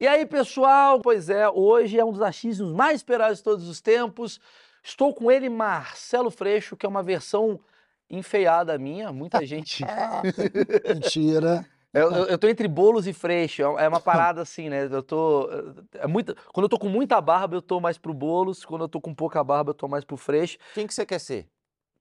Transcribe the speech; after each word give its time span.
E 0.00 0.08
aí, 0.08 0.24
pessoal? 0.24 0.98
Pois 0.98 1.28
é, 1.28 1.46
hoje 1.50 1.98
é 1.98 2.04
um 2.04 2.10
dos 2.10 2.22
achismos 2.22 2.72
mais 2.72 3.00
esperados 3.00 3.36
de 3.36 3.44
todos 3.44 3.68
os 3.68 3.82
tempos. 3.82 4.40
Estou 4.82 5.12
com 5.12 5.30
ele, 5.30 5.50
Marcelo 5.50 6.30
Freixo, 6.30 6.74
que 6.74 6.86
é 6.86 6.88
uma 6.88 7.02
versão 7.02 7.60
enfeiada 8.08 8.78
minha. 8.78 9.12
Muita 9.12 9.44
gente. 9.44 9.84
Mentira. 10.88 11.66
Eu, 11.92 12.10
eu, 12.12 12.24
eu 12.28 12.38
tô 12.38 12.48
entre 12.48 12.66
bolos 12.66 13.06
e 13.06 13.12
freixo, 13.12 13.60
é 13.60 13.88
uma 13.88 14.00
parada 14.00 14.40
assim, 14.40 14.70
né? 14.70 14.88
Eu 14.90 15.02
tô. 15.02 15.50
É 15.92 16.06
muito, 16.06 16.34
quando 16.50 16.64
eu 16.64 16.68
tô 16.70 16.78
com 16.78 16.88
muita 16.88 17.20
barba, 17.20 17.56
eu 17.56 17.62
tô 17.62 17.78
mais 17.78 17.98
pro 17.98 18.14
bolos. 18.14 18.64
Quando 18.64 18.82
eu 18.82 18.88
tô 18.88 19.02
com 19.02 19.12
pouca 19.12 19.44
barba, 19.44 19.70
eu 19.70 19.74
tô 19.74 19.86
mais 19.86 20.02
pro 20.02 20.16
freixo. 20.16 20.56
Quem 20.72 20.86
que 20.86 20.94
você 20.94 21.04
quer 21.04 21.18
ser? 21.18 21.46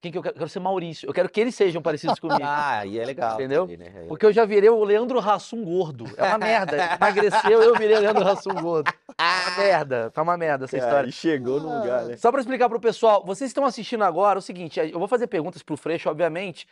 Quem 0.01 0.11
que 0.11 0.17
eu 0.17 0.21
quero? 0.21 0.35
Eu 0.35 0.39
quero 0.39 0.49
ser 0.49 0.59
Maurício. 0.59 1.09
Eu 1.09 1.13
quero 1.13 1.29
que 1.29 1.41
eles 1.41 1.53
sejam 1.55 1.81
parecidos 1.81 2.17
comigo. 2.19 2.41
Ah, 2.43 2.85
e 2.85 2.97
é 2.97 3.05
legal. 3.05 3.33
Entendeu? 3.33 3.61
também, 3.61 3.77
né? 3.77 4.05
Porque 4.07 4.25
eu 4.25 4.31
já 4.31 4.45
virei 4.45 4.69
o 4.69 4.83
Leandro 4.83 5.19
Hassum 5.19 5.63
gordo. 5.63 6.05
É 6.17 6.23
uma 6.23 6.37
merda. 6.37 6.77
Emagreceu, 6.95 7.61
eu 7.61 7.75
virei 7.75 7.97
o 7.97 7.99
Leandro 7.99 8.27
Hassum 8.27 8.53
gordo. 8.53 8.91
É 9.17 9.49
uma 9.49 9.57
merda. 9.57 10.09
Tá 10.11 10.21
uma 10.21 10.37
merda 10.37 10.65
essa 10.65 10.77
história. 10.77 11.05
Aí 11.07 11.11
chegou 11.11 11.59
no 11.59 11.79
lugar, 11.79 12.05
né? 12.05 12.17
Só 12.17 12.31
para 12.31 12.39
explicar 12.39 12.69
pro 12.69 12.79
pessoal, 12.79 13.23
vocês 13.25 13.49
estão 13.49 13.65
assistindo 13.65 14.03
agora 14.03 14.37
é 14.37 14.39
o 14.39 14.41
seguinte, 14.41 14.79
eu 14.79 14.99
vou 14.99 15.07
fazer 15.07 15.27
perguntas 15.27 15.61
pro 15.61 15.75
Freixo, 15.75 16.09
obviamente, 16.09 16.67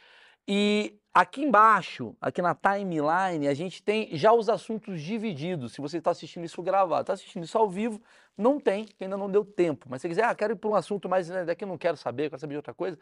e 0.48 0.96
aqui 1.20 1.42
embaixo, 1.42 2.16
aqui 2.22 2.44
na 2.44 2.54
timeline, 2.54 3.48
a 3.48 3.54
gente 3.56 3.82
tem 3.82 4.16
já 4.16 4.32
os 4.32 4.50
assuntos 4.50 5.02
divididos. 5.02 5.74
Se 5.74 5.82
você 5.82 5.98
está 5.98 6.12
assistindo 6.12 6.46
isso 6.46 6.62
gravado, 6.62 7.02
está 7.02 7.14
assistindo 7.14 7.44
isso 7.44 7.58
ao 7.58 7.68
vivo, 7.68 8.00
não 8.38 8.60
tem, 8.60 8.88
ainda 9.02 9.18
não 9.18 9.28
deu 9.28 9.44
tempo. 9.44 9.88
Mas 9.90 10.00
se 10.00 10.04
você 10.04 10.10
quiser, 10.10 10.26
ah, 10.26 10.36
quero 10.36 10.54
ir 10.54 10.58
para 10.58 10.70
um 10.70 10.76
assunto 10.76 11.10
mais, 11.10 11.28
né, 11.28 11.44
daqui 11.44 11.64
eu 11.64 11.68
não 11.68 11.78
quero 11.78 11.98
saber, 11.98 12.30
quero 12.30 12.40
saber 12.40 12.54
de 12.54 12.58
outra 12.58 12.74
coisa. 12.74 13.00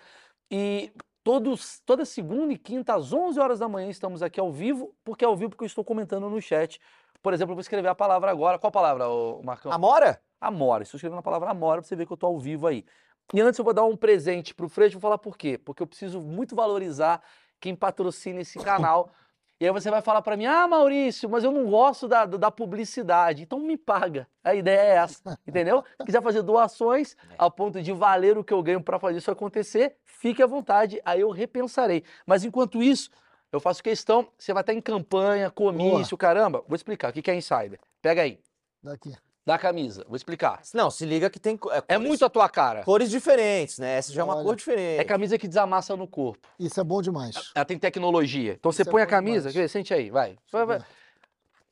E 0.50 0.94
todos, 1.26 1.82
toda 1.86 2.06
segunda 2.06 2.54
e 2.54 2.58
quinta, 2.58 2.96
às 2.96 3.12
11 3.12 3.38
horas 3.38 3.60
da 3.60 3.68
manhã, 3.68 3.90
estamos 3.90 4.24
aqui 4.24 4.40
ao 4.40 4.50
vivo, 4.50 4.96
porque 5.04 5.26
é 5.26 5.28
ao 5.28 5.36
vivo 5.36 5.50
porque 5.50 5.66
eu 5.66 5.68
estou 5.68 5.84
comentando 5.84 6.30
no 6.30 6.42
chat. 6.42 6.80
Por 7.22 7.34
exemplo, 7.34 7.52
eu 7.52 7.56
vou 7.56 7.62
escrever 7.62 7.90
a 7.90 7.96
palavra 7.96 8.32
agora. 8.32 8.58
Qual 8.58 8.72
palavra, 8.72 9.04
Marcão? 9.44 9.74
Amora? 9.74 10.22
Amora. 10.40 10.84
Estou 10.84 10.98
escrevendo 10.98 11.20
a 11.20 11.24
palavra 11.24 11.50
Amora 11.50 11.82
para 11.82 11.88
você 11.90 11.98
ver 11.98 12.06
que 12.06 12.14
eu 12.14 12.16
estou 12.16 12.30
ao 12.30 12.40
vivo 12.40 12.66
aí. 12.66 12.86
E 13.34 13.42
antes 13.42 13.58
eu 13.58 13.66
vou 13.66 13.74
dar 13.74 13.84
um 13.84 13.98
presente 13.98 14.54
pro 14.54 14.70
Freixo, 14.70 14.94
vou 14.94 15.02
falar 15.02 15.18
por 15.18 15.36
quê? 15.36 15.58
Porque 15.58 15.82
eu 15.84 15.88
preciso 15.88 16.22
muito 16.22 16.56
valorizar 16.56 17.22
quem 17.60 17.76
patrocina 17.76 18.42
esse 18.42 18.60
canal. 18.60 19.12
E 19.60 19.66
aí 19.66 19.72
você 19.72 19.90
vai 19.90 20.02
falar 20.02 20.22
para 20.22 20.36
mim, 20.36 20.46
ah, 20.46 20.68
Maurício, 20.68 21.30
mas 21.30 21.44
eu 21.46 21.52
não 21.52 21.70
gosto 21.70 22.10
da, 22.10 22.26
da 22.26 22.52
publicidade, 22.52 23.44
então 23.44 23.58
me 23.58 23.78
paga. 23.78 24.28
A 24.44 24.54
ideia 24.54 24.80
é 24.82 24.96
essa, 24.98 25.40
entendeu? 25.48 25.84
Se 25.98 26.06
quiser 26.06 26.22
fazer 26.22 26.42
doações 26.42 27.16
a 27.38 27.50
ponto 27.50 27.82
de 27.82 27.94
valer 27.94 28.38
o 28.38 28.44
que 28.44 28.54
eu 28.54 28.62
ganho 28.62 28.82
para 28.84 29.00
fazer 29.00 29.20
isso 29.20 29.32
acontecer, 29.32 29.96
fique 30.04 30.44
à 30.44 30.46
vontade, 30.46 31.02
aí 31.06 31.22
eu 31.22 31.30
repensarei. 31.30 32.04
Mas 32.26 32.44
enquanto 32.44 32.84
isso, 32.84 33.10
eu 33.50 33.62
faço 33.62 33.82
questão, 33.82 34.28
você 34.38 34.52
vai 34.52 34.62
estar 34.62 34.74
em 34.74 34.82
campanha, 34.82 35.50
comício, 35.50 36.18
caramba. 36.18 36.62
Vou 36.68 36.76
explicar, 36.76 37.12
o 37.12 37.14
que 37.14 37.22
que 37.22 37.32
é 37.32 37.36
insider? 37.36 37.80
Pega 38.02 38.24
aí, 38.24 38.42
Daqui. 38.86 39.16
Da 39.46 39.58
camisa, 39.60 40.04
vou 40.08 40.16
explicar. 40.16 40.60
Não, 40.74 40.90
se 40.90 41.06
liga 41.06 41.30
que 41.30 41.40
tem 41.40 41.60
é, 41.72 41.96
É 41.96 41.98
muito 42.00 42.26
a 42.26 42.30
tua 42.30 42.50
cara. 42.50 42.84
cores 42.84 43.10
diferentes, 43.12 43.78
né? 43.78 43.98
Essa 43.98 44.12
já 44.12 44.22
é 44.22 44.24
uma 44.24 44.36
Olha. 44.38 44.44
cor 44.44 44.56
diferente. 44.56 45.00
É 45.00 45.04
camisa 45.04 45.38
que 45.38 45.48
desamassa 45.48 45.96
no 45.96 46.08
corpo. 46.08 46.48
Isso 46.60 46.80
é 46.80 46.84
bom 46.84 47.02
demais. 47.02 47.52
Ela 47.54 47.64
tem 47.66 47.78
tecnologia. 47.78 48.54
Então 48.60 48.72
você 48.72 48.82
Isso 48.82 48.90
é 48.90 48.92
põe 48.92 49.02
a 49.04 49.06
camisa, 49.06 49.52
demais. 49.52 49.72
sente 49.72 49.94
aí, 49.94 50.10
vai. 50.10 50.36
Vai, 50.52 50.66
vai. 50.66 50.80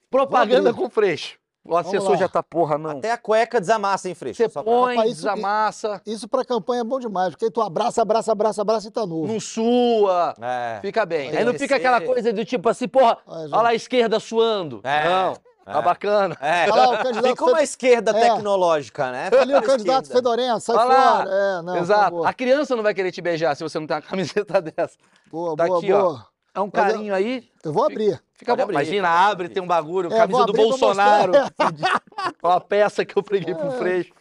Propaganda 0.09 0.73
com 0.73 0.89
freixo. 0.89 1.39
O 1.65 1.77
assessor 1.77 2.17
já 2.17 2.27
tá 2.27 2.43
porra, 2.43 2.77
não. 2.77 2.97
Até 2.97 3.09
a 3.11 3.17
cueca 3.17 3.59
desamassa, 3.61 4.09
hein, 4.09 4.13
Freixo? 4.13 4.35
Você 4.43 4.49
põe, 4.49 4.95
Rapaz, 4.97 5.11
isso- 5.13 5.21
desamassa, 5.21 6.01
Isso 6.05 6.27
pra 6.27 6.43
campanha 6.43 6.81
é 6.81 6.83
bom 6.83 6.99
demais, 6.99 7.29
porque 7.31 7.45
aí 7.45 7.51
tu 7.51 7.61
abraça, 7.61 8.01
abraça, 8.01 8.33
abraça, 8.33 8.61
abraça 8.61 8.87
e 8.89 8.91
tá 8.91 9.05
novo. 9.07 9.25
não 9.31 9.39
sua, 9.39 10.35
É. 10.41 10.79
fica 10.81 11.05
bem. 11.05 11.29
Vai 11.31 11.39
Aí 11.39 11.45
não 11.45 11.53
fica 11.53 11.77
aquela 11.77 12.01
coisa 12.01 12.33
do 12.33 12.43
tipo 12.43 12.67
assim, 12.67 12.85
porra, 12.85 13.17
olha 13.25 13.47
lá 13.61 13.69
a 13.69 13.73
esquerda 13.73 14.19
suando. 14.19 14.81
É, 14.83 15.05
Não, 15.07 15.37
tá 15.65 15.79
é. 15.79 15.81
bacana. 15.81 16.37
É. 16.41 16.63
Olha 16.71 16.75
lá, 16.75 16.89
o 16.89 17.03
candidato 17.03 17.27
Fica 17.27 17.45
uma 17.45 17.57
fe- 17.57 17.63
esquerda 17.63 18.11
É. 18.11 18.13
tecnológica, 18.29 19.11
né? 19.11 19.29
Ali 19.39 19.55
o 19.55 19.61
candidato 19.61 20.03
esquerda. 20.05 20.13
fedorento, 20.29 20.59
sai 20.61 20.75
Olha 20.75 20.85
lá. 20.85 21.17
fora. 21.17 21.29
É, 21.31 21.61
não, 21.61 21.77
Exato. 21.77 22.01
favor. 22.03 22.27
A 22.27 22.33
criança 22.33 22.75
não 22.75 22.83
vai 22.83 22.93
querer 22.93 23.11
te 23.11 23.21
beijar 23.21 23.55
se 23.55 23.63
você 23.63 23.79
não 23.79 23.87
tem 23.87 23.95
uma 23.97 24.01
camiseta 24.03 24.61
dessa. 24.61 24.97
Boa, 25.31 25.55
Tá 25.55 25.65
boa, 25.65 25.77
aqui, 25.79 25.91
ó. 25.93 26.01
boa. 26.01 26.27
É 26.55 26.59
um 26.59 26.69
Mas 26.71 26.83
eu- 26.85 26.91
carinho 26.93 27.15
aí. 27.15 27.49
Eu 27.63 27.73
vou 27.73 27.83
abrir. 27.85 28.21
Fica 28.35 28.55
bom. 28.55 28.61
abrir, 28.63 28.75
Imagina, 28.75 29.09
abre, 29.09 29.49
tem 29.49 29.63
um 29.63 29.67
bagulho, 29.67 30.13
É, 30.13 30.17
camisa 30.17 30.45
do 30.45 30.53
Bolsonaro. 30.53 31.31
Uma 32.43 32.61
peça 32.61 33.03
que 33.05 33.17
eu 33.17 33.23
preguei 33.23 33.55
pro 33.55 33.67
É. 33.69 33.71
Freixo. 33.77 34.13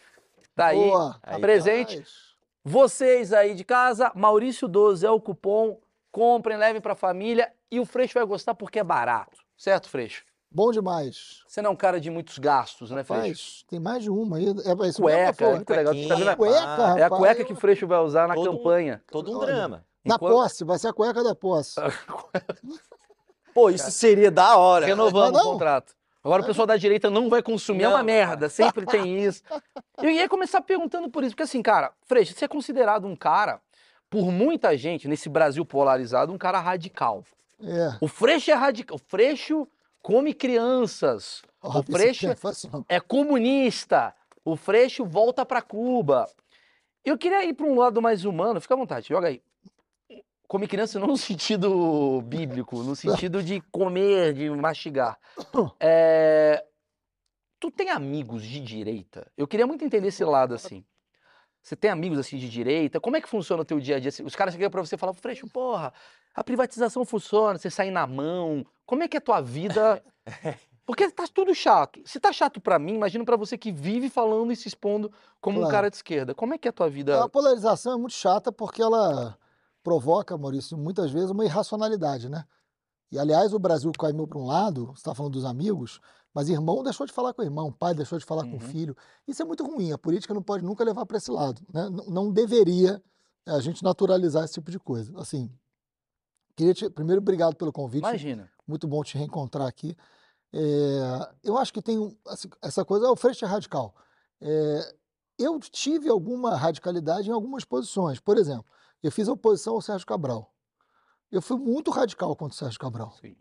Tá 0.55 0.67
aí. 0.67 0.77
Boa. 0.77 1.15
Aí, 1.23 1.39
presente. 1.41 1.95
Rapaz. 1.97 2.23
Vocês 2.65 3.33
aí 3.33 3.53
de 3.55 3.63
casa, 3.63 4.11
Maurício 4.15 4.67
12 4.67 5.05
é 5.05 5.11
o 5.11 5.19
cupom. 5.19 5.77
Comprem, 6.11 6.57
levem 6.57 6.81
pra 6.81 6.95
família. 6.95 7.51
E 7.69 7.79
o 7.79 7.85
Freixo 7.85 8.13
vai 8.13 8.25
gostar 8.25 8.53
porque 8.55 8.79
é 8.79 8.83
barato. 8.83 9.37
Certo, 9.57 9.89
Freixo? 9.89 10.23
Bom 10.53 10.71
demais. 10.71 11.41
Você 11.47 11.61
não 11.61 11.71
é 11.71 11.73
um 11.73 11.75
cara 11.75 11.99
de 11.99 12.09
muitos 12.11 12.37
gastos, 12.37 12.91
né, 12.91 13.03
Freixo? 13.03 13.21
Rapaz, 13.23 13.65
tem 13.67 13.79
mais 13.79 14.03
de 14.03 14.09
uma 14.09 14.37
aí. 14.37 14.45
É, 14.45 14.49
é 14.49 14.51
isso 14.51 14.63
mesmo, 14.63 15.01
Cueca, 15.01 15.33
Flor? 15.33 15.55
muito 15.55 15.69
legal. 15.71 15.93
Você 15.95 16.07
tá 16.07 16.15
vendo 16.15 16.29
a- 16.29 16.35
Cueca, 16.35 16.59
rapaz. 16.59 16.97
É 16.97 17.03
a 17.03 17.09
cueca 17.09 17.43
que 17.45 17.53
o 17.53 17.55
Freixo 17.55 17.87
vai 17.87 17.99
usar 17.99 18.27
na 18.27 18.35
Todo 18.35 18.51
um- 18.51 18.57
campanha. 18.57 19.01
Todo 19.11 19.31
um 19.31 19.37
Olha. 19.37 19.47
drama. 19.47 19.85
Na 20.05 20.15
Enquanto- 20.15 20.31
posse, 20.33 20.63
vai 20.63 20.77
ser 20.77 20.89
a 20.89 20.93
cueca 20.93 21.23
da 21.23 21.33
posse. 21.33 21.75
Pô, 23.53 23.69
isso 23.69 23.89
seria 23.91 24.31
da 24.31 24.57
hora. 24.57 24.85
Renovamos 24.85 25.31
Não, 25.31 25.39
o 25.41 25.43
não. 25.43 25.51
contrato. 25.53 25.93
Agora 26.23 26.41
o 26.41 26.45
pessoal 26.45 26.65
da 26.65 26.77
direita 26.77 27.09
não 27.09 27.29
vai 27.29 27.41
consumir. 27.43 27.83
É 27.83 27.87
uma 27.89 27.97
Não. 27.97 28.05
merda, 28.05 28.47
sempre 28.49 28.85
tem 28.85 29.19
isso. 29.23 29.43
Eu 30.01 30.09
ia 30.09 30.27
começar 30.29 30.61
perguntando 30.61 31.09
por 31.09 31.23
isso, 31.23 31.31
porque 31.31 31.43
assim, 31.43 31.61
cara, 31.61 31.91
Freixo, 32.05 32.33
você 32.33 32.45
é 32.45 32.47
considerado 32.47 33.05
um 33.05 33.15
cara, 33.15 33.59
por 34.09 34.31
muita 34.31 34.75
gente, 34.77 35.07
nesse 35.07 35.27
Brasil 35.27 35.65
polarizado, 35.65 36.31
um 36.31 36.37
cara 36.37 36.59
radical. 36.59 37.23
É. 37.61 37.95
O 37.99 38.07
Freixo 38.07 38.51
é 38.51 38.53
radical. 38.53 38.95
O 38.95 38.99
Freixo 38.99 39.67
come 40.03 40.33
crianças. 40.35 41.41
Ó, 41.61 41.79
O 41.79 41.83
Freixo 41.91 42.27
é 42.27 42.35
não. 42.71 42.85
é 42.87 42.99
comunista. 42.99 44.13
O 44.45 44.55
Freixo 44.55 45.03
volta 45.05 45.43
pra 45.45 45.61
Cuba. 45.63 46.29
Eu 47.03 47.17
queria 47.17 47.43
ir 47.43 47.53
para 47.53 47.65
um 47.65 47.75
lado 47.79 47.99
mais 48.01 48.23
humano. 48.25 48.61
Fica 48.61 48.75
à 48.75 48.77
vontade, 48.77 49.07
joga 49.09 49.29
aí. 49.29 49.41
Come 50.47 50.67
criança 50.67 50.99
não 50.99 51.07
no 51.07 51.17
sentido 51.17 52.21
bíblico, 52.21 52.83
no 52.83 52.95
sentido 52.95 53.41
de 53.41 53.59
comer, 53.71 54.33
de 54.33 54.49
mastigar. 54.51 55.17
É, 55.79 56.63
Tu 57.59 57.71
tem 57.71 57.89
amigos 57.89 58.43
de 58.43 58.59
direita? 58.59 59.31
Eu 59.37 59.47
queria 59.47 59.65
muito 59.65 59.85
entender 59.85 60.09
esse 60.09 60.23
lado 60.25 60.53
assim. 60.53 60.83
Você 61.63 61.77
tem 61.77 61.89
amigos 61.89 62.19
assim 62.19 62.37
de 62.37 62.49
direita? 62.49 62.99
Como 62.99 63.15
é 63.15 63.21
que 63.21 63.29
funciona 63.29 63.61
o 63.61 63.65
teu 63.65 63.79
dia 63.79 63.95
a 63.95 63.99
dia? 63.99 64.11
Os 64.25 64.35
caras 64.35 64.53
chegam 64.53 64.69
pra 64.69 64.81
você 64.81 64.95
e 64.95 64.97
falam, 64.97 65.13
Freixo, 65.13 65.47
porra, 65.47 65.93
a 66.35 66.43
privatização 66.43 67.05
funciona, 67.05 67.57
você 67.57 67.69
sai 67.69 67.89
na 67.89 68.05
mão. 68.05 68.65
Como 68.85 69.01
é 69.01 69.07
que 69.07 69.15
é 69.15 69.19
a 69.19 69.21
tua 69.21 69.39
vida? 69.39 70.03
Porque 70.85 71.09
tá 71.09 71.23
tudo 71.33 71.55
chato. 71.55 72.01
Se 72.05 72.19
tá 72.19 72.33
chato 72.33 72.59
pra 72.59 72.77
mim, 72.77 72.95
imagina 72.95 73.23
pra 73.23 73.37
você 73.37 73.57
que 73.57 73.71
vive 73.71 74.09
falando 74.09 74.51
e 74.51 74.55
se 74.57 74.67
expondo 74.67 75.09
como 75.39 75.57
um 75.59 75.61
Claro. 75.61 75.71
cara 75.73 75.89
de 75.89 75.95
esquerda. 75.95 76.35
Como 76.35 76.53
é 76.53 76.57
que 76.57 76.67
é 76.67 76.71
a 76.71 76.73
tua 76.73 76.89
vida? 76.89 77.23
A 77.23 77.29
polarização 77.29 77.93
é 77.93 77.97
muito 77.97 78.13
chata 78.13 78.51
porque 78.51 78.81
ela 78.81 79.37
provoca, 79.81 80.37
Maurício, 80.37 80.77
muitas 80.77 81.11
vezes 81.11 81.29
uma 81.31 81.45
irracionalidade, 81.45 82.27
né? 82.27 82.43
E, 83.09 83.17
aliás, 83.17 83.53
o 83.53 83.59
Brasil 83.59 83.89
caminhou 83.97 84.27
para 84.27 84.37
um 84.39 84.45
lado, 84.45 84.87
você 84.87 84.99
está 84.99 85.15
falando 85.15 85.33
dos 85.33 85.45
amigos, 85.45 86.01
mas 86.33 86.49
irmão 86.49 86.81
deixou 86.83 87.05
de 87.05 87.13
falar 87.13 87.33
com 87.33 87.43
irmão, 87.43 87.71
pai 87.71 87.93
deixou 87.93 88.17
de 88.17 88.25
falar 88.25 88.43
com 88.43 88.53
Uhum. 88.53 88.59
filho. 88.59 88.97
Isso 89.27 89.41
é 89.41 89.45
muito 89.45 89.63
ruim, 89.65 89.91
a 89.91 89.97
política 89.97 90.33
não 90.33 90.41
pode 90.41 90.63
nunca 90.63 90.83
levar 90.83 91.05
para 91.05 91.17
esse 91.17 91.29
lado, 91.31 91.61
né? 91.73 91.87
Não 92.07 92.31
deveria 92.31 93.01
eh, 93.45 93.51
a 93.51 93.59
gente 93.59 93.83
naturalizar 93.83 94.43
esse 94.43 94.53
tipo 94.55 94.71
de 94.71 94.79
coisa. 94.79 95.13
Assim, 95.19 95.51
queria 96.55 96.73
te... 96.73 96.89
Primeiro, 96.89 97.21
obrigado 97.21 97.55
pelo 97.55 97.71
convite, 97.71 98.03
Imagina. 98.03 98.49
muito 98.67 98.87
bom 98.87 99.03
te 99.03 99.17
reencontrar 99.17 99.67
aqui. 99.67 99.95
É, 100.55 101.33
eu 101.43 101.57
acho 101.57 101.73
que 101.73 101.81
tem 101.81 102.17
assim, 102.27 102.47
essa 102.61 102.85
coisa, 102.85 103.07
é 103.07 103.09
o 103.09 103.15
frente 103.15 103.43
radical. 103.43 103.95
É, 104.39 104.95
eu 105.39 105.59
tive 105.59 106.09
alguma 106.09 106.55
radicalidade 106.55 107.29
em 107.29 107.33
algumas 107.33 107.65
posições. 107.65 108.19
Por 108.19 108.37
exemplo, 108.37 108.65
eu 109.01 109.11
fiz 109.11 109.27
oposição 109.27 109.73
ao 109.75 109.81
Sérgio 109.81 110.05
Cabral. 110.05 110.53
Eu 111.31 111.41
fui 111.41 111.57
muito 111.57 111.89
radical 111.89 112.35
contra 112.35 112.53
o 112.53 112.57
Sérgio 112.57 112.79
Cabral. 112.79 113.11
Sim. 113.19 113.35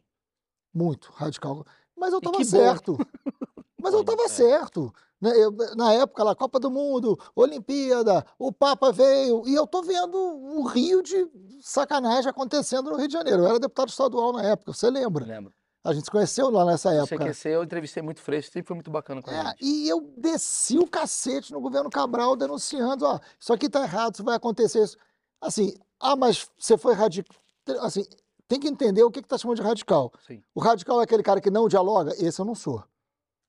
Muito 0.73 1.12
radical. 1.12 1.67
Mas 1.97 2.12
eu 2.12 2.19
estava 2.19 2.39
bom. 2.39 2.44
certo. 2.44 2.99
Mas 3.81 3.94
eu 3.94 4.00
estava 4.03 4.23
é. 4.23 4.29
certo. 4.29 4.93
né? 5.21 5.33
Eu- 5.37 5.53
na 5.77 5.93
época 5.93 6.23
lá, 6.23 6.35
Copa 6.35 6.61
do 6.61 6.71
Mundo, 6.71 7.19
Olimpíada, 7.35 8.25
o 8.39 8.53
Papa 8.53 8.93
veio, 8.93 9.43
e 9.47 9.55
eu 9.55 9.67
tô 9.67 9.83
vendo 9.83 10.17
um 10.17 10.62
rio 10.62 11.03
de 11.03 11.29
sacanagem 11.61 12.31
acontecendo 12.31 12.91
no 12.91 12.97
Rio 12.97 13.09
de 13.09 13.12
Janeiro. 13.15 13.43
Eu 13.43 13.47
era 13.49 13.59
deputado 13.59 13.89
estadual 13.89 14.33
na 14.33 14.43
época, 14.44 14.73
você 14.73 14.89
lembra? 14.91 15.25
Lembro. 15.25 15.53
A 15.85 15.93
gente 15.93 16.05
se 16.05 16.11
conheceu 16.12 16.49
lá 16.49 16.65
nessa 16.65 16.91
Você 16.91 17.15
época. 17.15 17.25
quer 17.25 17.35
ser, 17.35 17.55
eu 17.55 17.65
entrevistei 17.65 18.00
muito 18.05 18.21
Freixo, 18.21 18.53
sempre 18.53 18.69
foi 18.69 18.77
muito 18.77 18.91
bacana 18.91 19.21
com 19.21 19.31
a 19.31 19.35
É, 19.35 19.44
gente. 19.47 19.56
e 19.65 19.89
eu 19.89 20.00
desci 20.17 20.79
o 20.79 20.87
cacete 20.87 21.53
no 21.53 21.61
governo 21.61 21.91
Cabral 21.91 22.37
denunciando, 22.37 23.05
ó, 23.05 23.19
isso 23.41 23.53
aqui 23.53 23.69
tá 23.69 23.83
errado, 23.83 24.15
isso 24.15 24.23
vai 24.23 24.37
acontecer 24.37 24.81
isso. 24.85 24.97
Assim, 25.41 25.75
ah, 25.99 26.15
mas 26.15 26.49
você 26.56 26.79
foi 26.79 26.94
radical. 26.94 27.37
Assim, 27.81 28.05
tem 28.49 28.61
que 28.61 28.69
entender 28.69 29.03
o 29.03 29.11
que 29.11 29.23
que 29.23 29.29
tá 29.29 29.39
chamando 29.39 29.56
de 29.56 29.62
radical. 29.62 30.12
Sim. 30.27 30.43
O 30.55 30.61
radical 30.61 31.00
é 31.00 31.05
aquele 31.05 31.23
cara 31.23 31.41
que 31.41 31.50
não 31.50 31.69
dialoga? 31.69 32.12
Esse 32.19 32.41
eu 32.41 32.44
não 32.44 32.55
sou. 32.55 32.83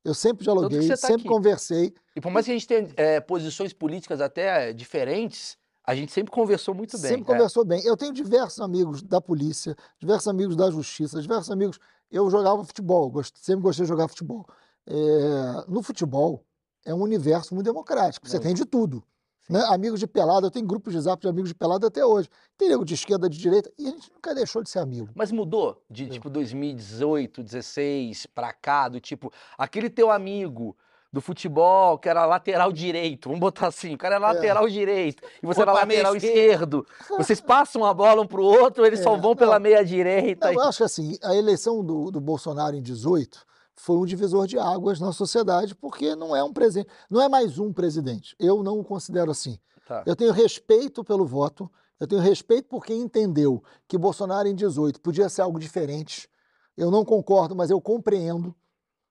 Eu 0.03 0.13
sempre 0.13 0.43
dialoguei, 0.43 0.81
você 0.81 0.89
tá 0.89 0.97
sempre 1.07 1.21
aqui. 1.21 1.27
conversei. 1.29 1.93
E 2.15 2.21
por 2.21 2.31
mais 2.31 2.45
que 2.45 2.51
a 2.51 2.53
gente 2.55 2.67
tenha 2.67 2.87
é, 2.97 3.19
posições 3.21 3.71
políticas 3.73 4.19
até 4.21 4.69
é, 4.69 4.73
diferentes, 4.73 5.57
a 5.85 5.95
gente 5.95 6.11
sempre 6.11 6.31
conversou 6.31 6.73
muito 6.75 6.97
bem. 6.97 7.09
Sempre 7.11 7.23
É. 7.23 7.35
conversou 7.35 7.63
bem. 7.65 7.81
Eu 7.85 7.95
tenho 7.97 8.13
diversos 8.13 8.59
amigos 8.59 9.01
da 9.01 9.19
polícia, 9.21 9.75
diversos 9.99 10.27
amigos 10.27 10.55
da 10.55 10.69
justiça, 10.69 11.21
diversos 11.21 11.49
amigos. 11.51 11.79
Eu 12.11 12.29
jogava 12.29 12.63
futebol, 12.63 13.09
gost- 13.09 13.37
sempre 13.37 13.63
gostei 13.63 13.83
de 13.85 13.89
jogar 13.89 14.07
futebol. 14.07 14.45
é, 14.85 15.63
no 15.69 15.81
futebol 15.81 16.43
é 16.85 16.93
um 16.93 17.01
universo 17.01 17.55
muito 17.55 17.65
democrático. 17.67 18.27
Você 18.27 18.35
Muito. 18.35 18.43
tem 18.47 18.53
de 18.53 18.65
tudo. 18.65 19.01
Né? 19.49 19.61
Amigos 19.69 19.99
de 19.99 20.07
pelada, 20.07 20.47
eu 20.47 20.51
tenho 20.51 20.65
grupos 20.65 20.93
de 20.93 21.01
zap 21.01 21.21
de 21.21 21.27
amigos 21.27 21.49
de 21.49 21.55
pelada 21.55 21.87
até 21.87 22.05
hoje. 22.05 22.29
Tem 22.57 22.69
nego 22.69 22.85
de 22.85 22.93
esquerda, 22.93 23.29
de 23.29 23.37
direita, 23.37 23.69
e 23.77 23.87
a 23.87 23.91
gente 23.91 24.11
nunca 24.13 24.33
deixou 24.33 24.63
de 24.63 24.69
ser 24.69 24.79
amigo. 24.79 25.09
Mas 25.13 25.31
mudou 25.31 25.81
de 25.89 26.07
tipo 26.07 26.29
2018, 26.29 27.43
16 27.43 28.25
pra 28.27 28.53
cá, 28.53 28.87
do 28.87 28.99
tipo, 28.99 29.31
aquele 29.57 29.89
teu 29.89 30.09
amigo 30.11 30.75
do 31.11 31.21
futebol 31.21 31.99
que 31.99 32.09
era 32.09 32.25
lateral 32.25 32.71
direito, 32.71 33.29
vamos 33.29 33.39
botar 33.39 33.67
assim, 33.67 33.93
o 33.93 33.97
cara 33.99 34.15
é 34.15 34.17
lateral 34.19 34.67
direito 34.67 35.21
e 35.43 35.45
você 35.45 35.55
Foi 35.57 35.61
era 35.63 35.73
lateral 35.73 36.15
esquerdo. 36.15 36.87
Vocês 37.17 37.39
passam 37.39 37.85
a 37.85 37.93
bola 37.93 38.21
um 38.23 38.25
pro 38.25 38.43
outro, 38.43 38.83
eles 38.83 38.99
só 39.01 39.15
É, 39.15 39.19
vão 39.19 39.35
pela 39.35 39.55
não. 39.55 39.61
meia 39.61 39.85
direita. 39.85 40.47
Não, 40.47 40.53
e- 40.53 40.55
eu 40.55 40.61
acho 40.63 40.79
que 40.79 40.83
assim, 40.85 41.15
a 41.21 41.35
eleição 41.35 41.83
do, 41.83 42.09
do 42.09 42.19
Bolsonaro 42.19 42.75
em 42.75 42.81
18 42.81 43.45
foi 43.75 43.97
um 43.97 44.05
divisor 44.05 44.47
de 44.47 44.57
águas 44.57 44.99
na 44.99 45.11
sociedade, 45.11 45.75
porque 45.75 46.15
não 46.15 46.35
é 46.35 46.43
um 46.43 46.53
presidente, 46.53 46.89
não 47.09 47.21
é 47.21 47.27
mais 47.27 47.57
um 47.57 47.73
presidente. 47.73 48.35
Eu 48.39 48.63
não 48.63 48.79
o 48.79 48.83
considero 48.83 49.31
assim. 49.31 49.57
Tá. 49.87 50.03
Eu 50.05 50.15
tenho 50.15 50.31
respeito 50.31 51.03
pelo 51.03 51.25
voto, 51.25 51.69
eu 51.99 52.07
tenho 52.07 52.21
respeito 52.21 52.67
por 52.67 52.85
quem 52.85 53.01
entendeu 53.01 53.63
que 53.87 53.97
Bolsonaro 53.97 54.47
em 54.47 54.55
18 54.55 55.01
podia 55.01 55.29
ser 55.29 55.41
algo 55.41 55.59
diferente. 55.59 56.29
Eu 56.75 56.89
não 56.89 57.03
concordo, 57.05 57.55
mas 57.55 57.69
eu 57.69 57.79
compreendo 57.81 58.55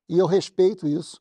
e 0.08 0.18
eu 0.18 0.26
respeito 0.26 0.86
isso. 0.86 1.20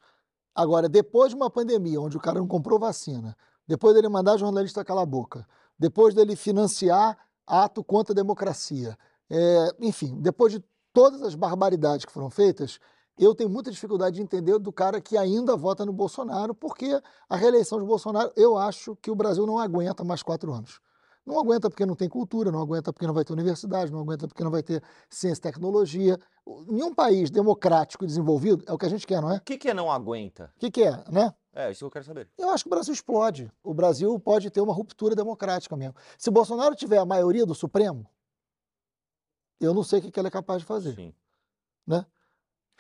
Agora, 0.54 0.90
depois 0.90 1.30
de 1.30 1.36
uma 1.36 1.50
pandemia 1.50 2.02
onde 2.02 2.18
o 2.18 2.20
cara 2.20 2.40
não 2.40 2.48
comprou 2.48 2.78
vacina, 2.78 3.36
depois 3.68 3.96
dele 3.96 4.10
mandar 4.10 4.38
jornalista 4.38 4.84
calar 4.84 5.04
a 5.04 5.06
boca, 5.06 5.48
depois 5.78 6.14
dele 6.14 6.36
financiar 6.36 7.18
ato 7.48 7.84
contra 7.84 8.14
a 8.14 8.16
democracia, 8.16 8.98
é, 9.30 9.70
enfim, 9.80 10.20
depois 10.20 10.52
de 10.52 10.64
todas 10.94 11.22
as 11.22 11.36
barbaridades 11.36 12.06
que 12.06 12.12
foram 12.12 12.30
feitas, 12.30 12.80
eu 13.18 13.36
tenho 13.36 13.50
muita 13.50 13.72
dificuldade 13.72 14.16
de 14.16 14.22
entender 14.22 14.58
do 14.58 14.72
cara 14.72 15.00
que 15.02 15.18
ainda 15.18 15.56
vota 15.56 15.86
no 15.86 15.94
Bolsonaro, 15.94 16.56
porque 16.56 17.00
a 17.30 17.36
reeleição 17.36 17.80
de 17.80 17.86
Bolsonaro, 17.86 18.32
eu 18.36 18.58
acho 18.58 18.96
que 18.96 19.12
o 19.12 19.16
Brasil 19.16 19.46
não 19.46 19.60
aguenta 19.60 20.04
mais 20.04 20.24
quatro 20.24 20.52
anos. 20.54 20.80
Não 21.26 21.40
aguenta 21.40 21.70
porque 21.70 21.86
não 21.86 21.96
tem 21.96 22.10
cultura, 22.10 22.52
não 22.52 22.60
aguenta 22.60 22.92
porque 22.92 23.06
não 23.06 23.14
vai 23.14 23.24
ter 23.24 23.32
universidade, 23.32 23.92
não 23.92 24.00
aguenta 24.00 24.28
porque 24.28 24.44
não 24.44 24.50
vai 24.50 24.64
ter 24.64 24.82
ciência 25.08 25.40
e 25.40 25.44
tecnologia. 25.44 26.20
Nenhum 26.68 26.94
país 26.94 27.30
democrático 27.30 28.04
e 28.04 28.08
desenvolvido 28.08 28.64
é 28.68 28.74
o 28.74 28.78
que 28.78 28.86
a 28.88 28.90
gente 28.90 29.06
quer, 29.06 29.22
não 29.22 29.32
é? 29.32 29.38
O 29.38 29.42
que, 29.42 29.58
que 29.58 29.70
é 29.70 29.74
não 29.74 29.92
aguenta? 29.92 30.52
O 30.56 30.60
que, 30.60 30.72
que 30.72 30.84
é, 30.84 31.04
né? 31.12 31.34
É, 31.54 31.70
isso 31.70 31.80
que 31.80 31.86
eu 31.86 31.92
quero 31.92 32.06
saber. 32.06 32.30
Eu 32.38 32.50
acho 32.50 32.64
que 32.64 32.70
o 32.70 32.72
Brasil 32.72 32.94
explode. 32.94 33.52
O 33.64 33.74
Brasil 33.74 34.20
pode 34.20 34.50
ter 34.50 34.62
uma 34.62 34.74
ruptura 34.74 35.16
democrática 35.16 35.76
mesmo. 35.76 35.96
Se 36.18 36.32
Bolsonaro 36.32 36.76
tiver 36.76 36.98
a 36.98 37.06
maioria 37.06 37.46
do 37.46 37.54
Supremo, 37.54 38.10
eu 39.60 39.74
não 39.74 39.84
sei 39.84 40.00
o 40.00 40.02
que 40.02 40.12
que 40.12 40.20
ele 40.20 40.28
é 40.28 40.32
capaz 40.32 40.62
de 40.62 40.66
fazer. 40.66 40.96
Sim. 40.96 41.14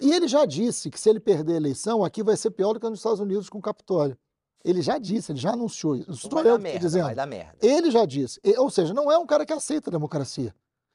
E 0.01 0.11
ele 0.11 0.27
já 0.27 0.45
disse 0.45 0.89
que 0.89 0.99
se 0.99 1.09
ele 1.09 1.19
perder 1.19 1.53
a 1.53 1.57
eleição, 1.57 2.03
aqui 2.03 2.23
vai 2.23 2.35
ser 2.35 2.51
pior 2.51 2.73
do 2.73 2.79
que 2.79 2.89
nos 2.89 2.99
Estados 2.99 3.19
Unidos 3.19 3.49
com 3.49 3.59
o 3.59 3.61
Capitólio. 3.61 4.17
Ele 4.63 4.81
já 4.81 4.97
disse, 4.97 5.31
ele 5.31 5.39
já 5.39 5.51
anunciou 5.53 5.95
isso. 5.95 6.09
Não 6.09 6.17
sou 6.17 6.29
vai 6.31 6.47
eu 6.47 6.57
que 6.57 6.63
merda, 6.63 6.79
dizendo. 6.79 7.05
vai 7.05 7.15
dar 7.15 7.25
merda. 7.25 7.55
Ele 7.61 7.89
já 7.89 8.05
disse. 8.05 8.39
Ou 8.57 8.69
seja, 8.69 8.93
não 8.93 9.11
é 9.11 9.17
um 9.17 9.25
cara 9.25 9.45
que 9.45 9.53
aceita 9.53 9.89
a 9.89 9.91
democracia. 9.91 10.53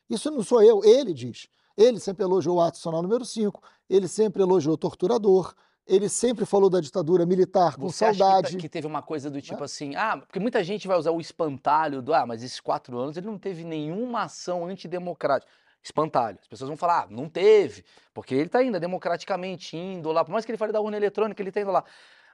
Isso 0.08 0.30
não 0.30 0.42
sou 0.42 0.62
eu, 0.62 0.84
ele 0.84 1.12
diz. 1.12 1.48
Ele 1.76 1.98
sempre 1.98 2.24
elogiou 2.24 2.56
o 2.56 2.60
ato 2.60 2.78
sonal 2.78 3.02
número 3.02 3.24
5, 3.24 3.60
ele 3.90 4.08
sempre 4.08 4.42
elogiou 4.42 4.74
o 4.74 4.78
torturador, 4.78 5.52
ele 5.86 6.08
sempre 6.08 6.46
falou 6.46 6.70
da 6.70 6.80
ditadura 6.80 7.26
militar 7.26 7.76
com 7.76 7.82
Você 7.88 8.04
acha 8.06 8.12
que 8.12 8.18
saudade. 8.18 8.52
tá- 8.54 8.60
que, 8.60 8.68
teve 8.68 8.86
uma 8.86 9.02
coisa 9.02 9.30
do 9.30 9.42
tipo 9.42 9.62
assim, 9.62 9.94
ah, 9.94 10.16
porque 10.16 10.40
muita 10.40 10.64
gente 10.64 10.88
vai 10.88 10.98
usar 10.98 11.10
o 11.10 11.20
espantalho 11.20 12.00
do, 12.00 12.14
ah, 12.14 12.24
mas 12.26 12.42
esses 12.42 12.60
quatro 12.60 12.98
anos 12.98 13.16
ele 13.16 13.26
não 13.26 13.38
teve 13.38 13.62
nenhuma 13.62 14.22
ação 14.22 14.64
antidemocrática. 14.66 15.50
Espantalho. 15.86 16.38
As 16.40 16.48
pessoas 16.48 16.68
vão 16.68 16.76
falar, 16.76 17.04
ah, 17.04 17.06
não 17.08 17.28
teve, 17.28 17.84
porque 18.12 18.34
ele 18.34 18.48
tá 18.48 18.58
ainda 18.58 18.80
democraticamente 18.80 19.76
indo 19.76 20.10
lá, 20.10 20.24
por 20.24 20.32
mais 20.32 20.44
que 20.44 20.50
ele 20.50 20.58
fale 20.58 20.72
da 20.72 20.80
urna 20.80 20.96
eletrônica, 20.96 21.40
ele 21.40 21.52
tá 21.52 21.60
indo 21.60 21.70
lá. 21.70 21.84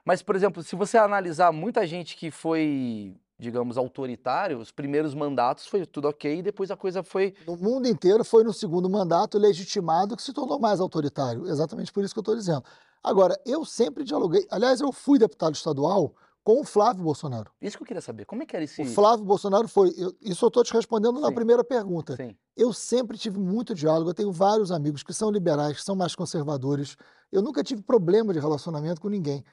Mas, 0.03 0.21
por 0.21 0.35
exemplo, 0.35 0.63
se 0.63 0.75
você 0.75 0.97
analisar 0.97 1.51
muita 1.51 1.85
gente 1.87 2.17
que 2.17 2.31
foi, 2.31 3.15
digamos, 3.37 3.77
autoritário, 3.77 4.57
os 4.57 4.71
primeiros 4.71 5.13
mandatos 5.13 5.67
foi 5.67 5.85
tudo 5.85 6.09
ok, 6.09 6.39
e 6.39 6.41
depois 6.41 6.71
a 6.71 6.75
coisa 6.75 7.03
foi. 7.03 7.35
No 7.45 7.55
mundo 7.55 7.87
inteiro 7.87 8.25
foi 8.25 8.43
no 8.43 8.51
segundo 8.51 8.89
mandato 8.89 9.37
legitimado 9.37 10.17
que 10.17 10.23
se 10.23 10.33
tornou 10.33 10.59
mais 10.59 10.79
autoritário. 10.79 11.47
Exatamente 11.47 11.93
por 11.93 12.03
isso 12.03 12.13
que 12.13 12.19
eu 12.19 12.23
estou 12.23 12.35
dizendo. 12.35 12.63
Agora, 13.03 13.39
eu 13.45 13.63
sempre 13.63 14.03
dialoguei. 14.03 14.45
Aliás, 14.49 14.81
eu 14.81 14.91
fui 14.91 15.19
deputado 15.19 15.53
estadual 15.53 16.15
com 16.43 16.59
o 16.59 16.63
Flávio 16.63 17.03
Bolsonaro. 17.03 17.51
Isso 17.61 17.77
que 17.77 17.83
eu 17.83 17.87
queria 17.87 18.01
saber. 18.01 18.25
Como 18.25 18.43
é 18.43 18.45
que 18.45 18.55
era 18.55 18.65
esse. 18.65 18.81
O 18.81 18.85
Flávio 18.85 19.23
Bolsonaro 19.25 19.67
foi. 19.67 19.93
eu- 19.97 20.13
isso 20.21 20.43
eu 20.43 20.47
estou 20.47 20.63
te 20.63 20.73
respondendo 20.73 21.19
na 21.19 21.29
Sim. 21.29 21.35
primeira 21.35 21.63
pergunta. 21.63 22.15
Sim. 22.17 22.35
Eu 22.55 22.73
sempre 22.73 23.17
tive 23.17 23.39
muito 23.39 23.73
diálogo. 23.73 24.09
Eu 24.09 24.13
tenho 24.13 24.31
vários 24.31 24.71
amigos 24.71 25.03
que 25.03 25.13
são 25.13 25.31
liberais, 25.31 25.77
que 25.77 25.83
são 25.83 25.95
mais 25.95 26.15
conservadores. 26.15 26.95
Eu 27.31 27.41
nunca 27.41 27.63
tive 27.63 27.81
problema 27.81 28.33
de 28.33 28.39
relacionamento 28.39 28.99
com 28.99 29.07
ninguém. 29.09 29.43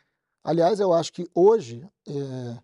Aliás, 0.42 0.80
eu 0.80 0.92
acho 0.92 1.12
que 1.12 1.28
hoje, 1.34 1.86
eh, 2.08 2.58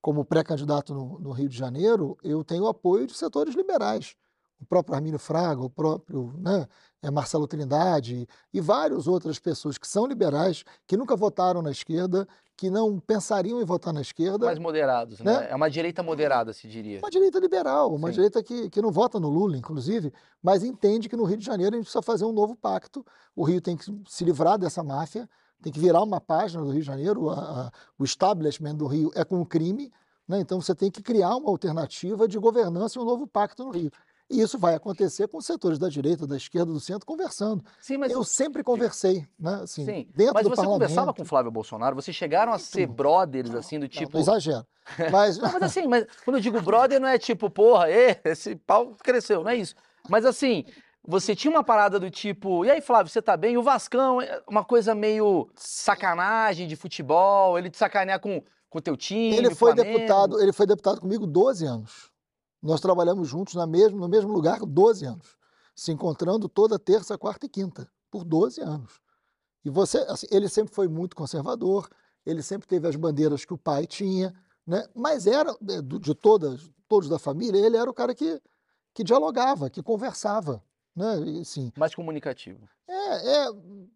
como 0.00 0.24
pré-candidato 0.24 0.94
no, 0.94 1.18
no 1.18 1.30
Rio 1.32 1.48
de 1.48 1.56
Janeiro, 1.56 2.16
eu 2.22 2.44
tenho 2.44 2.66
apoio 2.66 3.06
de 3.06 3.14
setores 3.14 3.54
liberais. 3.54 4.14
O 4.60 4.66
próprio 4.66 4.94
Armínio 4.94 5.18
Fraga, 5.18 5.60
o 5.62 5.70
próprio 5.70 6.32
né, 6.38 6.66
eh, 7.02 7.10
Marcelo 7.10 7.46
Trindade 7.46 8.26
e 8.52 8.60
várias 8.60 9.06
outras 9.06 9.38
pessoas 9.38 9.76
que 9.76 9.86
são 9.88 10.06
liberais, 10.06 10.64
que 10.86 10.96
nunca 10.96 11.16
votaram 11.16 11.60
na 11.60 11.70
esquerda, 11.70 12.26
que 12.56 12.70
não 12.70 13.00
pensariam 13.00 13.60
em 13.60 13.64
votar 13.64 13.92
na 13.92 14.00
esquerda. 14.00 14.46
Mais 14.46 14.58
moderados, 14.58 15.18
né? 15.20 15.40
Né? 15.40 15.48
É 15.50 15.54
uma 15.56 15.68
direita 15.68 16.02
moderada, 16.02 16.52
se 16.52 16.68
diria. 16.68 17.00
Uma 17.00 17.10
direita 17.10 17.38
liberal, 17.40 17.92
uma 17.92 18.08
Sim. 18.08 18.14
direita 18.14 18.42
que, 18.42 18.70
que 18.70 18.80
não 18.80 18.92
vota 18.92 19.18
no 19.18 19.28
Lula, 19.28 19.56
inclusive, 19.56 20.12
mas 20.40 20.62
entende 20.62 21.08
que 21.08 21.16
no 21.16 21.24
Rio 21.24 21.36
de 21.38 21.44
Janeiro 21.44 21.74
a 21.74 21.78
gente 21.78 21.86
precisa 21.86 22.02
fazer 22.02 22.24
um 22.24 22.32
novo 22.32 22.54
pacto. 22.54 23.04
O 23.34 23.42
Rio 23.42 23.60
tem 23.60 23.76
que 23.76 23.84
se 24.08 24.24
livrar 24.24 24.56
dessa 24.58 24.82
máfia, 24.84 25.28
tem 25.60 25.72
que 25.72 25.80
virar 25.80 26.02
uma 26.02 26.20
página 26.20 26.62
do 26.62 26.70
Rio 26.70 26.80
de 26.80 26.86
Janeiro. 26.86 27.30
a- 27.30 27.34
a- 27.66 27.70
o 27.98 28.04
establishment 28.04 28.76
do 28.76 28.86
Rio 28.86 29.10
é 29.14 29.24
com 29.24 29.40
o 29.40 29.46
crime, 29.46 29.90
né? 30.28 30.38
então 30.40 30.60
você 30.60 30.74
tem 30.74 30.90
que 30.90 31.02
criar 31.02 31.34
uma 31.36 31.48
alternativa 31.50 32.28
de 32.28 32.38
governança 32.38 32.96
e 32.98 33.02
um 33.02 33.04
novo 33.04 33.26
pacto 33.26 33.64
no 33.64 33.70
Rio. 33.70 33.90
E 34.32 34.40
isso 34.40 34.58
vai 34.58 34.74
acontecer 34.74 35.28
com 35.28 35.36
os 35.36 35.44
setores 35.44 35.78
da 35.78 35.88
direita, 35.88 36.26
da 36.26 36.36
esquerda, 36.36 36.72
do 36.72 36.80
centro 36.80 37.06
conversando. 37.06 37.62
Sim, 37.80 37.98
mas 37.98 38.10
Eu 38.10 38.24
sempre 38.24 38.64
conversei, 38.64 39.26
né? 39.38 39.60
Assim, 39.62 39.84
Sim, 39.84 40.08
dentro 40.14 40.32
mas 40.34 40.44
do 40.44 40.48
você 40.48 40.56
parlamento. 40.56 40.72
conversava 40.80 41.12
com 41.14 41.22
o 41.22 41.26
Flávio 41.26 41.50
Bolsonaro, 41.50 41.94
vocês 41.94 42.16
chegaram 42.16 42.52
a 42.52 42.58
ser 42.58 42.86
brothers, 42.86 43.54
assim, 43.54 43.78
do 43.78 43.82
Não, 43.82 43.88
tipo. 43.88 44.12
não 44.14 44.20
exagero. 44.20 44.66
Mas, 45.10 45.36
Não, 45.38 45.52
mas 45.52 45.62
assim, 45.62 45.86
mas 45.86 46.06
quando 46.24 46.36
eu 46.36 46.40
digo 46.40 46.60
brother, 46.62 46.98
não 46.98 47.08
é 47.08 47.18
tipo, 47.18 47.50
porra, 47.50 47.86
esse 48.24 48.56
pau 48.56 48.96
cresceu, 49.02 49.44
não 49.44 49.50
é 49.50 49.56
isso. 49.56 49.74
Mas 50.08 50.24
assim, 50.24 50.64
você 51.06 51.36
tinha 51.36 51.50
uma 51.50 51.62
parada 51.62 52.00
do 52.00 52.10
tipo, 52.10 52.64
e 52.64 52.70
aí, 52.70 52.80
Flávio, 52.80 53.12
você 53.12 53.20
tá 53.20 53.36
bem? 53.36 53.58
O 53.58 53.62
Vascão, 53.62 54.20
é 54.22 54.42
uma 54.48 54.64
coisa 54.64 54.94
meio 54.94 55.48
sacanagem 55.54 56.66
de 56.66 56.76
futebol, 56.76 57.58
ele 57.58 57.68
te 57.70 57.76
sacanear 57.76 58.18
com 58.18 58.42
o 58.72 58.80
teu 58.80 58.96
time. 58.96 59.36
Ele 59.36 59.54
foi 59.54 59.74
Flamengo. 59.74 59.98
deputado, 59.98 60.40
ele 60.40 60.52
foi 60.52 60.66
deputado 60.66 61.00
comigo 61.00 61.26
12 61.26 61.66
anos. 61.66 62.11
Nós 62.62 62.80
trabalhamos 62.80 63.28
juntos 63.28 63.54
na 63.54 63.66
mesmo, 63.66 63.98
no 63.98 64.08
mesmo 64.08 64.32
lugar 64.32 64.60
12 64.60 65.04
anos, 65.04 65.36
se 65.74 65.90
encontrando 65.90 66.48
toda 66.48 66.78
terça, 66.78 67.18
quarta 67.18 67.46
e 67.46 67.48
quinta, 67.48 67.90
por 68.10 68.24
12 68.24 68.60
anos. 68.60 69.00
E 69.64 69.70
você, 69.70 69.98
assim, 70.08 70.26
ele 70.30 70.48
sempre 70.48 70.74
foi 70.74 70.86
muito 70.88 71.16
conservador, 71.16 71.88
ele 72.24 72.42
sempre 72.42 72.68
teve 72.68 72.86
as 72.88 72.94
bandeiras 72.96 73.44
que 73.44 73.52
o 73.54 73.58
pai 73.58 73.86
tinha, 73.86 74.32
né? 74.66 74.86
Mas 74.94 75.26
era 75.26 75.56
do- 75.82 75.98
de 75.98 76.14
todas, 76.14 76.70
todos 76.88 77.08
da 77.08 77.18
família, 77.18 77.58
ele 77.64 77.76
era 77.76 77.90
o 77.90 77.94
cara 77.94 78.14
que, 78.14 78.40
que 78.94 79.02
dialogava, 79.02 79.68
que 79.70 79.82
conversava, 79.82 80.62
né? 80.94 81.14
Assim, 81.40 81.72
Mais 81.76 81.94
comunicativo. 81.94 82.68
é, 82.88 83.46
é 83.46 83.48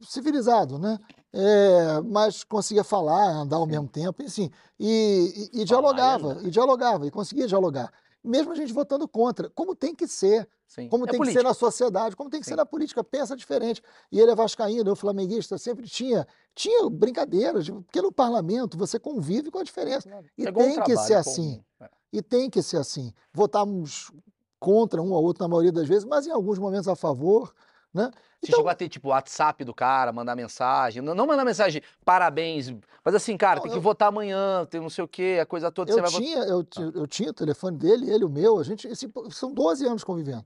civilizado, 0.02 0.78
né? 0.78 0.98
É, 1.32 2.00
mas 2.00 2.42
conseguia 2.42 2.82
falar, 2.84 3.28
andar 3.30 3.56
ao 3.56 3.66
mesmo 3.66 3.88
tempo, 3.88 4.22
assim, 4.24 4.50
e, 4.78 5.50
e- 5.54 5.60
e 5.60 5.64
dialogava, 5.64 6.32
andar. 6.32 6.44
e 6.44 6.50
dialogava, 6.50 7.06
e 7.06 7.10
conseguia 7.10 7.46
dialogar. 7.46 7.92
Mesmo 8.24 8.52
a 8.52 8.54
gente 8.56 8.72
votando 8.72 9.06
contra, 9.06 9.48
como 9.50 9.74
tem 9.74 9.94
que 9.94 10.08
ser, 10.08 10.48
Sim. 10.66 10.88
como 10.88 11.04
é 11.04 11.06
tem 11.06 11.12
que 11.12 11.18
política. 11.18 11.40
ser 11.40 11.46
na 11.46 11.54
sociedade, 11.54 12.16
como 12.16 12.28
tem 12.28 12.40
que 12.40 12.46
ser 12.46 12.52
Sim. 12.52 12.56
na 12.56 12.66
política, 12.66 13.04
pensa 13.04 13.36
diferente. 13.36 13.82
E 14.10 14.20
ele 14.20 14.32
é 14.32 14.34
vascaíno, 14.34 14.90
eu 14.90 14.96
flamenguista, 14.96 15.56
sempre 15.58 15.86
tinha, 15.86 16.26
tinha 16.54 16.90
brincadeiras, 16.90 17.64
tipo, 17.64 17.82
porque 17.82 18.02
no 18.02 18.10
parlamento 18.10 18.76
você 18.76 18.98
convive 18.98 19.50
com 19.50 19.58
a 19.58 19.62
diferença. 19.62 20.08
E 20.36 20.44
igual 20.44 20.66
um 20.66 20.74
tem 20.74 20.82
que 20.82 20.96
ser 20.96 21.14
assim. 21.14 21.62
É. 21.80 21.88
E 22.12 22.22
tem 22.22 22.50
que 22.50 22.62
ser 22.62 22.78
assim. 22.78 23.12
Votamos 23.32 24.10
contra 24.58 25.00
um 25.00 25.12
ou 25.12 25.22
outro 25.22 25.44
na 25.44 25.48
maioria 25.48 25.72
das 25.72 25.86
vezes, 25.86 26.04
mas 26.04 26.26
em 26.26 26.30
alguns 26.30 26.58
momentos 26.58 26.88
a 26.88 26.96
favor, 26.96 27.54
né? 27.96 28.10
Você 28.40 28.52
chegou 28.52 28.68
a 28.68 28.74
ter, 28.74 28.88
tipo, 28.88 29.08
WhatsApp 29.08 29.64
do 29.64 29.74
cara, 29.74 30.12
mandar 30.12 30.36
mensagem. 30.36 31.02
Não, 31.02 31.14
não 31.14 31.26
mandar 31.26 31.44
mensagem, 31.44 31.82
parabéns. 32.04 32.72
Mas 33.04 33.14
assim, 33.14 33.36
cara, 33.36 33.56
Não, 33.56 33.62
tem 33.62 33.72
que 33.72 33.78
eu- 33.78 33.82
votar 33.82 34.08
amanhã, 34.08 34.64
tem 34.66 34.80
não 34.80 34.90
sei 34.90 35.02
o 35.02 35.08
quê, 35.08 35.38
a 35.42 35.46
coisa 35.46 35.70
toda. 35.72 35.90
Eu 35.90 35.94
você 35.96 36.02
vai 36.02 36.10
votar. 36.10 36.24
tinha, 36.26 36.38
eu, 36.44 36.62
ti- 36.62 36.92
eu 36.94 37.06
tinha 37.06 37.30
o 37.30 37.34
telefone 37.34 37.76
dele, 37.76 38.10
ele 38.10 38.24
o 38.24 38.28
meu, 38.28 38.58
a 38.58 38.62
gente, 38.62 38.86
esse- 38.86 39.10
são 39.30 39.52
12 39.52 39.86
anos 39.86 40.04
convivendo. 40.04 40.44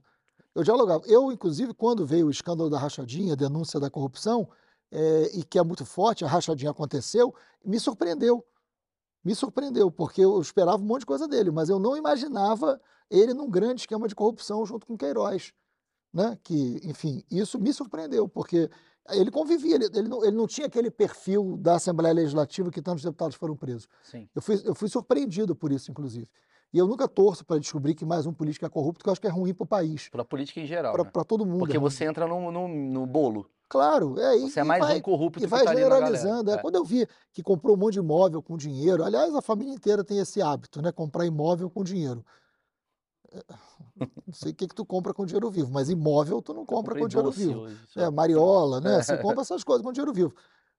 Eu 0.55 0.63
dialogava. 0.63 1.03
Eu, 1.05 1.31
inclusive, 1.31 1.73
quando 1.73 2.05
veio 2.05 2.27
o 2.27 2.31
escândalo 2.31 2.69
da 2.69 2.79
rachadinha, 2.79 3.33
a 3.33 3.35
denúncia 3.35 3.79
da 3.79 3.89
corrupção, 3.89 4.49
eh, 4.91 5.29
e 5.35 5.43
que 5.43 5.59
é 5.59 5.63
muito 5.63 5.85
forte, 5.85 6.25
a 6.25 6.27
rachadinha 6.27 6.71
aconteceu, 6.71 7.33
me 7.63 7.79
surpreendeu. 7.79 8.43
Me 9.23 9.35
surpreendeu, 9.35 9.91
porque 9.91 10.21
eu 10.21 10.41
esperava 10.41 10.77
um 10.77 10.85
monte 10.85 11.01
de 11.01 11.05
coisa 11.05 11.27
dele, 11.27 11.51
mas 11.51 11.69
eu 11.69 11.77
não 11.79 11.95
imaginava 11.95 12.81
ele 13.09 13.33
num 13.33 13.49
grande 13.49 13.81
esquema 13.81 14.07
de 14.07 14.15
corrupção 14.15 14.65
junto 14.65 14.87
com 14.87 14.97
Queiroz. 14.97 15.53
Né? 16.13 16.37
Que, 16.43 16.79
enfim, 16.83 17.23
isso 17.31 17.59
me 17.59 17.71
surpreendeu, 17.73 18.27
porque 18.27 18.69
Ele 19.09 19.31
convivia, 19.31 19.75
ele, 19.75 19.85
ele 19.93 20.07
não, 20.07 20.23
ele 20.23 20.35
não 20.35 20.45
tinha 20.47 20.67
aquele 20.67 20.91
perfil 20.91 21.57
da 21.57 21.75
Assembleia 21.75 22.13
Legislativa 22.13 22.69
que 22.69 22.81
tantos 22.81 23.03
deputados 23.03 23.35
foram 23.35 23.55
presos. 23.55 23.87
Sim. 24.03 24.29
Eu 24.35 24.41
fui, 24.41 24.61
eu 24.63 24.75
fui 24.75 24.87
surpreendido 24.89 25.55
por 25.55 25.71
isso, 25.71 25.89
inclusive. 25.89 26.27
E 26.73 26.77
eu 26.77 26.87
nunca 26.87 27.07
torço 27.07 27.43
para 27.45 27.59
descobrir 27.59 27.95
que 27.95 28.05
mais 28.05 28.25
um 28.25 28.33
político 28.33 28.65
é 28.65 28.69
corrupto, 28.69 28.99
porque 28.99 29.09
eu 29.09 29.11
acho 29.11 29.19
que 29.21 29.27
é 29.27 29.31
ruim 29.31 29.53
para 29.53 29.63
o 29.63 29.67
país, 29.67 30.07
Pra 30.09 30.23
política 30.23 30.59
em 30.61 30.65
geral. 30.65 30.93
para 30.93 31.03
né? 31.03 31.25
todo 31.27 31.45
mundo. 31.45 31.59
Porque 31.59 31.75
é 31.77 31.79
você 31.79 32.05
entra 32.05 32.27
no, 32.27 32.51
no, 32.51 32.67
no 32.67 33.05
bolo. 33.05 33.49
Claro, 33.67 34.19
é 34.19 34.37
e, 34.37 34.49
Você 34.51 34.59
é 34.59 34.63
mais 34.65 34.83
vai, 34.83 34.97
um 34.97 35.01
corrupto 35.01 35.39
e 35.39 35.41
que 35.41 35.47
vai 35.47 35.63
galera. 35.63 35.79
generalizando. 35.81 36.51
É, 36.51 36.55
É. 36.55 36.57
Quando 36.57 36.75
eu 36.75 36.83
vi 36.83 37.07
que 37.33 37.41
comprou 37.41 37.75
um 37.75 37.79
monte 37.79 37.93
de 37.93 37.99
imóvel 37.99 38.41
com 38.43 38.57
dinheiro, 38.57 39.03
aliás, 39.03 39.33
a 39.33 39.41
família 39.41 39.73
inteira 39.73 40.03
tem 40.03 40.17
esse 40.19 40.41
hábito, 40.41 40.81
né? 40.81 40.91
Comprar 40.91 41.25
imóvel 41.25 41.69
com 41.69 41.81
dinheiro. 41.83 42.23
É, 43.31 43.43
Não 44.27 44.33
sei 44.33 44.51
o 44.51 44.55
que, 44.55 44.67
que 44.67 44.75
tu 44.75 44.85
compra 44.85 45.13
com 45.13 45.25
dinheiro 45.25 45.49
vivo, 45.49 45.71
mas 45.71 45.89
imóvel 45.89 46.41
tu 46.41 46.53
não 46.53 46.65
compra 46.65 46.93
Comprei 46.95 47.03
com 47.03 47.07
dinheiro 47.07 47.31
vivo. 47.31 47.59
hoje, 47.61 47.79
É, 47.95 48.09
mariola, 48.09 48.81
né? 48.81 49.01
Você 49.01 49.17
compra 49.19 49.41
essas 49.41 49.63
coisas 49.63 49.83
com 49.85 49.91
dinheiro 49.91 50.13
vivo. 50.13 50.33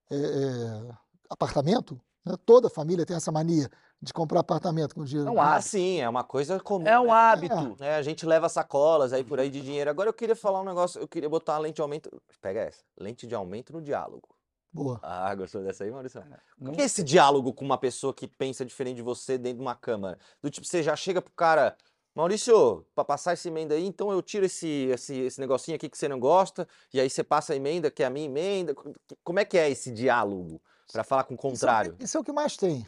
É, 0.09 0.15
é, 0.15 0.93
apartamento, 1.29 1.99
né? 2.25 2.35
Toda 2.45 2.69
família 2.69 3.05
tem 3.05 3.15
essa 3.15 3.31
mania 3.31 3.69
de 4.01 4.13
comprar 4.13 4.41
apartamento 4.41 4.93
com 4.93 5.03
dinheiro 5.03 5.29
É 5.29 5.31
um 5.31 5.41
Ah, 5.41 5.59
sim, 5.61 5.99
é 5.99 6.07
uma 6.09 6.23
coisa 6.23 6.59
comum. 6.59 6.85
É 6.85 6.99
um 6.99 7.05
né? 7.05 7.11
hábito. 7.11 7.77
É, 7.79 7.95
a 7.95 8.01
gente 8.01 8.25
leva 8.25 8.49
sacolas 8.49 9.13
aí 9.13 9.23
por 9.23 9.39
aí 9.39 9.49
de 9.49 9.61
dinheiro. 9.61 9.89
Agora 9.89 10.09
eu 10.09 10.13
queria 10.13 10.35
falar 10.35 10.61
um 10.61 10.65
negócio, 10.65 10.99
eu 11.01 11.07
queria 11.07 11.29
botar 11.29 11.53
uma 11.53 11.59
lente 11.59 11.75
de 11.75 11.81
aumento. 11.81 12.21
Pega 12.41 12.61
essa, 12.61 12.83
lente 12.99 13.25
de 13.25 13.33
aumento 13.33 13.73
no 13.73 13.81
diálogo. 13.81 14.27
Boa. 14.71 14.99
Ah, 15.03 15.33
gostou 15.35 15.63
dessa 15.63 15.83
aí, 15.83 15.91
Maurício? 15.91 16.23
Não- 16.57 16.71
O 16.71 16.75
que 16.75 16.81
é 16.81 16.85
esse 16.85 17.03
diálogo 17.03 17.53
com 17.53 17.63
uma 17.63 17.77
pessoa 17.77 18.11
que 18.13 18.27
pensa 18.27 18.65
diferente 18.65 18.97
de 18.97 19.01
você 19.03 19.37
dentro 19.37 19.59
de 19.59 19.63
uma 19.63 19.75
câmara? 19.75 20.17
Do 20.41 20.49
tipo, 20.49 20.65
você 20.65 20.81
já 20.81 20.95
chega 20.95 21.21
pro 21.21 21.31
cara, 21.33 21.77
Maurício, 22.15 22.85
pra 22.93 23.03
passar 23.03 23.33
essa 23.33 23.47
emenda 23.47 23.73
aí, 23.73 23.85
então 23.85 24.11
eu 24.11 24.21
tiro 24.21 24.45
esse, 24.45 24.67
esse, 24.93 25.15
esse 25.21 25.39
negocinho 25.39 25.75
aqui 25.75 25.89
que 25.89 25.97
você 25.97 26.07
não 26.07 26.19
gosta, 26.19 26.67
e 26.93 26.99
aí 26.99 27.09
você 27.09 27.23
passa 27.23 27.53
a 27.53 27.55
emenda, 27.55 27.89
que 27.89 28.03
é 28.03 28.05
a 28.05 28.09
minha 28.09 28.25
emenda. 28.27 28.75
Co- 28.75 28.93
Como 29.23 29.39
é 29.39 29.45
que 29.45 29.57
é 29.57 29.69
esse 29.69 29.91
diálogo? 29.91 30.61
Pra 30.91 31.03
falar 31.03 31.23
com 31.23 31.33
o 31.33 31.37
Isso 31.37 31.47
é 31.47 31.49
contrário. 31.51 31.95
Isso 31.99 32.15
é 32.17 32.19
o 32.19 32.23
que 32.23 32.31
mais 32.31 32.55
tem. 32.55 32.85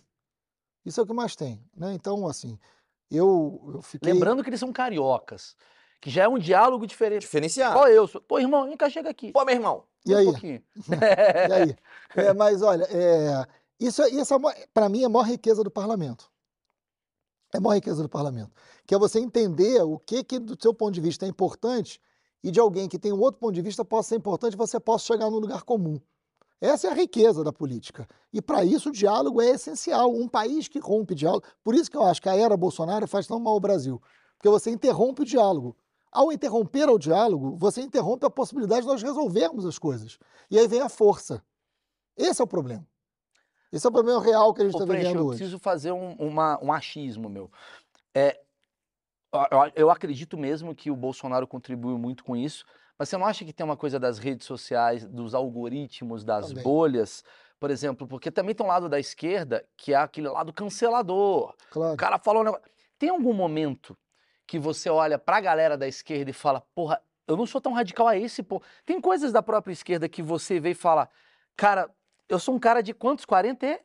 Isso 0.85 0.99
é 0.99 1.03
o 1.03 1.07
que 1.07 1.13
mais 1.13 1.35
tem, 1.35 1.59
né? 1.75 1.93
Então, 1.93 2.27
assim, 2.27 2.59
eu, 3.09 3.71
eu 3.73 3.81
fiquei... 3.81 4.13
Lembrando 4.13 4.43
que 4.43 4.49
eles 4.49 4.59
são 4.59 4.71
cariocas. 4.71 5.55
Que 5.99 6.11
já 6.11 6.25
é 6.25 6.27
um 6.27 6.37
diálogo 6.37 6.85
diferente. 6.85 7.21
Diferenciar. 7.21 7.75
Ó, 7.75 7.87
eu 7.87 8.07
sou. 8.07 8.21
Pô, 8.21 8.37
irmão, 8.37 8.67
vem 8.67 8.77
cá, 8.77 8.87
chega 8.91 9.09
aqui. 9.09 9.31
Pô, 9.31 9.43
meu 9.43 9.55
irmão. 9.55 9.85
E 10.05 10.13
Um 10.13 10.17
aí? 10.17 10.25
pouquinho. 10.25 10.63
E 11.49 11.53
aí? 11.53 11.75
É, 12.15 12.31
mas 12.33 12.61
olha, 12.61 12.83
é, 12.91 13.43
isso, 13.79 14.03
é- 14.03 14.09
isso 14.09 14.33
para 14.71 14.87
mim 14.87 15.01
é 15.01 15.05
a 15.05 15.09
maior 15.09 15.23
riqueza 15.25 15.63
do 15.63 15.71
parlamento. 15.71 16.31
É 17.55 17.57
a 17.57 17.61
maior 17.61 17.75
riqueza 17.75 18.03
do 18.03 18.09
parlamento. 18.09 18.51
Que 18.85 18.93
é 18.93 18.97
você 18.97 19.17
entender 19.19 19.81
o 19.81 19.97
que, 19.97 20.23
que 20.23 20.37
do 20.39 20.61
seu 20.61 20.73
ponto 20.73 20.93
de 20.93 20.99
vista 20.99 21.25
é 21.25 21.29
importante 21.29 22.01
e 22.43 22.51
de 22.51 22.59
alguém 22.59 22.89
que 22.89 22.99
tem 22.99 23.13
um 23.13 23.19
outro 23.19 23.39
ponto 23.39 23.53
de 23.53 23.61
vista 23.61 23.85
possa 23.85 24.09
ser 24.09 24.15
importante, 24.17 24.57
você 24.57 24.77
possa 24.77 25.05
chegar 25.05 25.29
num 25.29 25.39
lugar 25.39 25.63
comum. 25.63 25.99
Essa 26.59 26.87
é 26.87 26.91
a 26.91 26.93
riqueza 26.93 27.43
da 27.43 27.53
política. 27.53 28.07
E 28.33 28.41
para 28.41 28.65
isso 28.65 28.89
o 28.89 28.91
diálogo 28.91 29.41
é 29.41 29.51
essencial. 29.51 30.13
Um 30.13 30.27
país 30.27 30.67
que 30.67 30.79
rompe 30.79 31.15
diálogo. 31.15 31.45
Por 31.63 31.73
isso 31.75 31.89
que 31.89 31.95
eu 31.95 32.03
acho 32.03 32.21
que 32.21 32.27
a 32.27 32.35
era 32.35 32.57
Bolsonaro 32.57 33.07
faz 33.07 33.25
tão 33.25 33.39
mal 33.39 33.53
ao 33.53 33.59
Brasil. 33.59 34.01
Porque 34.37 34.49
você 34.49 34.69
interrompe 34.69 35.21
o 35.21 35.25
diálogo. 35.25 35.77
Ao 36.11 36.31
interromper 36.31 36.89
o 36.89 36.99
diálogo, 36.99 37.55
você 37.57 37.81
interrompe 37.81 38.25
a 38.25 38.29
possibilidade 38.29 38.81
de 38.81 38.87
nós 38.87 39.01
resolvermos 39.01 39.65
as 39.65 39.79
coisas. 39.79 40.17
E 40.51 40.59
aí 40.59 40.67
vem 40.67 40.81
a 40.81 40.89
força. 40.89 41.41
Esse 42.17 42.41
é 42.41 42.43
o 42.43 42.47
problema. 42.47 42.85
Esse 43.75 43.85
é 43.85 43.89
o 43.89 43.91
problema 43.91 44.23
real 44.23 44.53
que 44.53 44.61
a 44.61 44.65
gente 44.65 44.73
está 44.79 44.85
vivendo 44.85 45.17
eu 45.19 45.25
hoje. 45.27 45.37
preciso 45.39 45.59
fazer 45.59 45.91
um, 45.91 46.13
uma- 46.13 46.57
um 46.63 46.71
achismo, 46.71 47.27
meu. 47.27 47.51
É, 48.15 48.39
eu- 49.33 49.41
eu, 49.51 49.71
eu 49.75 49.89
acredito 49.91 50.37
mesmo 50.37 50.73
que 50.73 50.89
o 50.89 50.95
Bolsonaro 50.95 51.45
contribuiu 51.45 51.97
muito 51.97 52.23
com 52.23 52.37
isso, 52.37 52.65
mas 52.97 53.09
você 53.09 53.17
não 53.17 53.25
acha 53.25 53.43
que 53.43 53.51
tem 53.51 53.65
uma 53.65 53.75
coisa 53.75 53.99
das 53.99 54.17
redes 54.17 54.47
sociais, 54.47 55.05
dos 55.05 55.35
algoritmos, 55.35 56.23
das 56.23 56.47
Também. 56.47 56.63
bolhas, 56.63 57.21
por 57.59 57.69
exemplo, 57.69 58.07
porque 58.07 58.31
também 58.31 58.55
tem 58.55 58.65
um 58.65 58.69
lado 58.69 58.87
da 58.87 58.97
esquerda 58.97 59.65
que 59.75 59.91
é 59.93 59.97
aquele 59.97 60.29
lado 60.29 60.53
cancelador. 60.53 61.49
O 61.49 61.55
Claro. 61.71 61.97
cara 61.97 62.17
falou 62.17 62.43
um 62.43 62.45
negócio. 62.45 62.65
Tem 62.97 63.09
algum 63.09 63.33
momento 63.33 63.97
que 64.47 64.57
você 64.57 64.89
olha 64.89 65.19
pra 65.19 65.41
galera 65.41 65.77
da 65.77 65.85
esquerda 65.85 66.29
e 66.29 66.33
fala, 66.33 66.61
porra, 66.73 67.01
eu 67.27 67.35
não 67.35 67.45
sou 67.45 67.59
tão 67.59 67.73
radical 67.73 68.07
a 68.07 68.15
esse, 68.17 68.41
pô. 68.41 68.61
Tem 68.85 69.01
coisas 69.01 69.33
da 69.33 69.43
própria 69.43 69.73
esquerda 69.73 70.07
que 70.07 70.21
você 70.23 70.61
vê 70.61 70.69
e 70.71 70.75
fala, 70.75 71.09
cara, 71.57 71.89
eu 72.29 72.39
sou 72.39 72.55
um 72.55 72.59
cara 72.59 72.81
de 72.81 72.93
quantos? 72.93 73.25
40 73.25 73.65
e... 73.65 73.79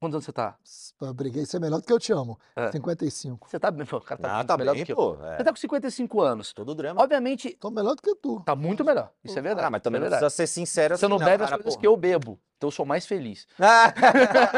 Quantos 0.00 0.16
anos 0.16 0.24
você 0.24 0.32
tá? 0.32 0.56
Eu 1.00 1.14
briguei, 1.14 1.44
isso 1.44 1.56
é 1.56 1.60
melhor 1.60 1.80
do 1.80 1.86
que 1.86 1.92
eu 1.92 1.98
te 2.00 2.12
amo. 2.12 2.36
É. 2.56 2.72
55. 2.72 3.48
Você 3.48 3.60
tá 3.60 3.70
bem, 3.70 3.86
pô, 3.86 3.98
o 3.98 4.00
cara 4.00 4.20
tá 4.20 4.40
Ah, 4.40 4.44
tá 4.44 4.58
melhor 4.58 4.72
bem, 4.74 4.82
do 4.82 4.86
que 4.86 4.90
eu. 4.92 4.96
pô. 4.96 5.16
é. 5.24 5.36
Você 5.36 5.44
tá 5.44 5.50
com 5.52 5.56
55 5.56 6.20
anos. 6.20 6.52
Todo 6.52 6.74
drama. 6.74 7.00
Obviamente, 7.00 7.56
Tô 7.60 7.70
melhor 7.70 7.94
do 7.94 8.02
que 8.02 8.12
tu. 8.16 8.40
tá 8.40 8.56
muito 8.56 8.84
melhor. 8.84 9.12
Isso 9.22 9.38
é 9.38 9.42
verdade. 9.42 9.68
Ah, 9.68 9.70
mas 9.70 9.80
também 9.80 9.98
é 9.98 10.00
não 10.00 10.04
verdade. 10.10 10.24
precisa 10.24 10.44
ser 10.44 10.52
sincero 10.52 10.98
Você 10.98 11.06
não 11.06 11.18
assim, 11.18 11.24
bebe 11.24 11.44
as 11.44 11.50
cara, 11.50 11.62
coisas 11.62 11.76
porra. 11.76 11.80
que 11.80 11.86
eu 11.86 11.96
bebo. 11.96 12.40
Então 12.56 12.66
eu 12.66 12.72
sou 12.72 12.84
mais 12.84 13.06
feliz. 13.06 13.46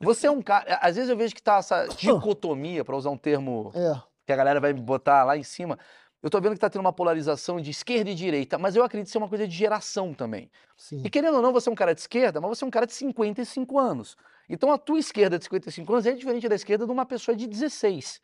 Você 0.00 0.26
é 0.26 0.30
um 0.30 0.42
cara. 0.42 0.78
Às 0.80 0.96
vezes 0.96 1.10
eu 1.10 1.16
vejo 1.16 1.34
que 1.34 1.42
tá 1.42 1.56
essa 1.56 1.86
dicotomia, 1.98 2.84
pra 2.84 2.96
usar 2.96 3.10
um 3.10 3.18
termo 3.18 3.70
É. 3.74 4.00
que 4.26 4.32
a 4.32 4.36
galera 4.36 4.60
vai 4.60 4.72
botar 4.72 5.24
lá 5.24 5.36
em 5.36 5.42
cima. 5.42 5.78
Eu 6.22 6.30
tô 6.30 6.40
vendo 6.40 6.52
que 6.54 6.60
tá 6.60 6.70
tendo 6.70 6.82
uma 6.82 6.92
polarização 6.92 7.60
de 7.60 7.70
esquerda 7.70 8.08
e 8.08 8.14
direita, 8.14 8.56
mas 8.56 8.76
eu 8.76 8.84
acredito 8.84 9.10
ser 9.10 9.18
uma 9.18 9.28
coisa 9.28 9.46
de 9.46 9.54
geração 9.54 10.14
também. 10.14 10.48
Sim. 10.76 11.02
E 11.04 11.10
querendo 11.10 11.34
ou 11.34 11.42
não, 11.42 11.52
você 11.52 11.68
é 11.68 11.72
um 11.72 11.74
cara 11.74 11.94
de 11.94 12.00
esquerda, 12.00 12.40
mas 12.40 12.50
você 12.56 12.64
é 12.64 12.66
um 12.66 12.70
cara 12.70 12.86
de 12.86 12.92
55 12.92 13.78
anos. 13.78 14.16
Então 14.48 14.70
a 14.70 14.78
tua 14.78 15.00
esquerda 15.00 15.36
de 15.36 15.44
55 15.44 15.92
anos 15.92 16.06
é 16.06 16.12
diferente 16.12 16.48
da 16.48 16.54
esquerda 16.54 16.86
de 16.86 16.92
uma 16.92 17.04
pessoa 17.04 17.36
de 17.36 17.46
16. 17.48 18.20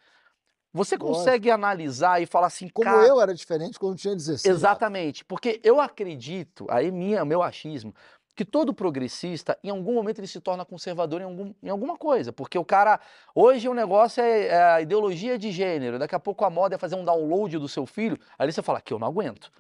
Você 0.73 0.97
Lógico. 0.97 1.19
consegue 1.19 1.51
analisar 1.51 2.23
e 2.23 2.27
falar 2.27 2.49
assim, 2.49 2.69
Como 2.69 2.85
cara, 2.85 3.07
eu 3.07 3.21
era 3.21 3.35
diferente 3.35 3.79
quando 3.79 3.97
tinha 3.97 4.15
16. 4.15 4.45
Exatamente, 4.55 5.25
porque 5.25 5.61
eu 5.65 5.81
acredito, 5.81 6.67
aí 6.69 6.93
minha, 6.93 7.25
meu 7.25 7.43
achismo, 7.43 7.95
que 8.39 8.45
todo 8.45 8.73
progressista, 8.73 9.59
em 9.65 9.69
algum 9.71 9.93
momento, 9.95 10.21
ele 10.21 10.29
se 10.29 10.41
torna 10.41 10.65
conservador 10.65 11.21
em, 11.21 11.25
algum, 11.25 11.53
em 11.61 11.69
alguma 11.69 11.97
coisa. 11.97 12.33
Porque 12.33 12.57
o 12.57 12.65
cara, 12.65 13.01
hoje 13.35 13.69
o 13.69 13.75
negócio 13.75 14.23
é, 14.23 14.47
é 14.47 14.63
a 14.63 14.81
ideologia 14.81 15.37
de 15.37 15.51
gênero, 15.51 15.99
daqui 15.99 16.15
a 16.15 16.21
pouco 16.21 16.45
a 16.45 16.51
moda 16.51 16.77
é 16.77 16.79
fazer 16.79 16.95
um 16.95 17.05
download 17.05 17.59
do 17.59 17.69
seu 17.69 17.85
filho, 17.85 18.17
aí 18.39 18.51
você 18.53 18.63
fala, 18.63 18.81
que 18.81 18.95
eu 18.95 18.99
não 19.01 19.09
aguento, 19.09 19.51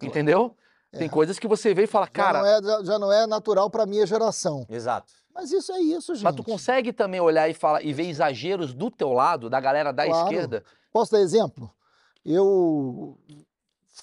entendeu? 0.00 0.54
Tem 0.92 1.08
É. 1.08 1.10
coisas 1.10 1.36
que 1.36 1.48
você 1.48 1.74
vê 1.74 1.82
e 1.82 1.86
fala, 1.88 2.06
Já, 2.06 2.12
cara, 2.12 2.38
não 2.38 2.46
é, 2.46 2.84
já, 2.84 2.98
não 3.00 3.12
é 3.12 3.26
natural 3.26 3.68
para 3.68 3.84
minha 3.84 4.06
geração. 4.06 4.64
Exato. 4.70 5.12
Mas 5.34 5.50
isso 5.50 5.72
é 5.72 5.80
isso, 5.80 6.14
gente. 6.14 6.22
mas 6.24 6.36
tu 6.36 6.44
consegue 6.44 6.92
também 6.92 7.20
olhar 7.20 7.48
e, 7.48 7.54
falar, 7.54 7.82
e 7.84 7.92
ver 7.92 8.04
exageros 8.08 8.72
do 8.72 8.88
teu 8.88 9.12
lado, 9.12 9.50
da 9.50 9.58
galera 9.58 9.92
da 9.92 10.04
Claro. 10.04 10.22
esquerda? 10.28 10.62
Posso 10.92 11.10
dar 11.10 11.20
exemplo? 11.20 11.68
Eu 12.24 13.18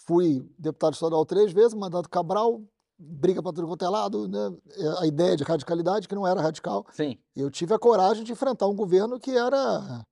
fui 0.06 0.46
deputado 0.60 0.94
estadual 0.94 1.26
três 1.26 1.54
vezes, 1.54 1.74
mandato 1.74 2.10
Cabral, 2.10 2.62
briga 2.98 3.42
para 3.42 3.54
tudo 3.54 3.68
quanto 3.68 3.86
é 3.86 3.90
lado, 3.90 4.28
né? 4.28 4.54
É, 4.78 5.04
A 5.04 5.06
ideia 5.08 5.36
de 5.36 5.44
radicalidade, 5.44 6.08
que 6.08 6.16
não 6.16 6.26
era 6.26 6.42
radical. 6.42 6.86
Sim, 6.92 7.18
Eu 7.36 7.50
tive 7.52 7.74
a 7.74 7.80
coragem 7.80 8.24
de 8.24 8.32
enfrentar 8.32 8.68
um 8.68 8.76
governo 8.76 9.20
que 9.20 9.32
era 9.32 10.06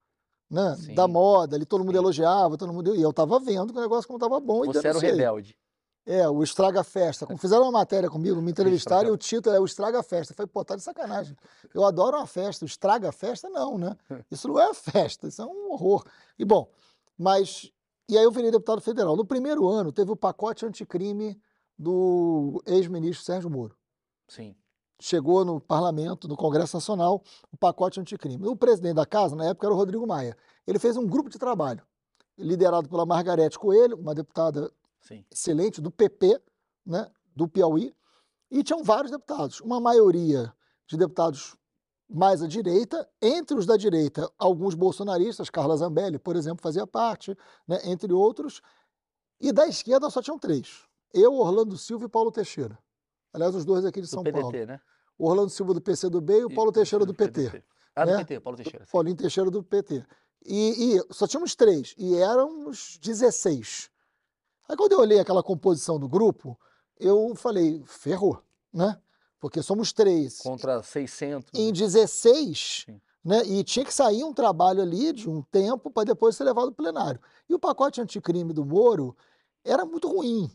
né, 0.49 0.75
Sim. 0.75 0.93
da 0.93 1.07
moda, 1.07 1.55
ali 1.55 1.65
todo 1.65 1.83
mundo 1.83 1.93
Sim. 1.93 2.01
elogiava, 2.01 2.57
todo 2.57 2.73
mundo. 2.73 2.95
E 2.95 3.01
eu 3.01 3.09
estava 3.09 3.39
vendo 3.39 3.73
que 3.73 3.79
o 3.79 3.81
negócio 3.81 4.07
não 4.09 4.17
estava 4.17 4.39
bom 4.39 4.65
você 4.65 4.87
era 4.87 4.97
o 4.97 5.01
rebelde. 5.01 5.57
É, 6.05 6.27
o 6.27 6.43
Estraga 6.43 6.83
Festa. 6.83 7.25
Como 7.25 7.39
fizeram 7.39 7.63
uma 7.63 7.71
matéria 7.71 8.09
comigo, 8.09 8.41
me 8.41 8.51
entrevistaram 8.51 9.07
e 9.07 9.11
o 9.11 9.17
título 9.17 9.55
é 9.55 9.59
o 9.59 9.65
Estraga 9.65 10.03
Festa. 10.03 10.33
Eu 10.33 10.35
falei, 10.35 10.49
pô, 10.53 10.63
tá 10.65 10.75
de 10.75 10.81
sacanagem. 10.81 11.35
Eu 11.73 11.85
adoro 11.85 12.17
uma 12.17 12.27
festa, 12.27 12.65
o 12.65 12.67
Estraga 12.67 13.11
Festa 13.11 13.49
não, 13.49 13.77
né? 13.77 13.95
Isso 14.29 14.47
não 14.47 14.59
é 14.59 14.73
festa, 14.73 15.27
isso 15.27 15.41
é 15.41 15.45
um 15.45 15.71
horror. 15.71 16.05
E 16.37 16.43
bom, 16.43 16.67
mas. 17.17 17.71
E 18.09 18.17
aí 18.17 18.23
eu 18.23 18.31
virei 18.31 18.51
deputado 18.51 18.81
federal. 18.81 19.15
No 19.15 19.25
primeiro 19.25 19.67
ano, 19.69 19.93
teve 19.93 20.11
o 20.11 20.15
pacote 20.15 20.65
anticrime 20.65 21.39
do 21.83 22.63
ex-ministro 22.65 23.23
Sérgio 23.23 23.49
Moro. 23.49 23.75
Sim, 24.27 24.55
Chegou 24.99 25.43
no 25.43 25.59
parlamento, 25.59 26.29
no 26.29 26.37
Congresso 26.37 26.77
Nacional, 26.77 27.21
o 27.51 27.57
pacote 27.57 27.99
anticrime. 27.99 28.47
O 28.47 28.55
presidente 28.55 28.95
da 28.95 29.05
casa, 29.05 29.35
na 29.35 29.49
época, 29.49 29.67
era 29.67 29.73
o 29.73 29.77
Rodrigo 29.77 30.07
Maia. 30.07 30.37
Ele 30.65 30.79
fez 30.79 30.95
um 30.95 31.05
grupo 31.05 31.29
de 31.29 31.37
trabalho, 31.37 31.85
liderado 32.37 32.87
pela 32.87 33.05
Margarete 33.05 33.59
Coelho, 33.59 33.97
uma 33.97 34.15
deputada 34.15 34.71
sim. 35.01 35.25
excelente 35.29 35.81
do 35.81 35.91
PP, 35.91 36.41
né, 36.85 37.11
do 37.35 37.49
Piauí, 37.49 37.93
e 38.49 38.63
tinham 38.63 38.81
vários 38.81 39.11
deputados, 39.11 39.59
uma 39.59 39.79
maioria 39.79 40.53
de 40.87 40.95
deputados 40.95 41.57
mais 42.09 42.41
à 42.41 42.47
direita, 42.47 43.05
entre 43.21 43.57
os 43.57 43.65
da 43.65 43.75
direita, 43.75 44.31
alguns 44.37 44.73
bolsonaristas, 44.75 45.49
Carla 45.49 45.75
Zambelli, 45.75 46.17
por 46.17 46.37
exemplo, 46.37 46.61
fazia 46.61 46.87
parte, 46.87 47.35
né, 47.67 47.79
entre 47.83 48.13
outros, 48.13 48.61
e 49.41 49.51
da 49.51 49.67
esquerda 49.67 50.09
só 50.09 50.21
tinham 50.21 50.39
três, 50.39 50.85
eu, 51.13 51.33
Orlando 51.33 51.77
Silva 51.77 52.05
e 52.05 52.09
Paulo 52.09 52.31
Teixeira. 52.31 52.77
Aliás, 53.31 53.53
os 53.55 53.65
dois 53.65 53.85
aqui 53.85 54.01
de 54.01 54.07
Do 54.07 54.09
São 54.09 54.23
PDT, 54.23 54.41
Paulo. 54.41 54.65
né? 54.65 54.81
O 55.17 55.27
Orlando 55.29 55.49
Silva 55.49 55.73
do 55.73 55.81
PCdoB 55.81 56.33
e 56.39 56.45
o 56.45 56.53
Paulo 56.53 56.71
E- 56.71 56.73
Teixeira 56.73 57.05
do 57.05 57.13
PT. 57.13 57.63
Ah, 57.95 58.05
do 58.05 58.11
né? 58.11 58.17
PT, 58.19 58.39
Paulo 58.39 58.57
Teixeira. 58.57 58.85
sim. 58.85 58.91
Paulinho 58.91 59.15
Teixeira 59.17 59.51
do 59.51 59.63
PT. 59.63 60.03
E, 60.45 60.95
e 60.97 61.13
só 61.13 61.25
tínhamos 61.27 61.55
três, 61.55 61.93
e 61.97 62.15
éramos 62.15 62.97
16. 63.01 63.89
Aí 64.67 64.75
quando 64.75 64.91
eu 64.93 64.99
olhei 64.99 65.19
aquela 65.19 65.41
composição 65.43 65.97
do 65.99 66.07
grupo, 66.09 66.59
eu 66.99 67.33
falei, 67.35 67.81
ferrou, 67.85 68.41
né? 68.73 68.99
Porque 69.39 69.61
somos 69.61 69.91
três 69.93 70.39
Contra 70.39 70.81
600. 70.81 71.51
em 71.53 71.71
16, 71.71 72.83
Sim. 72.85 73.01
né? 73.23 73.43
E 73.45 73.63
tinha 73.63 73.85
que 73.85 73.93
sair 73.93 74.23
um 74.23 74.33
trabalho 74.33 74.81
ali 74.81 75.13
de 75.13 75.29
um 75.29 75.41
tempo 75.43 75.89
para 75.91 76.05
depois 76.05 76.35
ser 76.35 76.43
levado 76.45 76.67
ao 76.67 76.71
plenário. 76.73 77.19
E 77.47 77.53
o 77.53 77.59
pacote 77.59 78.01
anticrime 78.01 78.53
do 78.53 78.65
Moro 78.65 79.15
era 79.63 79.85
muito 79.85 80.07
ruim. 80.07 80.49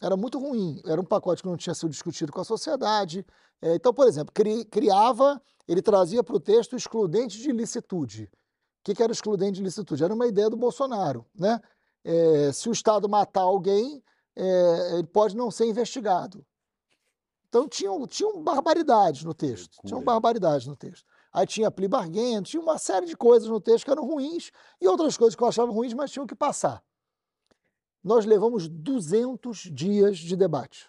Era 0.00 0.16
muito 0.16 0.38
ruim. 0.38 0.80
Era 0.84 1.00
um 1.00 1.04
pacote 1.04 1.42
que 1.42 1.48
não 1.48 1.56
tinha 1.56 1.74
sido 1.74 1.90
discutido 1.90 2.32
com 2.32 2.40
a 2.40 2.44
sociedade. 2.44 3.24
É, 3.62 3.74
então, 3.74 3.92
por 3.94 4.06
exemplo, 4.06 4.32
cri- 4.34 4.64
criava, 4.64 5.40
ele 5.66 5.80
trazia 5.80 6.22
para 6.22 6.36
o 6.36 6.40
texto 6.40 6.76
excludente 6.76 7.38
de 7.38 7.50
licitude. 7.52 8.24
O 8.24 8.84
que, 8.84 8.94
que 8.94 9.02
era 9.02 9.12
excludente 9.12 9.56
de 9.56 9.62
licitude? 9.62 10.04
Era 10.04 10.12
uma 10.14 10.26
ideia 10.26 10.50
do 10.50 10.56
Bolsonaro. 10.56 11.24
Né? 11.34 11.58
É, 12.04 12.52
se 12.52 12.68
o 12.68 12.72
Estado 12.72 13.08
matar 13.08 13.42
alguém, 13.42 14.02
é, 14.36 14.94
ele 14.98 15.06
pode 15.06 15.34
não 15.36 15.50
ser 15.50 15.66
investigado. 15.66 16.44
Então 17.48 17.68
tinham, 17.68 18.06
tinham 18.06 18.42
barbaridades 18.42 19.22
no 19.24 19.32
texto. 19.32 19.78
Tinham 19.86 20.02
barbaridades 20.02 20.66
no 20.66 20.76
texto. 20.76 21.06
Aí 21.32 21.46
tinha 21.46 21.70
plea 21.70 21.88
bargain, 21.88 22.42
tinha 22.42 22.60
uma 22.60 22.78
série 22.78 23.06
de 23.06 23.16
coisas 23.16 23.48
no 23.48 23.60
texto 23.60 23.84
que 23.84 23.90
eram 23.90 24.04
ruins 24.04 24.50
e 24.80 24.86
outras 24.88 25.16
coisas 25.16 25.34
que 25.34 25.42
eu 25.42 25.48
achava 25.48 25.72
ruins, 25.72 25.94
mas 25.94 26.10
tinham 26.10 26.26
que 26.26 26.34
passar. 26.34 26.82
Nós 28.04 28.26
levamos 28.26 28.68
200 28.68 29.70
dias 29.72 30.18
de 30.18 30.36
debate 30.36 30.88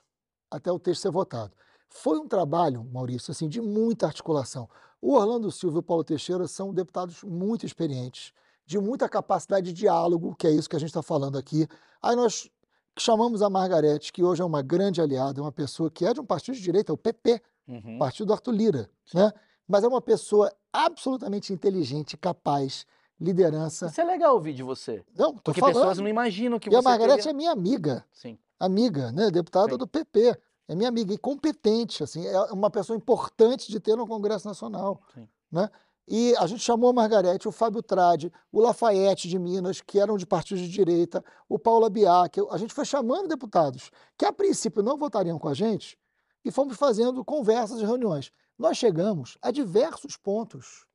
até 0.51 0.71
o 0.71 0.77
texto 0.77 1.03
ser 1.03 1.11
votado. 1.11 1.53
Foi 1.89 2.19
um 2.19 2.27
trabalho, 2.27 2.83
Maurício, 2.83 3.31
assim, 3.31 3.47
de 3.47 3.61
muita 3.61 4.05
articulação. 4.05 4.69
O 5.01 5.13
Orlando 5.13 5.49
Silva 5.51 5.77
e 5.77 5.79
o 5.79 5.83
Paulo 5.83 6.03
Teixeira 6.03 6.45
são 6.47 6.73
deputados 6.73 7.23
muito 7.23 7.65
experientes, 7.65 8.33
de 8.65 8.77
muita 8.79 9.07
capacidade 9.07 9.67
de 9.67 9.73
diálogo, 9.73 10.35
que 10.35 10.47
é 10.47 10.51
isso 10.51 10.69
que 10.69 10.75
a 10.75 10.79
gente 10.79 10.89
está 10.89 11.01
falando 11.01 11.37
aqui. 11.37 11.67
Aí 12.01 12.15
nós 12.15 12.49
chamamos 12.97 13.41
a 13.41 13.49
Margarete, 13.49 14.11
que 14.11 14.23
hoje 14.23 14.41
é 14.41 14.45
uma 14.45 14.61
grande 14.61 15.01
aliada, 15.01 15.39
é 15.39 15.43
uma 15.43 15.51
pessoa 15.51 15.89
que 15.89 16.05
é 16.05 16.13
de 16.13 16.19
um 16.19 16.25
partido 16.25 16.55
de 16.55 16.61
direita, 16.61 16.91
o 16.93 16.97
PP, 16.97 17.41
Uhum. 17.67 17.97
partido 17.97 18.27
do 18.27 18.33
Arthur 18.33 18.51
Lira, 18.51 18.89
né? 19.11 19.31
Mas 19.67 19.83
é 19.83 19.87
uma 19.87 19.99
pessoa 20.01 20.51
absolutamente 20.71 21.51
inteligente, 21.51 22.15
capaz, 22.15 22.85
liderança. 23.19 23.87
Isso 23.87 24.01
é 24.01 24.03
legal 24.03 24.33
ouvir 24.35 24.53
de 24.53 24.63
você. 24.63 25.03
Não, 25.15 25.33
tô 25.33 25.41
Porque 25.43 25.59
falando. 25.59 25.75
pessoas 25.75 25.97
não 25.99 26.07
imaginam 26.07 26.59
que 26.59 26.69
E 26.69 26.75
a 26.75 26.81
você 26.81 26.87
Margarete 26.87 27.17
teria... 27.23 27.31
é 27.31 27.33
minha 27.33 27.51
amiga, 27.51 28.05
Sim. 28.11 28.37
amiga, 28.59 29.11
né? 29.11 29.31
Deputada 29.31 29.71
Sim. 29.71 29.77
do 29.77 29.87
PP. 29.87 30.37
É 30.67 30.75
minha 30.75 30.89
amiga 30.89 31.13
e 31.13 31.17
competente, 31.17 32.03
assim, 32.03 32.25
é 32.25 32.41
uma 32.51 32.71
pessoa 32.71 32.97
importante 32.97 33.71
de 33.71 33.79
ter 33.79 33.95
no 33.95 34.07
Congresso 34.07 34.47
Nacional, 34.47 34.99
Sim. 35.13 35.27
né? 35.51 35.69
E 36.07 36.35
a 36.37 36.45
gente 36.45 36.61
chamou 36.61 36.89
a 36.89 36.93
Margarete, 36.93 37.47
o 37.47 37.51
Fábio 37.51 37.81
Tradi, 37.81 38.31
o 38.51 38.59
Lafayette 38.61 39.27
de 39.27 39.39
Minas, 39.39 39.81
que 39.81 39.99
eram 39.99 40.17
de 40.17 40.25
partidos 40.25 40.63
de 40.63 40.69
direita, 40.69 41.23
o 41.49 41.57
Paulo 41.57 41.85
Abiá, 41.85 42.27
que 42.29 42.39
a 42.51 42.57
gente 42.57 42.73
foi 42.73 42.85
chamando 42.85 43.27
deputados 43.27 43.89
que 44.17 44.25
a 44.25 44.31
princípio 44.31 44.83
não 44.83 44.97
votariam 44.97 45.39
com 45.39 45.47
a 45.47 45.53
gente 45.53 45.97
e 46.43 46.51
fomos 46.51 46.77
fazendo 46.77 47.25
conversas 47.25 47.79
e 47.79 47.85
reuniões. 47.85 48.31
Nós 48.57 48.77
chegamos 48.77 49.37
a 49.41 49.49
diversos 49.49 50.15
pontos 50.15 50.85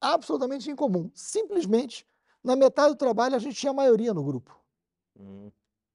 absolutamente 0.00 0.70
em 0.70 0.76
comum. 0.76 1.10
Simplesmente, 1.14 2.06
na 2.42 2.56
metade 2.56 2.94
do 2.94 2.98
trabalho, 2.98 3.34
a 3.34 3.38
gente 3.38 3.56
tinha 3.56 3.72
maioria 3.72 4.14
no 4.14 4.22
grupo. 4.22 4.56
Hum. 5.18 5.50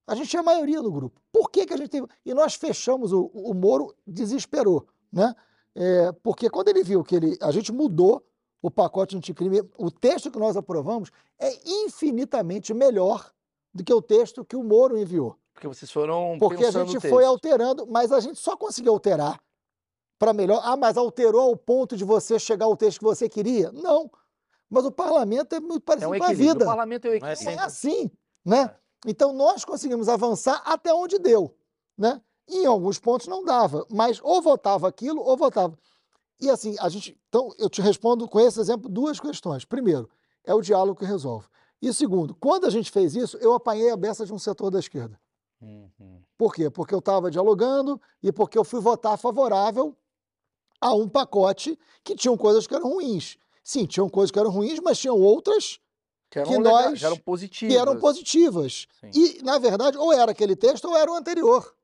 A 0.05 0.15
gente 0.15 0.29
tinha 0.29 0.43
maioria 0.43 0.81
no 0.81 0.91
grupo. 0.91 1.21
Por 1.31 1.49
que, 1.49 1.65
que 1.65 1.73
a 1.73 1.77
gente 1.77 1.89
teve. 1.89 2.07
E 2.25 2.33
nós 2.33 2.55
fechamos, 2.55 3.13
o, 3.13 3.25
o 3.33 3.53
Moro 3.53 3.95
desesperou, 4.05 4.85
né? 5.11 5.33
É, 5.75 6.11
porque 6.21 6.49
quando 6.49 6.67
ele 6.67 6.83
viu 6.83 7.03
que 7.03 7.15
ele, 7.15 7.37
a 7.41 7.51
gente 7.51 7.71
mudou 7.71 8.23
o 8.61 8.69
pacote 8.69 9.17
anticrime, 9.17 9.61
o 9.77 9.89
texto 9.89 10.29
que 10.29 10.37
nós 10.37 10.55
aprovamos 10.55 11.09
é 11.39 11.51
infinitamente 11.65 12.73
melhor 12.73 13.31
do 13.73 13.83
que 13.83 13.93
o 13.93 14.01
texto 14.01 14.45
que 14.45 14.55
o 14.55 14.63
Moro 14.63 14.97
enviou. 14.97 15.35
Porque 15.53 15.67
vocês 15.67 15.91
foram 15.91 16.37
Porque 16.39 16.65
a 16.65 16.71
gente 16.71 16.99
foi 16.99 17.25
alterando, 17.25 17.87
mas 17.87 18.11
a 18.11 18.19
gente 18.19 18.39
só 18.39 18.55
conseguiu 18.55 18.93
alterar 18.93 19.39
para 20.23 20.31
melhor. 20.33 20.61
Ah, 20.63 20.77
mas 20.77 20.95
alterou 20.95 21.41
ao 21.41 21.55
ponto 21.57 21.97
de 21.97 22.05
você 22.05 22.39
chegar 22.39 22.65
ao 22.65 22.77
texto 22.77 22.99
que 22.99 23.03
você 23.03 23.27
queria? 23.27 23.71
Não. 23.73 24.09
Mas 24.69 24.85
o 24.85 24.91
parlamento 24.91 25.53
é 25.53 25.59
muito 25.59 25.83
É 25.83 25.85
parecido 25.85 26.13
um 26.13 26.17
com 26.17 26.23
a 26.23 26.33
vida. 26.33 26.63
O 26.63 26.67
parlamento 26.67 27.05
é 27.05 27.09
o 27.09 27.13
é 27.13 27.17
equilíbrio. 27.17 27.45
Não 27.45 27.51
é 27.51 27.65
assim, 27.65 28.09
né? 28.45 28.73
Então 29.05 29.33
nós 29.33 29.65
conseguimos 29.65 30.07
avançar 30.07 30.61
até 30.65 30.93
onde 30.93 31.19
deu, 31.19 31.53
né? 31.97 32.21
E 32.47 32.59
em 32.59 32.65
alguns 32.65 32.99
pontos 32.99 33.27
não 33.27 33.43
dava, 33.43 33.85
mas 33.91 34.21
ou 34.23 34.41
votava 34.41 34.87
aquilo 34.87 35.21
ou 35.21 35.35
votava. 35.35 35.77
E 36.39 36.49
assim, 36.49 36.75
a 36.79 36.87
gente, 36.87 37.19
então 37.27 37.53
eu 37.57 37.69
te 37.69 37.81
respondo 37.81 38.27
com 38.27 38.39
esse 38.39 38.59
exemplo 38.61 38.89
duas 38.89 39.19
questões. 39.19 39.65
Primeiro, 39.65 40.09
é 40.45 40.53
o 40.53 40.61
diálogo 40.61 40.99
que 40.99 41.05
resolve. 41.05 41.47
E 41.81 41.93
segundo, 41.93 42.33
quando 42.35 42.65
a 42.65 42.69
gente 42.69 42.89
fez 42.89 43.13
isso, 43.13 43.37
eu 43.37 43.53
apanhei 43.53 43.91
a 43.91 43.97
beça 43.97 44.25
de 44.25 44.33
um 44.33 44.39
setor 44.39 44.71
da 44.71 44.79
esquerda. 44.79 45.19
Uhum. 45.61 46.21
Por 46.37 46.53
quê? 46.53 46.69
Porque 46.69 46.95
eu 46.95 46.99
estava 46.99 47.29
dialogando 47.29 48.01
e 48.21 48.31
porque 48.31 48.57
eu 48.57 48.63
fui 48.63 48.79
votar 48.79 49.17
favorável 49.17 49.95
a 50.83 50.93
um 50.93 51.07
pacote 51.07 51.77
que 52.03 52.15
tinham 52.15 52.35
coisas 52.37 52.67
que 52.67 52.75
eram 52.75 52.89
ruins. 52.93 53.37
Sim, 53.63 53.85
tinham 53.85 54.09
coisas 54.09 54.29
que 54.31 54.39
eram 54.39 54.51
ruins, 54.51 54.79
mas 54.79 54.99
tinham 54.99 55.17
outras 55.19 55.79
Que 56.29 56.39
eram, 56.39 56.51
Que 56.51 56.57
lega- 56.57 56.69
nós- 56.89 56.99
que 56.99 57.05
eram 57.05 57.17
positivos. 57.17 57.73
que 57.75 57.79
eram 57.79 57.99
positivas. 57.99 58.87
Sim. 58.99 59.11
E, 59.13 59.43
na 59.43 59.59
verdade, 59.59 59.97
ou 59.97 60.11
era 60.11 60.31
aquele 60.31 60.55
texto 60.55 60.85
ou 60.85 60.97
era 60.97 61.11
o 61.11 61.15
anterior, 61.15 61.75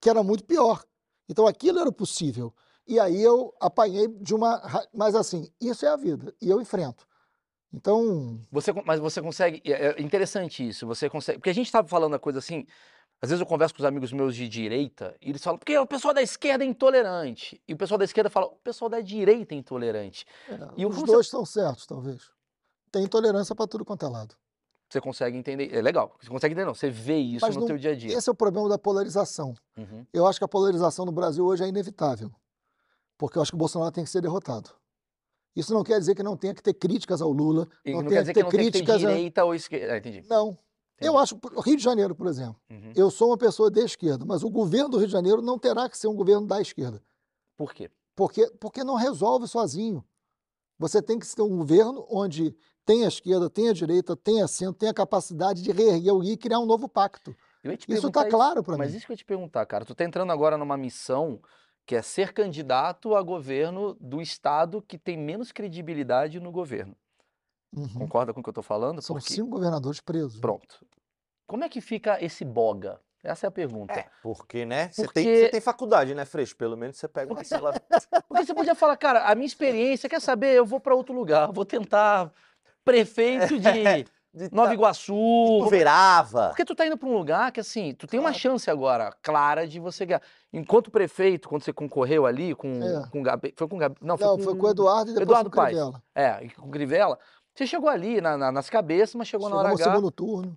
que 0.00 0.08
era 0.08 0.22
muito 0.22 0.44
pior. 0.44 0.84
Então 1.28 1.46
aquilo 1.46 1.80
era 1.80 1.90
possível. 1.90 2.52
E 2.86 2.98
aí 3.00 3.20
eu 3.22 3.52
apanhei 3.60 4.06
de 4.08 4.34
uma. 4.34 4.60
Mas 4.94 5.14
assim, 5.14 5.50
isso 5.60 5.84
é 5.84 5.88
a 5.88 5.96
vida. 5.96 6.32
E 6.40 6.48
eu 6.48 6.60
enfrento. 6.60 7.06
Então, 7.74 8.38
Você, 8.50 8.72
mas 8.84 9.00
você 9.00 9.20
consegue. 9.22 9.62
É 9.64 9.94
é 9.98 10.02
interessante 10.02 10.66
isso. 10.68 10.86
Você 10.86 11.08
consegue. 11.08 11.38
Porque 11.38 11.50
a 11.50 11.54
gente 11.54 11.66
estava 11.66 11.88
falando 11.88 12.14
a 12.14 12.18
coisa 12.18 12.38
assim. 12.38 12.66
Às 13.22 13.30
vezes 13.30 13.40
eu 13.40 13.46
converso 13.46 13.72
com 13.74 13.80
os 13.80 13.86
amigos 13.86 14.12
meus 14.12 14.34
de 14.34 14.48
direita 14.48 15.14
e 15.22 15.30
eles 15.30 15.42
falam, 15.42 15.56
porque 15.56 15.78
o 15.78 15.86
pessoal 15.86 16.12
da 16.12 16.20
esquerda 16.20 16.64
é 16.64 16.66
intolerante. 16.66 17.62
E 17.68 17.72
o 17.72 17.76
pessoal 17.76 17.96
da 17.96 18.04
esquerda 18.04 18.28
fala, 18.28 18.46
o 18.46 18.56
pessoal 18.56 18.88
da 18.88 19.00
direita 19.00 19.54
é 19.54 19.58
intolerante. 19.58 20.26
é, 20.48 20.58
E 20.76 20.84
os 20.84 21.00
dois 21.04 21.26
estão 21.26 21.46
certos, 21.46 21.86
talvez. 21.86 22.30
Tem 22.90 23.04
intolerância 23.04 23.54
para 23.54 23.66
tudo 23.68 23.84
quanto 23.84 24.04
é 24.04 24.08
lado. 24.08 24.34
Você 24.90 25.00
consegue 25.00 25.38
entender. 25.38 25.72
É 25.74 25.80
legal. 25.80 26.14
Você 26.20 26.28
consegue 26.28 26.52
entender, 26.52 26.66
não. 26.66 26.74
Você 26.74 26.90
vê 26.90 27.16
isso 27.16 27.46
Mas 27.46 27.54
no 27.54 27.60
não- 27.62 27.66
teu 27.68 27.78
dia 27.78 27.92
a 27.92 27.94
dia. 27.96 28.12
Esse 28.14 28.28
é 28.28 28.32
o 28.32 28.34
problema 28.34 28.68
da 28.68 28.76
polarização. 28.76 29.54
Uhum. 29.78 30.04
Eu 30.12 30.26
acho 30.26 30.38
que 30.38 30.44
a 30.44 30.48
polarização 30.48 31.06
no 31.06 31.12
Brasil 31.12 31.46
hoje 31.46 31.62
é 31.64 31.68
inevitável. 31.68 32.30
Porque 33.16 33.38
eu 33.38 33.42
acho 33.42 33.52
que 33.52 33.54
o 33.54 33.58
Bolsonaro 33.58 33.90
tem 33.92 34.04
que 34.04 34.10
ser 34.10 34.20
derrotado. 34.20 34.68
Isso 35.56 35.72
não 35.72 35.84
quer 35.84 35.98
dizer 35.98 36.14
que 36.14 36.22
não 36.22 36.36
tenha 36.36 36.52
que 36.54 36.62
ter 36.62 36.74
críticas 36.74 37.22
ao 37.22 37.30
Lula, 37.30 37.68
E 37.84 37.92
não, 37.92 38.00
não, 38.02 38.08
tenha 38.08 38.18
quer 38.18 38.22
dizer 38.22 38.32
que 38.34 38.38
que 38.40 38.42
não 38.42 38.50
tem 38.50 38.58
que 38.58 38.64
ter 38.72 38.78
críticas. 38.80 38.94
a- 39.04 39.08
direita 39.14 39.44
ou 39.44 39.54
esquerda. 39.54 39.94
Ah, 39.94 39.98
entendi. 39.98 40.24
Não. 40.28 40.58
Eu 41.04 41.18
acho, 41.18 41.38
o 41.54 41.60
Rio 41.60 41.76
de 41.76 41.82
Janeiro, 41.82 42.14
por 42.14 42.26
exemplo, 42.26 42.56
Uhum. 42.70 42.92
eu 42.94 43.10
sou 43.10 43.28
uma 43.28 43.38
pessoa 43.38 43.70
de 43.70 43.80
esquerda, 43.80 44.24
mas 44.24 44.42
o 44.42 44.50
governo 44.50 44.90
do 44.90 44.96
Rio 44.98 45.06
de 45.06 45.12
Janeiro 45.12 45.42
não 45.42 45.58
terá 45.58 45.88
que 45.88 45.96
ser 45.98 46.08
um 46.08 46.14
governo 46.16 46.46
da 46.46 46.60
esquerda. 46.60 47.02
Por 47.56 47.72
quê? 47.74 47.90
Porque, 48.14 48.50
porque 48.60 48.84
não 48.84 48.94
resolve 48.94 49.46
sozinho. 49.48 50.04
Você 50.78 51.00
tem 51.00 51.18
que 51.18 51.26
ter 51.26 51.42
um 51.42 51.56
governo 51.56 52.06
onde 52.10 52.54
tem 52.84 53.04
a 53.04 53.08
esquerda, 53.08 53.48
tem 53.48 53.68
a 53.68 53.72
direita, 53.72 54.16
tem 54.16 54.42
a 54.42 54.48
centro, 54.48 54.74
tem 54.74 54.88
a 54.88 54.94
capacidade 54.94 55.62
de 55.62 55.70
reerguer 55.70 56.12
e 56.24 56.36
criar 56.36 56.58
um 56.58 56.66
novo 56.66 56.88
pacto. 56.88 57.34
Isso 57.88 58.08
está 58.08 58.28
claro 58.28 58.62
para 58.64 58.76
Mas 58.76 58.90
mim. 58.90 58.96
isso 58.96 59.06
que 59.06 59.12
eu 59.12 59.14
ia 59.14 59.18
te 59.18 59.24
perguntar, 59.24 59.64
cara. 59.66 59.84
Tu 59.84 59.94
tá 59.94 60.04
entrando 60.04 60.32
agora 60.32 60.56
numa 60.58 60.76
missão 60.76 61.40
que 61.86 61.94
é 61.94 62.02
ser 62.02 62.32
candidato 62.32 63.14
a 63.14 63.22
governo 63.22 63.94
do 64.00 64.20
estado 64.20 64.82
que 64.82 64.98
tem 64.98 65.16
menos 65.16 65.52
credibilidade 65.52 66.40
no 66.40 66.50
governo. 66.50 66.96
Uhum. 67.74 67.88
Concorda 68.00 68.32
com 68.34 68.40
o 68.40 68.42
que 68.42 68.48
eu 68.48 68.52
tô 68.54 68.62
falando? 68.62 69.00
São 69.00 69.16
Porque- 69.16 69.32
cinco 69.32 69.50
governadores 69.50 70.00
presos. 70.00 70.38
Pronto. 70.40 70.84
Como 71.46 71.64
é 71.64 71.68
que 71.68 71.80
fica 71.80 72.22
esse 72.22 72.44
boga? 72.44 73.00
Essa 73.24 73.46
é 73.46 73.48
a 73.48 73.50
pergunta. 73.52 73.92
É, 73.94 74.06
porque, 74.22 74.64
né? 74.64 74.88
Você 74.90 75.04
Porque- 75.04 75.22
tem, 75.22 75.50
tem 75.50 75.60
faculdade, 75.60 76.12
né, 76.14 76.24
Freixo? 76.24 76.56
Pelo 76.56 76.76
menos 76.76 76.96
você 76.96 77.06
pega 77.06 77.32
uma 77.32 77.44
sala. 77.44 77.72
Porque 78.28 78.44
você 78.44 78.52
podia 78.54 78.74
falar, 78.74 78.96
cara, 78.96 79.24
a 79.30 79.34
minha 79.34 79.46
experiência, 79.46 80.08
quer 80.08 80.20
saber? 80.20 80.54
Eu 80.56 80.66
vou 80.66 80.80
pra 80.80 80.94
outro 80.94 81.14
lugar, 81.14 81.52
vou 81.52 81.64
tentar 81.64 82.32
prefeito 82.84 83.58
de 83.58 83.60
de 84.34 84.48
Nova 84.50 84.68
tá- 84.68 84.74
Iguaçu. 84.74 85.12
Tu 85.12 85.60
vou- 85.60 85.68
verava. 85.68 86.48
Porque 86.48 86.64
tu 86.64 86.74
tá 86.74 86.86
indo 86.86 86.96
pra 86.96 87.06
um 87.08 87.12
lugar 87.16 87.52
que, 87.52 87.60
assim, 87.60 87.92
tu 87.94 88.06
tem 88.06 88.18
uma 88.18 88.30
Claro. 88.30 88.40
chance 88.40 88.70
agora 88.70 89.14
clara 89.22 89.68
de 89.68 89.78
você 89.78 90.06
ganhar. 90.06 90.22
Enquanto 90.52 90.90
prefeito, 90.90 91.48
quando 91.50 91.62
você 91.62 91.72
concorreu 91.72 92.24
ali 92.26 92.54
com, 92.54 92.82
É. 92.82 93.08
com 93.10 93.20
o 93.20 93.22
Gabi, 93.22 93.52
foi 93.56 93.68
com 93.68 93.76
o 93.76 93.78
Gabi, 93.78 93.96
não, 94.00 94.16
foi 94.16 94.26
Não, 94.26 94.36
com, 94.38 94.42
foi 94.42 94.56
com 94.56 94.66
o 94.66 94.70
Eduardo 94.70 95.10
e 95.10 95.14
depois 95.14 95.28
Eduardo 95.28 95.50
com 95.50 95.56
o 95.56 95.62
Paes. 95.62 95.76
Crivella. 95.76 96.02
É, 96.14 96.44
e 96.44 96.50
com 96.50 96.66
o 96.66 96.70
Crivella. 96.70 97.18
Você 97.54 97.66
chegou 97.66 97.88
ali 97.88 98.20
na- 98.20 98.36
na- 98.36 98.52
nas 98.52 98.70
cabeças, 98.70 99.14
mas 99.14 99.28
chegou 99.28 99.48
na 99.48 99.56
hora 99.56 99.68
H. 99.70 99.84
segundo 99.84 100.10
turno. 100.10 100.56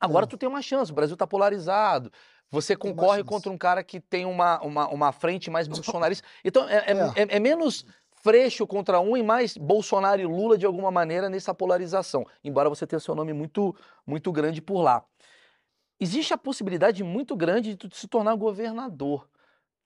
Agora 0.00 0.24
É. 0.24 0.28
tu 0.28 0.36
tem 0.36 0.48
uma 0.48 0.62
chance, 0.62 0.92
o 0.92 0.94
Brasil 0.94 1.16
tá 1.16 1.26
polarizado. 1.26 2.12
Você 2.50 2.76
Tem 2.76 2.92
concorre 2.94 3.24
contra 3.24 3.50
um 3.50 3.58
cara 3.58 3.82
que 3.82 3.98
tem 4.00 4.24
uma, 4.26 4.60
uma, 4.62 4.88
uma 4.88 5.12
frente 5.12 5.50
mais 5.50 5.66
bolsonarista. 5.66 6.26
Então, 6.44 6.68
é, 6.68 6.76
é, 6.76 6.92
É. 6.92 7.22
é- 7.22 7.36
é 7.36 7.40
menos 7.40 7.84
Freixo 8.16 8.66
contra 8.66 9.00
um 9.00 9.16
e 9.18 9.22
mais 9.22 9.54
Bolsonaro 9.56 10.18
e 10.20 10.24
Lula 10.24 10.56
de 10.56 10.64
alguma 10.64 10.90
maneira 10.90 11.28
nessa 11.28 11.52
polarização. 11.54 12.24
Embora 12.42 12.70
você 12.70 12.86
tenha 12.86 12.98
seu 13.00 13.14
nome 13.14 13.34
muito, 13.34 13.74
muito 14.06 14.32
grande 14.32 14.62
por 14.62 14.80
lá. 14.80 15.04
Existe 16.00 16.32
a 16.32 16.38
possibilidade 16.38 17.04
muito 17.04 17.36
grande 17.36 17.74
de 17.74 17.88
tu 17.88 17.94
se 17.94 18.08
tornar 18.08 18.34
governador 18.34 19.28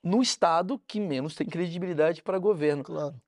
no 0.04 0.22
estado 0.22 0.78
que 0.86 1.00
menos 1.00 1.34
tem 1.34 1.48
credibilidade 1.48 2.22
para 2.22 2.38
governo. 2.38 2.84
Claro. 2.84 3.20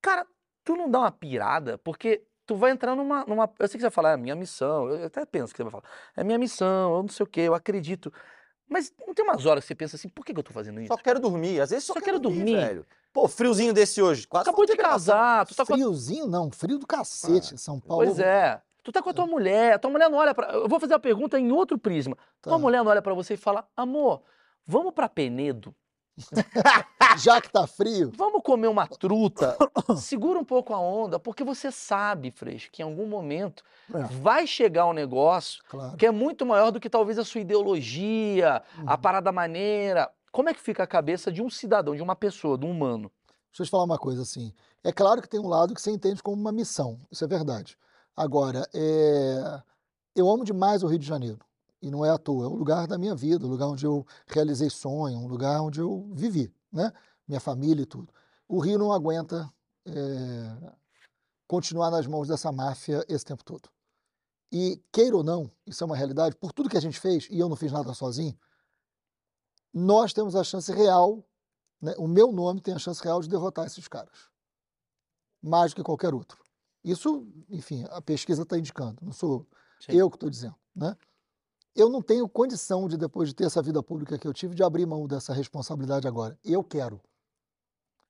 Cara, 0.00 0.24
tu 0.68 0.76
não 0.76 0.90
dá 0.90 0.98
uma 0.98 1.10
pirada, 1.10 1.78
porque 1.78 2.22
tu 2.44 2.54
vai 2.54 2.70
entrar 2.70 2.94
numa, 2.94 3.24
numa. 3.26 3.50
Eu 3.58 3.66
sei 3.68 3.78
que 3.78 3.80
você 3.80 3.86
vai 3.86 3.90
falar, 3.90 4.12
é 4.12 4.16
minha 4.18 4.36
missão. 4.36 4.86
Eu 4.90 5.06
até 5.06 5.24
penso 5.24 5.52
que 5.52 5.56
você 5.56 5.62
vai 5.62 5.72
falar, 5.72 5.84
é 6.14 6.22
minha 6.22 6.36
missão, 6.38 6.94
eu 6.94 7.02
não 7.02 7.08
sei 7.08 7.24
o 7.24 7.26
quê, 7.26 7.40
eu 7.40 7.54
acredito. 7.54 8.12
Mas 8.68 8.92
não 9.06 9.14
tem 9.14 9.24
umas 9.24 9.46
horas 9.46 9.64
que 9.64 9.68
você 9.68 9.74
pensa 9.74 9.96
assim, 9.96 10.10
por 10.10 10.22
que, 10.26 10.34
que 10.34 10.38
eu 10.38 10.44
tô 10.44 10.52
fazendo 10.52 10.78
isso? 10.78 10.88
Só 10.88 10.96
quero 10.98 11.18
dormir. 11.18 11.58
Às 11.58 11.70
vezes 11.70 11.84
só, 11.86 11.94
Só 11.94 12.00
quero, 12.00 12.04
quero 12.04 12.18
dormir, 12.20 12.44
dormir. 12.44 12.56
velho. 12.66 12.86
Pô, 13.14 13.26
friozinho 13.26 13.72
desse 13.72 14.02
hoje. 14.02 14.26
Quase 14.26 14.42
Acabou 14.50 14.66
de 14.66 14.76
casar, 14.76 15.46
tu 15.46 15.54
tá 15.54 15.64
com. 15.64 15.72
a- 15.72 15.76
Friozinho 15.76 16.26
não, 16.26 16.50
frio 16.50 16.78
do 16.78 16.86
cacete 16.86 17.54
em 17.54 17.56
São 17.56 17.80
Paulo. 17.80 18.04
Pois 18.04 18.18
é. 18.18 18.60
Tu 18.82 18.90
Tu 18.90 18.92
tá 18.92 19.02
com 19.02 19.08
a 19.10 19.14
tua 19.14 19.26
mulher, 19.26 19.74
a 19.74 19.78
tua 19.78 19.90
mulher 19.90 20.08
não 20.10 20.18
olha 20.18 20.34
pra. 20.34 20.50
Eu 20.52 20.68
vou 20.68 20.78
fazer 20.80 20.94
a 20.94 20.98
pergunta 20.98 21.38
em 21.38 21.50
outro 21.50 21.78
prisma. 21.78 22.14
Tá. 22.42 22.50
Tua 22.50 22.58
mulher 22.58 22.82
não 22.84 22.90
olha 22.90 23.02
pra 23.02 23.12
você 23.14 23.34
e 23.34 23.36
fala: 23.38 23.66
amor, 23.76 24.22
vamos 24.66 24.92
pra 24.94 25.08
Penedo? 25.08 25.74
Já 27.18 27.40
que 27.40 27.50
tá 27.50 27.66
frio, 27.66 28.12
Vamos 28.16 28.42
comer 28.42 28.68
uma 28.68 28.86
truta? 28.86 29.56
Segura 29.96 30.38
um 30.38 30.44
pouco 30.44 30.74
a 30.74 30.78
onda, 30.80 31.18
porque 31.18 31.42
você 31.44 31.70
sabe, 31.72 32.30
Freixo, 32.30 32.70
que 32.70 32.82
em 32.82 32.84
algum 32.84 33.06
momento 33.06 33.62
É. 33.94 34.02
vai 34.04 34.46
chegar 34.46 34.86
um 34.86 34.92
negócio 34.92 35.62
claro. 35.68 35.96
que 35.96 36.06
é 36.06 36.10
muito 36.10 36.44
maior 36.44 36.70
do 36.70 36.80
que 36.80 36.90
talvez 36.90 37.18
a 37.18 37.24
sua 37.24 37.40
ideologia, 37.40 38.62
a 38.86 38.94
Uhum. 38.94 39.00
parada 39.00 39.32
maneira. 39.32 40.10
Como 40.30 40.48
é 40.48 40.54
que 40.54 40.60
fica 40.60 40.82
a 40.82 40.86
cabeça 40.86 41.32
de 41.32 41.42
um 41.42 41.48
cidadão, 41.48 41.96
de 41.96 42.02
uma 42.02 42.14
pessoa, 42.14 42.58
de 42.58 42.66
um 42.66 42.70
humano? 42.70 43.10
Deixa 43.50 43.62
eu 43.62 43.66
te 43.66 43.70
falar 43.70 43.84
uma 43.84 43.98
coisa 43.98 44.22
assim. 44.22 44.52
É 44.84 44.92
claro 44.92 45.22
que 45.22 45.28
tem 45.28 45.40
um 45.40 45.48
lado 45.48 45.74
que 45.74 45.80
você 45.80 45.90
entende 45.90 46.22
como 46.22 46.40
uma 46.40 46.52
missão, 46.52 47.00
isso 47.10 47.24
é 47.24 47.26
verdade. 47.28 47.76
Agora, 48.16 48.68
é, 48.74 49.60
eu 50.14 50.28
amo 50.28 50.44
demais 50.44 50.82
o 50.82 50.86
Rio 50.86 50.98
de 50.98 51.06
Janeiro. 51.06 51.38
E 51.80 51.90
não 51.90 52.04
é 52.04 52.10
à 52.10 52.18
toa, 52.18 52.44
é 52.44 52.48
o 52.48 52.54
lugar 52.54 52.86
da 52.86 52.98
minha 52.98 53.14
vida, 53.14 53.46
o 53.46 53.48
lugar 53.48 53.68
onde 53.68 53.86
eu 53.86 54.06
realizei 54.26 54.68
sonho, 54.68 55.18
um 55.18 55.28
lugar 55.28 55.60
onde 55.60 55.80
eu 55.80 56.10
vivi, 56.12 56.52
né? 56.72 56.92
Minha 57.26 57.40
família 57.40 57.82
e 57.82 57.86
tudo. 57.86 58.12
O 58.48 58.58
Rio 58.58 58.78
não 58.78 58.92
aguenta 58.92 59.52
é, 59.86 60.72
continuar 61.46 61.90
nas 61.90 62.06
mãos 62.06 62.26
dessa 62.26 62.50
máfia 62.50 63.04
esse 63.08 63.24
tempo 63.24 63.44
todo. 63.44 63.68
E 64.50 64.82
queira 64.90 65.16
ou 65.16 65.22
não, 65.22 65.50
isso 65.66 65.84
é 65.84 65.86
uma 65.86 65.96
realidade, 65.96 66.34
por 66.36 66.52
tudo 66.52 66.68
que 66.68 66.76
a 66.76 66.80
gente 66.80 66.98
fez, 66.98 67.28
e 67.30 67.38
eu 67.38 67.48
não 67.48 67.56
fiz 67.56 67.70
nada 67.70 67.92
sozinho, 67.94 68.36
nós 69.72 70.12
temos 70.12 70.34
a 70.34 70.42
chance 70.42 70.72
real 70.72 71.22
né, 71.80 71.94
o 71.96 72.08
meu 72.08 72.32
nome 72.32 72.60
tem 72.60 72.74
a 72.74 72.78
chance 72.78 73.02
real 73.02 73.20
de 73.20 73.28
derrotar 73.28 73.66
esses 73.66 73.86
caras. 73.86 74.28
Mais 75.40 75.72
do 75.72 75.76
que 75.76 75.82
qualquer 75.82 76.12
outro. 76.12 76.38
Isso, 76.82 77.26
enfim, 77.48 77.84
a 77.90 78.02
pesquisa 78.02 78.42
está 78.42 78.58
indicando, 78.58 78.98
não 79.02 79.12
sou 79.12 79.46
Sim. 79.80 79.92
eu 79.92 80.10
que 80.10 80.16
estou 80.16 80.30
dizendo. 80.30 80.56
Né? 80.74 80.96
Eu 81.78 81.88
não 81.88 82.02
tenho 82.02 82.28
condição 82.28 82.88
de, 82.88 82.96
depois 82.96 83.28
de 83.28 83.36
ter 83.36 83.44
essa 83.44 83.62
vida 83.62 83.80
pública 83.80 84.18
que 84.18 84.26
eu 84.26 84.34
tive, 84.34 84.52
de 84.52 84.64
abrir 84.64 84.84
mão 84.84 85.06
dessa 85.06 85.32
responsabilidade 85.32 86.08
agora. 86.08 86.36
Eu 86.44 86.64
quero. 86.64 87.00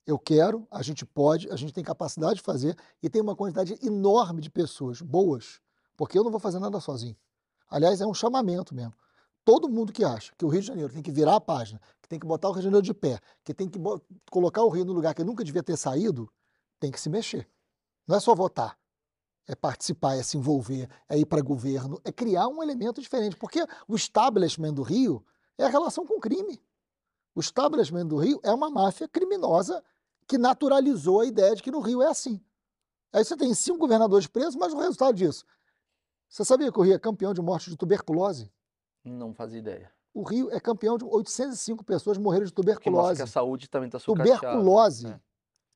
Eu 0.07 0.19
quero, 0.19 0.67
a 0.71 0.81
gente 0.81 1.05
pode, 1.05 1.51
a 1.51 1.55
gente 1.55 1.75
tem 1.75 1.85
capacidade 1.85 2.37
de 2.37 2.41
fazer 2.41 2.75
e 3.03 3.11
tem 3.11 3.21
uma 3.21 3.37
quantidade 3.37 3.79
enorme 3.83 4.41
de 4.41 4.49
pessoas 4.49 5.03
boas, 5.03 5.61
porque 5.99 6.19
eu 6.19 6.25
não 6.25 6.31
vou 6.31 6.41
fazer 6.41 6.59
nada 6.59 6.81
sozinho. 6.81 7.15
Aliás, 7.69 8.01
é 8.01 8.07
um 8.07 8.15
chamamento 8.15 8.75
mesmo. 8.75 8.95
Todo 9.45 9.69
mundo 9.69 9.93
que 9.93 10.03
acha 10.03 10.33
que 10.39 10.47
o 10.47 10.49
Rio 10.49 10.63
de 10.63 10.67
Janeiro 10.67 10.91
tem 10.91 11.03
que 11.03 11.13
virar 11.13 11.37
a 11.37 11.41
página, 11.41 11.79
que 12.01 12.09
tem 12.09 12.19
que 12.19 12.27
botar 12.27 12.49
o 12.49 12.53
Rio 12.53 12.63
de 12.63 12.65
Janeiro 12.69 12.87
de 12.87 12.95
pé, 12.95 13.21
que 13.45 13.53
tem 13.53 13.69
que 13.69 13.79
colocar 14.31 14.63
o 14.63 14.71
Rio 14.71 14.87
no 14.87 14.95
lugar 14.95 15.15
que 15.15 15.23
nunca 15.23 15.45
devia 15.45 15.63
ter 15.63 15.77
saído, 15.77 16.33
tem 16.81 16.91
que 16.91 16.99
se 16.99 17.11
mexer. 17.11 17.47
Não 18.07 18.17
é 18.17 18.21
só 18.21 18.35
votar. 18.35 18.79
É 19.49 19.55
participar, 19.55 20.15
é 20.17 20.23
se 20.23 20.37
envolver, 20.37 20.87
é 21.09 21.19
ir 21.19 21.25
para 21.25 21.41
governo, 21.41 21.99
é 22.05 22.13
criar 22.13 22.47
um 22.49 22.63
elemento 22.63 23.01
diferente. 23.01 23.35
Porque 23.35 23.65
o 23.89 23.97
establishment 23.97 24.75
do 24.75 24.83
Rio 24.83 25.25
é 25.57 25.65
a 25.65 25.69
relação 25.69 26.07
com 26.07 26.19
o 26.19 26.21
crime. 26.21 26.61
O 27.35 27.41
establishment 27.41 28.07
do 28.07 28.19
Rio 28.19 28.39
é 28.43 28.53
uma 28.53 28.69
máfia 28.69 29.09
criminosa 29.09 29.83
que 30.27 30.37
naturalizou 30.37 31.23
a 31.23 31.25
ideia 31.27 31.57
de 31.57 31.63
que 31.63 31.71
no 31.71 31.81
Rio 31.81 32.03
é 32.03 32.09
assim. 32.09 32.39
Aí 33.11 33.25
você 33.25 33.35
tem 33.39 33.55
cinco 33.55 33.79
governadores 33.79 34.27
presos, 34.27 34.55
mas 34.55 34.75
o 34.75 34.79
resultado 34.79 35.15
disso. 35.15 35.47
Você 36.29 36.45
sabia 36.45 36.71
que 36.71 36.79
o 36.79 36.83
Rio 36.83 36.95
é 36.95 36.99
campeão 36.99 37.33
de 37.33 37.41
morte 37.41 37.71
de 37.71 37.77
tuberculose? 37.77 38.53
Não 39.03 39.33
fazia 39.33 39.61
ideia. 39.61 39.91
O 40.13 40.23
Rio 40.23 40.51
é 40.53 40.61
campeão 40.61 40.99
de 40.99 41.07
805 41.07 41.83
pessoas 41.85 42.19
morreram 42.19 42.45
de 42.45 42.51
Que 42.51 42.57
tuberculose. 42.57 43.17
que 43.17 43.23
a 43.23 43.27
saúde 43.27 43.71
também 43.71 43.89
está 43.89 43.99
sucateada. 43.99 44.41
Tuberculose. 44.41 45.07
É. 45.07 45.21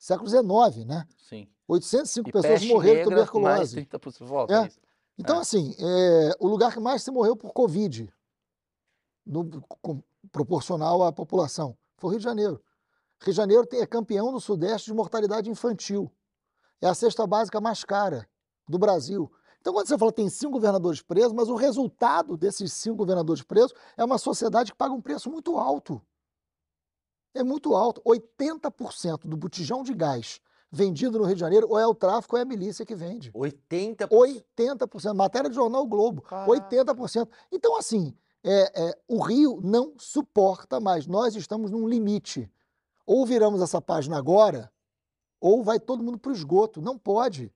Século 0.03 0.29
XIX, 0.29 0.85
né? 0.85 1.07
Sim. 1.17 1.47
805 1.69 2.29
E 2.29 2.33
pessoas 2.33 2.65
morreram 2.65 3.05
de 3.05 3.11
negra, 3.11 3.41
mais 3.41 3.71
tuberculose. 3.71 3.77
30% 3.77 4.25
volta. 4.27 4.53
É. 4.53 4.67
isso. 4.67 4.81
Então, 5.17 5.37
É. 5.37 5.41
assim, 5.41 5.77
é, 5.79 6.31
o 6.41 6.49
lugar 6.49 6.73
que 6.73 6.81
mais 6.81 7.05
se 7.05 7.11
morreu 7.13 7.37
por 7.37 7.53
Covid, 7.53 8.13
no- 9.25 9.63
com- 9.81 10.03
proporcional 10.33 11.05
à 11.05 11.13
população, 11.13 11.77
foi 11.97 12.09
o 12.09 12.11
Rio 12.11 12.19
de 12.19 12.25
Janeiro. 12.25 12.61
Rio 13.21 13.33
de 13.33 13.37
Janeiro 13.37 13.65
tem- 13.65 13.81
é 13.81 13.87
campeão 13.87 14.33
no 14.33 14.41
Sudeste 14.41 14.87
de 14.91 14.95
mortalidade 14.97 15.49
infantil. 15.49 16.11
É 16.81 16.89
a 16.89 16.95
cesta 16.95 17.25
básica 17.25 17.61
mais 17.61 17.85
cara 17.85 18.29
do 18.69 18.79
Brasil. 18.79 19.31
Então, 19.61 19.73
quando 19.73 19.87
você 19.87 19.97
fala 19.97 20.11
que 20.11 20.17
tem 20.17 20.29
cinco 20.29 20.55
governadores 20.55 21.01
presos, 21.01 21.33
mas 21.33 21.49
o 21.49 21.55
resultado 21.55 22.37
desses 22.37 22.73
cinco 22.73 22.97
governadores 22.97 23.43
presos 23.45 23.73
é 23.97 24.05
uma 24.05 24.19
sociedade 24.19 24.73
que 24.73 24.77
paga 24.77 24.93
um 24.93 25.01
preço 25.01 25.31
muito 25.31 25.57
alto. 25.57 26.03
É 27.35 27.43
muito 27.43 27.75
alto. 27.75 28.03
80% 28.03 29.27
do 29.27 29.37
botijão 29.37 29.83
de 29.83 29.95
gás 29.95 30.41
vendido 30.73 31.19
no 31.19 31.25
Rio 31.25 31.35
de 31.35 31.41
Janeiro 31.41 31.69
ou 31.69 31.79
é 31.79 31.87
o 31.87 31.95
tráfico 31.95 32.35
ou 32.35 32.41
é 32.41 32.43
a 32.43 32.47
milícia 32.47 32.87
que 32.87 32.95
vende. 32.95 33.31
80%. 33.33 34.09
80%. 34.09 35.15
Matéria 35.15 35.51
do 35.51 35.55
jornal 35.55 35.87
Globo. 35.87 36.23
Caraca. 36.23 36.51
80%. 36.51 37.29
Então, 37.53 37.77
assim, 37.77 38.15
é, 38.43 38.89
é, 38.89 38.99
o 39.07 39.21
Rio 39.21 39.61
não 39.63 39.93
suporta 39.99 40.81
mais. 40.81 41.07
Nós 41.07 41.37
estamos 41.37 41.71
num 41.71 41.87
limite. 41.87 42.51
Ou 43.07 43.27
viramos 43.27 43.61
essa 43.61 43.81
página 43.81 44.17
agora, 44.17 44.73
ou 45.41 45.63
vai 45.63 45.79
todo 45.79 46.03
mundo 46.03 46.19
para 46.19 46.31
o 46.31 46.35
esgoto. 46.35 46.81
Não 46.81 46.97
pode. 46.97 47.53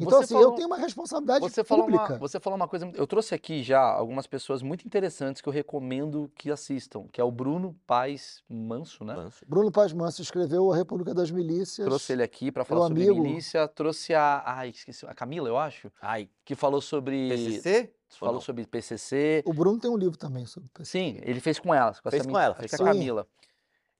Então, 0.00 0.18
Você 0.18 0.24
assim, 0.24 0.34
falou- 0.34 0.50
eu 0.50 0.54
tenho 0.56 0.66
uma 0.68 0.76
responsabilidade 0.78 1.40
Você 1.40 1.62
falou, 1.62 1.86
uma, 1.86 1.98
pública. 1.98 2.18
você 2.18 2.40
falou 2.40 2.56
uma 2.56 2.66
coisa. 2.68 2.90
Eu 2.94 3.06
trouxe 3.06 3.34
aqui 3.34 3.62
já 3.62 3.80
algumas 3.80 4.26
pessoas 4.26 4.62
muito 4.62 4.86
interessantes 4.86 5.42
que 5.42 5.48
eu 5.48 5.52
recomendo 5.52 6.30
que 6.34 6.50
assistam, 6.50 7.04
que 7.12 7.20
é 7.20 7.24
o 7.24 7.30
Bruno 7.30 7.76
Paz 7.86 8.42
Manso, 8.48 9.04
né? 9.04 9.14
Manso. 9.14 9.44
Bruno 9.46 9.70
Paz 9.70 9.92
Manso 9.92 10.22
escreveu 10.22 10.72
A 10.72 10.76
República 10.76 11.12
das 11.14 11.30
Milícias. 11.30 11.86
Trouxe 11.86 12.12
ele 12.12 12.22
aqui 12.22 12.50
para 12.50 12.64
falar 12.64 12.88
sobre 12.88 13.04
amigo. 13.08 13.22
milícia. 13.22 13.68
Trouxe 13.68 14.14
a. 14.14 14.42
Ai, 14.46 14.70
esqueci. 14.70 15.04
A 15.06 15.14
Camila, 15.14 15.48
eu 15.48 15.58
acho. 15.58 15.90
Ai, 16.00 16.28
Que 16.44 16.54
falou 16.54 16.80
sobre. 16.80 17.28
PCC? 17.28 17.92
Ou 18.12 18.18
Falou 18.26 18.40
sobre 18.40 18.66
PCC. 18.66 19.42
O 19.46 19.52
Bruno 19.52 19.78
tem 19.78 19.88
um 19.88 19.96
livro 19.96 20.16
também 20.18 20.44
sobre 20.44 20.66
o 20.66 20.70
PC. 20.72 20.90
Sim, 20.98 21.18
ele 21.22 21.38
fez 21.38 21.60
com 21.60 21.72
ela. 21.72 21.92
Com 22.02 22.10
Fez 22.10 22.22
essa 22.22 22.28
com 22.28 22.36
mi- 22.36 22.42
ela, 22.44 22.54
fez 22.56 22.72
é 22.72 22.76
com 22.76 22.82
a. 22.82 22.86
Camila. 22.86 23.26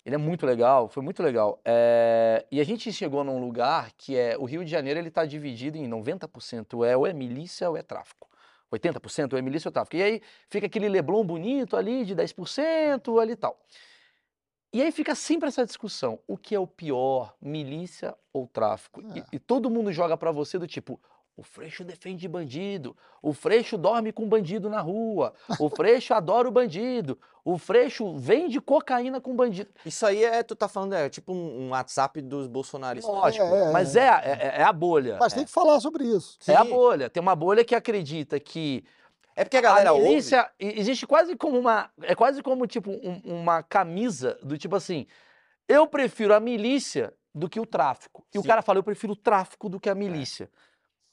Ele 0.04 0.14
é 0.14 0.18
muito 0.18 0.46
legal, 0.46 0.88
foi 0.88 1.02
muito 1.02 1.22
legal. 1.22 1.60
É, 1.64 2.46
E 2.50 2.60
a 2.60 2.64
gente 2.64 2.90
chegou 2.92 3.22
num 3.22 3.38
lugar 3.38 3.90
que 3.96 4.16
é. 4.16 4.36
O 4.38 4.44
Rio 4.44 4.64
de 4.64 4.70
Janeiro 4.70 4.98
ele 4.98 5.08
está 5.08 5.24
dividido 5.24 5.76
em 5.76 5.88
90% 5.88 6.86
é 6.86 6.96
ou 6.96 7.06
é 7.06 7.12
milícia 7.12 7.68
ou 7.68 7.76
é 7.76 7.82
tráfico. 7.82 8.28
80% 8.72 9.32
ou 9.32 9.38
é 9.38 9.42
milícia 9.42 9.68
ou 9.68 9.72
tráfico. 9.72 9.96
E 9.96 10.02
aí 10.02 10.22
fica 10.48 10.66
aquele 10.66 10.88
Leblon 10.88 11.24
bonito 11.24 11.76
ali 11.76 12.04
de 12.04 12.14
10% 12.14 13.20
ali 13.20 13.32
e 13.32 13.36
tal. 13.36 13.58
E 14.72 14.80
aí 14.80 14.92
fica 14.92 15.14
sempre 15.14 15.48
essa 15.48 15.66
discussão: 15.66 16.18
o 16.26 16.36
que 16.38 16.54
é 16.54 16.58
o 16.58 16.66
pior, 16.66 17.34
milícia 17.40 18.16
ou 18.32 18.46
tráfico? 18.46 19.02
E, 19.14 19.18
É. 19.18 19.24
e 19.32 19.38
todo 19.38 19.68
mundo 19.68 19.92
joga 19.92 20.16
pra 20.16 20.30
você 20.30 20.58
do 20.58 20.66
tipo. 20.66 21.00
O 21.40 21.42
Freixo 21.42 21.82
defende 21.82 22.28
bandido. 22.28 22.94
O 23.22 23.32
Freixo 23.32 23.78
dorme 23.78 24.12
com 24.12 24.28
bandido 24.28 24.68
na 24.68 24.82
rua. 24.82 25.32
O 25.58 25.70
Freixo 25.70 26.12
adora 26.12 26.46
o 26.46 26.52
bandido. 26.52 27.18
O 27.42 27.56
Freixo 27.56 28.14
vende 28.14 28.60
cocaína 28.60 29.22
com 29.22 29.34
bandido. 29.34 29.70
Isso 29.86 30.04
aí 30.04 30.22
é, 30.22 30.42
tu 30.42 30.54
tá 30.54 30.68
falando, 30.68 30.92
é 30.92 31.08
tipo 31.08 31.32
um, 31.32 31.62
um 31.62 31.70
WhatsApp 31.70 32.20
dos 32.20 32.46
bolsonaristas. 32.46 33.10
Lógico, 33.10 33.42
é, 33.46 33.72
mas 33.72 33.96
é, 33.96 34.06
a- 34.10 34.20
é, 34.22 34.60
é 34.60 34.62
a 34.62 34.70
bolha. 34.72 35.16
Mas 35.18 35.32
tem 35.32 35.46
que 35.46 35.50
falar 35.50 35.80
sobre 35.80 36.04
isso. 36.04 36.36
É 36.46 36.54
a 36.54 36.62
Sim. 36.62 36.68
bolha. 36.70 37.08
Tem 37.08 37.22
uma 37.22 37.34
bolha 37.34 37.64
que 37.64 37.74
acredita 37.74 38.38
que 38.38 38.84
É 39.34 39.42
porque 39.42 39.56
a 39.56 39.62
galera 39.62 39.88
a 39.88 39.92
ouve. 39.94 40.06
milícia 40.10 40.46
e- 40.60 40.78
existe 40.78 41.06
quase 41.06 41.34
como 41.36 41.58
uma 41.58 41.88
é 42.02 42.14
quase 42.14 42.42
como 42.42 42.66
tipo 42.66 42.90
um- 42.90 43.22
uma 43.24 43.62
camisa 43.62 44.38
do 44.42 44.58
tipo 44.58 44.76
assim, 44.76 45.06
eu 45.66 45.86
prefiro 45.86 46.34
a 46.34 46.40
milícia 46.40 47.14
do 47.34 47.48
que 47.48 47.58
o 47.58 47.64
tráfico. 47.64 48.26
E 48.34 48.38
o 48.38 48.42
Sim. 48.42 48.48
cara 48.48 48.60
fala, 48.60 48.78
eu 48.78 48.82
prefiro 48.82 49.14
o 49.14 49.16
tráfico 49.16 49.70
do 49.70 49.80
que 49.80 49.88
a 49.88 49.94
milícia. 49.94 50.50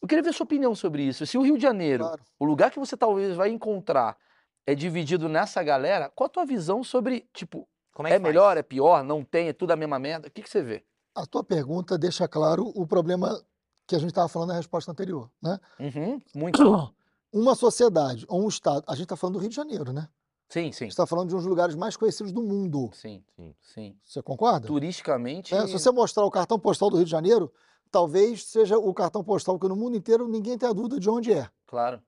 Eu 0.01 0.07
queria 0.07 0.23
ver 0.23 0.33
sua 0.33 0.43
opinião 0.43 0.75
sobre 0.75 1.03
isso. 1.03 1.25
Se 1.25 1.37
o 1.37 1.41
Rio 1.41 1.55
de 1.57 1.61
Janeiro, 1.63 2.03
Claro. 2.03 2.21
o 2.39 2.45
lugar 2.45 2.71
que 2.71 2.79
você 2.79 2.95
talvez 2.95 3.35
vai 3.35 3.49
encontrar 3.49 4.17
é 4.65 4.75
dividido 4.75 5.27
nessa 5.29 5.63
galera, 5.63 6.11
qual 6.13 6.27
a 6.27 6.29
tua 6.29 6.45
visão 6.45 6.83
sobre, 6.83 7.27
tipo, 7.33 7.67
Como 7.93 8.07
é, 8.07 8.13
é, 8.13 8.19
melhor, 8.19 8.57
é 8.57 8.63
pior, 8.63 9.03
não 9.03 9.23
tem, 9.23 9.47
é 9.47 9.53
tudo 9.53 9.71
a 9.71 9.75
mesma 9.75 9.97
merda? 9.97 10.27
O 10.27 10.31
que, 10.31 10.41
que 10.41 10.49
você 10.49 10.61
vê? 10.61 10.83
A 11.15 11.25
tua 11.25 11.43
pergunta 11.43 11.97
deixa 11.97 12.27
claro 12.27 12.71
o 12.75 12.85
problema 12.85 13.41
que 13.87 13.95
a 13.95 13.99
gente 13.99 14.09
estava 14.09 14.27
falando 14.27 14.49
na 14.49 14.55
resposta 14.55 14.91
anterior, 14.91 15.31
né? 15.41 15.59
Uhum, 15.79 16.21
muito. 16.35 16.61
Uma 17.33 17.55
sociedade 17.55 18.25
ou 18.29 18.45
um 18.45 18.47
estado, 18.47 18.83
a 18.87 18.93
gente 18.93 19.03
está 19.03 19.15
falando 19.17 19.33
do 19.35 19.39
Rio 19.39 19.49
de 19.49 19.55
Janeiro, 19.55 19.91
né? 19.91 20.07
Sim, 20.47 20.69
A 20.69 20.71
sim. 20.73 20.85
gente 20.85 20.91
está 20.91 21.05
falando 21.05 21.27
de 21.29 21.35
um 21.35 21.37
dos 21.37 21.45
lugares 21.45 21.75
mais 21.75 21.97
conhecidos 21.97 22.31
do 22.31 22.41
mundo. 22.41 22.89
Sim, 22.93 23.21
Sim. 23.35 23.55
sim. 23.61 23.95
Você 24.05 24.21
concorda? 24.21 24.65
Turisticamente. 24.65 25.53
É, 25.53 25.67
se 25.67 25.73
você 25.73 25.91
mostrar 25.91 26.23
o 26.23 26.31
cartão 26.31 26.57
postal 26.57 26.89
do 26.89 26.95
Rio 26.95 27.03
de 27.05 27.11
Janeiro, 27.11 27.51
talvez 27.91 28.45
seja 28.45 28.77
o 28.77 28.93
cartão 28.93 29.23
postal 29.23 29.57
que 29.59 29.67
no 29.67 29.75
mundo 29.75 29.95
inteiro 29.97 30.27
ninguém 30.27 30.57
tenha 30.57 30.73
dúvida 30.73 30.99
de 30.99 31.09
onde 31.09 31.31
é, 31.33 31.49
Claro. 31.65 32.01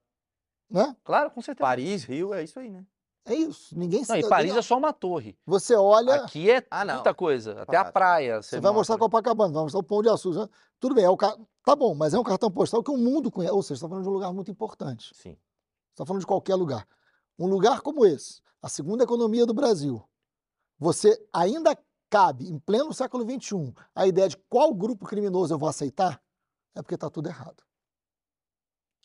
né? 0.69 0.95
Claro, 1.03 1.31
com 1.31 1.41
certeza. 1.41 1.65
Paris, 1.65 2.03
Rio, 2.03 2.33
é 2.33 2.43
isso 2.43 2.59
aí, 2.59 2.69
né? 2.69 2.85
É 3.25 3.33
isso. 3.35 3.77
Ninguém 3.77 4.03
Não, 4.07 4.15
e 4.15 4.27
Paris 4.27 4.55
é 4.55 4.61
só 4.61 4.75
uma 4.77 4.91
torre. 4.91 5.37
Você 5.45 5.75
olha, 5.75 6.15
Aqui 6.15 6.49
é 6.49 6.65
Ah, 6.71 6.83
não. 6.83 6.95
muita 6.95 7.13
coisa. 7.13 7.61
Até 7.61 7.77
a 7.77 7.81
Claro. 7.81 7.93
praia. 7.93 8.41
você 8.41 8.59
vai 8.59 8.71
mostrar 8.71 8.95
mostra. 8.95 8.97
Copacabana, 8.97 9.53
vai 9.53 9.63
mostrar 9.63 9.79
o 9.79 9.83
Pão 9.83 10.01
de 10.01 10.09
Açúcar. 10.09 10.39
né? 10.43 10.49
Tudo 10.79 10.95
bem, 10.95 11.03
é 11.03 11.09
o 11.09 11.17
ca... 11.17 11.37
tá 11.63 11.75
bom, 11.75 11.93
mas 11.93 12.13
é 12.13 12.19
um 12.19 12.23
cartão 12.23 12.49
postal 12.49 12.81
que 12.81 12.89
o 12.89 12.97
mundo 12.97 13.29
conhece. 13.29 13.53
Ou 13.53 13.61
seja, 13.61 13.67
você 13.67 13.73
está 13.75 13.87
falando 13.89 14.03
de 14.03 14.09
um 14.09 14.13
lugar 14.13 14.33
muito 14.33 14.49
importante. 14.49 15.11
Sim. 15.13 15.33
Você 15.33 15.37
está 15.93 16.05
falando 16.05 16.21
de 16.21 16.25
qualquer 16.27 16.55
lugar. 16.55 16.87
Um 17.37 17.45
lugar 17.47 17.81
como 17.81 18.03
esse, 18.05 18.41
a 18.63 18.69
segunda 18.69 19.03
economia 19.03 19.45
do 19.45 19.53
Brasil, 19.53 20.01
você 20.79 21.21
ainda 21.31 21.77
cabe, 22.09 22.49
em 22.49 22.57
pleno 22.57 22.93
século 22.93 23.23
XXI, 23.23 23.73
a 23.93 24.07
ideia 24.07 24.27
de 24.27 24.37
qual 24.49 24.73
grupo 24.73 25.05
criminoso 25.05 25.53
eu 25.53 25.57
vou 25.57 25.69
aceitar, 25.69 26.21
é 26.75 26.81
porque 26.81 26.95
está 26.95 27.09
tudo 27.09 27.29
errado. 27.29 27.63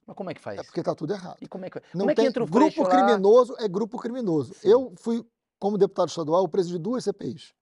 Mas 0.06 0.16
como 0.16 0.30
é 0.30 0.34
que 0.34 0.40
faz? 0.40 0.58
É 0.58 0.62
porque 0.62 0.80
está 0.80 0.94
tudo 0.94 1.12
errado. 1.12 1.36
E 1.40 1.48
como 1.48 1.64
é 1.64 1.70
que, 1.70 1.80
Não 1.94 2.00
como 2.00 2.10
é 2.10 2.14
que 2.14 2.20
tem, 2.20 2.28
entra 2.28 2.42
o 2.42 2.46
grupo 2.46 2.82
lá? 2.82 2.90
criminoso 2.90 3.56
é 3.58 3.68
grupo 3.68 3.98
criminoso. 3.98 4.54
Sim. 4.54 4.68
Eu 4.68 4.92
fui, 4.96 5.26
como 5.58 5.78
deputado 5.78 6.08
estadual, 6.08 6.42
eu 6.42 6.48
presidi 6.48 6.78
duas 6.78 7.04
CPIs, 7.04 7.54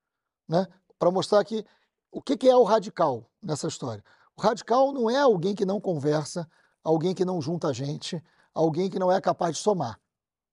né? 0.49 0.67
Para 0.99 1.11
mostrar 1.11 1.45
que 1.45 1.65
o 2.11 2.21
que, 2.21 2.37
que 2.37 2.49
é 2.49 2.57
o 2.57 2.63
radical 2.63 3.31
nessa 3.43 3.69
história. 3.69 4.05
O 4.37 4.41
radical 4.41 4.93
não 4.93 5.09
é 5.09 5.19
alguém 5.19 5.55
que 5.55 5.65
não 5.65 5.81
conversa, 5.81 6.49
alguém 6.83 7.15
que 7.15 7.25
não 7.25 7.41
junta 7.41 7.69
a 7.69 7.73
gente, 7.73 8.23
alguém 8.53 8.91
que 8.91 8.99
não 8.99 9.11
é 9.11 9.21
capaz 9.21 9.57
de 9.57 9.63
somar. 9.63 10.01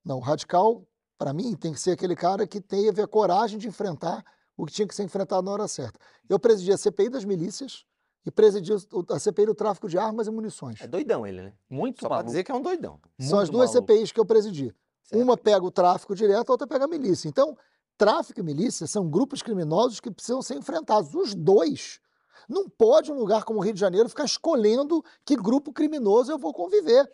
Não, 0.04 0.18
o 0.18 0.22
radical, 0.22 0.88
para 1.18 1.34
mim, 1.34 1.56
tem 1.56 1.74
que 1.74 1.80
ser 1.80 1.92
aquele 1.92 2.16
cara 2.16 2.48
que 2.48 2.62
teve 2.62 3.02
a 3.02 3.08
coragem 3.08 3.58
de 3.58 3.68
enfrentar 3.68 4.24
o 4.62 4.66
que 4.66 4.74
tinha 4.74 4.88
que 4.88 4.94
ser 4.96 5.04
enfrentado 5.04 5.42
na 5.44 5.52
hora 5.52 5.68
certa. 5.68 6.00
Eu 6.28 6.38
presidi 6.40 6.72
a 6.72 6.78
CPI 6.78 7.10
das 7.10 7.24
milícias 7.26 7.86
e 8.26 8.32
presidi 8.32 8.74
o- 8.74 9.06
a 9.12 9.20
CPI 9.20 9.46
do 9.46 9.56
tráfico 9.56 9.88
de 9.88 9.98
armas 9.98 10.28
e 10.28 10.32
munições. 10.32 10.82
É 10.82 10.88
doidão 10.88 11.26
ele, 11.26 11.42
né? 11.42 11.54
Muito 11.70 12.02
Só 12.02 12.10
maluco. 12.10 12.28
dizer 12.28 12.44
que 12.44 12.52
é 12.52 12.56
um 12.56 12.62
doidão. 12.62 13.00
São 13.20 13.40
as 13.40 13.50
muito 13.50 13.52
duas 13.60 13.74
maluco. 13.74 13.88
CPIs 13.94 14.12
que 14.12 14.20
eu 14.20 14.26
presidi. 14.26 14.76
Certo. 15.04 15.22
Uma 15.24 15.38
pega 15.38 15.66
o 15.66 15.72
tráfico 15.72 16.14
direto, 16.14 16.50
a 16.50 16.54
outra 16.54 16.68
pega 16.68 16.86
a 16.86 16.88
milícia. 16.88 17.28
Então, 17.30 17.58
tráfico 17.98 18.40
e 18.40 18.44
milícia 18.44 18.86
são 18.86 19.10
grupos 19.10 19.42
criminosos 19.42 20.00
que 20.00 20.12
precisam 20.12 20.42
ser 20.42 20.56
enfrentados. 20.58 21.16
Os 21.16 21.34
dois. 21.34 22.00
Não 22.48 22.70
pode 22.70 23.12
um 23.12 23.16
lugar 23.16 23.44
como 23.44 23.60
o 23.60 23.62
Rio 23.64 23.74
de 23.74 23.80
Janeiro 23.80 24.10
ficar 24.10 24.26
escolhendo 24.26 25.04
que 25.26 25.36
grupo 25.36 25.72
criminoso 25.72 26.32
eu 26.32 26.38
vou 26.38 26.54
conviver. 26.54 27.10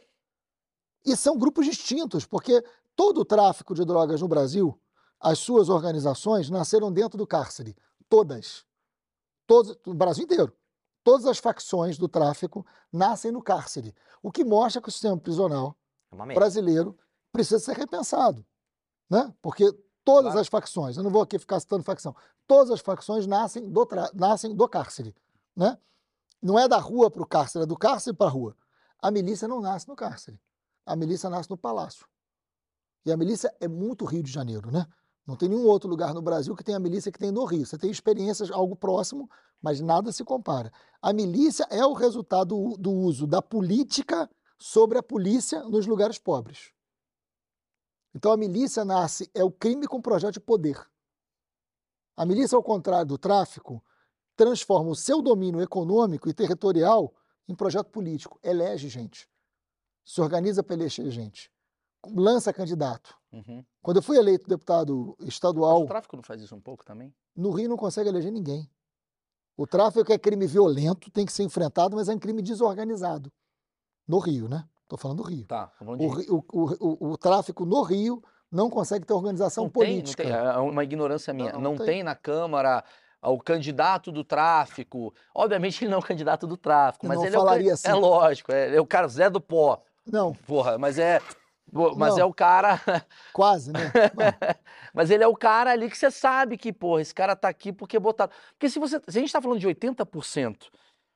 E 1.05 1.15
são 1.15 1.37
grupos 1.37 1.65
distintos, 1.65 2.25
porque 2.25 2.63
todo 2.95 3.21
o 3.21 3.25
tráfico 3.25 3.75
de 3.75 3.85
drogas 3.85 4.21
no 4.21 4.27
Brasil, 4.27 4.77
as 5.19 5.39
suas 5.39 5.69
organizações 5.69 6.49
nasceram 6.49 6.91
dentro 6.91 7.17
do 7.17 7.25
cárcere. 7.27 7.75
Todas. 8.09 8.65
Todos, 9.47 9.77
no 9.85 9.93
Brasil 9.93 10.23
inteiro. 10.23 10.55
Todas 11.03 11.25
as 11.25 11.37
facções 11.37 11.97
do 11.97 12.07
tráfico 12.07 12.65
nascem 12.91 13.31
no 13.31 13.41
cárcere. 13.41 13.93
O 14.23 14.31
que 14.31 14.43
mostra 14.43 14.81
que 14.81 14.89
o 14.89 14.91
sistema 14.91 15.17
prisional 15.17 15.77
É 16.11 16.33
brasileiro 16.33 16.97
precisa 17.31 17.59
ser 17.59 17.75
repensado, 17.77 18.45
né? 19.09 19.33
Porque 19.41 19.71
todas 20.03 20.31
Claro. 20.31 20.39
as 20.39 20.47
facções, 20.47 20.97
eu 20.97 21.03
não 21.03 21.11
vou 21.11 21.21
aqui 21.21 21.37
ficar 21.37 21.59
citando 21.59 21.83
facção, 21.83 22.15
todas 22.47 22.71
as 22.71 22.79
facções 22.79 23.27
nascem 23.27 23.69
do, 23.69 23.87
nascem 24.13 24.55
do 24.55 24.67
cárcere, 24.67 25.15
né? 25.55 25.77
Não 26.41 26.57
é 26.57 26.67
da 26.67 26.77
rua 26.77 27.09
para 27.11 27.21
o 27.21 27.25
cárcere, 27.27 27.63
é 27.63 27.67
do 27.67 27.77
cárcere 27.77 28.15
para 28.15 28.27
a 28.27 28.29
rua. 28.29 28.55
A 29.01 29.11
milícia 29.11 29.47
não 29.47 29.59
nasce 29.61 29.87
no 29.87 29.95
cárcere, 29.95 30.39
a 30.85 30.95
milícia 30.95 31.29
nasce 31.29 31.49
no 31.49 31.57
palácio. 31.57 32.07
E 33.05 33.11
a 33.11 33.17
milícia 33.17 33.53
é 33.59 33.67
muito 33.67 34.05
Rio 34.05 34.23
de 34.23 34.31
Janeiro, 34.31 34.71
né? 34.71 34.87
Não 35.25 35.35
tem 35.35 35.49
nenhum 35.49 35.65
outro 35.65 35.89
lugar 35.89 36.13
no 36.13 36.21
Brasil 36.21 36.55
que 36.55 36.63
tenha 36.63 36.77
a 36.77 36.79
milícia 36.79 37.11
que 37.11 37.17
tem 37.17 37.31
no 37.31 37.45
Rio. 37.45 37.65
Você 37.65 37.77
tem 37.77 37.89
experiências, 37.89 38.51
algo 38.51 38.75
próximo, 38.75 39.29
mas 39.61 39.81
nada 39.81 40.11
se 40.11 40.23
compara. 40.23 40.71
A 41.01 41.11
milícia 41.11 41.65
é 41.71 41.83
o 41.85 41.93
resultado 41.93 42.77
do 42.77 42.91
uso 42.91 43.25
da 43.25 43.41
política 43.41 44.29
sobre 44.57 44.97
a 44.97 45.03
polícia 45.03 45.63
nos 45.63 45.87
lugares 45.87 46.19
pobres. 46.19 46.71
Então 48.13 48.31
a 48.31 48.37
milícia 48.37 48.85
nasce, 48.85 49.29
é 49.33 49.43
o 49.43 49.51
crime 49.51 49.87
com 49.87 50.01
projeto 50.01 50.35
de 50.35 50.39
poder. 50.39 50.79
A 52.15 52.25
milícia, 52.25 52.55
ao 52.55 52.63
contrário 52.63 53.07
do 53.07 53.17
tráfico, 53.17 53.83
transforma 54.35 54.91
o 54.91 54.95
seu 54.95 55.21
domínio 55.21 55.61
econômico 55.61 56.29
e 56.29 56.33
territorial 56.33 57.13
em 57.47 57.55
projeto 57.55 57.89
político. 57.89 58.39
Elege 58.43 58.87
gente. 58.87 59.27
Se 60.05 60.21
organiza 60.21 60.63
para 60.63 60.75
eleger 60.75 61.09
gente. 61.09 61.51
Lança 62.13 62.51
candidato. 62.53 63.15
Uhum. 63.31 63.63
Quando 63.81 63.97
eu 63.97 64.03
fui 64.03 64.17
eleito 64.17 64.47
deputado 64.47 65.15
Mas 65.19 65.29
estadual, 65.29 65.83
o 65.83 65.85
tráfico 65.87 66.15
não 66.15 66.23
faz 66.23 66.41
isso 66.41 66.55
um 66.55 66.61
pouco 66.61 66.85
também? 66.85 67.13
no 67.35 67.51
Rio 67.51 67.69
não 67.69 67.77
consegue 67.77 68.09
eleger 68.09 68.31
ninguém. 68.31 68.69
O 69.57 69.65
tráfico 69.65 70.11
é 70.11 70.17
crime 70.17 70.47
violento, 70.47 71.09
tem 71.11 71.25
que 71.25 71.31
ser 71.31 71.43
enfrentado, 71.43 71.95
mas 71.95 72.09
é 72.09 72.13
um 72.13 72.19
crime 72.19 72.41
desorganizado. 72.41 73.31
No 74.07 74.19
Rio, 74.19 74.47
né? 74.49 74.65
Estou 74.83 74.97
falando 74.99 75.23
do 75.23 75.29
Rio. 75.29 75.45
Tá, 75.45 75.67
falando 75.79 76.01
O, 76.03 76.09
de... 76.09 76.21
Ri- 76.21 76.29
o- 76.29 76.43
o- 76.53 77.11
o- 77.11 77.17
tráfico 77.17 77.65
no 77.65 77.81
Rio 77.81 78.21
não 78.51 78.69
consegue 78.69 79.05
ter 79.05 79.13
organização 79.13 79.63
não 79.65 79.71
tem, 79.71 79.81
não 79.81 79.89
política. 80.01 80.23
tem, 80.23 80.31
é 80.31 80.57
uma 80.57 80.83
ignorância 80.83 81.33
minha. 81.33 81.53
Não, 81.53 81.61
Não, 81.61 81.75
tem. 81.77 81.85
tem. 81.85 82.03
na 82.03 82.15
Câmara 82.15 82.83
o 83.21 83.39
candidato 83.39 84.11
do 84.11 84.23
tráfico. 84.23 85.11
Obviamente 85.33 85.83
ele 85.83 85.89
não 85.89 85.97
é 85.97 85.99
o 85.99 86.03
candidato 86.05 86.45
do 86.45 86.55
tráfico, 86.55 87.07
mas 87.07 87.17
não 87.17 87.25
ele 87.25 87.35
é 87.35 87.39
o, 87.39 87.41
falaria 87.41 87.67
can- 87.69 87.73
assim. 87.73 87.87
é 87.87 87.93
lógico, 87.95 88.51
é, 88.51 88.75
é 88.75 88.79
o 88.81 88.85
cara 88.85 89.07
Zé 89.07 89.29
do 89.29 89.41
Pó, 89.41 89.81
Não, 90.05 90.33
porra, 90.33 90.77
mas 90.77 90.99
é 90.99 91.19
mas 91.71 92.13
Não. 92.15 92.19
é 92.21 92.25
o 92.25 92.33
cara, 92.33 92.79
quase, 93.33 93.71
né? 93.71 93.79
mas 94.93 95.09
ele 95.09 95.23
é 95.23 95.27
o 95.27 95.35
cara 95.35 95.71
ali 95.71 95.89
que 95.89 95.97
você 95.97 96.09
sabe 96.11 96.57
que, 96.57 96.71
porra, 96.71 97.01
esse 97.01 97.13
cara 97.13 97.35
tá 97.35 97.49
aqui 97.49 97.73
porque 97.73 97.99
botaram. 97.99 98.31
Porque 98.53 98.69
se 98.69 98.79
você, 98.79 98.99
se 99.07 99.17
a 99.17 99.21
gente 99.21 99.31
tá 99.33 99.41
falando 99.41 99.59
de 99.59 99.67
80% 99.67 100.69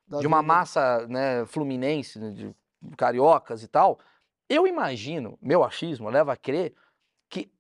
Da 0.08 0.20
de 0.20 0.28
uma 0.28 0.42
vida- 0.42 0.48
massa, 0.48 1.08
né, 1.08 1.46
fluminense, 1.46 2.20
né, 2.20 2.32
de 2.32 2.54
cariocas 2.98 3.64
e 3.64 3.68
tal, 3.68 4.00
eu 4.50 4.66
imagino, 4.68 5.38
meu 5.42 5.64
achismo 5.64 6.10
leva 6.10 6.34
a 6.34 6.38
crer 6.38 6.74
que 7.30 7.52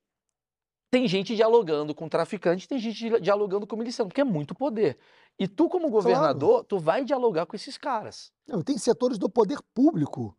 tem 0.91 1.07
gente 1.07 1.35
dialogando 1.35 1.93
com 1.93 2.09
traficante, 2.09 2.67
tem 2.67 2.79
gente 2.79 2.97
dia- 2.97 3.21
dialogando 3.21 3.67
com 3.67 3.75
miliciano, 3.75 4.09
porque 4.09 4.21
é 4.21 4.25
muito 4.25 4.55
poder. 4.55 4.97
E 5.37 5.47
tu, 5.47 5.69
como 5.69 5.89
governador, 5.89 6.65
tu 6.65 6.79
vai 6.79 7.05
dialogar 7.05 7.45
com 7.45 7.55
esses 7.55 7.77
caras. 7.77 8.33
Não, 8.47 8.61
tem 8.61 8.77
setores 8.77 9.17
do 9.17 9.29
poder 9.29 9.59
público. 9.73 10.35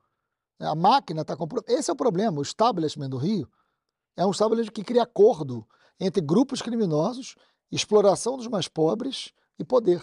A 0.60 0.74
máquina 0.74 1.22
está 1.22 1.36
comprando. 1.36 1.64
Esse 1.68 1.90
é 1.90 1.92
o 1.92 1.96
problema. 1.96 2.38
O 2.38 2.42
establishment 2.42 3.08
do 3.08 3.16
Rio 3.16 3.48
é 4.16 4.26
um 4.26 4.30
establishment 4.30 4.72
que 4.72 4.84
cria 4.84 5.02
acordo 5.02 5.66
entre 5.98 6.20
grupos 6.20 6.60
criminosos, 6.60 7.34
exploração 7.72 8.36
dos 8.36 8.46
mais 8.46 8.68
pobres 8.68 9.32
e 9.58 9.64
poder. 9.64 10.02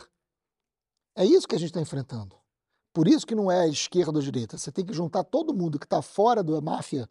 É 1.16 1.24
isso 1.24 1.48
que 1.48 1.56
a 1.56 1.60
gente 1.60 1.70
está 1.70 1.82
enfrentando. 1.82 2.36
Por 2.94 3.08
isso 3.08 3.28
que 3.28 3.36
não 3.36 3.52
é 3.52 3.70
esquerda 3.70 4.18
ou 4.18 4.22
direita. 4.22 4.58
Você 4.58 4.72
tem 4.72 4.84
que 4.84 4.94
juntar 4.94 5.24
todo 5.24 5.54
mundo 5.54 5.78
que 5.78 5.86
está 5.86 6.02
fora 6.02 6.44
da 6.44 6.60
máfia 6.60 7.08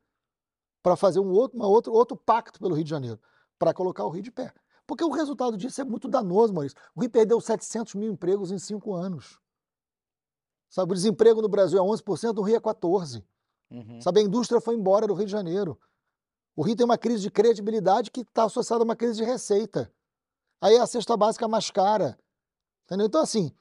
para 0.82 0.96
fazer 0.96 1.20
um 1.20 1.30
outro, 1.30 1.56
uma 1.56 1.68
outro, 1.68 1.92
outro 1.92 2.16
pacto 2.16 2.59
pelo 2.59 2.74
Rio 2.74 2.85
de 2.85 2.90
Janeiro, 2.90 3.20
para 3.59 3.72
colocar 3.72 4.04
o 4.04 4.11
Rio 4.11 4.22
de 4.22 4.32
pé. 4.32 4.52
Porque 4.87 5.04
o 5.04 5.11
resultado 5.11 5.56
disso 5.56 5.80
é 5.80 5.85
muito 5.85 6.09
danoso, 6.09 6.52
Maurício. 6.52 6.78
O 6.94 7.00
Rio 7.00 7.11
perdeu 7.11 7.40
700 7.40 7.94
mil 7.94 8.12
empregos 8.12 8.50
em 8.50 8.59
cinco 8.59 8.94
anos. 8.94 9.38
Sabe, 10.68 10.92
o 10.92 10.94
desemprego 10.94 11.40
no 11.40 11.48
Brasil 11.48 11.78
é 11.78 11.82
11%, 11.82 12.35
no 12.35 12.42
Rio 12.42 12.56
é 12.56 12.61
14%. 12.61 13.24
Uhum. 13.70 14.00
Sabe, 14.00 14.20
a 14.20 14.22
indústria 14.22 14.61
foi 14.61 14.74
embora 14.74 15.07
do 15.07 15.14
Rio 15.14 15.26
de 15.26 15.33
Janeiro. 15.33 15.79
O 16.55 16.62
Rio 16.62 16.76
tem 16.76 16.85
uma 16.85 16.98
crise 16.98 17.22
de 17.22 17.31
credibilidade 17.31 18.11
que 18.11 18.20
está 18.20 18.44
associada 18.44 18.83
a 18.83 18.85
uma 18.85 18.96
crise 18.96 19.18
de 19.18 19.24
receita. 19.24 19.92
Aí 20.61 20.76
a 20.79 20.87
cesta 20.87 21.16
básica 21.16 21.44
é 21.44 21.48
mais 21.48 21.70
cara. 21.70 22.18
Entendeu? 22.85 23.07
Então, 23.07 23.20
assim, 23.20 23.52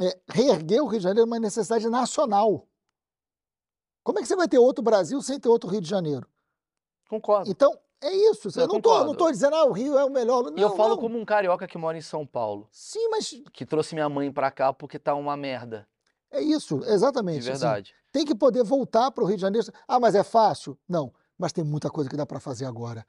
é, 0.00 0.18
reerguer 0.28 0.82
o 0.82 0.86
Rio 0.86 0.98
de 0.98 1.04
Janeiro 1.04 1.26
é 1.28 1.30
uma 1.30 1.40
necessidade 1.40 1.88
nacional. 1.88 2.68
Como 4.02 4.18
é 4.18 4.22
que 4.22 4.28
você 4.28 4.36
vai 4.36 4.46
ter 4.46 4.58
outro 4.58 4.84
Brasil 4.84 5.20
sem 5.22 5.40
ter 5.40 5.48
outro 5.48 5.68
Rio 5.68 5.80
de 5.80 5.88
Janeiro? 5.88 6.28
Concordo. 7.08 7.50
Então, 7.50 7.76
é 8.02 8.14
isso. 8.30 8.48
Eu 8.48 8.62
Eu 8.62 8.68
não 8.68 8.80
tô, 8.80 9.04
não 9.04 9.14
tô 9.14 9.30
dizendo, 9.30 9.56
ah, 9.56 9.64
o 9.64 9.72
Rio 9.72 9.98
é 9.98 10.04
o 10.04 10.10
melhor. 10.10 10.50
Não, 10.50 10.58
e 10.58 10.60
eu 10.60 10.76
falo 10.76 10.90
não. 10.90 10.98
como 10.98 11.18
um 11.18 11.24
carioca 11.24 11.66
que 11.66 11.78
mora 11.78 11.96
em 11.96 12.02
São 12.02 12.26
Paulo, 12.26 12.68
Sim, 12.70 13.08
mas 13.08 13.34
que 13.52 13.64
trouxe 13.64 13.94
minha 13.94 14.08
mãe 14.08 14.30
pra 14.30 14.50
cá 14.50 14.72
porque 14.72 14.98
tá 14.98 15.14
uma 15.14 15.36
merda, 15.36 15.88
é 16.30 16.42
isso, 16.42 16.80
de 16.80 16.90
exatamente. 16.90 17.50
assim. 17.50 17.94
Tem 18.14 18.24
que 18.24 18.32
poder 18.32 18.62
voltar 18.62 19.10
para 19.10 19.24
o 19.24 19.26
Rio 19.26 19.34
de 19.34 19.42
Janeiro. 19.42 19.66
Ah, 19.88 19.98
mas 19.98 20.14
é 20.14 20.22
fácil? 20.22 20.78
Não, 20.88 21.12
mas 21.36 21.52
tem 21.52 21.64
muita 21.64 21.90
coisa 21.90 22.08
que 22.08 22.16
dá 22.16 22.24
para 22.24 22.38
fazer 22.38 22.64
agora. 22.64 23.04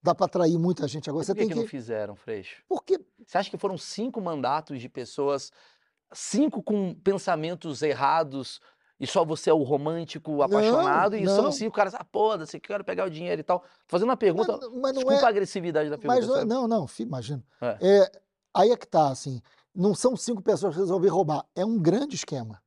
Dá 0.00 0.14
para 0.14 0.26
atrair 0.26 0.56
muita 0.56 0.86
gente 0.86 1.10
agora. 1.10 1.24
Por 1.24 1.26
Você 1.26 1.34
que, 1.34 1.40
tem 1.40 1.48
que 1.48 1.54
que. 1.54 1.60
não 1.60 1.66
fizeram, 1.66 2.14
Freixo? 2.14 2.62
Porque 2.68 3.00
Você 3.26 3.36
acha 3.36 3.50
que 3.50 3.58
foram 3.58 3.76
cinco 3.76 4.20
mandatos 4.20 4.80
de 4.80 4.88
pessoas, 4.88 5.50
cinco 6.12 6.62
com 6.62 6.94
pensamentos 6.94 7.82
errados, 7.82 8.60
e 9.00 9.08
só 9.08 9.24
você 9.24 9.50
é 9.50 9.52
o 9.52 9.64
romântico, 9.64 10.40
apaixonado, 10.40 11.16
e 11.16 11.26
são 11.26 11.42
não. 11.42 11.52
cinco 11.52 11.74
caras, 11.74 11.92
ah, 11.96 12.06
foda-se, 12.12 12.60
quero 12.60 12.84
pegar 12.84 13.06
o 13.06 13.10
dinheiro 13.10 13.40
e 13.40 13.44
tal. 13.44 13.64
Fazendo 13.88 14.10
uma 14.10 14.16
pergunta, 14.16 14.52
mas, 14.52 14.70
mas 14.70 14.94
não 14.94 15.02
desculpa 15.02 15.24
a 15.24 15.26
é. 15.26 15.30
agressividade 15.30 15.90
da 15.90 15.98
pergunta. 15.98 16.20
Mas 16.20 16.28
não, 16.28 16.36
é- 16.36 16.44
não, 16.44 16.68
não, 16.68 16.86
imagina. 17.00 17.42
É. 17.60 17.78
É, 17.80 18.12
aí 18.54 18.70
é 18.70 18.76
que 18.76 18.86
tá, 18.86 19.08
assim. 19.08 19.42
Não 19.74 19.96
são 19.96 20.16
cinco 20.16 20.40
pessoas 20.40 20.74
que 20.74 20.80
resolveram 20.80 21.16
roubar. 21.16 21.44
É 21.56 21.64
um 21.64 21.76
grande 21.76 22.14
esquema. 22.14 22.62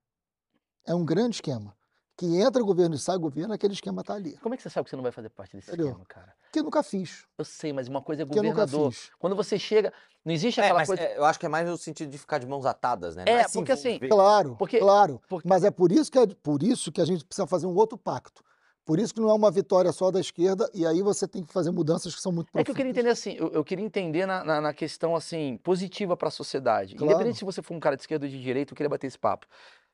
É 0.86 0.94
um 0.94 1.06
grande 1.06 1.36
esquema. 1.36 1.77
Que 2.18 2.26
entra 2.42 2.64
governo 2.64 2.96
e 2.96 2.98
sai 2.98 3.16
governo, 3.18 3.54
aquele 3.54 3.74
esquema 3.74 4.04
tá 4.04 4.16
ali. 4.16 4.36
Como 4.38 4.56
é 4.56 4.58
que 4.58 4.64
você 4.64 4.72
sabe 4.72 4.86
que 4.86 4.90
você 4.90 4.96
não 4.96 5.04
vai 5.04 5.12
fazer 5.12 5.30
parte 5.30 5.56
desse 5.56 5.70
Entendeu? 5.70 5.88
esquema, 5.90 6.06
cara? 6.08 6.34
Que 6.52 6.60
eu 6.60 6.64
nunca 6.64 6.82
fiz. 6.82 7.26
Eu 7.38 7.46
sei, 7.46 7.72
mas 7.72 7.88
uma 7.88 8.02
coisa 8.02 8.24
é 8.24 8.26
Que 8.26 8.32
eu 8.40 8.42
nunca 8.44 8.62
governador. 8.66 8.92
fiz. 8.92 9.12
Quando 9.20 9.36
você 9.36 9.60
chega, 9.60 9.94
não 10.26 10.34
existe 10.34 10.60
É, 10.60 10.64
aquela 10.64 10.80
mas 10.80 10.88
coisa. 10.88 11.04
é, 11.04 11.16
eu 11.18 11.24
acho 11.26 11.40
que 11.40 11.46
é 11.46 11.50
mais 11.50 11.70
no 11.70 11.78
sentido 11.78 12.10
de 12.10 12.18
ficar 12.18 12.40
de 12.40 12.48
mãos 12.48 12.66
atadas, 12.66 13.16
né? 13.16 13.24
Não 13.28 13.32
É, 13.34 13.44
se 13.48 13.54
porque 13.54 13.72
assim, 13.72 13.90
envolver. 13.90 14.08
Claro, 14.10 14.56
Porque- 14.58 14.80
claro. 14.80 15.22
porque- 15.30 15.48
Mas 15.48 15.64
é 15.64 15.70
por 15.70 15.92
isso, 15.92 16.12
que, 16.12 16.18
é- 16.18 16.26
por 16.26 16.64
isso 16.64 16.92
que 16.92 17.00
a 17.02 17.06
gente 17.06 17.24
precisa 17.24 17.46
fazer 17.46 17.68
um 17.68 17.76
outro 17.76 18.00
pacto. 18.00 18.44
Por 18.84 18.98
isso 19.00 19.14
que 19.14 19.20
não 19.20 19.30
é 19.30 19.34
uma 19.34 19.52
vitória 19.52 19.92
só 19.92 20.10
da 20.10 20.20
esquerda, 20.20 20.68
e 20.74 20.88
aí 20.88 21.04
você 21.04 21.28
tem 21.28 21.44
que 21.44 21.54
fazer 21.54 21.70
mudanças 21.72 22.16
que 22.16 22.22
são 22.22 22.32
muito 22.32 22.48
É 22.56 22.64
que 22.64 22.72
eu 22.72 22.76
queria 22.76 22.90
entender 22.90 23.10
assim, 23.10 23.34
eu, 23.34 23.50
eu 23.52 23.64
queria 23.64 23.86
entender 23.86 24.26
na, 24.26 24.44
na- 24.44 24.62
na 24.62 24.74
questão 24.74 25.16
assim, 25.16 25.58
positiva 25.64 26.18
para 26.18 26.30
a 26.30 26.32
sociedade. 26.32 26.96
Claro. 26.96 27.12
Independente 27.12 27.38
se 27.38 27.46
você 27.46 27.62
for 27.62 27.76
um 27.76 27.80
cara 27.80 27.96
de 27.96 28.02
esquerda 28.02 28.26
ou 28.26 28.32
de 28.32 28.42
direita, 28.42 28.72
eu 28.72 28.76
queria 28.76 28.90
bater 28.90 29.06
esse 29.06 29.20
papo. 29.20 29.46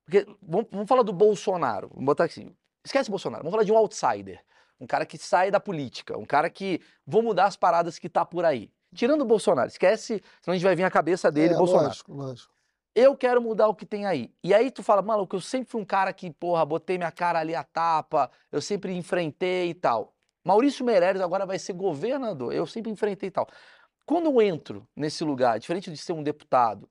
Porque 0.06 0.26
vamos, 0.42 0.68
vamos 0.72 0.88
falar 0.88 1.04
do 1.04 1.14
Bolsonaro. 1.14 1.90
Vamos 1.90 2.06
botar 2.06 2.26
assim. 2.26 2.56
Esquece 2.84 3.10
o 3.10 3.12
Bolsonaro. 3.12 3.44
Vamos 3.44 3.54
falar 3.54 3.64
de 3.64 3.72
um 3.72 3.78
outsider. 3.78 4.44
Um 4.80 4.86
cara 4.88 5.06
que 5.06 5.18
sai 5.18 5.50
da 5.50 5.60
política. 5.60 6.18
Um 6.18 6.26
cara 6.26 6.50
que 6.50 6.82
vou 7.06 7.22
mudar 7.22 7.46
as 7.46 7.56
paradas 7.56 7.98
que 7.98 8.10
tá 8.10 8.26
por 8.26 8.44
aí. 8.44 8.70
Tirando 8.94 9.22
o 9.22 9.26
Bolsonaro, 9.26 9.68
esquece, 9.68 10.22
senão 10.42 10.54
a 10.54 10.56
gente 10.56 10.64
vai 10.64 10.76
vir 10.76 10.84
a 10.84 10.92
cabeça 10.92 11.32
dele, 11.32 11.54
É, 11.56 11.58
Bolsonaro. 11.58 11.88
Lógico, 11.88 12.14
lógico. 12.14 12.54
eu 12.94 13.18
quero 13.18 13.42
mudar 13.42 13.68
o 13.68 13.74
que 13.74 13.88
tem 13.88 14.06
aí. 14.06 14.32
E 14.44 14.54
aí 14.54 14.70
tu 14.70 14.84
fala, 14.84 15.02
maluco, 15.02 15.36
eu 15.36 15.42
sempre 15.42 15.68
fui 15.72 15.82
um 15.82 15.86
cara 15.86 16.14
que, 16.14 16.30
porra, 16.30 16.64
botei 16.64 16.98
minha 17.00 17.12
cara 17.12 17.40
ali 17.40 17.56
a 17.56 17.64
tapa, 17.64 18.30
eu 18.52 18.62
sempre 18.62 18.94
enfrentei 18.94 19.70
e 19.70 19.74
tal. 19.74 20.14
Maurício 20.44 20.86
Meirelles 20.86 21.22
agora 21.24 21.44
vai 21.44 21.58
ser 21.58 21.74
governador, 21.74 22.54
eu 22.54 22.68
sempre 22.68 22.92
enfrentei 22.92 23.30
e 23.30 23.32
tal. 23.32 23.48
Quando 24.06 24.26
eu 24.28 24.40
entro 24.42 24.86
nesse 24.96 25.24
lugar, 25.24 25.58
diferente 25.58 25.90
de 25.90 25.98
ser 25.98 26.14
um 26.14 26.22
deputado, 26.22 26.88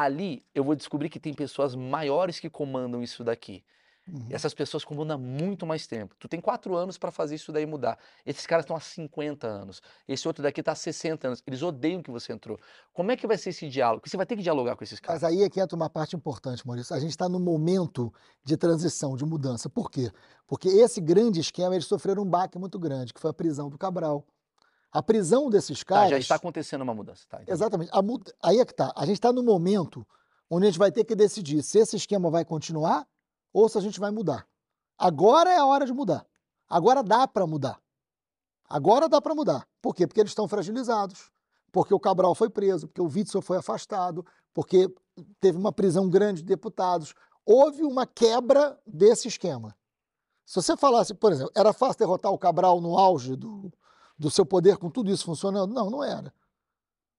ali 0.00 0.42
eu 0.54 0.64
vou 0.64 0.74
descobrir 0.74 1.10
que 1.10 1.20
tem 1.20 1.34
pessoas 1.34 1.74
maiores 1.74 2.40
que 2.40 2.48
comandam 2.48 3.02
isso 3.02 3.22
daqui. 3.22 3.62
Uhum. 4.08 4.26
E 4.30 4.34
essas 4.34 4.54
pessoas 4.54 4.82
comandam 4.82 5.16
há 5.16 5.18
muito 5.18 5.66
mais 5.66 5.86
tempo. 5.86 6.16
Tu 6.18 6.26
tem 6.26 6.40
quatro 6.40 6.74
anos 6.74 6.96
para 6.96 7.10
fazer 7.10 7.34
isso 7.34 7.52
daí 7.52 7.66
mudar. 7.66 7.98
Esses 8.24 8.46
caras 8.46 8.64
estão 8.64 8.74
há 8.74 8.80
50 8.80 9.46
anos. 9.46 9.82
Esse 10.08 10.26
outro 10.26 10.42
daqui 10.42 10.60
está 10.60 10.72
há 10.72 10.74
60 10.74 11.28
anos. 11.28 11.42
Eles 11.46 11.62
odeiam 11.62 12.02
que 12.02 12.10
você 12.10 12.32
entrou. 12.32 12.58
Como 12.94 13.12
é 13.12 13.16
que 13.16 13.26
vai 13.26 13.36
ser 13.36 13.50
esse 13.50 13.68
diálogo? 13.68 14.08
Você 14.08 14.16
vai 14.16 14.24
ter 14.24 14.36
que 14.36 14.42
dialogar 14.42 14.74
com 14.74 14.82
esses 14.82 14.98
caras. 14.98 15.22
Mas 15.22 15.30
aí 15.30 15.42
é 15.42 15.50
que 15.50 15.60
entra 15.60 15.76
uma 15.76 15.90
parte 15.90 16.16
importante, 16.16 16.66
Maurício. 16.66 16.96
A 16.96 16.98
gente 16.98 17.10
está 17.10 17.28
no 17.28 17.38
momento 17.38 18.12
de 18.42 18.56
transição, 18.56 19.14
de 19.16 19.24
mudança. 19.24 19.68
Por 19.68 19.90
quê? 19.90 20.10
Porque 20.46 20.68
esse 20.68 21.00
grande 21.00 21.40
esquema, 21.40 21.74
eles 21.74 21.86
sofreram 21.86 22.22
um 22.22 22.26
baque 22.26 22.58
muito 22.58 22.78
grande, 22.78 23.12
que 23.12 23.20
foi 23.20 23.30
a 23.30 23.34
prisão 23.34 23.68
do 23.68 23.76
Cabral. 23.76 24.26
A 24.92 25.02
prisão 25.02 25.48
desses 25.48 25.80
Tá, 25.80 25.84
caras. 25.94 26.10
já 26.10 26.18
está 26.18 26.34
acontecendo 26.34 26.82
uma 26.82 26.94
mudança. 26.94 27.24
Tá, 27.28 27.36
entendi. 27.38 27.52
Exatamente. 27.52 27.90
Muda- 28.02 28.34
Aí 28.42 28.58
é 28.58 28.64
que 28.64 28.74
tá. 28.74 28.92
A 28.96 29.06
gente 29.06 29.14
está 29.16 29.32
no 29.32 29.42
momento 29.42 30.06
onde 30.50 30.66
a 30.66 30.70
gente 30.70 30.78
vai 30.78 30.90
ter 30.90 31.04
que 31.04 31.14
decidir 31.14 31.62
se 31.62 31.78
esse 31.78 31.96
esquema 31.96 32.28
vai 32.30 32.44
continuar 32.44 33.06
ou 33.52 33.68
se 33.68 33.78
a 33.78 33.80
gente 33.80 34.00
vai 34.00 34.10
mudar. 34.10 34.46
Agora 34.98 35.50
é 35.50 35.56
a 35.58 35.64
hora 35.66 35.86
de 35.86 35.92
mudar. 35.92 36.26
Agora 36.68 37.02
dá 37.02 37.26
para 37.28 37.46
mudar. 37.46 37.80
Agora 38.68 39.08
dá 39.08 39.20
para 39.20 39.34
mudar. 39.34 39.66
Por 39.80 39.94
quê? 39.94 40.06
Porque 40.06 40.20
eles 40.20 40.30
estão 40.30 40.46
fragilizados. 40.48 41.30
Porque 41.72 41.94
o 41.94 42.00
Cabral 42.00 42.34
foi 42.34 42.50
preso, 42.50 42.88
porque 42.88 43.00
o 43.00 43.06
Witzel 43.06 43.40
foi 43.40 43.56
afastado, 43.58 44.26
porque 44.52 44.92
teve 45.40 45.56
uma 45.56 45.72
prisão 45.72 46.08
grande 46.10 46.42
de 46.42 46.48
deputados. 46.48 47.14
Houve 47.46 47.82
uma 47.84 48.06
quebra 48.06 48.78
desse 48.84 49.28
esquema. 49.28 49.76
Se 50.44 50.56
você 50.60 50.76
falasse, 50.76 51.14
por 51.14 51.30
exemplo, 51.30 51.52
era 51.56 51.72
fácil 51.72 51.98
derrotar 52.00 52.32
o 52.32 52.38
Cabral 52.38 52.80
no 52.80 52.98
auge 52.98 53.36
do, 53.36 53.72
do 54.20 54.30
seu 54.30 54.44
poder 54.44 54.76
com 54.76 54.90
tudo 54.90 55.10
isso 55.10 55.24
funcionando? 55.24 55.72
Não, 55.72 55.90
não 55.90 56.04
era. 56.04 56.32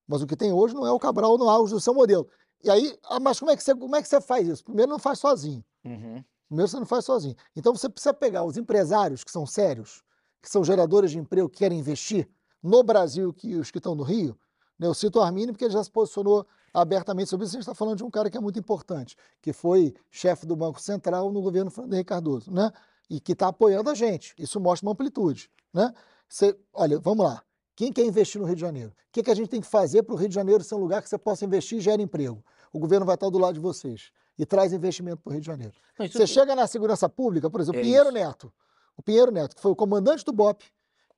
Mas 0.08 0.22
o 0.22 0.28
que 0.28 0.36
tem 0.36 0.54
hoje 0.54 0.76
não 0.76 0.86
é 0.86 0.92
o 0.92 1.00
Cabral 1.00 1.36
no 1.36 1.50
auge 1.50 1.74
do 1.74 1.82
seu 1.82 1.96
modelo. 1.96 2.28
E 2.64 2.70
aí, 2.70 2.96
ah, 3.06 3.20
mas 3.20 3.40
como 3.40 3.50
é 3.50 3.58
que 3.58 3.64
você, 3.64 3.74
como 3.74 3.96
é 3.96 4.02
que 4.04 4.08
você 4.08 4.22
faz 4.22 4.48
isso? 4.48 4.64
Primeiro, 4.64 4.92
não 4.92 5.00
faz 5.00 5.18
sozinho. 5.18 5.66
Uhum. 5.84 6.24
Primeiro, 6.48 6.70
você 6.70 6.78
não 6.78 6.86
faz 6.86 7.04
sozinho. 7.04 7.36
Então, 7.56 7.76
você 7.76 7.90
precisa 7.90 8.14
pegar 8.14 8.44
os 8.44 8.56
empresários 8.56 9.24
que 9.24 9.32
são 9.32 9.48
sérios, 9.48 10.04
que 10.44 10.50
são 10.50 10.64
geradores 10.64 11.10
de 11.10 11.18
emprego, 11.18 11.50
que 11.50 11.58
querem 11.58 11.80
investir 11.80 12.30
no 12.62 12.84
Brasil, 12.84 13.34
que 13.34 13.56
os 13.56 13.72
que 13.72 13.80
estão 13.80 13.96
no 13.96 14.04
Rio. 14.04 14.38
né? 14.78 14.86
Eu 14.86 14.94
cito 14.94 15.18
o 15.18 15.24
Armínio 15.24 15.54
porque 15.54 15.66
ele 15.66 15.74
já 15.74 15.84
se 15.84 15.90
posicionou 15.90 16.46
abertamente 16.72 17.32
sobre 17.32 17.48
isso. 17.48 17.56
A 17.56 17.58
gente 17.58 17.64
está 17.64 17.74
falando 17.74 17.98
de 17.98 18.04
um 18.04 18.12
cara 18.12 18.30
que 18.30 18.38
é 18.38 18.40
muito 18.42 18.60
importante, 18.60 19.18
que 19.42 19.52
foi 19.52 19.96
chefe 20.12 20.46
do 20.46 20.56
Banco 20.56 20.80
Central 20.80 21.32
no 21.32 21.42
governo 21.42 21.72
Fernando 21.72 21.94
Henrique 21.94 22.10
Cardoso, 22.10 22.52
né? 22.52 22.72
E 23.10 23.20
que 23.20 23.32
está 23.32 23.48
apoiando 23.48 23.90
a 23.90 23.96
gente. 23.96 24.36
Isso 24.38 24.60
mostra 24.60 24.86
uma 24.88 24.94
amplitude, 24.94 25.50
né? 25.74 25.92
Você, 26.32 26.58
olha, 26.72 26.98
vamos 26.98 27.26
lá. 27.26 27.44
Quem 27.76 27.92
quer 27.92 28.06
investir 28.06 28.40
no 28.40 28.48
Rio 28.48 28.56
de 28.56 28.62
Janeiro? 28.62 28.92
O 28.92 29.12
que, 29.12 29.22
que 29.22 29.30
a 29.30 29.36
gente 29.36 29.50
tem 29.50 29.60
que 29.60 29.68
fazer 29.68 30.02
para 30.04 30.14
o 30.14 30.18
Rio 30.18 30.30
de 30.30 30.36
Janeiro 30.36 30.64
ser 30.64 30.76
um 30.76 30.78
lugar 30.78 31.02
que 31.02 31.10
você 31.10 31.18
possa 31.18 31.44
investir 31.44 31.80
e 31.80 31.82
gere 31.82 32.02
emprego? 32.02 32.42
O 32.72 32.80
governo 32.80 33.06
vai 33.06 33.16
estar 33.16 33.30
do 33.30 33.38
lado 33.38 33.56
de 33.56 33.60
vocês 33.60 34.12
e 34.38 34.46
traz 34.46 34.72
investimento 34.72 35.18
para 35.22 35.30
o 35.30 35.34
Rio 35.34 35.42
de 35.42 35.48
Janeiro. 35.48 35.74
Não, 36.00 36.08
Você 36.08 36.20
tu- 36.20 36.28
chega 36.28 36.56
na 36.56 36.68
segurança 36.68 37.10
pública, 37.10 37.50
por 37.50 37.60
exemplo, 37.60 37.82
É 37.82 37.84
Pinheiro 37.84 38.06
isso. 38.06 38.14
Neto. 38.14 38.54
O 38.96 39.02
Pinheiro 39.04 39.30
Neto, 39.30 39.56
que 39.58 39.62
foi 39.62 39.72
o 39.72 39.76
comandante 39.76 40.24
do 40.24 40.32
BOP, 40.32 40.64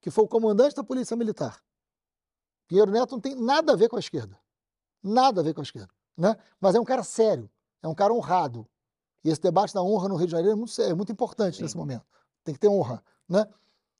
que 0.02 0.10
foi 0.10 0.24
o 0.24 0.28
comandante 0.28 0.76
da 0.76 0.84
Polícia 0.84 1.16
Militar. 1.16 1.62
Pinheiro 2.68 2.90
Neto 2.92 3.12
não 3.12 3.20
tem 3.20 3.36
nada 3.36 3.74
a 3.74 3.76
ver 3.76 3.90
com 3.90 3.98
a 3.98 4.00
esquerda. 4.00 4.40
Nada 5.04 5.42
a 5.42 5.44
ver 5.44 5.54
com 5.54 5.62
a 5.62 5.64
esquerda. 5.64 5.94
Né? 6.18 6.36
Mas 6.60 6.74
é 6.74 6.80
um 6.80 6.84
cara 6.86 7.04
sério, 7.04 7.48
é 7.84 7.88
um 7.88 7.94
cara 7.94 8.12
honrado. 8.14 8.68
E 9.24 9.30
esse 9.30 9.40
debate 9.42 9.74
da 9.76 9.82
honra 9.84 10.08
no 10.10 10.16
Rio 10.16 10.26
de 10.26 10.32
Janeiro 10.32 10.54
é 10.54 10.56
muito, 10.56 10.82
é 10.82 10.94
muito 10.96 11.12
importante 11.12 11.58
Sim. 11.58 11.64
nesse 11.64 11.78
momento. 11.78 12.06
Tem 12.44 12.54
que 12.54 12.60
ter 12.60 12.68
honra. 12.68 13.04
Né? 13.30 13.46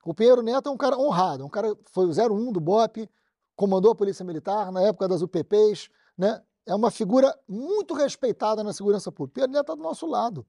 O 0.06 0.14
Pinheiro 0.14 0.42
Neto 0.42 0.70
é 0.70 0.72
um 0.72 0.78
cara 0.78 0.98
honrado, 0.98 1.46
um 1.46 1.50
cara 1.50 1.76
foi 1.86 2.06
o 2.06 2.10
01 2.10 2.52
do 2.52 2.60
BOP, 2.60 3.10
comandou 3.56 3.92
a 3.92 3.96
Polícia 3.96 4.26
Militar 4.26 4.72
na 4.72 4.82
época 4.82 5.08
das 5.08 5.22
UPPs, 5.22 5.90
né? 6.18 6.42
É 6.66 6.74
uma 6.74 6.90
figura 6.90 7.38
muito 7.48 7.94
respeitada 7.94 8.64
na 8.64 8.72
segurança 8.72 9.12
pública. 9.12 9.36
Pinheiro 9.36 9.52
Neto 9.52 9.64
está 9.64 9.76
do 9.76 9.84
nosso 9.84 10.06
lado, 10.06 10.46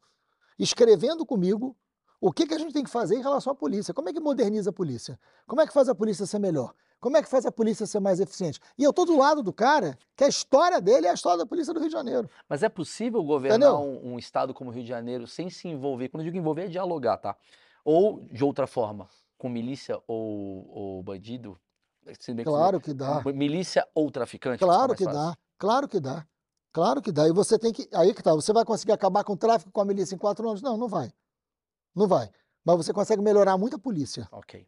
escrevendo 0.59 1.27
comigo 1.27 1.77
o 2.21 2.33
que, 2.33 2.47
que 2.47 2.55
a 2.55 2.59
gente 2.59 2.73
tem 2.73 2.83
que 2.83 2.91
fazer 2.91 3.17
em 3.17 3.23
relação 3.23 3.53
à 3.53 3.55
polícia. 3.55 3.93
Como 3.93 4.09
é 4.09 4.13
que 4.13 4.21
moderniza 4.21 4.71
a 4.71 4.73
polícia? 4.73 5.19
Como 5.47 5.61
é 5.61 5.67
que 5.67 5.73
faz 5.73 5.89
a 5.89 5.95
polícia 5.95 6.25
ser 6.25 6.39
melhor? 6.39 6.73
Como 7.01 7.17
é 7.19 7.23
que 7.23 7.29
faz 7.29 7.45
a 7.45 7.53
polícia 7.53 7.87
ser 7.87 8.01
mais 8.01 8.19
eficiente? 8.19 8.59
E 8.79 8.83
eu 8.83 8.91
estou 8.91 9.05
do 9.05 9.19
lado 9.19 9.43
do 9.43 9.53
cara 9.53 9.99
que 10.17 10.25
a 10.25 10.29
história 10.29 10.81
dele 10.81 11.07
é 11.07 11.11
a 11.11 11.15
história 11.15 11.39
da 11.39 11.47
polícia 11.47 11.75
do 11.75 11.81
Rio 11.81 11.89
de 11.89 11.93
Janeiro. 11.93 12.31
Mas 12.49 12.63
é 12.63 12.69
possível 12.69 13.23
governar 13.23 13.75
um, 13.75 14.15
um 14.15 14.19
estado 14.19 14.55
como 14.55 14.71
o 14.71 14.73
Rio 14.73 14.83
de 14.83 14.89
Janeiro 14.89 15.27
sem 15.27 15.51
se 15.51 15.69
envolver? 15.69 16.09
Quando 16.09 16.23
eu 16.23 16.25
digo 16.25 16.39
envolver, 16.39 16.65
é 16.65 16.69
dialogar, 16.69 17.19
tá? 17.19 17.37
Ou, 17.85 18.21
de 18.33 18.43
outra 18.43 18.67
forma, 18.67 19.07
com 19.45 19.51
milícia 19.51 20.01
ou, 20.09 20.67
ou 20.71 21.03
bandido? 21.03 21.61
Que 22.07 22.43
Claro 22.43 22.81
que 22.81 22.95
dá. 22.95 23.23
Milícia 23.27 23.87
ou 23.95 24.11
traficante? 24.11 24.59
fica 24.59 24.67
Claro 24.67 24.95
que 24.95 25.05
dá. 25.05 25.37
Claro 25.59 25.87
que 25.87 26.01
dá. 26.01 26.27
Claro 26.73 27.03
que 27.03 27.13
dá. 27.13 27.29
E 27.29 27.33
você 27.33 27.59
tem 27.59 27.71
que. 27.71 27.87
Aí 27.93 28.15
que 28.15 28.23
tá. 28.23 28.33
Você 28.33 28.55
vai 28.55 28.65
conseguir 28.65 28.93
acabar 28.93 29.23
com 29.23 29.35
o 29.35 29.37
tráfico 29.37 29.71
com 29.71 29.83
a 29.83 29.85
milícia 29.85 30.15
em 30.15 30.19
quatro 30.19 30.49
anos? 30.49 30.63
Não, 30.63 30.79
não 30.79 30.89
vai. 30.89 31.13
Não 31.95 32.09
vai. 32.09 32.31
Mas 32.65 32.77
você 32.79 32.93
consegue 32.93 33.21
melhorar 33.21 33.59
muito 33.59 33.77
a 33.77 33.79
polícia. 33.79 34.27
Ok. 34.33 34.67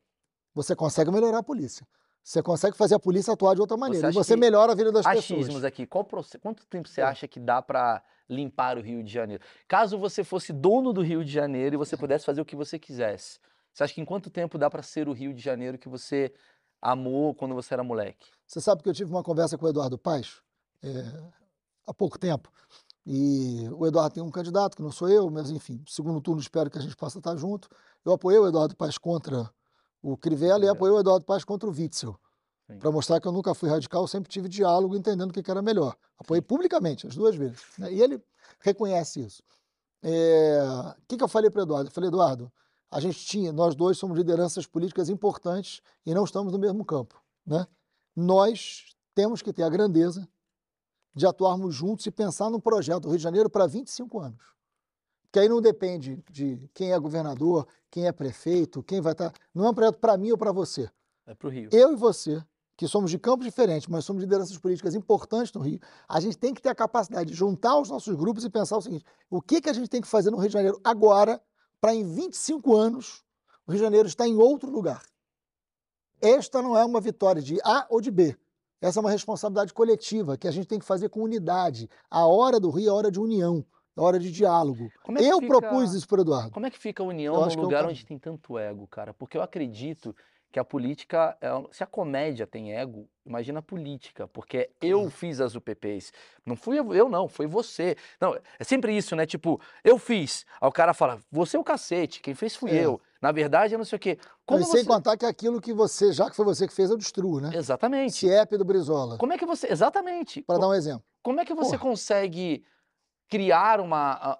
Você 0.55 0.77
consegue 0.77 1.11
melhorar 1.11 1.39
a 1.39 1.43
polícia. 1.43 1.87
Você 2.23 2.43
consegue 2.43 2.77
fazer 2.77 2.97
a 2.97 2.99
polícia 2.99 3.33
atuar 3.33 3.55
de 3.55 3.63
outra 3.63 3.79
maneira. 3.79 4.09
E 4.09 4.11
acha 4.11 4.19
você 4.19 4.37
melhora 4.37 4.73
a 4.73 4.75
vida 4.75 4.93
das 4.93 5.07
Achismos 5.07 5.47
pessoas. 5.47 5.65
aqui. 5.65 5.87
Qual 5.87 6.07
Quanto 6.43 6.67
tempo 6.67 6.87
você 6.87 7.01
acha 7.01 7.27
que 7.27 7.41
dá 7.41 7.63
pra 7.63 8.03
limpar 8.29 8.77
o 8.77 8.83
Rio 8.83 9.03
de 9.03 9.11
Janeiro? 9.11 9.43
Caso 9.67 9.99
você 9.99 10.23
fosse 10.23 10.53
dono 10.53 10.93
do 10.93 11.01
Rio 11.01 11.25
de 11.25 11.33
Janeiro 11.33 11.77
e 11.77 11.79
você 11.79 11.97
pudesse 11.97 12.27
fazer 12.27 12.43
o 12.43 12.45
que 12.45 12.57
você 12.57 12.79
quisesse, 12.79 13.39
você 13.77 13.85
acha 13.85 13.93
que 13.93 14.01
em 14.01 14.07
quanto 14.07 14.31
tempo 14.31 14.57
dá 14.57 14.71
pra 14.71 14.83
ser 14.83 15.07
o 15.07 15.13
Rio 15.13 15.35
de 15.35 15.43
Janeiro 15.43 15.77
que 15.77 15.87
você 15.87 16.33
amou 16.81 17.35
quando 17.35 17.55
você 17.55 17.75
era 17.75 17.85
moleque? 17.85 18.27
Você 18.47 18.59
sabe 18.59 18.83
que 18.83 18.89
eu 18.89 18.95
tive 18.95 19.11
uma 19.11 19.23
conversa 19.23 19.59
com 19.59 19.67
o 19.67 19.69
Eduardo 19.69 19.99
Paes 19.99 20.41
é, 20.83 20.89
há 21.87 21.93
pouco 21.93 22.19
tempo. 22.19 22.51
E 23.05 23.69
o 23.69 23.87
Eduardo 23.87 24.15
tem 24.15 24.23
um 24.23 24.31
candidato, 24.31 24.75
que 24.75 24.83
não 24.83 24.91
sou 24.91 25.11
eu, 25.11 25.31
mas 25.31 25.51
enfim, 25.51 25.85
segundo 25.87 26.23
turno 26.23 26.41
espero 26.41 26.71
que 26.71 26.79
a 26.79 26.81
gente 26.81 26.97
possa 26.97 27.19
estar 27.19 27.37
junto. 27.37 27.69
Eu 28.03 28.15
apoiei 28.15 28.39
o 28.39 28.49
Eduardo 28.49 28.75
Paes 28.75 28.97
contra 28.97 29.51
o 30.01 30.17
Crivella 30.17 30.55
e 30.55 30.57
Crivella. 30.61 30.73
apoiei 30.73 30.95
o 30.95 31.01
Eduardo 31.01 31.27
Paes 31.27 31.45
contra 31.45 31.69
o 31.69 31.73
Witzel. 31.73 32.19
Sim. 32.67 32.79
Para 32.79 32.91
mostrar 32.91 33.21
que 33.21 33.29
eu 33.29 33.33
nunca 33.33 33.55
fui 33.55 33.69
radical, 33.69 34.09
sempre 34.09 34.31
tive 34.31 34.49
diálogo, 34.49 34.97
entendendo 34.97 35.29
o 35.29 35.35
que 35.35 35.51
era 35.51 35.61
melhor. 35.61 35.95
Apoiei 36.19 36.41
publicamente, 36.41 37.07
as 37.07 37.15
duas 37.15 37.37
vezes. 37.37 37.61
né? 37.79 37.93
E 37.93 38.01
ele 38.01 38.25
reconhece 38.61 39.21
isso. 39.21 39.43
É, 40.03 40.63
O 40.99 41.07
que, 41.07 41.19
que 41.19 41.23
eu 41.23 41.29
falei 41.29 41.51
para 41.51 41.61
o 41.61 41.63
Eduardo? 41.63 41.91
Eu 41.91 41.93
falei, 41.93 42.09
Eduardo, 42.09 42.51
a 42.91 43.01
gente 43.01 43.19
tinha, 43.25 43.53
nós 43.53 43.75
dois 43.75 43.99
somos 43.99 44.17
lideranças 44.17 44.67
políticas 44.67 45.09
importantes 45.09 45.83
e 46.05 46.15
não 46.15 46.25
estamos 46.25 46.53
no 46.53 46.59
mesmo 46.59 46.85
campo. 46.85 47.21
Né? 47.45 47.67
Nós 48.15 48.95
temos 49.15 49.43
que 49.43 49.53
ter 49.53 49.63
a 49.63 49.69
grandeza 49.69 50.29
de 51.15 51.27
atuarmos 51.27 51.75
juntos 51.75 52.05
e 52.07 52.11
pensar 52.11 52.51
num 52.51 52.61
projeto 52.61 53.05
do 53.05 53.09
Rio 53.09 53.17
de 53.17 53.23
Janeiro 53.23 53.49
para 53.49 53.67
25 53.67 54.21
anos. 54.21 54.43
Que 55.33 55.41
aí 55.41 55.49
não 55.49 55.61
depende 55.61 56.23
de 56.31 56.69
quem 56.73 56.93
é 56.93 56.99
governador, 56.99 57.67
quem 57.91 58.07
é 58.07 58.13
prefeito, 58.13 58.83
quem 58.83 59.01
vai 59.01 59.13
estar. 59.13 59.33
Não 59.55 59.67
é 59.67 59.71
um 59.71 59.75
projeto 59.75 59.99
para 59.99 60.17
mim 60.17 60.31
ou 60.31 60.39
para 60.39 60.53
você. 60.53 60.89
É 61.27 61.35
pro 61.35 61.49
Rio. 61.49 61.71
Eu 61.73 61.93
e 61.93 61.97
você, 61.97 62.43
que 62.77 62.87
somos 62.87 63.11
de 63.11 63.19
campos 63.19 63.47
diferentes, 63.47 63.89
mas 63.89 64.05
somos 64.05 64.23
lideranças 64.23 64.57
políticas 64.59 64.95
importantes 64.95 65.53
no 65.55 65.61
Rio, 65.61 65.81
a 66.07 66.21
gente 66.21 66.37
tem 66.37 66.53
que 66.53 66.61
ter 66.61 66.69
a 66.69 66.75
capacidade 66.75 67.31
de 67.31 67.37
juntar 67.37 67.79
os 67.79 67.89
nossos 67.89 68.15
grupos 68.15 68.45
e 68.45 68.51
pensar 68.51 68.77
o 68.77 68.83
seguinte: 68.83 69.05
o 69.31 69.41
que, 69.41 69.61
que 69.61 69.71
a 69.71 69.73
gente 69.73 69.89
tem 69.89 70.01
que 70.01 70.07
fazer 70.07 70.31
no 70.31 70.37
Rio 70.37 70.49
de 70.49 70.53
Janeiro 70.53 70.79
agora, 70.85 71.43
para 71.81 71.95
em 71.95 72.05
25 72.05 72.75
anos 72.75 73.25
o 73.67 73.73
Rio 73.73 73.79
de 73.79 73.85
Janeiro 73.85 74.09
estar 74.09 74.27
em 74.27 74.37
outro 74.37 74.71
lugar? 74.71 75.03
Esta 76.21 76.63
não 76.63 76.77
é 76.77 76.85
uma 76.85 77.01
vitória 77.01 77.43
de 77.43 77.59
A 77.65 77.87
ou 77.91 78.01
de 78.01 78.11
B. 78.11 78.37
Essa 78.81 78.99
é 78.99 79.03
uma 79.03 79.11
responsabilidade 79.11 79.73
coletiva 79.73 80.37
que 80.37 80.47
a 80.49 80.51
gente 80.51 80.67
tem 80.67 80.79
que 80.79 80.85
fazer 80.85 81.09
com 81.09 81.23
unidade. 81.23 81.89
A 82.11 82.27
hora 82.27 82.61
do 82.61 82.71
Rio 82.71 82.89
é 82.89 82.91
a 82.91 82.95
hora 82.95 83.11
de 83.11 83.19
união, 83.21 83.65
é 83.97 84.01
hora 84.01 84.19
de 84.19 84.31
diálogo. 84.31 84.91
Como 85.03 85.19
é 85.19 85.23
Eu 85.23 85.41
fica- 85.41 85.47
propus 85.47 85.95
isso 85.95 86.07
para 86.07 86.19
o 86.19 86.23
Eduardo. 86.23 86.51
Como 86.53 86.67
é 86.67 86.71
que 86.71 86.79
fica 86.79 87.03
a 87.03 87.07
união 87.07 87.35
num 87.35 87.51
é 87.51 87.57
lugar 87.57 87.87
onde 87.87 88.05
tem 88.05 88.19
tanto 88.19 88.59
ego, 88.59 88.87
cara? 88.87 89.13
Porque 89.15 89.37
eu 89.37 89.43
acredito 89.43 90.15
que 90.57 90.61
a 90.61 90.65
política, 90.65 91.37
é 91.39 91.49
se 91.71 91.85
a 91.85 91.87
comédia 91.87 92.47
tem 92.47 92.73
ego, 92.73 93.07
imagina 93.27 93.59
a 93.59 93.63
política, 93.63 94.27
porque 94.27 94.71
eu 94.81 95.11
fiz 95.11 95.39
as 95.39 95.55
UPPs. 95.55 96.15
Não 96.47 96.57
fui 96.57 96.79
eu, 96.79 97.11
não, 97.11 97.29
foi 97.29 97.47
você. 97.47 97.95
Não, 98.19 98.35
é 98.59 98.65
sempre 98.65 98.97
isso, 98.97 99.15
né? 99.15 99.27
Tipo, 99.27 99.61
eu 99.85 99.99
fiz. 99.99 100.47
Aí 100.59 100.67
o 100.67 100.73
cara 100.73 100.95
fala, 100.95 101.21
você 101.31 101.59
é 101.59 101.61
o 101.61 101.65
cacete, 101.65 102.23
quem 102.23 102.35
fez 102.35 102.57
fui 102.57 102.71
É. 102.71 102.87
eu. 102.87 102.99
Na 103.21 103.33
verdade, 103.33 103.75
eu 103.75 103.79
não 103.79 103.85
sei 103.85 103.97
o 103.97 104.01
quê. 104.01 104.19
Como 104.47 104.63
e 104.63 104.65
você... 104.65 104.79
sem 104.79 104.87
contar 104.87 105.19
que 105.19 105.27
aquilo 105.27 105.61
que 105.61 105.75
você, 105.75 106.11
já 106.11 106.31
que 106.31 106.37
foi 106.37 106.47
você 106.47 106.67
que 106.67 106.73
fez, 106.73 106.89
eu 106.89 106.97
destruo, 106.97 107.39
né? 107.39 107.51
Exatamente. 107.53 108.15
CIEP 108.15 108.57
do 108.57 108.65
Brizola, 108.65 109.19
Como 109.19 109.35
é 109.35 109.37
que 109.37 109.45
você... 109.45 109.71
Exatamente. 109.71 110.41
para 110.41 110.59
dar 110.59 110.69
um 110.69 110.75
exemplo. 110.75 111.05
Como 111.23 111.39
é 111.39 111.45
que 111.45 111.53
você 111.53 111.77
Porra. 111.77 111.91
consegue 111.91 112.65
criar 113.29 113.81
uma, 113.81 114.13
a- 114.13 114.39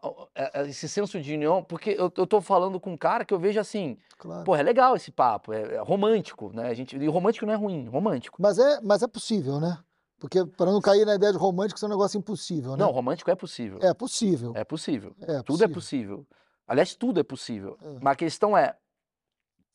a- 0.55 0.63
esse 0.67 0.89
senso 0.89 1.21
de 1.21 1.35
união? 1.35 1.63
Porque 1.63 1.91
eu, 1.91 2.13
eu 2.17 2.27
tô 2.27 2.41
falando 2.41 2.79
com 2.79 2.93
um 2.93 2.97
cara 2.97 3.25
que 3.25 3.33
eu 3.35 3.39
vejo 3.39 3.59
assim, 3.61 3.99
Claro. 4.19 4.45
pô, 4.45 4.55
é 4.57 4.63
legal 4.63 4.95
esse 4.97 5.11
papo, 5.11 5.53
é, 5.53 5.75
é 5.75 5.79
romântico, 5.81 6.51
né? 6.55 6.69
A 6.69 6.75
gente, 6.75 6.97
e 6.97 7.07
romântico 7.09 7.45
não 7.47 7.53
é 7.53 7.57
ruim, 7.57 7.89
romântico. 7.89 8.41
Mas, 8.41 8.59
é, 8.59 8.81
mas 8.83 9.03
é 9.03 9.07
possível, 9.09 9.59
né? 9.61 9.79
Porque 10.19 10.45
para 10.47 10.71
não 10.73 10.81
cair 10.81 11.05
na 11.05 11.15
ideia 11.15 11.33
de 11.33 11.39
romântico, 11.39 11.77
isso 11.77 11.85
é 11.85 11.89
um 11.89 11.93
negócio 11.93 12.17
impossível, 12.19 12.73
né? 12.73 12.79
Não, 12.79 12.91
romântico 12.91 13.31
é 13.31 13.35
possível. 13.35 13.79
É 13.83 13.93
possível. 13.93 14.53
É 14.55 14.65
possível. 14.65 15.15
É 15.21 15.43
Tudo 15.43 15.63
é 15.65 15.69
possível. 15.69 16.27
Aliás, 16.67 16.95
tudo 16.95 17.21
é 17.21 17.23
possível. 17.23 17.77
É. 17.83 17.99
Mas 18.01 18.13
a 18.13 18.17
questão 18.17 18.57
é, 18.57 18.77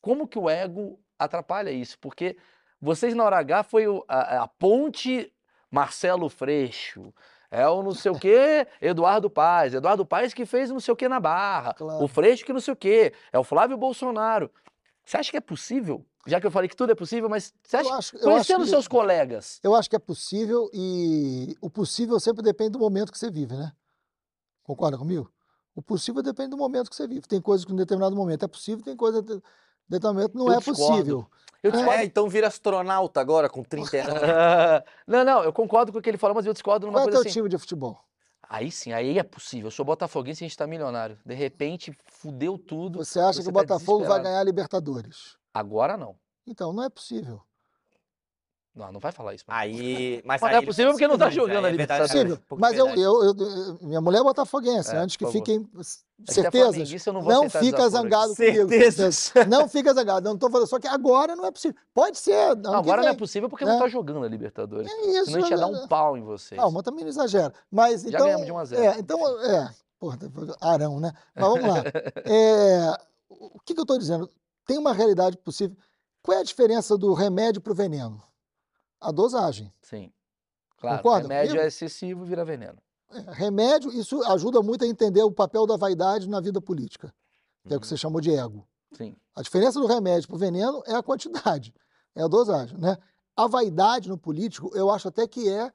como 0.01 0.27
que 0.27 0.39
o 0.39 0.49
ego 0.49 0.99
atrapalha 1.19 1.69
isso? 1.69 1.97
Porque 1.99 2.37
vocês 2.81 3.13
na 3.13 3.23
hora 3.23 3.37
H 3.37 3.63
foi 3.63 3.85
a, 4.07 4.43
a 4.43 4.47
ponte 4.47 5.31
Marcelo 5.69 6.27
Freixo, 6.27 7.13
é 7.51 7.67
o 7.67 7.83
não 7.83 7.93
sei 7.93 8.11
o 8.11 8.17
quê 8.17 8.65
Eduardo 8.81 9.29
Paes, 9.29 9.73
Eduardo 9.73 10.05
Paes 10.05 10.33
que 10.33 10.45
fez 10.45 10.71
não 10.71 10.79
sei 10.79 10.93
o 10.93 10.95
quê 10.95 11.07
na 11.09 11.19
Barra, 11.19 11.73
Claro. 11.73 12.03
o 12.03 12.07
Freixo 12.07 12.45
que 12.45 12.53
não 12.53 12.61
sei 12.61 12.73
o 12.73 12.77
quê, 12.77 13.13
é 13.31 13.37
o 13.37 13.43
Flávio 13.43 13.77
Bolsonaro. 13.77 14.49
Você 15.05 15.17
acha 15.17 15.29
que 15.31 15.37
é 15.37 15.41
possível? 15.41 16.05
Já 16.27 16.39
que 16.39 16.45
eu 16.47 16.51
falei 16.51 16.69
que 16.69 16.75
tudo 16.75 16.91
é 16.91 16.95
possível, 16.95 17.27
mas 17.27 17.53
você 17.63 17.77
acha, 17.77 17.89
Eu 17.89 17.93
acho, 17.95 18.15
eu 18.15 18.19
acho 18.19 18.29
conhecendo 18.29 18.63
que, 18.63 18.69
seus 18.69 18.87
colegas, 18.87 19.59
eu 19.63 19.75
acho 19.75 19.89
que 19.89 19.95
é 19.95 19.99
possível 19.99 20.69
e 20.73 21.55
o 21.59 21.69
possível 21.69 22.19
sempre 22.19 22.43
depende 22.43 22.71
do 22.71 22.79
momento 22.79 23.11
que 23.11 23.17
você 23.17 23.29
vive, 23.29 23.55
né? 23.55 23.71
Concorda 24.63 24.97
comigo? 24.97 25.31
O 25.75 25.81
possível 25.81 26.21
depende 26.21 26.51
do 26.51 26.57
momento 26.57 26.89
que 26.89 26.95
você 26.95 27.07
vive. 27.07 27.27
Tem 27.27 27.41
coisas 27.41 27.65
que 27.65 27.73
em 27.73 27.75
determinado 27.75 28.15
momento 28.15 28.43
é 28.45 28.47
possível, 28.47 28.83
tem 28.85 28.95
coisas 28.95 29.23
que 29.99 30.07
momento 30.07 30.37
não 30.37 30.47
Eu 30.47 30.53
é 30.53 30.57
discordo. 30.57 30.87
possível. 30.87 31.27
eu 31.63 31.71
discordo. 31.71 31.99
É, 32.01 32.05
então 32.05 32.29
vira 32.29 32.47
astronauta 32.47 33.19
agora, 33.19 33.49
com 33.49 33.63
30 33.63 33.97
anos. 34.01 34.83
não, 35.07 35.23
não, 35.23 35.43
eu 35.43 35.51
concordo 35.53 35.91
com 35.91 35.99
o 35.99 36.01
que 36.01 36.09
ele 36.09 36.17
falou, 36.17 36.35
mas 36.35 36.45
eu 36.45 36.53
discordo 36.53 36.85
numa 36.87 36.99
Qual 36.99 37.01
é 37.01 37.11
coisa 37.11 37.21
teu 37.23 37.29
assim. 37.29 37.39
time 37.39 37.49
de 37.49 37.57
futebol? 37.57 37.99
Aí 38.49 38.69
sim, 38.69 38.91
aí 38.91 39.17
é 39.17 39.23
possível. 39.23 39.67
Eu 39.67 39.71
sou 39.71 39.85
botafoguense 39.85 40.43
e 40.43 40.45
a 40.45 40.47
gente 40.49 40.57
tá 40.57 40.67
milionário. 40.67 41.17
De 41.25 41.33
repente, 41.33 41.95
fudeu 42.05 42.57
tudo. 42.57 42.97
Você 42.99 43.17
acha 43.19 43.39
que 43.39 43.43
você 43.45 43.49
o 43.49 43.53
tá 43.53 43.61
Botafogo 43.61 44.05
vai 44.05 44.21
ganhar 44.21 44.39
a 44.39 44.43
Libertadores? 44.43 45.37
Agora 45.53 45.95
não. 45.95 46.15
Então, 46.45 46.73
não 46.73 46.83
é 46.83 46.89
possível. 46.89 47.41
Não, 48.73 48.89
não 48.93 48.99
vai 49.01 49.11
falar 49.11 49.33
isso. 49.33 49.43
Aí, 49.49 50.21
mas 50.25 50.39
Mas 50.39 50.43
aí 50.43 50.49
não 50.51 50.55
é 50.55 50.59
ele 50.59 50.67
possível 50.67 50.91
porque 50.93 51.07
não 51.07 51.17
tá 51.17 51.25
Mas 51.25 51.33
jogando 51.33 51.67
é 51.67 51.71
verdade, 51.71 51.71
Libertadores. 51.73 52.11
Possível. 52.13 52.37
pouco 52.47 52.61
Mas 52.61 52.77
eu, 52.77 52.85
verdade. 52.85 53.01
eu, 53.01 53.23
eu- 53.25 53.77
minha 53.81 53.99
mulher 53.99 54.19
é 54.19 54.23
botafoguense, 54.23 54.95
É, 54.95 54.97
antes 54.97 55.17
que 55.17 55.27
fiquem 55.27 55.67
Mas 55.73 56.05
é 56.29 56.31
certezas. 56.31 56.67
flamenguista, 56.75 57.09
eu 57.09 57.13
não 57.13 57.21
vou 57.21 57.33
Não 57.33 57.49
fica 57.49 57.89
zangado 57.89 58.33
comigo. 58.33 58.69
Certezas. 58.69 59.33
Não 59.49 59.67
fica 59.67 59.93
zangado. 59.93 60.29
Não 60.29 60.37
tô 60.37 60.49
falando. 60.49 60.67
Só 60.67 60.79
que 60.79 60.87
agora 60.87 61.35
não 61.35 61.45
é 61.45 61.51
possível. 61.51 61.77
Pode 61.93 62.17
ser. 62.17 62.55
Não, 62.55 62.75
agora 62.75 63.01
não 63.01 63.07
é 63.09 63.11
vem. 63.11 63.19
possível 63.19 63.49
porque 63.49 63.65
né? 63.65 63.73
não 63.73 63.79
tá 63.79 63.89
jogando 63.89 64.23
a 64.23 64.27
Libertadores. 64.29 64.89
É 64.89 65.05
isso. 65.19 65.25
Senão 65.25 65.37
a 65.39 65.41
gente 65.41 65.51
ia 65.51 65.57
dar 65.57 65.67
um 65.67 65.87
pau 65.89 66.17
em 66.17 66.21
vocês. 66.23 66.59
Calma, 66.59 66.81
também 66.81 67.03
não 67.03 67.09
exagera. 67.09 67.53
Mas 67.69 68.03
Já 68.03 68.07
então. 68.09 68.21
ganhamos 68.25 68.45
de 68.45 68.51
1 68.53 68.57
a 68.57 68.65
0. 68.65 68.81
É, 68.83 68.99
então, 68.99 69.43
é. 69.43 69.69
Porra, 69.99 70.17
Arão, 70.61 70.97
né? 70.99 71.11
Mas 71.35 71.45
vamos 71.45 71.67
lá. 71.67 71.83
É, 72.25 72.97
o 73.29 73.59
que, 73.59 73.73
que 73.73 73.79
eu 73.79 73.83
estou 73.83 73.97
dizendo? 73.97 74.29
Tem 74.65 74.77
uma 74.77 74.93
realidade 74.93 75.35
possível. 75.37 75.75
Qual 76.23 76.37
é 76.37 76.41
a 76.41 76.43
diferença 76.45 76.97
do 76.97 77.13
remédio 77.13 77.59
para 77.61 77.73
o 77.73 77.75
veneno? 77.75 78.21
A 79.01 79.11
dosagem. 79.11 79.73
Sim. 79.81 80.13
Claro, 80.77 80.97
Concorda 80.97 81.23
remédio 81.23 81.49
comigo? 81.49 81.63
é 81.63 81.67
excessivo, 81.67 82.23
vira 82.23 82.45
veneno. 82.45 82.77
É, 83.11 83.19
remédio, 83.33 83.91
isso 83.91 84.23
ajuda 84.31 84.61
muito 84.61 84.83
a 84.83 84.87
entender 84.87 85.21
o 85.23 85.31
papel 85.31 85.65
da 85.65 85.75
vaidade 85.75 86.29
na 86.29 86.39
vida 86.39 86.61
política, 86.61 87.13
que 87.67 87.73
é 87.73 87.77
o 87.77 87.79
que 87.79 87.87
você 87.87 87.97
chamou 87.97 88.21
de 88.21 88.31
ego. 88.33 88.65
Sim. 88.93 89.15
A 89.35 89.41
diferença 89.41 89.79
do 89.79 89.85
remédio 89.85 90.27
para 90.27 90.35
o 90.35 90.39
veneno 90.39 90.81
é 90.85 90.93
a 90.95 91.03
quantidade, 91.03 91.73
é 92.15 92.23
a 92.23 92.27
dosagem, 92.27 92.77
né? 92.77 92.97
A 93.35 93.47
vaidade 93.47 94.07
no 94.07 94.17
político, 94.17 94.71
eu 94.75 94.89
acho 94.89 95.07
até 95.07 95.27
que 95.27 95.49
é 95.49 95.71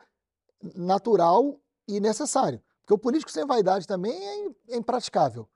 natural 0.74 1.58
e 1.88 2.00
necessário. 2.00 2.62
Porque 2.80 2.94
o 2.94 2.98
político 2.98 3.30
sem 3.30 3.44
vaidade 3.44 3.86
também 3.86 4.12
é 4.12 4.50
é 4.68 4.76
impraticável. 4.76 5.48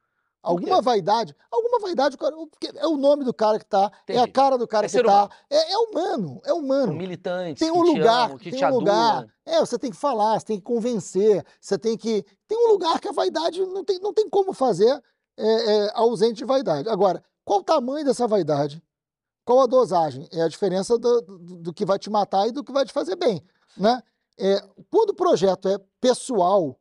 Alguma 0.42 0.80
vaidade, 0.80 1.36
alguma 1.50 1.78
vaidade, 1.80 2.16
porque 2.16 2.70
é 2.74 2.86
o 2.86 2.96
nome 2.96 3.24
do 3.24 3.34
cara 3.34 3.58
que 3.58 3.66
tá, 3.66 3.90
é 4.08 4.12
a 4.12 4.20
Entendi. 4.22 4.32
cara 4.32 4.56
do 4.56 4.66
cara 4.66 4.86
É 4.86 4.88
que 4.88 5.02
tá, 5.02 5.28
é, 5.50 5.72
é 5.72 5.78
humano, 5.78 6.40
é 6.44 6.52
humano. 6.54 6.86
São 6.86 6.94
militantes 6.96 7.60
Tem 7.60 7.70
que 7.70 7.78
um 7.78 7.82
lugar, 7.82 8.28
tem 8.38 8.52
te 8.52 8.64
um 8.64 8.70
lugar. 8.70 9.26
É, 9.44 9.60
você 9.60 9.78
tem 9.78 9.90
que 9.90 9.96
falar, 9.98 10.40
você 10.40 10.46
tem 10.46 10.56
que 10.58 10.64
convencer, 10.64 11.44
você 11.60 11.78
tem 11.78 11.96
que. 11.96 12.24
Tem 12.48 12.56
um 12.56 12.70
lugar 12.72 12.98
que 13.00 13.08
a 13.08 13.12
vaidade 13.12 13.60
não 13.66 13.84
tem, 13.84 13.98
não 14.00 14.14
tem 14.14 14.30
como 14.30 14.54
fazer 14.54 15.02
é, 15.36 15.46
é, 15.86 15.90
ausente 15.94 16.36
de 16.38 16.44
vaidade. 16.46 16.88
Agora, 16.88 17.22
qual 17.44 17.60
o 17.60 17.64
tamanho 17.64 18.04
dessa 18.04 18.26
vaidade? 18.26 18.82
Qual 19.44 19.60
a 19.60 19.66
dosagem? 19.66 20.28
É 20.32 20.42
a 20.42 20.48
diferença 20.48 20.96
do, 20.98 21.20
do- 21.22 21.38
do 21.38 21.72
que 21.74 21.84
vai 21.84 21.98
te 21.98 22.08
matar 22.08 22.46
e 22.46 22.52
do 22.52 22.62
que 22.64 22.72
vai 22.72 22.84
te 22.84 22.92
fazer 22.92 23.16
bem. 23.16 23.42
Né? 23.76 24.02
É, 24.38 24.62
quando 24.90 25.10
o 25.10 25.14
projeto 25.14 25.68
é 25.68 25.78
pessoal, 26.00 26.78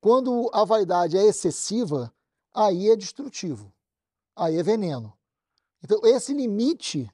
quando 0.00 0.50
a 0.52 0.64
vaidade 0.64 1.16
é 1.16 1.24
excessiva, 1.24 2.12
aí 2.54 2.90
é 2.90 2.96
destrutivo. 2.96 3.72
Aí 4.36 4.58
é 4.58 4.62
veneno. 4.62 5.12
Então, 5.82 6.00
esse 6.04 6.32
limite, 6.32 7.10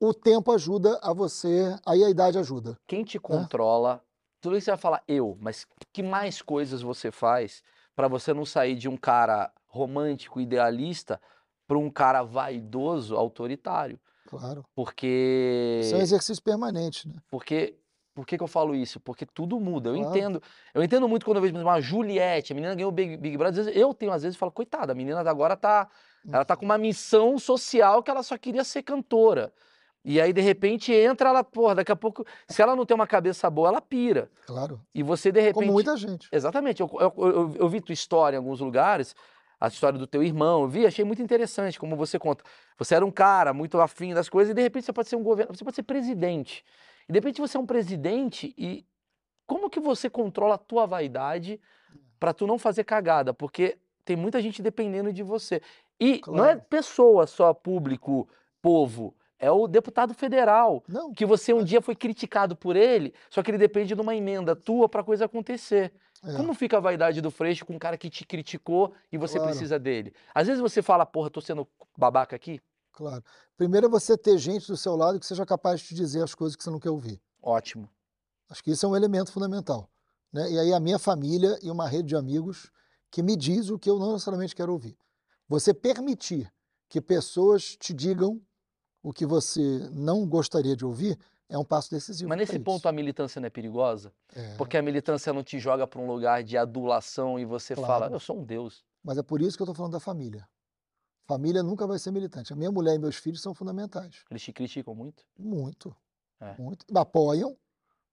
o 0.00 0.14
tempo 0.14 0.52
ajuda 0.52 0.98
a 1.02 1.12
você, 1.12 1.76
aí 1.84 2.02
a 2.04 2.10
idade 2.10 2.38
ajuda. 2.38 2.78
Quem 2.86 3.04
te 3.04 3.18
controla? 3.18 4.02
Tudo 4.40 4.56
isso 4.56 4.66
você 4.66 4.70
vai 4.70 4.78
falar 4.78 5.02
eu, 5.08 5.36
mas 5.40 5.66
que 5.92 6.02
mais 6.02 6.40
coisas 6.40 6.80
você 6.80 7.10
faz 7.10 7.62
para 7.94 8.06
você 8.06 8.32
não 8.32 8.46
sair 8.46 8.76
de 8.76 8.88
um 8.88 8.96
cara 8.96 9.52
romântico, 9.66 10.40
idealista, 10.40 11.20
para 11.66 11.76
um 11.76 11.90
cara 11.90 12.22
vaidoso, 12.22 13.16
autoritário? 13.16 14.00
Claro. 14.26 14.64
Porque 14.74 15.80
Isso 15.82 15.94
é 15.94 15.98
um 15.98 16.02
exercício 16.02 16.42
permanente, 16.42 17.08
né? 17.08 17.14
Porque, 17.30 17.76
por 18.18 18.26
que, 18.26 18.36
que 18.36 18.42
eu 18.42 18.48
falo 18.48 18.74
isso? 18.74 18.98
Porque 18.98 19.24
tudo 19.24 19.60
muda. 19.60 19.90
Eu 19.90 19.94
Claro. 19.94 20.10
entendo. 20.10 20.42
Eu 20.74 20.82
entendo 20.82 21.08
muito 21.08 21.24
quando 21.24 21.36
eu 21.36 21.42
vejo 21.42 21.54
uma 21.56 21.80
Juliette, 21.80 22.52
a 22.52 22.56
menina 22.56 22.74
ganhou 22.74 22.88
o 22.88 22.92
Big, 22.92 23.16
Big 23.16 23.36
Brother. 23.36 23.60
às 23.60 23.66
vezes 23.66 23.80
eu 23.80 23.94
tenho, 23.94 24.10
às 24.10 24.24
vezes, 24.24 24.36
falo, 24.36 24.50
coitada, 24.50 24.90
a 24.90 24.94
menina 24.94 25.20
agora 25.20 25.56
tá. 25.56 25.88
Ela 26.28 26.44
tá 26.44 26.56
com 26.56 26.64
uma 26.64 26.76
missão 26.76 27.38
social 27.38 28.02
que 28.02 28.10
ela 28.10 28.24
só 28.24 28.36
queria 28.36 28.64
ser 28.64 28.82
cantora. 28.82 29.52
E 30.04 30.20
aí, 30.20 30.32
de 30.32 30.40
repente, 30.40 30.92
entra 30.92 31.28
ela, 31.28 31.44
porra, 31.44 31.76
daqui 31.76 31.92
a 31.92 31.96
pouco, 31.96 32.24
se 32.48 32.60
ela 32.60 32.74
não 32.74 32.84
tem 32.84 32.94
uma 32.94 33.06
cabeça 33.06 33.48
boa, 33.48 33.68
ela 33.68 33.80
pira. 33.80 34.28
Claro. 34.46 34.80
E 34.92 35.00
você, 35.02 35.30
de 35.30 35.40
repente. 35.40 35.54
Como 35.54 35.72
muita 35.72 35.96
gente. 35.96 36.28
Exatamente. 36.32 36.80
Eu, 36.80 36.90
eu, 37.00 37.12
eu- 37.16 37.54
eu 37.56 37.68
vi 37.68 37.80
tua 37.80 37.92
história 37.92 38.36
em 38.36 38.38
alguns 38.38 38.58
lugares, 38.60 39.14
a 39.60 39.68
história 39.68 39.98
do 39.98 40.06
teu 40.08 40.22
irmão, 40.22 40.62
eu 40.62 40.68
vi, 40.68 40.86
achei 40.86 41.04
muito 41.04 41.22
interessante 41.22 41.78
como 41.78 41.94
você 41.96 42.18
conta. 42.18 42.42
Você 42.78 42.94
era 42.94 43.04
um 43.06 43.10
cara 43.10 43.52
muito 43.52 43.80
afim 43.80 44.12
das 44.14 44.28
coisas 44.28 44.50
e 44.50 44.54
de 44.54 44.62
repente 44.62 44.86
você 44.86 44.92
pode 44.92 45.08
ser 45.08 45.16
um 45.16 45.22
governo, 45.22 45.54
você 45.54 45.64
pode 45.64 45.76
ser 45.76 45.82
presidente. 45.82 46.64
E 47.08 47.12
de 47.12 47.18
repente 47.18 47.40
você 47.40 47.56
é 47.56 47.60
um 47.60 47.66
presidente 47.66 48.54
e 48.56 48.84
como 49.46 49.70
que 49.70 49.80
você 49.80 50.10
controla 50.10 50.56
a 50.56 50.58
tua 50.58 50.86
vaidade 50.86 51.58
para 52.20 52.34
tu 52.34 52.46
não 52.46 52.58
fazer 52.58 52.84
cagada? 52.84 53.32
Porque 53.32 53.78
tem 54.04 54.14
muita 54.16 54.42
gente 54.42 54.60
dependendo 54.62 55.12
de 55.12 55.22
você. 55.22 55.62
E 56.00 56.20
não 56.26 56.44
é 56.44 56.52
Claro. 56.54 56.60
pessoa 56.68 57.26
só, 57.26 57.54
público, 57.54 58.28
povo, 58.60 59.14
é 59.38 59.50
o 59.50 59.66
deputado 59.66 60.12
federal 60.14 60.84
Não, 60.86 61.12
que 61.14 61.24
você 61.24 61.52
um 61.52 61.64
dia 61.64 61.80
foi 61.80 61.94
criticado 61.96 62.54
por 62.56 62.76
ele, 62.76 63.14
só 63.30 63.42
que 63.42 63.50
ele 63.50 63.58
depende 63.58 63.94
de 63.94 64.00
uma 64.00 64.14
emenda 64.14 64.54
tua 64.54 64.88
para 64.88 65.02
coisa 65.02 65.24
acontecer. 65.24 65.92
é, 66.24 66.32
Como 66.36 66.52
fica 66.54 66.76
a 66.76 66.80
vaidade 66.80 67.20
do 67.20 67.30
Freixo 67.30 67.64
com 67.64 67.74
um 67.74 67.78
cara 67.78 67.96
que 67.96 68.10
te 68.10 68.26
criticou 68.26 68.92
e 69.10 69.16
você 69.16 69.38
Claro. 69.38 69.50
precisa 69.50 69.78
dele? 69.78 70.12
Às 70.34 70.46
vezes 70.46 70.60
você 70.60 70.82
fala, 70.82 71.06
porra, 71.06 71.30
tô 71.30 71.40
sendo 71.40 71.66
babaca 71.96 72.36
aqui. 72.36 72.60
Claro. 72.98 73.24
Primeiro 73.56 73.86
é 73.86 73.88
você 73.88 74.18
ter 74.18 74.36
gente 74.38 74.66
do 74.66 74.76
seu 74.76 74.96
lado 74.96 75.20
que 75.20 75.26
seja 75.26 75.46
capaz 75.46 75.80
de 75.80 75.86
te 75.86 75.94
dizer 75.94 76.22
as 76.22 76.34
coisas 76.34 76.56
que 76.56 76.64
você 76.64 76.70
não 76.70 76.80
quer 76.80 76.90
ouvir. 76.90 77.20
Ótimo. 77.40 77.88
Acho 78.50 78.62
que 78.62 78.72
isso 78.72 78.84
é 78.84 78.88
um 78.88 78.96
elemento 78.96 79.30
fundamental. 79.30 79.88
Né? 80.32 80.50
E 80.50 80.58
aí 80.58 80.72
a 80.72 80.80
minha 80.80 80.98
família 80.98 81.56
e 81.62 81.70
uma 81.70 81.88
rede 81.88 82.08
de 82.08 82.16
amigos 82.16 82.72
que 83.10 83.22
me 83.22 83.36
diz 83.36 83.70
o 83.70 83.78
que 83.78 83.88
eu 83.88 83.98
não 83.98 84.12
necessariamente 84.12 84.54
quero 84.54 84.72
ouvir. 84.72 84.98
Você 85.48 85.72
permitir 85.72 86.52
que 86.88 87.00
pessoas 87.00 87.76
te 87.76 87.94
digam 87.94 88.40
o 89.02 89.12
que 89.12 89.24
você 89.24 89.88
não 89.92 90.26
gostaria 90.26 90.74
de 90.74 90.84
ouvir 90.84 91.16
é 91.48 91.56
um 91.56 91.64
passo 91.64 91.90
decisivo. 91.90 92.28
Mas 92.28 92.38
nesse 92.38 92.56
isso. 92.56 92.64
ponto 92.64 92.88
a 92.88 92.92
militância 92.92 93.40
não 93.40 93.46
é 93.46 93.50
perigosa? 93.50 94.12
É, 94.34 94.56
Porque 94.56 94.76
a 94.76 94.82
militância 94.82 95.32
não 95.32 95.44
te 95.44 95.58
joga 95.58 95.86
para 95.86 96.00
um 96.00 96.06
lugar 96.06 96.42
de 96.42 96.56
adulação 96.58 97.38
e 97.38 97.44
você 97.44 97.74
fala, 97.74 97.86
Claro. 97.86 98.14
eu 98.14 98.20
sou 98.20 98.40
um 98.40 98.44
deus. 98.44 98.84
Mas 99.02 99.16
é 99.16 99.22
por 99.22 99.40
isso 99.40 99.56
que 99.56 99.62
eu 99.62 99.64
estou 99.64 99.74
falando 99.74 99.92
da 99.92 100.00
família. 100.00 100.46
Família 101.28 101.62
nunca 101.62 101.86
vai 101.86 101.98
ser 101.98 102.10
militante. 102.10 102.54
A 102.54 102.56
minha 102.56 102.72
mulher 102.72 102.94
e 102.94 102.98
meus 102.98 103.16
filhos 103.16 103.42
são 103.42 103.52
fundamentais. 103.52 104.24
Eles 104.30 104.42
te 104.42 104.50
criticam 104.50 104.94
muito. 104.94 105.22
Muito. 105.38 105.94
É. 106.40 106.56
Muito. 106.58 106.86
Apoiam, 106.96 107.54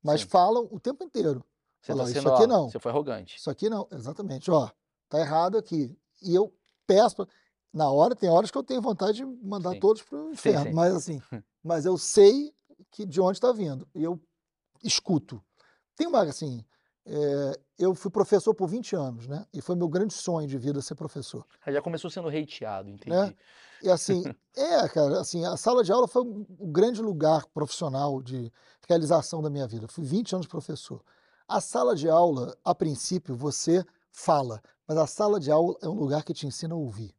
mas 0.04 0.22
Sim. 0.22 0.28
falam 0.28 0.68
o 0.70 0.78
tempo 0.82 1.02
inteiro. 1.02 1.42
Você 1.82 1.94
Fala, 1.94 2.04
tá 2.04 2.10
"Isso 2.12 2.20
sendo, 2.22 2.34
aqui 2.34 2.44
ó, 2.44 2.48
não." 2.48 2.70
você 2.70 2.78
foi 2.78 2.92
arrogante. 2.92 3.38
Isso 3.38 3.50
aqui 3.50 3.70
não, 3.70 3.88
exatamente. 3.90 4.52
Ó, 4.52 4.70
tá 5.08 5.20
errado 5.20 5.58
aqui. 5.58 5.98
E 6.22 6.36
eu 6.36 6.54
peço, 6.86 7.26
na 7.72 7.90
hora, 7.90 8.16
tem 8.16 8.30
horas 8.30 8.52
que 8.52 8.58
eu 8.58 8.64
tenho 8.64 8.82
vontade 8.82 9.18
de 9.20 9.26
mandar 9.26 9.72
Sim. 9.72 9.80
todos 9.80 10.02
para 10.02 10.22
o 10.22 10.32
inferno, 10.34 10.66
sim. 10.66 10.74
mas 10.74 10.94
assim, 10.94 11.22
mas 11.64 11.86
eu 11.86 11.98
sei 11.98 12.54
que 12.92 13.06
de 13.06 13.22
onde 13.22 13.38
está 13.38 13.54
vindo 13.54 13.88
e 13.96 14.04
eu 14.04 14.20
escuto. 14.84 15.42
Tem 15.96 16.06
uma, 16.06 16.22
assim, 16.24 16.66
é, 17.06 17.60
eu 17.78 17.94
fui 17.94 18.10
professor 18.10 18.54
por 18.54 18.68
20 18.68 18.96
anos, 18.96 19.28
né? 19.28 19.46
E 19.54 19.62
foi 19.62 19.76
meu 19.76 19.88
grande 19.88 20.14
sonho 20.14 20.48
de 20.48 20.58
vida 20.58 20.82
ser 20.82 20.96
professor. 20.96 21.46
Já 21.68 21.82
começou 21.82 22.10
sendo 22.10 22.30
hateado, 22.30 22.90
entendi. 22.90 23.16
Né? 23.16 23.36
E 23.84 23.90
assim, 23.90 24.24
é, 24.56 24.88
cara, 24.90 25.20
assim, 25.20 25.46
a 25.46 25.56
sala 25.56 25.84
de 25.84 25.92
aula 25.92 26.08
foi 26.08 26.24
o 26.24 26.46
o 26.58 26.68
grande 26.68 27.02
lugar 27.02 27.46
profissional 27.54 28.22
de 28.22 28.52
realização 28.88 29.42
da 29.42 29.50
minha 29.50 29.68
vida. 29.68 29.88
Fui 29.88 30.04
20 30.04 30.34
anos 30.36 30.48
professor. 30.48 31.04
A 31.48 31.62
sala 31.62 31.96
de 31.96 32.10
aula, 32.10 32.58
a 32.64 32.74
princípio, 32.74 33.36
você 33.36 33.86
fala, 34.12 34.62
mas 34.88 34.98
a 34.98 35.06
sala 35.06 35.40
de 35.40 35.52
aula 35.52 35.78
é 35.82 35.88
um 35.88 35.94
lugar 35.94 36.24
que 36.24 36.34
te 36.34 36.48
ensina 36.48 36.74
a 36.74 36.78
ouvir. 36.78 37.16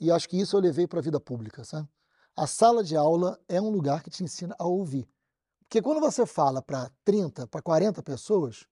E 0.00 0.10
acho 0.10 0.28
que 0.28 0.38
isso 0.38 0.56
eu 0.56 0.60
levei 0.60 0.86
para 0.86 1.00
a 1.00 1.02
vida 1.02 1.20
pública, 1.20 1.64
sabe? 1.64 1.88
A 2.34 2.46
sala 2.46 2.82
de 2.82 2.96
aula 2.96 3.38
é 3.48 3.60
um 3.60 3.70
lugar 3.70 4.02
que 4.02 4.10
te 4.10 4.22
ensina 4.22 4.54
a 4.58 4.66
ouvir. 4.66 5.08
Porque 5.68 5.82
quando 5.82 6.00
você 6.00 6.24
fala 6.24 6.62
para 6.62 6.90
30, 7.04 7.46
para 7.48 7.60
40 7.60 8.02
pessoas, 8.02 8.66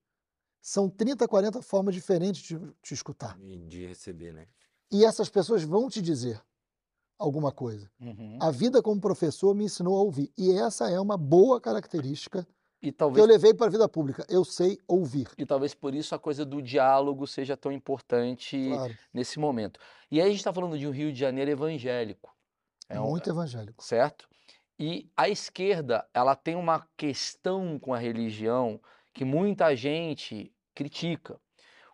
são 0.61 0.89
30, 0.89 1.27
40 1.27 1.61
formas 1.61 1.93
diferentes 1.93 2.41
de 2.41 2.57
te 2.81 2.93
escutar. 2.93 3.37
E 3.39 3.57
de 3.57 3.85
receber, 3.87 4.33
né? 4.33 4.47
E 4.91 5.03
essas 5.03 5.29
pessoas 5.29 5.63
vão 5.63 5.89
te 5.89 6.01
dizer 6.01 6.41
alguma 7.19 7.51
coisa. 7.51 7.89
Uhum. 7.99 8.37
A 8.41 8.49
vida 8.51 8.81
como 8.81 8.99
professor 8.99 9.53
me 9.53 9.65
ensinou 9.65 9.97
a 9.97 10.01
ouvir. 10.01 10.31
E 10.37 10.51
essa 10.51 10.89
é 10.89 10.99
uma 10.99 11.17
boa 11.17 11.59
característica 11.59 12.47
E 12.81 12.87
que 12.87 12.89
eu 12.89 12.93
talvez, 12.97 13.27
levei 13.27 13.53
para 13.53 13.67
a 13.67 13.69
vida 13.69 13.87
pública. 13.89 14.25
Eu 14.29 14.45
sei 14.45 14.79
ouvir. 14.87 15.27
e 15.37 15.45
talvez 15.45 15.73
por 15.73 15.93
isso 15.93 16.15
a 16.15 16.19
coisa 16.19 16.45
do 16.45 16.61
diálogo 16.61 17.27
seja 17.27 17.57
tão 17.57 17.71
importante 17.71 18.69
Claro. 18.69 18.97
nesse 19.13 19.37
momento. 19.39 19.79
E 20.09 20.19
aí 20.21 20.27
a 20.27 20.29
gente 20.29 20.39
está 20.39 20.53
falando 20.53 20.77
de 20.77 20.87
um 20.87 20.91
Rio 20.91 21.11
de 21.11 21.19
Janeiro 21.19 21.51
evangélico. 21.51 22.33
É 22.87 22.99
um- 23.01 23.09
muito 23.09 23.29
evangélico. 23.29 23.83
certo? 23.83 24.27
E 24.77 25.09
a 25.15 25.29
esquerda, 25.29 26.05
ela 26.13 26.35
tem 26.35 26.55
uma 26.55 26.85
questão 26.97 27.79
com 27.79 27.93
a 27.93 27.97
religião 27.97 28.79
que 29.13 29.23
muita 29.23 29.73
gente 29.75 30.51
critica. 30.73 31.39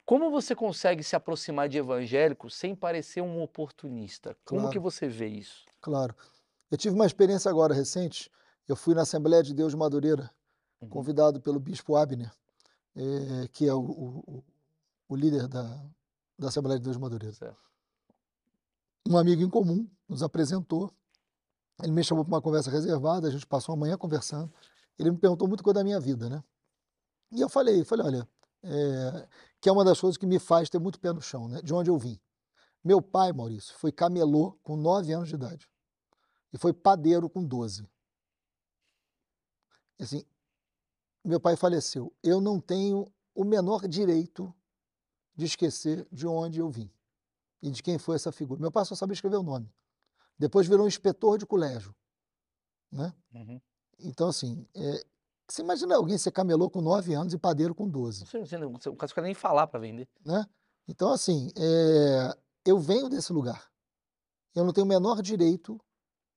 Como 0.03 0.32
você 0.32 0.55
consegue 0.55 1.03
se 1.03 1.15
aproximar 1.15 1.69
de 1.69 1.77
evangélico 1.77 2.49
sem 2.49 2.75
parecer 2.75 3.21
um 3.21 3.41
oportunista? 3.41 4.36
Como 4.43 4.61
que 4.69 4.79
Claro. 4.79 4.82
você 4.82 5.07
vê 5.07 5.27
isso? 5.27 5.65
Claro. 5.79 6.15
Eu 6.71 6.77
tive 6.77 6.95
uma 6.95 7.05
experiência 7.05 7.49
agora 7.51 7.73
recente. 7.73 8.32
Eu 8.67 8.75
fui 8.75 8.95
na 8.95 9.03
Assembleia 9.03 9.43
de 9.43 9.53
Deus 9.53 9.71
de 9.73 9.77
Madureira, 9.77 10.32
Uhum. 10.82 10.89
convidado 10.89 11.39
pelo 11.39 11.59
Bispo 11.59 11.95
Abner, 11.95 12.32
eh, 12.95 13.47
que 13.53 13.67
é 13.67 13.73
o, 13.73 13.79
o- 13.79 14.23
o- 14.38 14.43
o 15.09 15.15
líder 15.15 15.47
da, 15.47 15.63
da 16.39 16.47
Assembleia 16.47 16.79
de 16.79 16.84
Deus 16.86 16.95
de 16.95 17.01
Madureira. 17.01 17.36
Certo. 17.36 17.61
Um 19.07 19.17
amigo 19.17 19.41
em 19.43 19.49
comum 19.49 19.88
nos 20.09 20.23
apresentou. 20.23 20.91
Ele 21.84 21.91
me 21.91 22.03
chamou 22.03 22.23
para 22.23 22.36
uma 22.36 22.41
conversa 22.41 22.69
reservada, 22.69 23.27
a 23.27 23.32
gente 23.32 23.45
passou 23.45 23.73
a 23.73 23.77
manhã 23.77 23.97
conversando. 23.97 24.51
Ele 24.97 25.11
me 25.11 25.17
perguntou 25.17 25.47
muito 25.47 25.63
coisa 25.63 25.79
da 25.79 25.84
minha 25.84 25.99
vida, 25.99 26.29
né? 26.29 26.43
E 27.32 27.41
eu 27.41 27.49
falei, 27.49 27.84
falei, 27.84 28.05
olha, 28.05 28.29
eh, 28.63 29.27
que 29.59 29.69
é 29.69 29.71
uma 29.71 29.84
das 29.84 29.99
coisas 29.99 30.17
que 30.17 30.25
me 30.25 30.39
faz 30.39 30.69
ter 30.69 30.79
muito 30.79 30.99
pé 30.99 31.11
no 31.13 31.21
chão, 31.21 31.47
né? 31.47 31.61
De 31.61 31.73
onde 31.73 31.89
eu 31.89 31.97
vim. 31.97 32.19
Meu 32.84 33.01
pai, 33.01 33.32
Maurício, 33.32 33.75
foi 33.75 33.91
camelô 33.91 34.57
com 34.63 34.75
9 34.75 35.13
anos 35.13 35.29
de 35.29 35.36
idade 35.36 35.69
e 36.51 36.57
foi 36.57 36.73
padeiro 36.73 37.29
com 37.29 37.43
12. 37.43 37.88
Assim, 39.99 40.25
meu 41.23 41.39
pai 41.39 41.55
faleceu. 41.55 42.13
Eu 42.23 42.41
não 42.41 42.59
tenho 42.59 43.11
o 43.36 43.43
menor 43.43 43.88
direito 43.88 44.53
de 45.36 45.45
esquecer 45.45 46.07
de 46.11 46.27
onde 46.27 46.59
eu 46.59 46.69
vim 46.69 46.91
e 47.61 47.69
de 47.69 47.82
quem 47.82 47.97
foi 47.97 48.15
essa 48.15 48.32
figura. 48.32 48.59
Meu 48.59 48.71
pai 48.71 48.84
só 48.84 48.95
sabia 48.95 49.13
escrever 49.13 49.38
o 49.38 49.43
nome. 49.43 49.71
Depois 50.41 50.65
virou 50.67 50.87
inspetor 50.87 51.37
de 51.37 51.45
colégio, 51.45 51.93
né? 52.91 53.13
Uhum. 53.31 53.61
Então, 53.99 54.27
assim, 54.29 54.67
é, 54.73 55.05
você 55.47 55.61
imagina 55.61 55.95
alguém 55.95 56.17
ser 56.17 56.31
camelô 56.31 56.67
com 56.67 56.81
9 56.81 57.13
anos 57.13 57.31
e 57.31 57.37
padeiro 57.37 57.75
com 57.75 57.87
12 57.87 58.21
Não 58.21 58.27
sei, 58.27 58.39
não 58.39 58.47
sei, 58.47 58.57
não- 58.57 58.73
o 58.73 58.95
quer 59.13 59.21
nem 59.21 59.35
falar 59.35 59.67
para 59.67 59.79
vender. 59.79 60.09
né? 60.25 60.43
Então, 60.87 61.11
assim, 61.13 61.51
é, 61.55 62.35
eu 62.65 62.79
venho 62.79 63.07
desse 63.07 63.31
lugar. 63.31 63.69
Eu 64.55 64.65
não 64.65 64.73
tenho 64.73 64.83
o 64.85 64.89
menor 64.89 65.21
direito 65.21 65.79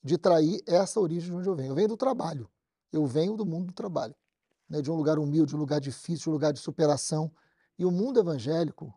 de 0.02 0.18
trair 0.18 0.60
essa 0.66 1.00
origem 1.00 1.30
de 1.30 1.36
onde 1.36 1.48
eu 1.48 1.54
venho. 1.56 1.70
Eu 1.70 1.74
venho 1.74 1.88
do 1.88 1.96
trabalho. 1.96 2.48
Eu 2.92 3.06
venho 3.06 3.34
do 3.36 3.46
mundo 3.46 3.68
do 3.68 3.72
trabalho. 3.72 4.14
Né? 4.68 4.82
De 4.82 4.90
um 4.90 4.94
lugar 4.96 5.18
humilde, 5.18 5.48
de 5.50 5.56
um 5.56 5.58
lugar 5.60 5.80
difícil, 5.80 6.24
de 6.24 6.28
um 6.28 6.32
lugar 6.34 6.52
de 6.52 6.60
superação. 6.60 7.32
E 7.78 7.86
o 7.86 7.90
mundo 7.90 8.20
evangélico, 8.20 8.92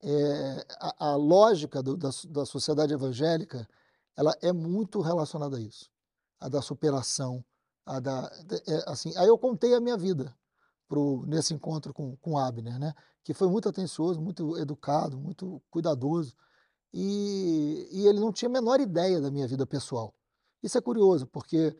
é, 0.00 0.64
a, 0.78 1.08
a 1.08 1.16
lógica 1.16 1.82
do- 1.82 1.96
da, 1.96 2.10
da 2.28 2.46
sociedade 2.46 2.94
evangélica, 2.94 3.68
ela 4.16 4.36
é 4.42 4.52
muito 4.52 5.00
relacionada 5.00 5.56
a 5.56 5.60
isso. 5.60 5.90
A 6.40 6.48
da 6.48 6.62
superação, 6.62 7.44
a 7.84 8.00
da... 8.00 8.30
é, 8.66 8.90
assim, 8.90 9.16
aí 9.16 9.26
eu 9.26 9.38
contei 9.38 9.74
a 9.74 9.80
minha 9.80 9.96
vida 9.96 10.34
pro, 10.88 11.24
nesse 11.26 11.54
encontro 11.54 11.92
com, 11.92 12.16
com 12.16 12.32
o 12.32 12.38
Abner, 12.38 12.78
né? 12.78 12.94
que 13.26 13.34
foi 13.34 13.48
muito 13.48 13.68
atencioso, 13.68 14.20
muito 14.20 14.56
educado, 14.56 15.18
muito 15.18 15.60
cuidadoso. 15.68 16.36
E, 16.94 17.88
e 17.90 18.06
ele 18.06 18.20
não 18.20 18.32
tinha 18.32 18.48
a 18.48 18.52
menor 18.52 18.78
ideia 18.78 19.20
da 19.20 19.32
minha 19.32 19.48
vida 19.48 19.66
pessoal. 19.66 20.14
Isso 20.62 20.78
é 20.78 20.80
curioso, 20.80 21.26
porque 21.26 21.76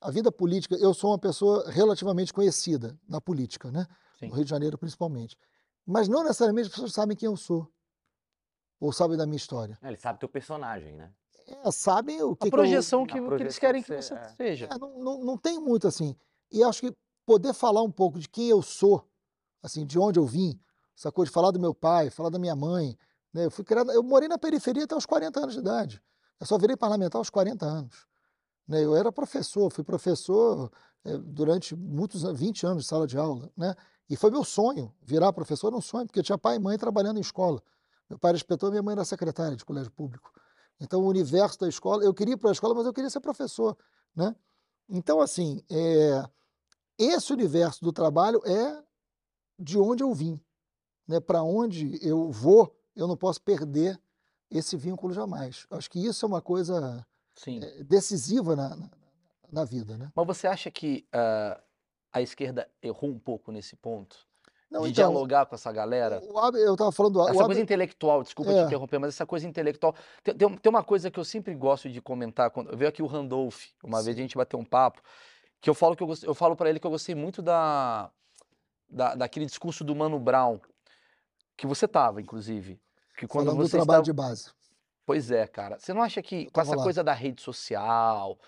a 0.00 0.10
vida 0.10 0.30
política, 0.30 0.76
eu 0.76 0.94
sou 0.94 1.10
uma 1.10 1.18
pessoa 1.18 1.68
relativamente 1.68 2.32
conhecida 2.32 2.96
na 3.08 3.20
política, 3.20 3.72
né? 3.72 3.88
Sim. 4.20 4.28
No 4.28 4.34
Rio 4.36 4.44
de 4.44 4.50
Janeiro, 4.50 4.78
principalmente. 4.78 5.36
Mas 5.84 6.06
não 6.06 6.22
necessariamente 6.22 6.68
as 6.68 6.72
pessoas 6.72 6.92
sabem 6.92 7.16
quem 7.16 7.26
eu 7.26 7.36
sou, 7.36 7.68
ou 8.78 8.92
sabem 8.92 9.16
da 9.16 9.26
minha 9.26 9.36
história. 9.36 9.76
É, 9.82 9.88
Ele 9.88 9.96
sabe 9.96 10.20
teu 10.20 10.28
personagem, 10.28 10.94
né? 10.94 11.12
É, 11.46 11.70
sabem 11.70 12.22
o 12.22 12.34
que, 12.34 12.48
A 12.48 12.50
que 12.50 12.54
eu- 12.54 12.58
projeção 12.58 13.04
que, 13.06 13.12
a 13.12 13.14
que 13.14 13.18
eles 13.20 13.28
projeção 13.28 13.60
querem 13.60 13.82
que 13.82 13.88
você- 14.02 14.14
é. 14.14 14.28
seja. 14.36 14.68
É, 14.72 14.78
não, 14.78 14.98
não, 14.98 15.24
não 15.24 15.38
tem 15.38 15.58
muito 15.60 15.86
assim. 15.86 16.16
E 16.50 16.62
acho 16.62 16.80
que 16.80 16.96
poder 17.26 17.52
falar 17.52 17.82
um 17.82 17.90
pouco 17.90 18.18
de 18.18 18.28
quem 18.28 18.48
eu 18.48 18.62
sou, 18.62 19.06
assim, 19.62 19.84
de 19.84 19.98
onde 19.98 20.18
eu 20.18 20.24
vim, 20.26 20.58
sacou? 20.94 21.24
De 21.24 21.30
falar 21.30 21.50
do 21.50 21.60
meu 21.60 21.74
pai, 21.74 22.10
falar 22.10 22.30
da 22.30 22.38
minha 22.38 22.54
mãe. 22.56 22.96
Né? 23.32 23.46
Eu 23.46 23.50
fui 23.50 23.64
criado, 23.64 23.90
eu 23.92 24.02
morei 24.02 24.28
na 24.28 24.38
periferia 24.38 24.84
até 24.84 24.96
os 24.96 25.04
40 25.06 25.40
anos 25.40 25.54
de 25.54 25.60
idade. 25.60 26.02
Eu 26.40 26.46
só 26.46 26.56
virei 26.58 26.76
parlamentar 26.76 27.18
aos 27.18 27.30
40 27.30 27.64
anos. 27.66 28.06
Né? 28.66 28.82
Eu 28.84 28.94
era 28.96 29.10
professor, 29.12 29.70
fui 29.70 29.84
professor 29.84 30.70
eh, 31.04 31.18
durante 31.18 31.74
muitos 31.76 32.24
anos, 32.24 32.38
20 32.40 32.64
anos 32.66 32.84
de 32.84 32.88
sala 32.88 33.06
de 33.06 33.18
aula, 33.18 33.50
né? 33.56 33.74
E 34.08 34.16
foi 34.16 34.30
meu 34.30 34.44
sonho, 34.44 34.94
virar 35.02 35.32
professor 35.32 35.68
era 35.68 35.76
um 35.76 35.80
sonho, 35.80 36.06
porque 36.06 36.22
tinha 36.22 36.36
pai 36.38 36.56
e 36.56 36.58
mãe 36.58 36.76
trabalhando 36.78 37.16
em 37.18 37.20
escola. 37.20 37.62
Meu 38.08 38.18
pai 38.18 38.30
era 38.30 38.36
inspetor, 38.36 38.70
minha 38.70 38.82
mãe 38.82 38.92
era 38.92 39.04
secretária 39.04 39.56
de 39.56 39.64
colégio 39.64 39.90
público. 39.90 40.30
Então, 40.80 41.02
o 41.02 41.08
universo 41.08 41.58
da 41.58 41.68
escola, 41.68 42.04
eu 42.04 42.12
queria 42.12 42.34
ir 42.34 42.36
para 42.36 42.50
a 42.50 42.52
escola, 42.52 42.74
mas 42.74 42.86
eu 42.86 42.92
queria 42.92 43.10
ser 43.10 43.20
professor, 43.20 43.76
né? 44.14 44.34
Então, 44.88 45.20
assim, 45.20 45.62
é, 45.70 46.22
esse 46.98 47.32
universo 47.32 47.82
do 47.82 47.92
trabalho 47.92 48.40
é 48.44 48.82
de 49.58 49.78
onde 49.78 50.02
eu 50.02 50.12
vim, 50.12 50.40
né? 51.06 51.20
Para 51.20 51.42
onde 51.42 51.98
eu 52.06 52.30
vou, 52.30 52.76
eu 52.94 53.06
não 53.06 53.16
posso 53.16 53.40
perder 53.40 54.00
esse 54.50 54.76
vínculo 54.76 55.12
jamais. 55.12 55.66
Acho 55.70 55.90
que 55.90 56.04
isso 56.04 56.24
é 56.24 56.28
uma 56.28 56.42
coisa 56.42 57.06
é, 57.46 57.82
decisiva 57.84 58.54
na, 58.54 58.76
na, 58.76 58.90
na 59.50 59.64
vida, 59.64 59.96
né? 59.96 60.12
Mas 60.14 60.26
você 60.26 60.46
acha 60.46 60.70
que 60.70 61.06
ah, 61.12 61.60
a 62.12 62.20
esquerda 62.20 62.70
errou 62.82 63.10
um 63.10 63.18
pouco 63.18 63.50
nesse 63.50 63.74
ponto? 63.76 64.26
Não, 64.70 64.82
de 64.82 64.90
então, 64.90 65.10
dialogar 65.10 65.46
com 65.46 65.54
essa 65.54 65.70
galera? 65.70 66.20
Ab- 66.36 66.56
eu 66.58 66.72
estava 66.72 66.90
falando, 66.90 67.12
do- 67.14 67.22
Essa 67.28 67.38
Ab- 67.40 67.46
coisa 67.46 67.60
intelectual, 67.60 68.22
desculpa 68.22 68.52
te 68.52 68.58
É. 68.58 68.62
interromper, 68.64 68.98
mas 68.98 69.10
essa 69.14 69.24
coisa 69.26 69.46
intelectual. 69.46 69.94
Tem, 70.22 70.34
tem, 70.34 70.56
tem 70.56 70.70
uma 70.70 70.82
coisa 70.82 71.10
que 71.10 71.20
eu 71.20 71.24
sempre 71.24 71.54
gosto 71.54 71.88
de 71.88 72.00
comentar. 72.00 72.50
Quando, 72.50 72.76
veio 72.76 72.88
aqui 72.88 73.02
o 73.02 73.06
Randolph, 73.06 73.66
uma 73.82 74.02
vez 74.02 74.16
a 74.16 74.20
gente 74.20 74.36
bateu 74.36 74.58
um 74.58 74.64
papo, 74.64 75.00
que 75.60 75.70
eu 75.70 75.74
falo 75.74 75.94
que 75.94 76.02
eu, 76.02 76.12
eu 76.24 76.34
falo 76.34 76.56
para 76.56 76.68
ele 76.70 76.80
que 76.80 76.86
eu 76.86 76.90
gostei 76.90 77.14
muito 77.14 77.40
da, 77.40 78.10
da, 78.88 79.14
daquele 79.14 79.46
discurso 79.46 79.84
do 79.84 79.94
Mano 79.94 80.18
Brown, 80.18 80.58
que 81.56 81.66
você 81.66 81.86
tava, 81.86 82.20
inclusive. 82.20 82.80
Que 83.16 83.26
quando 83.28 83.46
falando 83.46 83.62
do 83.62 83.68
você 83.68 83.76
trabalho 83.76 84.02
estava- 84.02 84.04
de 84.04 84.12
base. 84.12 84.50
Pois 85.06 85.30
é, 85.30 85.46
cara. 85.46 85.78
Você 85.78 85.92
não 85.92 86.02
acha 86.02 86.20
que 86.22 86.46
com 86.46 86.50
tava 86.52 86.68
essa 86.68 86.76
lá. 86.76 86.82
coisa 86.82 87.04
da 87.04 87.12
rede 87.12 87.40
social, 87.42 88.38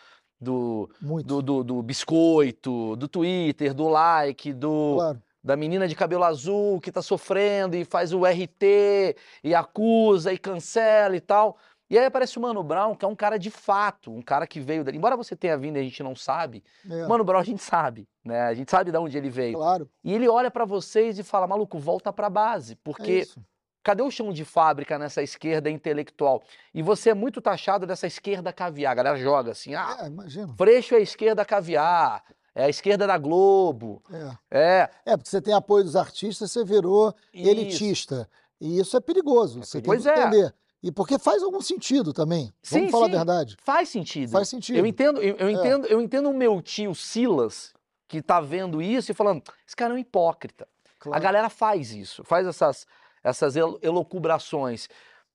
do, 0.40 0.90
Muito. 1.00 1.26
do, 1.26 1.42
do, 1.42 1.64
do 1.64 1.82
biscoito, 1.82 2.96
do 2.96 3.06
Twitter, 3.06 3.72
do 3.74 3.88
like, 3.88 4.52
do, 4.52 4.94
Claro. 4.96 5.22
Da 5.46 5.54
menina 5.56 5.86
de 5.86 5.94
cabelo 5.94 6.24
azul 6.24 6.80
que 6.80 6.90
tá 6.90 7.00
sofrendo 7.00 7.76
e 7.76 7.84
faz 7.84 8.12
o 8.12 8.26
RT 8.26 9.14
e 9.44 9.54
acusa 9.54 10.32
e 10.32 10.38
cancela 10.38 11.14
e 11.16 11.20
tal. 11.20 11.56
E 11.88 11.96
aí 11.96 12.04
aparece 12.04 12.36
o 12.36 12.42
Mano 12.42 12.64
Brown, 12.64 12.96
que 12.96 13.04
é 13.04 13.08
um 13.08 13.14
cara 13.14 13.38
de 13.38 13.48
fato, 13.48 14.10
um 14.10 14.20
cara 14.20 14.44
que 14.44 14.58
veio 14.58 14.82
dali. 14.82 14.96
Embora 14.98 15.16
você 15.16 15.36
tenha 15.36 15.56
vindo 15.56 15.76
e 15.76 15.80
a 15.80 15.84
gente 15.84 16.02
não 16.02 16.16
sabe, 16.16 16.64
É, 16.90 17.06
Mano 17.06 17.22
Brown 17.22 17.38
a 17.38 17.44
gente 17.44 17.62
sabe, 17.62 18.08
né? 18.24 18.40
A 18.42 18.54
gente 18.54 18.68
sabe 18.68 18.90
de 18.90 18.98
onde 18.98 19.16
ele 19.16 19.30
veio. 19.30 19.56
claro. 19.56 19.88
E 20.02 20.12
ele 20.12 20.28
olha 20.28 20.50
pra 20.50 20.64
vocês 20.64 21.16
e 21.16 21.22
fala, 21.22 21.46
maluco, 21.46 21.78
volta 21.78 22.12
pra 22.12 22.28
base, 22.28 22.72
É 22.72 22.76
porque 22.82 23.18
isso. 23.20 23.40
cadê 23.84 24.02
o 24.02 24.10
chão 24.10 24.32
de 24.32 24.44
fábrica 24.44 24.98
nessa 24.98 25.22
esquerda 25.22 25.70
intelectual? 25.70 26.42
E 26.74 26.82
você 26.82 27.10
é 27.10 27.14
muito 27.14 27.40
taxado 27.40 27.86
dessa 27.86 28.08
esquerda 28.08 28.52
caviar. 28.52 28.90
A 28.90 28.94
galera 28.96 29.16
joga 29.16 29.52
assim, 29.52 29.76
ah, 29.76 29.96
É, 30.00 30.06
imagina. 30.08 30.52
Freixo 30.58 30.92
é 30.96 30.98
a 30.98 31.00
esquerda 31.00 31.44
caviar, 31.44 32.24
é 32.56 32.64
a 32.64 32.68
esquerda 32.68 33.06
da 33.06 33.18
Globo, 33.18 34.02
É. 34.50 34.58
é... 34.58 34.90
é, 35.04 35.16
porque 35.16 35.28
você 35.28 35.40
tem 35.42 35.52
apoio 35.54 35.84
dos 35.84 35.94
artistas, 35.94 36.50
você 36.50 36.64
virou 36.64 37.14
isso. 37.32 37.48
elitista. 37.50 38.28
E 38.58 38.80
isso 38.80 38.96
é 38.96 39.00
perigoso. 39.00 39.62
Você 39.62 39.82
tem 39.82 40.00
que 40.00 40.08
é. 40.08 40.12
entender. 40.12 40.54
E 40.82 40.90
porque 40.90 41.18
faz 41.18 41.42
algum 41.42 41.60
sentido 41.60 42.12
também. 42.12 42.52
Sim, 42.62 42.78
Vamos 42.78 42.90
falar 42.92 43.06
sim. 43.08 43.12
a 43.12 43.16
verdade. 43.18 43.56
Faz 43.60 43.88
sentido. 43.90 44.30
Faz 44.30 44.48
sentido. 44.48 44.76
Eu 44.78 44.86
entendo, 44.86 45.20
eu, 45.20 45.36
eu 45.36 45.48
É. 45.48 45.52
entendo, 45.52 45.86
eu 45.86 46.00
entendo 46.00 46.30
o 46.30 46.34
meu 46.34 46.62
tio 46.62 46.94
Silas, 46.94 47.74
que 48.08 48.22
tá 48.22 48.40
vendo 48.40 48.80
isso 48.80 49.10
e 49.10 49.14
falando, 49.14 49.42
esse 49.66 49.76
cara 49.76 49.92
é 49.92 49.96
um 49.96 49.98
hipócrita. 49.98 50.66
A 50.98 50.98
Claro. 50.98 51.22
galera 51.22 51.50
faz 51.50 51.92
isso, 51.92 52.24
faz 52.24 52.46
essas, 52.46 52.86
essas 53.22 53.54
elo- 53.56 53.78
elocubrações. 53.82 54.88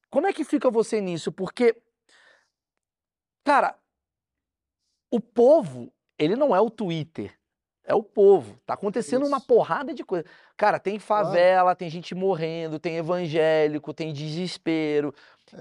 Como 0.10 0.26
é 0.26 0.34
que 0.34 0.44
fica 0.44 0.70
você 0.72 1.00
nisso? 1.00 1.32
Porque, 1.32 1.76
cara, 3.44 3.78
o 5.12 5.20
povo, 5.20 5.92
ele 6.24 6.36
não 6.36 6.56
é 6.56 6.60
o 6.62 6.70
Twitter. 6.70 7.34
É 7.84 7.96
o 7.96 8.04
povo. 8.04 8.56
Tá 8.66 8.76
acontecendo 8.76 9.26
uma 9.26 9.38
Isso. 9.38 9.48
porrada 9.48 9.92
de 9.94 10.04
coisa. 10.04 10.24
Cara, 10.56 10.80
tem 10.80 11.00
favela, 11.00 11.76
tem 11.76 11.90
gente 11.90 12.14
morrendo, 12.14 12.78
tem 12.80 12.98
evangélico, 12.98 13.92
tem 13.94 14.14
desespero. 14.14 15.14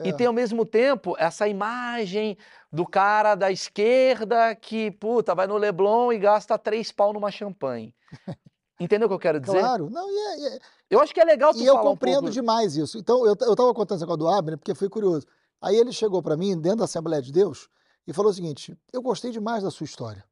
E 0.05 0.11
É. 0.11 0.13
tem 0.13 0.27
ao 0.27 0.33
mesmo 0.33 0.65
tempo 0.67 1.17
essa 1.19 1.49
imagem 1.49 2.37
do 2.71 2.87
cara 2.87 3.35
da 3.35 3.51
esquerda 3.51 4.55
que, 4.55 4.91
puta, 4.93 5.35
vai 5.35 5.47
no 5.47 5.57
Leblon 5.57 6.13
e 6.13 6.19
gasta 6.19 6.59
três 6.59 6.93
pau 6.93 7.13
numa 7.13 7.31
champanhe. 7.31 7.95
Entendeu 8.79 9.07
o 9.07 9.09
que 9.09 9.15
eu 9.15 9.19
quero 9.19 9.41
dizer? 9.41 9.59
Claro, 9.59 9.89
não, 9.91 10.09
e, 10.11 10.15
é- 10.19 10.39
e 10.39 10.47
é- 10.55 10.59
Eu 10.91 11.01
acho 11.01 11.13
que 11.15 11.21
é 11.21 11.25
legal 11.25 11.53
tu 11.53 11.61
e 11.61 11.67
eu 11.67 11.77
um 11.77 11.83
compreendo 11.83 12.21
pouco... 12.21 12.33
demais 12.35 12.77
isso. 12.77 12.99
Então, 12.99 13.25
eu, 13.27 13.35
eu 13.41 13.57
tava 13.57 13.73
contando 13.75 13.97
esse 13.97 14.03
negócio 14.05 14.19
do 14.19 14.29
Abner 14.29 14.59
porque 14.59 14.75
foi 14.75 14.89
curioso. 14.89 15.27
Aí 15.61 15.77
ele 15.77 15.93
chegou 15.93 16.23
para 16.23 16.37
mim, 16.37 16.59
dentro 16.59 16.79
da 16.79 16.85
Assembleia 16.85 17.23
de 17.23 17.33
Deus, 17.33 17.69
e 18.07 18.13
falou 18.13 18.31
o 18.31 18.35
seguinte: 18.35 18.77
eu 18.93 19.03
gostei 19.03 19.31
demais 19.31 19.63
da 19.63 19.71
sua 19.71 19.85
história. 19.85 20.25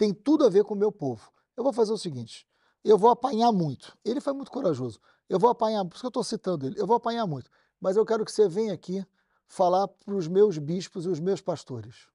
Tem 0.00 0.14
tudo 0.14 0.46
a 0.46 0.48
ver 0.48 0.64
com 0.64 0.72
o 0.72 0.78
meu 0.78 0.90
povo. 0.90 1.30
Eu 1.54 1.62
vou 1.62 1.74
fazer 1.74 1.92
o 1.92 1.98
seguinte: 1.98 2.48
eu 2.82 2.96
vou 2.96 3.10
apanhar 3.10 3.52
muito. 3.52 3.98
Ele 4.02 4.18
foi 4.18 4.32
muito 4.32 4.50
corajoso. 4.50 4.98
Eu 5.28 5.38
vou 5.38 5.50
apanhar, 5.50 5.84
por 5.84 5.92
isso 5.92 6.00
que 6.00 6.06
eu 6.06 6.08
estou 6.08 6.24
citando 6.24 6.64
ele, 6.64 6.80
eu 6.80 6.86
vou 6.86 6.96
apanhar 6.96 7.26
muito. 7.26 7.50
Mas 7.78 7.98
eu 7.98 8.06
quero 8.06 8.24
que 8.24 8.32
você 8.32 8.48
venha 8.48 8.72
aqui 8.72 9.06
falar 9.46 9.86
para 9.86 10.14
os 10.14 10.26
meus 10.26 10.56
bispos 10.56 11.04
e 11.04 11.08
os 11.10 11.20
meus 11.20 11.42
pastores. 11.42 12.08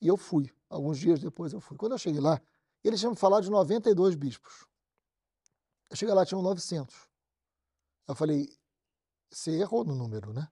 E 0.00 0.08
eu 0.08 0.16
fui. 0.16 0.50
Alguns 0.70 0.98
dias 0.98 1.20
depois 1.20 1.52
eu 1.52 1.60
fui. 1.60 1.76
Quando 1.76 1.92
eu 1.92 1.98
cheguei 1.98 2.18
lá, 2.18 2.40
eles 2.82 2.98
tinham 2.98 3.14
falado 3.14 3.42
de 3.42 3.50
92 3.50 4.14
bispos. 4.14 4.66
Eu 5.90 5.96
cheguei 5.96 6.14
lá, 6.14 6.24
tinham 6.24 6.40
900. 6.40 6.96
Eu 8.08 8.14
falei, 8.14 8.48
você 9.30 9.50
errou 9.50 9.84
no 9.84 9.94
número, 9.94 10.32
né? 10.32 10.48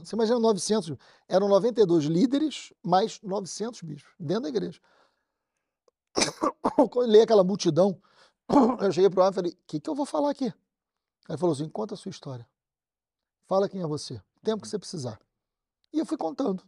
Você 0.00 0.16
imagina 0.16 0.38
900, 0.38 0.96
eram 1.28 1.48
92 1.48 2.04
líderes 2.04 2.72
mais 2.82 3.20
900 3.22 3.82
bispos 3.82 4.12
dentro 4.18 4.44
da 4.44 4.48
igreja. 4.48 4.80
Quando 6.90 7.02
eu 7.02 7.12
li 7.12 7.20
aquela 7.20 7.44
multidão, 7.44 8.00
eu 8.80 8.92
cheguei 8.92 9.10
para 9.10 9.26
o 9.26 9.30
e 9.30 9.32
falei, 9.32 9.52
o 9.52 9.56
que, 9.66 9.80
que 9.80 9.90
eu 9.90 9.94
vou 9.94 10.06
falar 10.06 10.30
aqui? 10.30 10.52
Ele 11.28 11.38
falou 11.38 11.52
assim, 11.52 11.68
conta 11.68 11.94
a 11.94 11.96
sua 11.96 12.10
história. 12.10 12.48
Fala 13.46 13.68
quem 13.68 13.82
é 13.82 13.86
você, 13.86 14.20
tempo 14.42 14.62
que 14.62 14.68
você 14.68 14.78
precisar. 14.78 15.20
E 15.92 15.98
eu 15.98 16.06
fui 16.06 16.16
contando. 16.16 16.62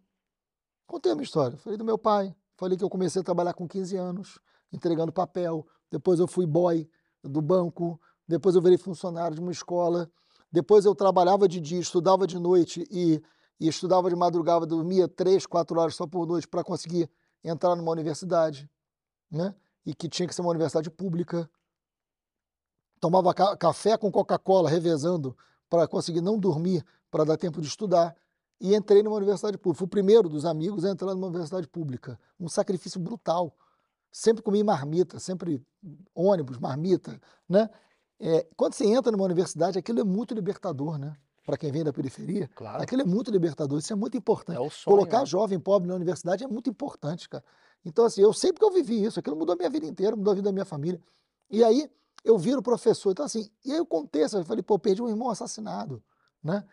Contei 0.87 1.13
a 1.13 1.15
minha 1.15 1.25
história. 1.25 1.57
Falei 1.59 1.77
do 1.77 1.85
meu 1.85 1.99
pai, 1.99 2.35
falei 2.57 2.77
que 2.77 2.85
eu 2.85 2.91
comecei 2.91 3.21
a 3.21 3.25
trabalhar 3.25 3.55
com 3.55 3.67
15 3.67 3.97
anos, 3.97 4.39
entregando 4.73 5.13
papel. 5.13 5.67
Depois 5.91 6.21
eu 6.21 6.27
fui 6.27 6.47
boy 6.47 6.89
do 7.23 7.41
banco, 7.41 8.01
depois 8.29 8.55
eu 8.55 8.63
virei 8.63 8.79
funcionário 8.79 9.35
de 9.35 9.41
uma 9.41 9.51
escola. 9.51 10.11
Depois 10.51 10.85
eu 10.85 10.95
trabalhava 10.95 11.49
de 11.49 11.61
dia, 11.61 11.79
estudava 11.79 12.27
de 12.27 12.39
noite 12.39 12.87
e, 12.91 13.23
e 13.59 13.69
estudava 13.69 14.09
de 14.09 14.17
madrugada, 14.17 14.65
dormia 14.67 15.09
três, 15.09 15.47
quatro 15.47 15.79
horas 15.79 15.95
só 15.95 16.07
por 16.07 16.27
noite 16.27 16.47
para 16.47 16.63
conseguir 16.65 17.11
entrar 17.43 17.77
numa 17.77 17.91
universidade, 17.91 18.69
né? 19.31 19.55
E 19.85 19.95
que 19.95 20.09
tinha 20.09 20.27
que 20.27 20.35
ser 20.35 20.41
uma 20.43 20.51
universidade 20.51 20.91
pública. 20.91 21.49
Tomava 23.01 23.33
ca- 23.35 23.57
café 23.57 23.97
com 23.97 24.11
Coca-Cola, 24.11 24.69
revezando 24.69 25.37
para 25.69 25.87
conseguir 25.87 26.21
não 26.21 26.39
dormir, 26.39 26.85
para 27.11 27.25
dar 27.25 27.37
tempo 27.37 27.61
de 27.61 27.69
estudar. 27.69 28.17
E 28.61 28.75
entrei 28.75 29.03
numa 29.03 29.17
universidade 29.17 29.59
pública. 29.59 29.79
Fui 29.79 29.87
o 29.87 29.91
primeiro 29.91 30.29
dos 30.29 30.45
amigos 30.45 30.85
a 30.85 30.91
entrar 30.91 31.15
numa 31.15 31.27
universidade 31.27 31.69
pública. 31.69 32.19
Um 32.41 32.49
sacrifício 32.49 32.99
brutal. 32.99 33.55
Sempre 34.11 34.43
comi 34.43 34.65
marmita, 34.65 35.21
sempre 35.21 35.63
ônibus, 36.15 36.59
marmita, 36.59 37.21
né? 37.47 37.69
É, 38.19 38.47
quando 38.57 38.75
você 38.75 38.87
entra 38.87 39.13
numa 39.13 39.25
universidade, 39.25 39.79
aquilo 39.79 40.01
é 40.01 40.05
muito 40.05 40.35
libertador, 40.35 40.99
né? 40.99 41.17
Para 41.45 41.57
quem 41.57 41.71
vem 41.71 41.85
da 41.85 41.93
periferia, 41.93 42.51
Claro, 42.55 42.83
aquilo 42.83 43.03
é 43.03 43.05
muito 43.05 43.31
libertador. 43.31 43.79
Isso 43.79 43.93
é 43.93 43.97
muito 43.97 44.17
importante. 44.17 44.57
é 44.57 44.61
o 44.61 44.71
sonho. 44.71 44.97
Colocar 44.97 45.21
né? 45.21 45.27
jovem 45.27 45.61
pobre 45.61 45.89
na 45.89 45.95
universidade 45.95 46.43
é 46.43 46.49
muito 46.49 46.69
importante, 46.69 47.29
cara. 47.29 47.45
Então, 47.85 48.05
assim, 48.05 48.21
eu 48.21 48.33
sei 48.33 48.53
porque 48.53 48.65
eu 48.65 48.73
vivi 48.73 49.05
isso. 49.05 49.21
Aquilo 49.21 49.37
mudou 49.37 49.53
a 49.53 49.57
minha 49.57 49.71
vida 49.71 49.87
inteira, 49.87 50.17
mudou 50.17 50.33
a 50.33 50.35
vida 50.35 50.49
da 50.49 50.53
minha 50.53 50.65
família. 50.65 51.01
E 51.49 51.63
aí, 51.63 51.89
eu 52.25 52.37
viro 52.37 52.61
professor. 52.61 53.13
Então, 53.13 53.25
assim, 53.25 53.49
e 53.65 53.71
aí 53.71 53.79
eu 53.79 53.87
contei, 53.87 54.25
eu 54.25 54.45
falei, 54.45 54.63
pô, 54.63 54.77
perdi 54.79 55.01
um 55.01 55.09
irmão 55.09 55.31
assassinado, 55.31 56.03
né? 56.43 56.65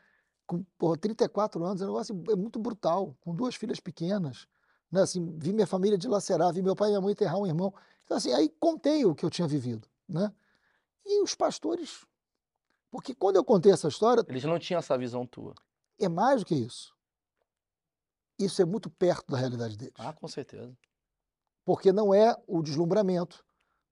Com 0.48 0.64
porra, 0.78 0.98
34 0.98 1.64
anos, 1.64 1.82
é 1.82 1.86
um 1.86 1.88
negócio 1.89 2.24
é 2.32 2.36
muito 2.36 2.60
brutal, 2.60 3.16
com 3.22 3.36
duas 3.36 3.56
filhas 3.56 3.80
pequenas, 3.80 4.48
né? 4.91 5.02
Assim, 5.02 5.38
vi 5.38 5.54
minha 5.54 5.68
família 5.68 5.98
dilacerar, 5.98 6.52
vi 6.52 6.64
meu 6.64 6.76
pai 6.76 6.89
e 6.89 6.91
minha 6.91 7.02
mãe 7.02 7.12
enterrar 7.12 7.38
um 7.38 7.46
irmão. 7.46 7.72
Então, 8.04 8.18
assim, 8.18 8.34
aí 8.34 8.50
contei 8.60 9.06
o 9.06 9.14
que 9.14 9.24
eu 9.24 9.30
tinha 9.30 9.48
vivido, 9.48 9.88
né? 10.10 10.34
E 11.06 11.22
os 11.22 11.36
pastores, 11.36 12.06
porque 12.91 13.14
quando 13.14 13.36
eu 13.38 13.43
contei 13.43 13.72
essa 13.72 13.88
história, 13.88 14.24
Eles 14.28 14.43
não 14.43 14.58
tinham 14.60 14.80
essa 14.80 14.97
visão 14.97 15.26
tua. 15.26 15.54
é 15.99 16.08
mais 16.08 16.41
do 16.41 16.45
que 16.45 16.56
isso. 16.56 16.93
Isso 18.39 18.62
é 18.62 18.66
muito 18.66 18.89
perto 18.89 19.32
da 19.32 19.38
realidade 19.38 19.78
deles. 19.78 19.93
Ah, 19.97 20.14
com 20.14 20.28
certeza. 20.28 20.76
Porque 21.66 21.91
não 21.91 22.14
é 22.14 22.36
o 22.47 22.62
deslumbramento, 22.62 23.43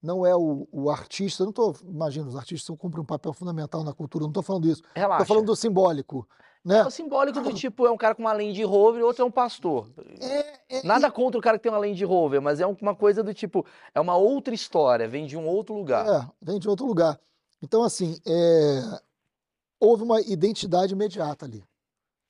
não 0.01 0.25
é 0.25 0.35
o, 0.35 0.67
o 0.71 0.89
artista. 0.89 1.43
Não 1.43 1.51
estou. 1.51 1.75
Imagina, 1.83 2.27
os 2.27 2.35
artistas 2.35 2.75
cumprem 2.77 3.01
um 3.03 3.05
papel 3.05 3.31
fundamental 3.33 3.83
na 3.83 3.93
cultura, 3.93 4.23
não 4.23 4.31
estou 4.31 4.43
falando 4.43 4.67
isso. 4.67 4.81
Relaxa. 4.95 5.21
Estou 5.23 5.35
falando 5.35 5.47
do 5.47 5.55
simbólico. 5.55 6.27
Né? 6.63 6.79
É 6.81 6.89
simbólico 6.91 7.41
do 7.41 7.51
tipo, 7.53 7.87
é 7.87 7.91
um 7.91 7.97
cara 7.97 8.13
com 8.13 8.21
uma 8.21 8.33
Land 8.33 8.63
Rover 8.63 9.01
e 9.01 9.03
outro 9.03 9.23
é 9.23 9.25
um 9.25 9.31
pastor. 9.31 9.89
É, 10.19 10.77
é, 10.77 10.83
Nada 10.85 11.09
contra 11.09 11.39
o 11.39 11.41
cara 11.41 11.57
que 11.57 11.63
tem 11.63 11.71
uma 11.71 11.79
Land 11.79 12.03
Rover, 12.05 12.39
mas 12.41 12.59
é 12.59 12.67
um- 12.67 12.77
uma 12.79 12.95
coisa 12.95 13.23
do 13.23 13.33
tipo, 13.33 13.65
é 13.95 13.99
uma 13.99 14.15
outra 14.15 14.53
história, 14.53 15.07
vem 15.07 15.25
de 15.25 15.35
um 15.35 15.47
outro 15.47 15.73
lugar. 15.75 16.05
É, 16.07 16.27
vem 16.41 16.59
de 16.59 16.69
outro 16.69 16.85
lugar. 16.85 17.19
Então, 17.63 17.83
assim, 17.83 18.19
é, 18.27 19.01
houve 19.79 20.03
uma 20.03 20.21
identidade 20.21 20.93
imediata 20.93 21.45
ali. 21.45 21.63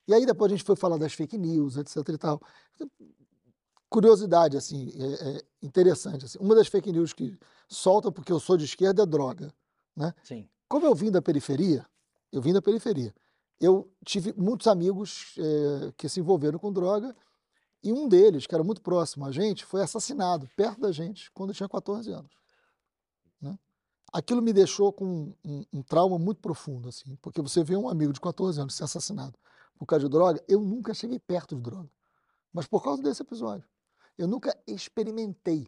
E 0.08 0.14
aí 0.14 0.26
depois 0.26 0.52
a 0.52 0.56
gente 0.56 0.66
foi 0.66 0.76
falar 0.78 0.98
das 0.98 1.14
fake 1.14 1.38
news, 1.38 1.76
etc 1.78 1.98
e 2.10 2.18
tal. 2.18 2.42
Curiosidade, 3.90 4.56
assim, 4.56 4.92
é, 4.98 5.30
é 5.38 5.42
interessante. 5.62 6.24
Assim. 6.26 6.38
Uma 6.40 6.56
das 6.56 6.68
fake 6.68 6.92
news 6.92 7.12
que 7.12 7.38
solta 7.68 8.10
porque 8.12 8.32
eu 8.32 8.40
sou 8.40 8.56
de 8.56 8.64
esquerda 8.64 9.04
é 9.04 9.06
droga. 9.06 9.54
Sim. 10.24 10.48
Como 10.70 10.86
eu 10.86 10.96
vim 10.96 11.12
da 11.12 11.22
periferia, 11.22 11.86
eu 12.32 12.42
vim 12.42 12.54
da 12.54 12.62
periferia, 12.62 13.14
eu 13.62 13.88
tive 14.04 14.34
muitos 14.36 14.66
amigos 14.66 15.36
eh, 15.38 15.94
que 15.96 16.10
se 16.10 16.20
envolveram 16.20 16.58
com 16.58 16.74
droga 16.74 17.16
e 17.84 17.94
um 17.94 18.08
deles, 18.08 18.48
que 18.48 18.56
era 18.56 18.64
muito 18.64 18.82
próximo 18.82 19.24
a 19.26 19.32
gente, 19.32 19.64
foi 19.64 19.84
assassinado 19.84 20.50
perto 20.56 20.82
da 20.82 20.92
gente 20.92 21.32
quando 21.32 21.52
eu 21.52 21.56
tinha 21.56 21.70
14 21.70 22.12
anos. 22.12 22.32
né? 23.40 23.58
Aquilo 24.12 24.42
me 24.42 24.52
deixou 24.52 24.92
com 24.92 25.34
um, 25.46 25.64
um 25.72 25.84
trauma 25.84 26.18
muito 26.18 26.42
profundo, 26.42 26.90
assim, 26.90 27.16
porque 27.22 27.40
você 27.40 27.64
vê 27.64 27.78
um 27.78 27.88
amigo 27.88 28.12
de 28.12 28.20
14 28.20 28.60
anos 28.60 28.74
ser 28.74 28.84
assassinado 28.84 29.38
por 29.78 29.86
causa 29.86 30.06
de 30.06 30.12
droga, 30.12 30.44
eu 30.48 30.60
nunca 30.60 30.94
cheguei 30.94 31.20
perto 31.20 31.56
de 31.56 31.62
droga, 31.62 31.90
mas 32.52 32.68
por 32.68 32.84
causa 32.84 33.02
desse 33.02 33.22
episódio. 33.22 33.68
Eu 34.18 34.28
nunca 34.28 34.56
experimentei. 34.68 35.68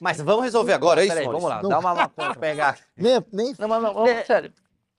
Mas 0.00 0.18
vamos 0.18 0.44
resolver 0.44 0.72
agora, 0.72 1.00
é 1.00 1.06
isso, 1.06 1.14
Peraí, 1.14 1.26
vamos 1.26 1.42
lá, 1.44 1.62
Maurício? 1.62 1.68
dá 1.68 1.78
uma 1.78 2.12
eu 2.16 2.34
pegar. 2.38 2.78
Nem, 2.96 3.24
nem 3.32 3.54
Não, 3.58 3.68
mas 3.68 3.82
não, 3.82 3.94
vamos, 3.94 4.26
sério. 4.26 4.52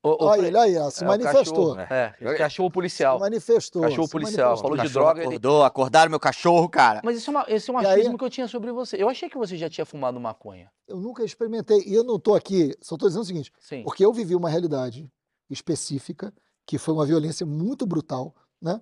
Ô, 0.03 0.09
ô, 0.09 0.25
olha 0.27 0.47
ele 0.47 0.57
aí, 0.57 0.77
ó, 0.77 0.89
se 0.89 1.03
é, 1.03 1.05
o 1.05 1.09
manifestou. 1.09 1.75
cachorro, 1.75 1.93
É, 1.93 2.35
cachorro 2.37 2.71
policial. 2.71 3.17
Se 3.17 3.19
manifestou. 3.19 3.81
Cachorro 3.83 4.07
se 4.07 4.11
policial, 4.11 4.47
manifestou. 4.49 4.63
falou 4.69 4.77
de 4.77 4.83
Cachorro 4.83 5.05
droga, 5.05 5.19
ele- 5.21 5.27
Acordou, 5.35 5.63
acordaram 5.63 6.09
meu 6.09 6.19
cachorro, 6.19 6.67
cara. 6.69 7.01
Mas 7.03 7.17
isso 7.17 7.29
é, 7.29 7.31
uma, 7.33 7.45
esse 7.47 7.69
é 7.69 7.73
um 7.73 7.81
E 7.81 7.85
aí- 7.85 7.99
achismo 7.99 8.17
que 8.17 8.23
eu 8.23 8.29
tinha 8.29 8.47
sobre 8.47 8.71
você. 8.71 9.01
Eu 9.01 9.07
achei 9.09 9.29
que 9.29 9.37
você 9.37 9.55
já 9.57 9.69
tinha 9.69 9.85
fumado 9.85 10.19
maconha. 10.19 10.71
Eu 10.87 10.97
nunca 10.97 11.23
experimentei. 11.23 11.83
E 11.85 11.93
eu 11.93 12.03
não 12.03 12.15
estou 12.15 12.33
aqui, 12.33 12.75
só 12.81 12.95
estou 12.95 13.07
dizendo 13.09 13.21
o 13.21 13.25
seguinte, 13.25 13.51
Sim. 13.59 13.83
porque 13.83 14.03
eu 14.03 14.11
vivi 14.11 14.35
uma 14.35 14.49
realidade 14.49 15.07
específica, 15.49 16.33
que 16.65 16.77
foi 16.79 16.93
uma 16.95 17.05
violência 17.05 17.45
muito 17.45 17.85
brutal, 17.85 18.35
né? 18.61 18.81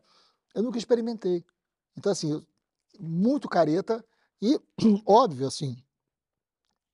Eu 0.55 0.63
nunca 0.63 0.77
experimentei. 0.77 1.43
Então, 1.97 2.11
assim, 2.13 2.31
eu- 2.31 2.43
muito 2.97 3.49
careta 3.49 4.03
e, 4.41 4.57
óbvio, 5.05 5.47
assim, 5.47 5.75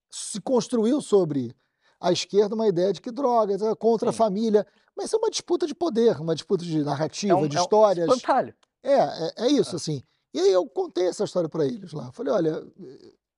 se 0.09 0.39
construiu 0.41 0.99
sobre 1.01 1.55
a 1.99 2.11
esquerda 2.11 2.55
uma 2.55 2.67
ideia 2.67 2.91
de 2.93 3.01
que 3.01 3.11
drogas 3.11 3.61
é 3.61 3.73
contra 3.75 4.09
a 4.09 4.11
Sim. 4.11 4.17
família, 4.17 4.65
mas 4.95 5.11
é 5.13 5.17
uma 5.17 5.29
disputa 5.29 5.65
de 5.67 5.73
poder, 5.75 6.19
uma 6.21 6.35
disputa 6.35 6.63
de 6.63 6.83
narrativa, 6.83 7.33
É 7.33 7.35
um- 7.35 7.47
de 7.47 7.55
é 7.57 7.59
um 7.59 7.63
histórias. 7.63 8.07
Espantalho. 8.07 8.53
É, 8.83 8.93
é, 8.93 9.33
é 9.37 9.47
isso, 9.49 9.75
assim. 9.75 10.01
E 10.33 10.39
aí 10.39 10.51
eu 10.51 10.67
contei 10.67 11.07
essa 11.07 11.23
história 11.23 11.49
para 11.49 11.65
eles 11.65 11.91
lá. 11.93 12.11
Falei, 12.11 12.33
olha, 12.33 12.67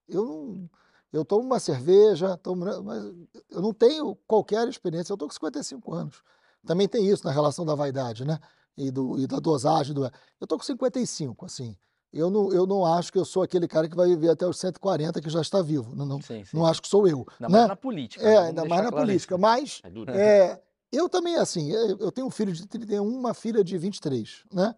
eu 0.08 0.26
não. 0.26 0.70
Eu 1.14 1.24
tomo 1.24 1.45
uma 1.45 1.60
cerveja, 1.60 2.36
tomo, 2.38 2.66
né, 2.66 2.78
mas 2.84 3.01
eu 3.49 3.62
não 3.62 3.74
tenho 3.74 4.14
qualquer 4.28 4.68
experiência. 4.68 5.12
Eu 5.12 5.16
estou 5.16 5.28
com 5.28 5.34
55 5.34 5.93
anos. 5.93 6.22
Também 6.66 6.88
tem 6.88 7.08
isso 7.08 7.24
na 7.26 7.32
relação 7.32 7.66
da 7.66 7.74
vaidade, 7.76 8.26
né? 8.26 8.38
E, 8.76 8.91
do, 8.91 9.18
e 9.18 9.26
da 9.26 9.39
dosagem. 9.39 9.93
Do... 9.93 10.03
Eu 10.03 10.12
estou 10.43 10.58
com 10.58 10.66
55, 10.66 11.45
assim. 11.45 11.78
Eu 12.12 12.30
não, 12.30 12.51
eu 12.53 12.66
não 12.66 12.86
acho 12.86 13.12
que 13.12 13.18
eu 13.20 13.26
sou 13.26 13.43
aquele 13.43 13.68
cara 13.68 13.88
que 13.89 13.95
vai 13.95 14.08
viver 14.08 14.30
até 14.30 14.47
os 14.47 14.58
140 14.58 15.22
que 15.22 15.30
já 15.30 15.41
está 15.41 15.62
vivo. 15.62 15.95
Não, 15.95 16.05
não, 16.05 16.22
Sim, 16.22 16.43
sim. 16.45 16.55
não 16.58 16.66
acho 16.66 16.82
que 16.82 16.88
sou 16.88 17.08
eu. 17.08 17.26
Ainda 17.39 17.49
né? 17.49 17.58
mais 17.60 17.68
na 17.68 17.76
política. 17.76 18.24
né? 18.24 18.30
É, 18.32 18.34
Vamos 18.36 18.47
ainda 18.49 18.66
mais 18.66 18.84
na 18.84 18.89
claro 18.91 19.05
política. 19.05 19.36
isso. 19.36 19.41
Mas 19.41 19.82
É 20.08 20.28
é, 20.51 20.62
eu 20.91 21.10
também, 21.10 21.36
assim, 21.36 21.72
eu 21.72 21.97
eu 21.99 22.12
tenho 22.12 22.28
um 22.28 22.32
filho 22.32 22.53
de 22.53 22.66
31, 22.66 23.03
uma 23.08 23.34
filha 23.34 23.64
de 23.64 23.78
23, 23.78 24.43
né? 24.53 24.74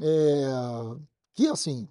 É, 0.00 0.46
que, 1.34 1.46
assim, 1.48 1.88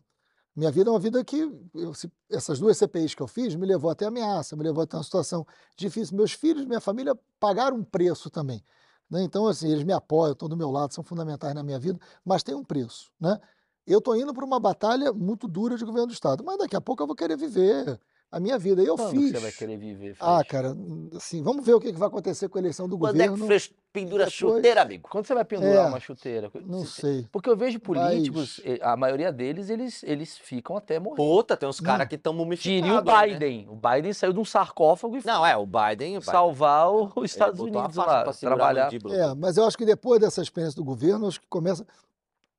minha 0.55 0.71
vida 0.71 0.89
é 0.89 0.93
uma 0.93 0.99
vida 0.99 1.23
que, 1.23 1.49
eu- 1.73 1.93
se- 1.93 2.11
essas 2.29 2.59
duas 2.59 2.77
CPIs 2.77 3.15
que 3.15 3.21
eu 3.21 3.27
fiz 3.27 3.55
me 3.55 3.65
levou 3.65 3.89
até 3.89 4.05
ameaça, 4.05 4.55
me 4.55 4.63
levou 4.63 4.83
até 4.83 4.97
uma 4.97 5.03
situação 5.03 5.45
difícil. 5.77 6.15
Meus 6.17 6.33
filhos, 6.33 6.65
minha 6.65 6.81
família 6.81 7.17
pagaram 7.39 7.77
um 7.77 7.83
preço 7.83 8.29
também. 8.29 8.63
né? 9.09 9.21
Então, 9.23 9.45
assim, 9.47 9.69
eles 9.71 9.83
me 9.83 9.93
apoiam, 9.93 10.31
estão 10.33 10.49
do 10.49 10.57
meu 10.57 10.71
lado, 10.71 10.93
são 10.93 11.03
fundamentais 11.03 11.53
na 11.53 11.61
minha 11.63 11.77
vida, 11.79 11.99
mas 12.25 12.41
tem 12.41 12.55
um 12.55 12.63
preço, 12.63 13.11
né? 13.19 13.39
Eu 13.85 14.01
tô 14.01 14.15
indo 14.15 14.33
para 14.33 14.45
uma 14.45 14.59
batalha 14.59 15.11
muito 15.13 15.47
dura 15.47 15.77
de 15.77 15.83
governo 15.85 16.07
do 16.07 16.13
Estado, 16.13 16.43
mas 16.43 16.57
daqui 16.57 16.75
a 16.75 16.81
pouco 16.81 17.03
eu 17.03 17.07
vou 17.07 17.15
querer 17.15 17.37
viver 17.37 17.99
a 18.31 18.39
minha 18.39 18.57
vida. 18.57 18.81
E 18.81 18.87
eu 18.87 18.95
Quando 18.95 19.11
fiz. 19.11 19.31
que 19.31 19.37
você 19.37 19.43
vai 19.43 19.51
querer 19.51 19.77
viver, 19.77 20.15
Ah, 20.19 20.43
cara, 20.43 20.75
assim, 21.15 21.43
vamos 21.43 21.63
ver 21.63 21.75
o 21.75 21.79
que 21.79 21.93
que 21.93 21.99
vai 21.99 22.07
acontecer 22.07 22.49
com 22.49 22.57
a 22.57 22.61
eleição 22.61 22.89
do 22.89 22.97
Quando 22.97 23.15
é 23.19 23.23
que 23.23 23.27
o 23.29 23.31
governo. 23.31 23.45
Freixo 23.45 23.69
pendura 23.91 24.25
depois- 24.25 24.33
chuteira, 24.55 24.81
amigo? 24.81 25.07
Quando 25.07 25.27
você 25.27 25.35
vai 25.35 25.45
pendurar 25.45 25.85
É, 25.85 25.87
uma 25.87 25.99
chuteira? 25.99 26.49
Não 26.65 26.83
Se- 26.83 27.01
sei. 27.01 27.27
Porque 27.31 27.47
eu 27.47 27.55
vejo 27.55 27.79
políticos, 27.79 28.59
Mas- 28.65 28.73
eh, 28.75 28.79
a 28.81 28.97
maioria 28.97 29.31
deles, 29.31 29.69
eles, 29.69 30.01
eles 30.01 30.35
ficam 30.35 30.75
até 30.75 30.97
morrer. 30.99 31.15
Puta, 31.17 31.55
tem 31.55 31.69
uns 31.69 31.79
caras 31.79 32.07
que 32.07 32.15
estão 32.15 32.33
mumificados. 32.33 32.81
Diria 32.81 32.99
o 32.99 33.03
né? 33.03 33.27
Biden. 33.37 33.67
O 33.69 33.75
Biden 33.75 34.13
saiu 34.13 34.33
de 34.33 34.39
um 34.39 34.45
sarcófago 34.45 35.15
e 35.15 35.21
foi 35.21 35.31
Não, 35.31 35.45
é, 35.45 35.55
o 35.55 35.67
Biden. 35.67 36.17
O 36.17 36.19
Biden 36.19 36.21
salvar 36.21 36.89
o- 36.91 37.11
os 37.15 37.29
Estados 37.29 37.59
Unidos 37.59 37.93
faixa 37.95 38.11
lá, 38.25 38.33
trabalhar. 38.33 38.89
É, 39.11 39.35
mas 39.35 39.57
eu 39.57 39.65
acho 39.67 39.77
que 39.77 39.85
depois 39.85 40.19
dessa 40.19 40.41
experiência 40.41 40.75
do 40.75 40.83
governo, 40.83 41.27
acho 41.27 41.39
que 41.39 41.47
começa. 41.47 41.85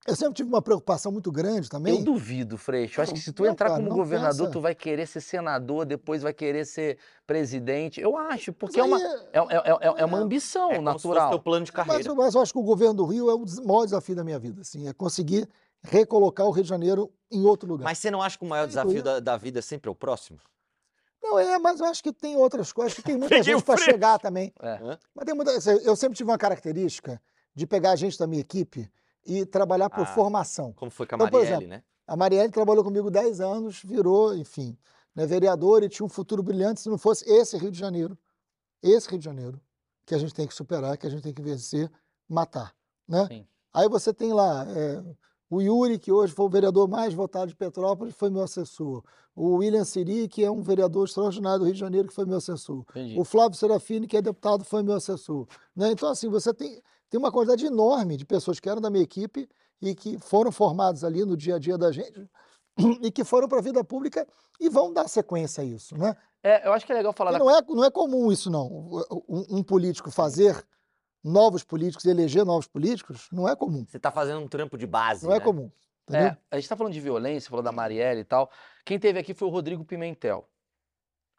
Eu 0.07 0.15
sempre 0.15 0.35
tive 0.35 0.49
uma 0.51 0.61
preocupação 0.61 1.11
muito 1.11 1.33
grande 1.33 1.69
também. 1.69 1.97
Eu 1.99 2.05
duvido, 2.05 2.59
Freixo. 2.59 3.01
Eu 3.01 3.03
acho 3.05 3.15
que 3.15 3.21
se 3.21 3.33
tu 3.33 3.43
Não, 3.45 3.51
entrar 3.53 3.71
cara, 3.71 3.83
como 3.83 3.95
governador, 3.95 4.39
pensa. 4.47 4.51
tu 4.51 4.61
vai 4.61 4.75
querer 4.75 5.07
ser 5.07 5.21
senador, 5.23 5.87
depois 5.87 6.21
vai 6.23 6.33
querer 6.35 6.67
ser 6.67 6.99
presidente. 7.27 8.01
Eu 8.01 8.17
acho, 8.17 8.51
Mas 8.51 8.59
porque 8.59 8.81
é 8.81 8.85
uma, 8.85 8.99
aí 8.99 9.03
é, 9.03 9.39
é- 9.39 9.71
é- 9.71 10.03
é 10.03 10.05
uma 10.05 10.19
é- 10.19 10.23
ambição 10.23 10.71
É 10.71 10.77
como 10.77 10.89
se 10.91 10.93
fosse 10.95 11.07
natural. 11.09 11.31
teu 11.31 11.39
plano 11.39 11.65
de 11.65 11.73
Mas, 11.75 11.87
carreira. 11.87 12.09
eu- 12.11 12.15
mas 12.17 12.35
eu 12.35 12.43
acho 12.43 12.53
que 12.53 12.59
o 12.59 12.63
governo 12.63 12.95
do 12.95 13.07
Rio 13.07 13.31
é 13.31 13.35
o 13.35 13.45
maior 13.67 13.85
desafio 13.87 14.15
da 14.15 14.23
minha 14.23 14.39
vida, 14.39 14.61
assim, 14.61 14.87
é 14.87 14.93
conseguir 14.93 15.49
recolocar 15.83 16.47
o 16.47 16.51
Rio 16.51 16.63
de 16.65 16.69
Janeiro 16.69 17.11
em 17.31 17.43
outro 17.45 17.67
lugar. 17.69 17.85
Mas 17.85 17.99
você 17.99 18.11
não 18.11 18.21
acha 18.21 18.37
que 18.39 18.45
o 18.45 18.49
maior 18.49 18.67
desafio 18.67 19.03
da, 19.03 19.21
da 19.21 19.37
vida 19.39 19.59
é 19.61 19.63
sempre 19.63 19.89
o 19.91 19.95
próximo? 19.95 20.39
Não 21.23 21.39
é, 21.39 21.59
mas 21.59 21.81
eu 21.81 21.87
acho 21.87 22.03
que 22.03 22.13
tem 22.13 22.37
outras 22.37 22.71
coisas, 22.73 22.93
que 22.95 23.03
tem 23.03 23.17
muita 23.17 23.39
o 23.41 23.43
gente 23.43 23.63
para 23.65 23.79
chegar 23.79 24.19
também. 24.19 24.53
É. 24.61 24.79
Mas 25.15 25.25
tem 25.25 25.35
muita, 25.35 25.51
eu 25.83 25.97
sempre 25.97 26.15
tive 26.17 26.31
uma 26.31 26.37
característica 26.37 27.19
de 27.55 27.67
pegar 27.67 27.97
gente 27.97 28.19
da 28.19 28.27
minha 28.27 28.43
equipe 28.43 28.91
e 29.27 29.45
trabalhar 29.47 29.91
por 29.91 30.03
Ah. 30.03 30.07
formação. 30.07 30.73
Como 30.73 30.91
foi 30.91 31.07
com 31.07 31.15
a 31.15 31.17
Então, 31.17 31.27
Marielle, 31.27 31.47
exemplo, 31.55 31.69
né? 31.69 31.83
A 32.07 32.17
Marielle 32.17 32.51
trabalhou 32.53 32.85
comigo 32.85 33.11
10 33.11 33.41
anos, 33.41 33.81
virou, 33.83 34.35
enfim, 34.37 34.77
né, 35.15 35.25
vereadora 35.27 35.85
e 35.87 35.89
tinha 35.89 36.05
um 36.05 36.09
futuro 36.09 36.43
brilhante 36.43 36.81
se 36.81 36.89
não 36.89 36.99
fosse 36.99 37.25
esse 37.31 37.57
Rio 37.57 37.71
de 37.71 37.79
Janeiro. 37.79 38.19
Esse 38.83 39.09
Rio 39.09 39.19
de 39.19 39.25
Janeiro 39.25 39.61
que 40.07 40.15
a 40.15 40.19
gente 40.19 40.35
tem 40.35 40.47
que 40.47 40.53
superar, 40.55 40.99
que 40.99 41.07
a 41.07 41.11
gente 41.11 41.23
tem 41.23 41.33
que 41.33 41.41
vencer, 41.41 41.91
matar, 42.29 42.75
né? 43.09 43.27
Sim. 43.29 43.47
Aí 43.73 43.89
você 43.89 44.13
tem 44.13 44.35
lá 44.35 44.67
é, 44.69 45.03
o 45.49 45.63
Yuri, 45.63 45.99
que 45.99 46.13
hoje 46.13 46.35
foi 46.35 46.45
o 46.45 46.49
vereador 46.51 46.87
mais 46.87 47.15
votado 47.15 47.47
de 47.47 47.57
Petrópolis, 47.57 48.15
foi 48.15 48.29
meu 48.29 48.43
assessor. 48.43 49.03
O 49.35 49.57
William 49.57 49.85
Siri, 49.85 50.29
que 50.29 50.45
é 50.45 50.51
um 50.51 50.63
vereador 50.63 51.07
extraordinário 51.07 51.61
do 51.61 51.65
Rio 51.65 51.75
de 51.75 51.81
Janeiro, 51.81 52.09
que 52.09 52.15
foi 52.15 52.27
meu 52.27 52.37
assessor. 52.37 52.85
Entendi. 52.91 53.19
O 53.19 53.25
Flávio 53.25 53.57
Serafini, 53.59 54.07
que 54.07 54.17
é 54.17 54.23
deputado, 54.23 54.63
foi 54.65 54.83
meu 54.83 54.95
assessor. 54.95 55.47
né? 55.75 55.91
Então, 55.91 56.09
assim, 56.11 56.29
você 56.29 56.53
tem, 56.53 56.83
tem 57.11 57.19
uma 57.19 57.31
quantidade 57.31 57.67
enorme 57.67 58.17
de 58.17 58.25
pessoas 58.25 58.59
que 58.59 58.69
eram 58.69 58.81
da 58.81 58.91
minha 58.91 59.05
equipe 59.05 59.49
e 59.81 59.95
que 59.95 60.19
foram 60.19 60.51
formados 60.51 61.05
ali 61.05 61.25
no 61.25 61.37
dia 61.37 61.57
a 61.57 61.59
dia 61.59 61.79
da 61.79 61.93
gente 61.93 62.29
e 63.03 63.11
que 63.11 63.25
foram 63.25 63.49
para 63.49 63.59
a 63.59 63.63
vida 63.63 63.85
pública 63.85 64.27
e 64.61 64.69
vão 64.69 64.93
dar 64.93 65.09
sequência 65.09 65.63
a 65.63 65.65
isso, 65.65 65.97
né? 65.97 66.17
É, 66.43 66.67
eu 66.67 66.73
acho 66.73 66.85
que 66.85 66.93
é 66.93 66.97
legal 66.97 67.13
falar 67.13 67.33
da 67.33 67.39
não, 67.39 67.51
é, 67.51 67.63
não 67.67 67.85
é 67.85 67.91
comum 67.91 68.31
isso, 68.31 68.51
não. 68.51 68.67
Um, 69.29 69.59
um 69.59 69.63
político 69.63 70.11
fazer 70.11 70.63
novos 71.25 71.65
políticos, 71.65 72.05
eleger 72.05 72.45
novos 72.45 72.67
políticos, 72.67 73.29
não 73.33 73.49
é 73.49 73.57
comum. 73.57 73.87
Você 73.89 73.99
tá 73.99 74.11
fazendo 74.11 74.41
um 74.41 74.49
trampo 74.49 74.77
de 74.77 74.87
base, 74.87 75.25
Não 75.25 75.33
é 75.33 75.39
né? 75.39 75.45
comum. 75.45 75.71
Entendeu? 76.07 76.29
É, 76.29 76.39
a 76.51 76.57
gente 76.57 76.69
tá 76.69 76.77
falando 76.77 76.93
de 76.93 77.01
violência, 77.01 77.49
falou 77.49 77.63
da 77.63 77.73
Marielle 77.73 78.21
e 78.21 78.25
tal. 78.25 78.51
Quem 78.85 78.99
teve 78.99 79.19
aqui 79.19 79.33
foi 79.33 79.49
o 79.49 79.51
Rodrigo 79.51 79.85
Pimentel. 79.87 80.47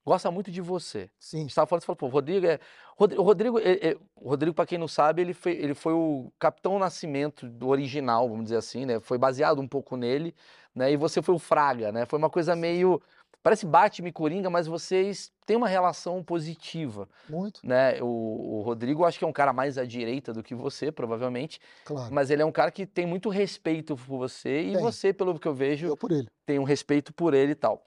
Gosta 0.06 0.30
muito 0.30 0.52
de 0.52 0.62
você. 0.62 1.04
A 1.04 1.10
Sim. 1.20 1.40
gente 1.42 1.56
tava 1.56 1.66
falando, 1.66 1.82
você 1.82 1.86
falou, 1.88 1.98
pô, 1.98 2.08
Rodrigo 2.08 2.46
é. 2.46 2.60
O 2.98 3.24
Rodrigo, 3.24 3.60
é- 3.60 3.90
é- 3.90 3.98
o 4.16 4.30
Rodrigo, 4.30 4.54
para 4.56 4.66
quem 4.66 4.78
não 4.78 4.88
sabe, 4.88 5.22
ele 5.22 5.34
foi, 5.34 5.54
ele 5.54 5.74
foi 5.74 5.94
o 5.94 6.32
Capitão 6.40 6.78
Nascimento 6.78 7.48
do 7.50 7.68
original, 7.68 8.30
vamos 8.30 8.46
dizer 8.46 8.58
assim, 8.58 8.86
né? 8.86 9.00
Foi 9.00 9.18
baseado 9.18 9.60
um 9.60 9.68
pouco 9.68 9.98
nele, 9.98 10.36
né? 10.76 10.92
E 10.92 10.96
você 10.98 11.22
foi 11.22 11.34
o 11.34 11.40
Fraga, 11.40 11.92
né? 11.92 12.06
Foi 12.06 12.20
uma 12.20 12.30
coisa 12.30 12.56
meio. 12.56 13.02
Parece 13.42 13.66
Batman 13.66 14.08
e 14.10 14.12
Coringa, 14.12 14.50
mas 14.50 14.66
vocês 14.66 15.32
têm 15.46 15.56
uma 15.56 15.68
relação 15.68 16.24
positiva, 16.24 17.08
Muito, 17.30 17.60
né? 17.64 18.02
O, 18.02 18.06
o 18.58 18.62
Rodrigo, 18.62 19.06
acho 19.06 19.20
que 19.20 19.26
é 19.26 19.28
um 19.28 19.34
cara 19.34 19.54
mais 19.54 19.78
à 19.78 19.86
direita 19.86 20.34
do 20.34 20.42
que 20.42 20.56
você, 20.56 20.92
provavelmente, 20.92 21.60
claro. 21.84 22.12
mas 22.12 22.32
ele 22.32 22.42
é 22.42 22.46
um 22.46 22.52
cara 22.52 22.72
que 22.72 22.88
tem 22.88 23.06
muito 23.06 23.30
respeito 23.30 23.96
por 23.96 24.18
você 24.18 24.62
e 24.62 24.72
Tem. 24.74 24.82
você, 24.82 25.14
pelo 25.14 25.38
que 25.40 25.48
eu 25.48 25.54
vejo, 25.54 25.86
Eu 25.88 25.98
por 25.98 26.12
ele. 26.12 26.28
tem 26.44 26.58
um 26.58 26.64
respeito 26.64 27.14
por 27.14 27.36
ele 27.36 27.52
e 27.52 27.56
tal. 27.56 27.84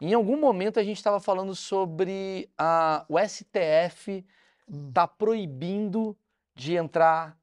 Em 0.00 0.14
algum 0.14 0.38
momento 0.38 0.80
a 0.80 0.82
gente 0.82 0.96
estava 0.96 1.20
falando 1.20 1.54
sobre 1.54 2.48
a, 2.56 3.04
o 3.08 3.18
STF 3.18 4.24
Hum. 4.70 4.92
tá 4.92 5.06
proibindo 5.06 6.16
de 6.54 6.76
entrar 6.76 7.36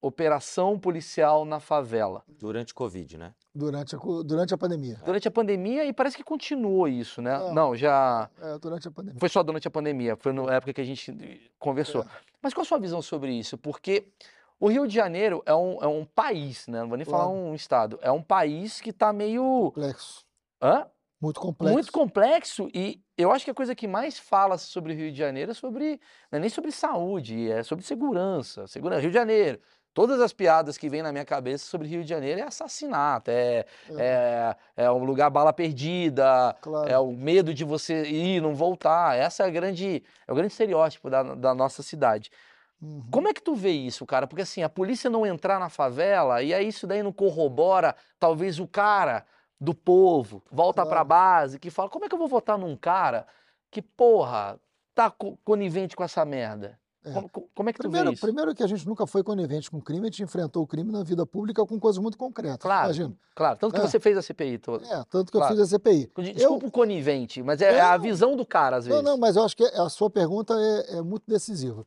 operação 0.00 0.78
policial 0.78 1.44
na 1.44 1.60
favela. 1.60 2.24
Durante 2.26 2.72
o 2.72 2.74
Covid, 2.74 3.18
né? 3.18 3.34
Durante 3.54 3.94
a, 3.94 3.98
durante 4.24 4.54
a 4.54 4.58
pandemia. 4.58 4.98
Durante 5.04 5.28
a 5.28 5.30
pandemia, 5.30 5.84
e 5.84 5.92
parece 5.92 6.16
que 6.16 6.24
continuou 6.24 6.88
isso, 6.88 7.20
né? 7.20 7.36
Não. 7.36 7.54
Não, 7.54 7.76
já. 7.76 8.30
É, 8.40 8.58
durante 8.58 8.88
a 8.88 8.90
pandemia. 8.90 9.20
Foi 9.20 9.28
só 9.28 9.42
durante 9.42 9.68
a 9.68 9.70
pandemia, 9.70 10.16
foi 10.16 10.32
na 10.32 10.54
época 10.54 10.72
que 10.72 10.80
a 10.80 10.84
gente 10.84 11.50
conversou. 11.58 12.02
É. 12.02 12.06
Mas 12.40 12.54
qual 12.54 12.62
a 12.62 12.64
sua 12.66 12.78
visão 12.78 13.02
sobre 13.02 13.32
isso? 13.32 13.58
Porque 13.58 14.06
o 14.58 14.68
Rio 14.68 14.86
de 14.88 14.94
Janeiro 14.94 15.42
é 15.44 15.54
um, 15.54 15.82
é 15.82 15.86
um 15.86 16.06
país, 16.06 16.66
né? 16.66 16.80
Não 16.80 16.88
vou 16.88 16.96
nem 16.96 17.04
falar 17.04 17.28
um 17.28 17.54
estado. 17.54 17.98
É 18.00 18.10
um 18.10 18.22
país 18.22 18.80
que 18.80 18.92
tá 18.92 19.12
meio. 19.12 19.70
Complexo. 19.74 20.24
Hã? 20.62 20.86
Muito 21.20 21.38
complexo. 21.38 21.74
Muito 21.74 21.92
complexo 21.92 22.68
e 22.74 23.00
eu 23.16 23.30
acho 23.30 23.44
que 23.44 23.50
a 23.50 23.54
coisa 23.54 23.74
que 23.74 23.86
mais 23.86 24.18
fala 24.18 24.56
sobre 24.56 24.92
o 24.92 24.96
Rio 24.96 25.12
de 25.12 25.18
Janeiro 25.18 25.50
é 25.50 25.54
sobre, 25.54 26.00
não 26.32 26.38
é 26.38 26.40
nem 26.40 26.48
sobre 26.48 26.72
saúde, 26.72 27.50
é 27.50 27.62
sobre 27.62 27.84
segurança, 27.84 28.66
segurança, 28.66 29.02
Rio 29.02 29.10
de 29.10 29.16
Janeiro. 29.16 29.60
Todas 29.92 30.20
as 30.20 30.32
piadas 30.32 30.78
que 30.78 30.88
vêm 30.88 31.02
na 31.02 31.10
minha 31.12 31.24
cabeça 31.24 31.66
sobre 31.66 31.88
Rio 31.88 32.02
de 32.02 32.08
Janeiro 32.08 32.40
é 32.40 32.44
assassinato, 32.44 33.30
é, 33.30 33.66
é, 33.98 34.56
é 34.76 34.90
um 34.90 35.04
lugar 35.04 35.28
bala 35.30 35.52
perdida, 35.52 36.56
Claro. 36.62 36.88
é 36.88 36.98
o 36.98 37.12
medo 37.12 37.52
de 37.52 37.64
você 37.64 38.04
ir 38.04 38.40
não 38.40 38.54
voltar. 38.54 39.18
Essa 39.18 39.42
é 39.42 39.46
a 39.46 39.50
grande, 39.50 40.02
é 40.26 40.32
o 40.32 40.34
grande 40.34 40.52
estereótipo 40.52 41.10
da, 41.10 41.22
da 41.34 41.54
nossa 41.54 41.82
cidade. 41.82 42.30
Uhum. 42.80 43.04
Como 43.10 43.28
é 43.28 43.34
que 43.34 43.42
tu 43.42 43.54
vê 43.54 43.72
isso, 43.72 44.06
cara? 44.06 44.26
Porque 44.26 44.42
assim, 44.42 44.62
a 44.62 44.68
polícia 44.68 45.10
não 45.10 45.26
entrar 45.26 45.58
na 45.58 45.68
favela 45.68 46.40
e 46.40 46.54
aí 46.54 46.68
isso 46.68 46.86
daí 46.86 47.02
não 47.02 47.12
corrobora, 47.12 47.94
talvez 48.18 48.58
o 48.58 48.66
cara 48.66 49.26
do 49.60 49.74
povo 49.74 50.42
volta 50.50 50.82
pra 50.86 51.04
Claro. 51.04 51.08
base 51.08 51.58
que 51.58 51.70
fala: 51.70 51.88
"Como 51.90 52.04
é 52.04 52.08
que 52.08 52.14
eu 52.14 52.18
vou 52.18 52.28
votar 52.28 52.56
num 52.58 52.76
cara 52.76 53.26
que, 53.70 53.82
porra, 53.82 54.58
tá 54.94 55.10
co- 55.10 55.36
conivente 55.44 55.94
com 55.94 56.02
essa 56.04 56.24
merda?" 56.24 56.78
É. 57.02 57.12
Como, 57.14 57.30
co- 57.30 57.48
como 57.54 57.70
é 57.70 57.72
que 57.72 57.78
tu 57.78 57.84
Primeiro, 57.84 58.08
vê 58.08 58.12
isso? 58.12 58.20
primeiro 58.26 58.54
que 58.54 58.62
a 58.62 58.66
gente 58.66 58.86
nunca 58.86 59.06
foi 59.06 59.22
conivente 59.22 59.70
com 59.70 59.78
o 59.78 59.82
crime, 59.82 60.02
a 60.02 60.10
gente 60.10 60.22
enfrentou 60.22 60.62
o 60.62 60.66
crime 60.66 60.92
na 60.92 61.02
vida 61.02 61.24
pública 61.24 61.64
com 61.64 61.80
coisas 61.80 61.98
muito 62.02 62.18
concretas. 62.18 62.58
Claro. 62.60 62.88
Imagina. 62.88 63.14
Claro, 63.34 63.58
tanto 63.58 63.72
que 63.74 63.80
É. 63.80 63.86
você 63.88 63.98
fez 63.98 64.18
a 64.18 64.22
CPI 64.22 64.58
toda. 64.58 64.84
É, 64.86 65.02
tanto 65.08 65.32
que 65.32 65.38
Claro. 65.38 65.54
eu 65.54 65.56
fiz 65.56 65.66
a 65.66 65.66
CPI. 65.78 66.10
De- 66.18 66.32
Desculpa 66.34 66.66
o 66.66 66.70
conivente, 66.70 67.42
mas 67.42 67.62
é, 67.62 67.72
é 67.76 67.80
a 67.80 67.96
visão 67.96 68.36
do 68.36 68.44
cara 68.44 68.76
às 68.76 68.84
vezes. 68.86 69.02
Não, 69.02 69.12
não, 69.12 69.18
mas 69.18 69.34
eu 69.36 69.44
acho 69.44 69.56
que 69.56 69.64
a 69.64 69.88
sua 69.88 70.10
pergunta 70.10 70.52
é, 70.54 70.98
é 70.98 71.02
muito 71.02 71.22
decisiva. 71.26 71.86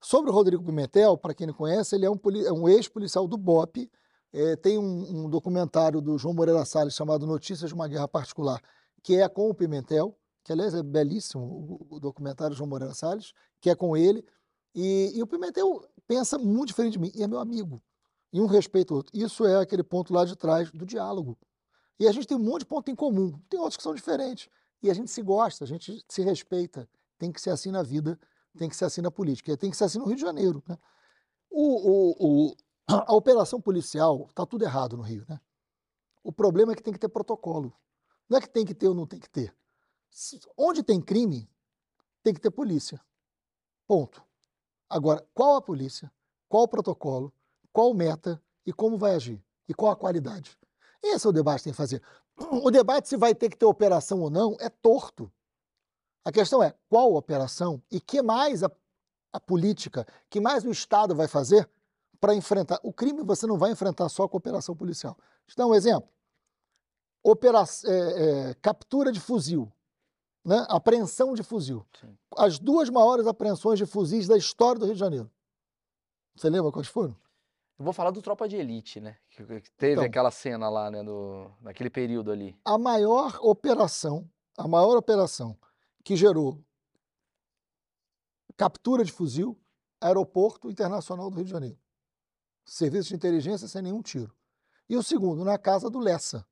Sobre 0.00 0.30
o 0.30 0.32
Rodrigo 0.34 0.62
Pimentel, 0.64 1.16
para 1.18 1.34
quem 1.34 1.46
não 1.46 1.54
conhece, 1.54 1.94
ele 1.94 2.06
é 2.06 2.10
um, 2.10 2.16
poli- 2.16 2.46
é 2.46 2.52
um 2.52 2.66
ex-policial 2.66 3.28
do 3.28 3.36
BOP. 3.36 3.90
É, 4.36 4.56
tem 4.56 4.76
um, 4.78 5.26
um 5.26 5.30
documentário 5.30 6.00
do 6.00 6.18
João 6.18 6.34
Moreira 6.34 6.64
Salles 6.64 6.94
chamado 6.94 7.24
Notícias 7.24 7.68
de 7.68 7.74
uma 7.74 7.86
Guerra 7.86 8.08
Particular, 8.08 8.60
que 9.00 9.14
é 9.14 9.28
com 9.28 9.48
o 9.48 9.54
Pimentel, 9.54 10.18
que 10.42 10.50
aliás 10.52 10.74
é 10.74 10.82
belíssimo 10.82 11.44
o, 11.88 11.94
o 11.96 12.00
documentário 12.00 12.52
do 12.52 12.58
João 12.58 12.68
Moreira 12.68 12.92
Salles, 12.94 13.32
que 13.60 13.70
é 13.70 13.76
com 13.76 13.96
ele. 13.96 14.26
E, 14.74 15.12
e 15.14 15.22
o 15.22 15.26
Pimentel 15.26 15.86
pensa 16.04 16.36
muito 16.36 16.68
diferente 16.68 16.94
de 16.94 16.98
mim, 16.98 17.12
e 17.14 17.22
é 17.22 17.28
meu 17.28 17.38
amigo. 17.38 17.80
E 18.32 18.40
um 18.40 18.46
respeita 18.46 18.92
o 18.92 18.96
outro. 18.96 19.16
Isso 19.16 19.44
é 19.46 19.56
aquele 19.60 19.84
ponto 19.84 20.12
lá 20.12 20.24
de 20.24 20.34
trás 20.34 20.68
do 20.72 20.84
diálogo. 20.84 21.38
E 22.00 22.08
a 22.08 22.10
gente 22.12 22.26
tem 22.26 22.36
um 22.36 22.40
monte 22.42 22.60
de 22.62 22.66
ponto 22.66 22.90
em 22.90 22.94
comum. 22.96 23.38
Tem 23.48 23.60
outros 23.60 23.76
que 23.76 23.84
são 23.84 23.94
diferentes. 23.94 24.48
E 24.82 24.90
a 24.90 24.94
gente 24.94 25.12
se 25.12 25.22
gosta, 25.22 25.62
a 25.62 25.66
gente 25.68 26.04
se 26.08 26.22
respeita. 26.22 26.88
Tem 27.16 27.30
que 27.30 27.40
ser 27.40 27.50
assim 27.50 27.70
na 27.70 27.84
vida, 27.84 28.18
tem 28.58 28.68
que 28.68 28.74
ser 28.74 28.86
assim 28.86 29.00
na 29.00 29.12
política, 29.12 29.56
tem 29.56 29.70
que 29.70 29.76
ser 29.76 29.84
assim 29.84 30.00
no 30.00 30.06
Rio 30.06 30.16
de 30.16 30.22
Janeiro. 30.22 30.60
Né? 30.68 30.76
O, 31.48 31.90
o- 31.90 32.48
o- 32.50 32.56
a 32.86 33.14
operação 33.14 33.60
policial 33.60 34.26
está 34.28 34.44
tudo 34.44 34.64
errado 34.64 34.96
no 34.96 35.02
Rio. 35.02 35.24
Né? 35.28 35.40
O 36.22 36.32
problema 36.32 36.72
é 36.72 36.76
que 36.76 36.82
tem 36.82 36.92
que 36.92 36.98
ter 36.98 37.08
protocolo. 37.08 37.72
Não 38.28 38.38
é 38.38 38.40
que 38.40 38.48
tem 38.48 38.64
que 38.64 38.74
ter 38.74 38.88
ou 38.88 38.94
não 38.94 39.06
tem 39.06 39.20
que 39.20 39.28
ter. 39.28 39.54
Onde 40.56 40.82
tem 40.82 41.00
crime, 41.00 41.50
tem 42.22 42.32
que 42.32 42.40
ter 42.40 42.50
polícia. 42.50 43.00
Ponto. 43.86 44.22
Agora, 44.88 45.26
qual 45.34 45.56
a 45.56 45.62
polícia? 45.62 46.10
Qual 46.48 46.64
o 46.64 46.68
protocolo? 46.68 47.32
Qual 47.72 47.92
meta? 47.92 48.42
E 48.64 48.72
como 48.72 48.96
vai 48.96 49.14
agir? 49.14 49.42
E 49.68 49.74
qual 49.74 49.92
a 49.92 49.96
qualidade? 49.96 50.56
Esse 51.02 51.26
é 51.26 51.30
o 51.30 51.32
debate 51.32 51.58
que 51.58 51.64
tem 51.64 51.72
que 51.72 51.76
fazer. 51.76 52.02
O 52.36 52.70
debate 52.70 53.08
se 53.08 53.16
vai 53.16 53.34
ter 53.34 53.48
que 53.48 53.56
ter 53.56 53.66
operação 53.66 54.20
ou 54.20 54.30
não 54.30 54.56
é 54.60 54.68
torto. 54.68 55.30
A 56.24 56.32
questão 56.32 56.62
é 56.62 56.74
qual 56.88 57.14
operação 57.14 57.82
e 57.90 58.00
que 58.00 58.22
mais 58.22 58.62
a, 58.62 58.70
a 59.32 59.38
política, 59.38 60.06
que 60.30 60.40
mais 60.40 60.64
o 60.64 60.70
Estado 60.70 61.14
vai 61.14 61.28
fazer 61.28 61.68
para 62.24 62.34
enfrentar. 62.34 62.80
O 62.82 62.90
crime 62.90 63.22
você 63.22 63.46
não 63.46 63.58
vai 63.58 63.70
enfrentar 63.70 64.08
só 64.08 64.26
com 64.26 64.38
operação 64.38 64.74
policial. 64.74 65.14
Deixa 65.46 65.60
eu 65.60 65.66
dar 65.66 65.66
um 65.66 65.74
exemplo. 65.74 66.08
Opera, 67.22 67.62
é, 67.84 67.90
é, 68.48 68.54
captura 68.62 69.12
de 69.12 69.20
fuzil, 69.20 69.70
né? 70.42 70.64
apreensão 70.70 71.34
de 71.34 71.42
fuzil. 71.42 71.86
Sim. 72.00 72.16
As 72.38 72.58
duas 72.58 72.88
maiores 72.88 73.26
apreensões 73.26 73.78
de 73.78 73.84
fuzis 73.84 74.26
da 74.26 74.38
história 74.38 74.78
do 74.78 74.86
Rio 74.86 74.94
de 74.94 75.00
Janeiro. 75.00 75.30
Você 76.34 76.48
lembra 76.48 76.72
quais 76.72 76.88
foram? 76.88 77.14
Eu 77.78 77.84
vou 77.84 77.92
falar 77.92 78.10
do 78.10 78.22
Tropa 78.22 78.48
de 78.48 78.56
Elite, 78.56 79.00
né? 79.00 79.18
Que, 79.28 79.44
que 79.60 79.70
teve 79.72 79.92
Então. 79.92 80.04
aquela 80.04 80.30
cena 80.30 80.70
lá, 80.70 80.90
né? 80.90 81.02
Do, 81.02 81.50
naquele 81.60 81.90
período 81.90 82.32
ali. 82.32 82.58
A 82.64 82.78
maior 82.78 83.38
operação, 83.42 84.26
a 84.56 84.66
maior 84.66 84.96
operação 84.96 85.58
que 86.02 86.16
gerou 86.16 86.58
captura 88.56 89.04
de 89.04 89.12
fuzil, 89.12 89.58
Aeroporto 90.00 90.70
Internacional 90.70 91.28
do 91.28 91.36
Rio 91.36 91.44
de 91.44 91.50
Janeiro. 91.50 91.83
Serviço 92.64 93.08
de 93.10 93.14
inteligência 93.16 93.68
sem 93.68 93.82
nenhum 93.82 94.00
tiro. 94.02 94.32
E 94.88 94.96
o 94.96 95.02
segundo, 95.02 95.44
na 95.44 95.58
casa 95.58 95.88
do 95.90 95.98
Lessa, 95.98 96.46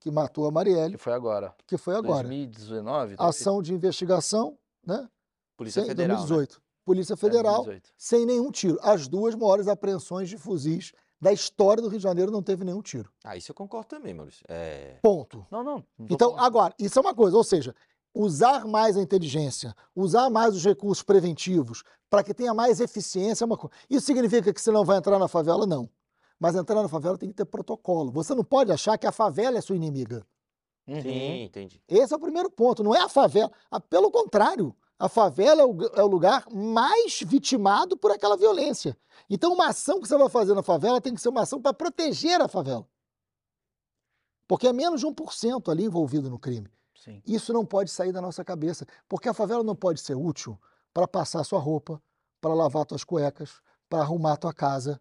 que 0.00 0.10
matou 0.10 0.44
a 0.44 0.48
Que 0.48 0.54
Marielle, 0.54 0.96
foi 0.98 1.12
agora. 1.12 1.54
que 1.66 1.76
foi 1.76 1.94
agora. 1.94 2.26
2019? 2.28 3.16
talvez? 3.16 3.36
Ação 3.40 3.62
de 3.62 3.72
investigação, 3.74 4.58
né? 4.86 5.08
Polícia 5.56 5.82
Sem- 5.82 5.88
Federal. 5.90 6.16
né? 6.16 6.26
2018. 6.26 6.62
Polícia 6.84 7.12
É, 7.14 7.16
Federal, 7.16 7.64
2018. 7.64 7.92
sem 7.96 8.24
nenhum 8.26 8.50
tiro. 8.50 8.78
As 8.82 9.06
duas 9.06 9.34
maiores 9.34 9.68
apreensões 9.68 10.28
de 10.28 10.38
fuzis 10.38 10.92
da 11.20 11.30
história 11.32 11.82
do 11.82 11.88
Rio 11.90 11.98
de 11.98 12.02
Janeiro 12.02 12.32
não 12.32 12.42
teve 12.42 12.64
nenhum 12.64 12.80
tiro. 12.80 13.12
Ah, 13.22 13.36
isso 13.36 13.50
eu 13.50 13.54
concordo 13.54 13.88
também, 13.88 14.14
Maurício. 14.14 14.42
É. 14.48 14.98
Ponto. 15.02 15.46
Não, 15.50 15.62
não. 15.62 15.84
não 15.98 16.06
Então, 16.10 16.30
falando- 16.30 16.46
agora, 16.46 16.74
isso 16.78 16.98
é 16.98 17.02
uma 17.02 17.14
coisa, 17.14 17.36
ou 17.36 17.44
seja, 17.44 17.74
usar 18.14 18.66
mais 18.66 18.96
a 18.96 19.02
inteligência, 19.02 19.74
usar 19.94 20.30
mais 20.30 20.54
os 20.54 20.64
recursos 20.64 21.02
preventivos 21.02 21.82
para 22.08 22.24
que 22.24 22.34
tenha 22.34 22.52
mais 22.52 22.80
eficiência 22.80 23.44
é 23.44 23.46
uma 23.46 23.56
coisa. 23.56 23.74
Isso 23.88 24.06
significa 24.06 24.52
que 24.52 24.60
você 24.60 24.70
não 24.70 24.84
vai 24.84 24.98
entrar 24.98 25.18
na 25.18 25.28
favela? 25.28 25.66
Não. 25.66 25.88
Mas 26.38 26.56
entrar 26.56 26.82
na 26.82 26.88
favela 26.88 27.18
tem 27.18 27.28
que 27.28 27.34
ter 27.34 27.44
protocolo. 27.44 28.10
Você 28.10 28.34
não 28.34 28.42
pode 28.42 28.72
achar 28.72 28.98
que 28.98 29.06
a 29.06 29.12
favela 29.12 29.58
é 29.58 29.60
sua 29.60 29.76
inimiga. 29.76 30.26
Uhum. 30.88 31.02
Sim, 31.02 31.42
entendi. 31.44 31.82
Esse 31.86 32.12
é 32.12 32.16
o 32.16 32.20
primeiro 32.20 32.50
ponto, 32.50 32.82
não 32.82 32.94
é 32.94 33.00
a 33.00 33.08
favela. 33.08 33.52
Pelo 33.88 34.10
contrário, 34.10 34.74
a 34.98 35.08
favela 35.08 35.62
é 35.62 35.64
o, 35.64 35.76
é 35.94 36.02
o 36.02 36.06
lugar 36.06 36.44
mais 36.50 37.20
vitimado 37.20 37.96
por 37.96 38.10
aquela 38.10 38.36
violência. 38.36 38.96
Então, 39.28 39.52
uma 39.52 39.68
ação 39.68 40.00
que 40.00 40.08
você 40.08 40.16
vai 40.16 40.28
fazer 40.28 40.54
na 40.54 40.62
favela 40.62 41.00
tem 41.00 41.14
que 41.14 41.20
ser 41.20 41.28
uma 41.28 41.42
ação 41.42 41.60
para 41.60 41.72
proteger 41.72 42.40
a 42.40 42.48
favela. 42.48 42.86
Porque 44.48 44.66
é 44.66 44.72
menos 44.72 45.00
de 45.00 45.06
1% 45.06 45.70
ali 45.70 45.84
envolvido 45.84 46.28
no 46.28 46.38
crime. 46.38 46.68
Sim. 47.00 47.22
Isso 47.26 47.50
não 47.50 47.64
pode 47.64 47.90
sair 47.90 48.12
da 48.12 48.20
nossa 48.20 48.44
cabeça, 48.44 48.86
porque 49.08 49.26
a 49.26 49.32
favela 49.32 49.64
não 49.64 49.74
pode 49.74 50.00
ser 50.00 50.14
útil 50.14 50.60
para 50.92 51.08
passar 51.08 51.42
sua 51.44 51.58
roupa, 51.58 52.02
para 52.42 52.52
lavar 52.52 52.84
suas 52.86 53.04
cuecas, 53.04 53.62
para 53.88 54.02
arrumar 54.02 54.36
tua 54.36 54.52
casa. 54.52 55.00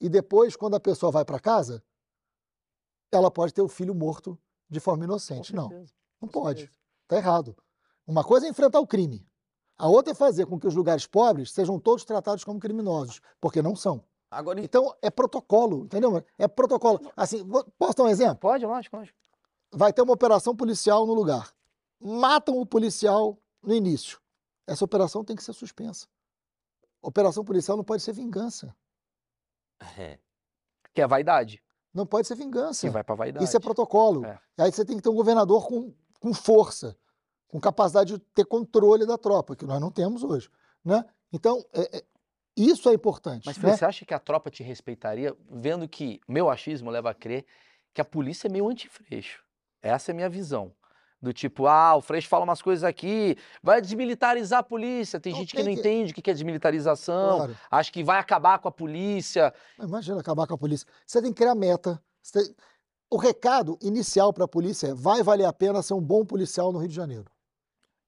E 0.00 0.08
depois, 0.08 0.56
quando 0.56 0.74
a 0.74 0.80
pessoa 0.80 1.12
vai 1.12 1.22
para 1.22 1.38
casa, 1.38 1.84
ela 3.12 3.30
pode 3.30 3.52
ter 3.52 3.60
o 3.60 3.68
filho 3.68 3.94
morto 3.94 4.38
de 4.70 4.80
forma 4.80 5.04
inocente. 5.04 5.54
Não, 5.54 5.68
não 6.18 6.28
pode. 6.28 6.70
Está 7.02 7.18
errado. 7.18 7.54
Uma 8.06 8.24
coisa 8.24 8.46
é 8.46 8.48
enfrentar 8.48 8.80
o 8.80 8.86
crime. 8.86 9.28
A 9.76 9.86
outra 9.86 10.12
é 10.12 10.14
fazer 10.14 10.46
com 10.46 10.58
que 10.58 10.66
os 10.66 10.74
lugares 10.74 11.06
pobres 11.06 11.52
sejam 11.52 11.78
todos 11.78 12.06
tratados 12.06 12.42
como 12.42 12.58
criminosos, 12.58 13.20
porque 13.38 13.60
não 13.60 13.76
são. 13.76 14.02
Agora, 14.30 14.60
Então, 14.60 14.96
é 15.02 15.10
protocolo, 15.10 15.84
entendeu? 15.84 16.24
É 16.38 16.48
protocolo. 16.48 17.00
Assim, 17.14 17.46
posso 17.78 17.96
dar 17.98 18.04
um 18.04 18.08
exemplo? 18.08 18.38
Pode, 18.38 18.64
lógico, 18.64 18.96
lógico. 18.96 19.18
Vai 19.74 19.92
ter 19.92 20.02
uma 20.02 20.12
operação 20.12 20.54
policial 20.56 21.06
no 21.06 21.14
lugar. 21.14 21.52
Matam 22.00 22.58
o 22.58 22.66
policial 22.66 23.38
no 23.62 23.74
início. 23.74 24.20
Essa 24.66 24.84
operação 24.84 25.24
tem 25.24 25.36
que 25.36 25.42
ser 25.42 25.52
suspensa. 25.52 26.06
Operação 27.02 27.44
policial 27.44 27.76
não 27.76 27.84
pode 27.84 28.02
ser 28.02 28.12
vingança. 28.12 28.74
é, 29.98 30.18
Que 30.94 31.02
é 31.02 31.06
vaidade. 31.06 31.62
Não 31.92 32.06
pode 32.06 32.26
ser 32.26 32.34
vingança. 32.34 32.86
Que 32.86 32.90
vai 32.92 33.04
pra 33.04 33.14
vaidade. 33.14 33.44
Isso 33.44 33.56
é 33.56 33.60
protocolo. 33.60 34.24
É. 34.24 34.38
Aí 34.58 34.72
você 34.72 34.84
tem 34.84 34.96
que 34.96 35.02
ter 35.02 35.08
um 35.10 35.14
governador 35.14 35.66
com, 35.68 35.94
com 36.18 36.32
força, 36.34 36.96
com 37.48 37.60
capacidade 37.60 38.14
de 38.14 38.18
ter 38.18 38.44
controle 38.44 39.06
da 39.06 39.16
tropa, 39.18 39.54
que 39.54 39.64
nós 39.66 39.80
não 39.80 39.90
temos 39.90 40.22
hoje. 40.24 40.50
Né? 40.84 41.04
Então, 41.32 41.64
é- 41.72 41.98
é- 41.98 42.04
isso 42.56 42.88
é 42.88 42.94
importante. 42.94 43.44
Mas 43.46 43.58
né? 43.58 43.76
Você 43.76 43.84
acha 43.84 44.04
que 44.04 44.14
a 44.14 44.18
tropa 44.18 44.50
te 44.50 44.62
respeitaria, 44.62 45.36
vendo 45.50 45.88
que 45.88 46.20
meu 46.28 46.48
achismo 46.50 46.90
leva 46.90 47.10
a 47.10 47.14
crer 47.14 47.44
que 47.92 48.00
a 48.00 48.04
polícia 48.04 48.48
é 48.48 48.50
meio 48.50 48.68
anti-freixo? 48.68 49.43
Essa 49.84 50.10
é 50.10 50.12
a 50.12 50.16
minha 50.16 50.28
visão. 50.30 50.72
Do 51.20 51.32
tipo, 51.32 51.66
ah, 51.66 51.94
o 51.96 52.02
Freixo 52.02 52.28
fala 52.28 52.44
umas 52.44 52.60
coisas 52.60 52.84
aqui, 52.84 53.36
vai 53.62 53.80
desmilitarizar 53.80 54.60
a 54.60 54.62
polícia. 54.62 55.18
Tem 55.18 55.32
Não 55.32 55.40
gente 55.40 55.50
que 55.52 55.56
tem 55.56 55.64
não 55.64 55.72
que- 55.74 55.80
entende 55.80 56.12
o 56.12 56.14
que 56.14 56.20
que 56.20 56.30
é 56.30 56.34
desmilitarização, 56.34 57.36
Claro. 57.38 57.56
acha 57.70 57.90
que 57.92 58.04
vai 58.04 58.18
acabar 58.18 58.58
com 58.58 58.68
a 58.68 58.72
polícia. 58.72 59.52
Imagina 59.78 60.20
acabar 60.20 60.46
com 60.46 60.54
a 60.54 60.58
polícia. 60.58 60.86
Você 61.06 61.22
tem 61.22 61.32
que 61.32 61.38
criar 61.38 61.54
meta. 61.54 62.02
Tem- 62.32 62.54
O 63.10 63.16
recado 63.16 63.78
inicial 63.80 64.32
para 64.32 64.44
a 64.44 64.48
polícia 64.48 64.88
é: 64.88 64.94
vai 64.94 65.22
valer 65.22 65.44
a 65.46 65.52
pena 65.52 65.80
ser 65.82 65.94
um 65.94 66.00
bom 66.00 66.24
policial 66.26 66.72
no 66.72 66.78
Rio 66.78 66.88
de 66.88 66.94
Janeiro. 66.94 67.26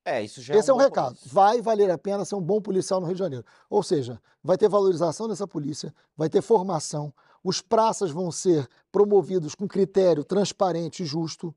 é, 0.05 0.23
isso 0.23 0.41
já 0.43 0.55
Esse 0.55 0.71
é 0.71 0.75
um 0.75 0.77
bom 0.77 0.83
recado. 0.85 1.17
começo. 1.17 1.29
Vai 1.35 1.61
valer 1.61 1.91
a 1.91 1.99
pena 1.99 2.25
ser 2.25 2.35
um 2.37 2.41
bom 2.41 2.61
policial 2.61 3.01
no 3.01 3.07
Rio 3.07 3.15
de 3.15 3.19
Janeiro. 3.19 3.45
Ou 3.71 3.83
seja, 3.83 4.21
vai 4.43 4.57
ter 4.59 4.69
valorização 4.69 5.27
dessa 5.27 5.47
polícia, 5.49 5.93
vai 6.17 6.29
ter 6.29 6.43
formação, 6.43 7.13
os 7.43 7.61
praças 7.61 8.11
vão 8.11 8.31
ser 8.31 8.69
promovidos 8.93 9.55
com 9.55 9.67
critério 9.67 10.23
transparente 10.23 11.03
e 11.03 11.07
justo, 11.07 11.55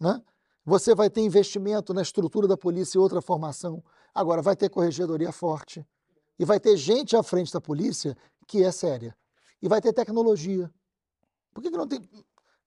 né? 0.00 0.22
Você 0.64 0.94
vai 0.94 1.08
ter 1.08 1.22
investimento 1.22 1.94
na 1.94 2.02
estrutura 2.02 2.46
da 2.46 2.56
polícia 2.56 2.98
e 2.98 3.00
outra 3.00 3.22
formação. 3.22 3.82
Agora, 4.14 4.42
vai 4.42 4.54
ter 4.54 4.68
corregedoria 4.68 5.32
forte. 5.32 5.86
E 6.38 6.44
vai 6.44 6.60
ter 6.60 6.76
gente 6.76 7.16
à 7.16 7.22
frente 7.22 7.52
da 7.52 7.60
polícia 7.60 8.16
que 8.46 8.62
é 8.62 8.70
séria. 8.70 9.16
E 9.62 9.68
vai 9.68 9.80
ter 9.80 9.92
tecnologia. 9.92 10.70
Por 11.54 11.62
que, 11.62 11.70
que 11.70 11.76
não 11.76 11.88
tem. 11.88 12.06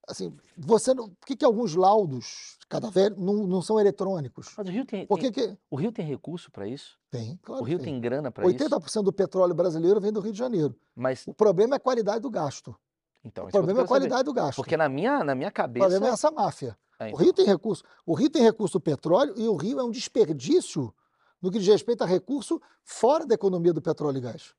Assim, 0.07 0.35
você 0.57 0.93
não. 0.95 1.09
Por 1.09 1.27
que, 1.27 1.35
que 1.37 1.45
alguns 1.45 1.75
laudos 1.75 2.57
cadavéricos 2.67 3.23
não, 3.23 3.45
não 3.45 3.61
são 3.61 3.79
eletrônicos? 3.79 4.51
Mas 4.57 4.67
o 4.67 4.71
Rio 4.71 4.83
tem, 4.83 5.05
Por 5.05 5.19
tem- 5.19 5.31
que, 5.31 5.47
que 5.49 5.57
o 5.69 5.75
Rio 5.75 5.91
tem 5.91 6.05
recurso 6.05 6.51
para 6.51 6.67
isso? 6.67 6.97
tem? 7.11 7.37
Claro 7.43 7.61
o 7.61 7.65
que 7.65 7.69
Rio 7.71 7.79
tem 7.79 7.99
grana 8.01 8.31
para 8.31 8.49
isso? 8.49 8.57
80% 8.57 9.03
do 9.03 9.13
petróleo 9.13 9.53
brasileiro 9.53 10.01
vem 10.01 10.11
do 10.11 10.19
Rio 10.19 10.31
de 10.33 10.39
Janeiro. 10.39 10.75
Mas, 10.95 11.25
O 11.27 11.33
problema 11.35 11.75
é 11.75 11.77
a 11.77 11.79
qualidade 11.79 12.19
do 12.19 12.31
gasto. 12.31 12.75
então, 13.23 13.43
O 13.43 13.47
que 13.47 13.51
problema 13.53 13.79
é 13.79 13.83
a 13.83 13.85
quero 13.85 13.87
saber. 13.87 13.99
qualidade 14.09 14.23
do 14.23 14.33
gasto. 14.33 14.55
Porque 14.55 14.75
na 14.75 14.89
minha, 14.89 15.23
na 15.23 15.35
minha 15.35 15.49
O 15.49 15.53
cabeça... 15.53 15.85
problema 15.85 16.07
é 16.07 16.13
essa 16.13 16.31
máfia. 16.31 16.75
É, 17.01 17.11
O. 17.11 17.15
Rio 17.15 17.33
tem 17.33 17.45
recurso. 17.45 17.83
O 18.05 18.13
Rio 18.13 18.29
tem 18.29 18.43
recurso 18.43 18.77
do 18.77 18.81
petróleo 18.81 19.33
e 19.35 19.47
o 19.47 19.55
Rio 19.55 19.79
é 19.79 19.83
um 19.83 19.89
desperdício 19.89 20.93
no 21.41 21.51
que 21.51 21.57
diz 21.57 21.67
respeito 21.67 22.03
a 22.03 22.07
recurso 22.07 22.61
fora 22.83 23.25
da 23.25 23.33
economia 23.33 23.73
do 23.73 23.81
petróleo 23.81 24.17
e 24.17 24.21
gás. 24.21 24.53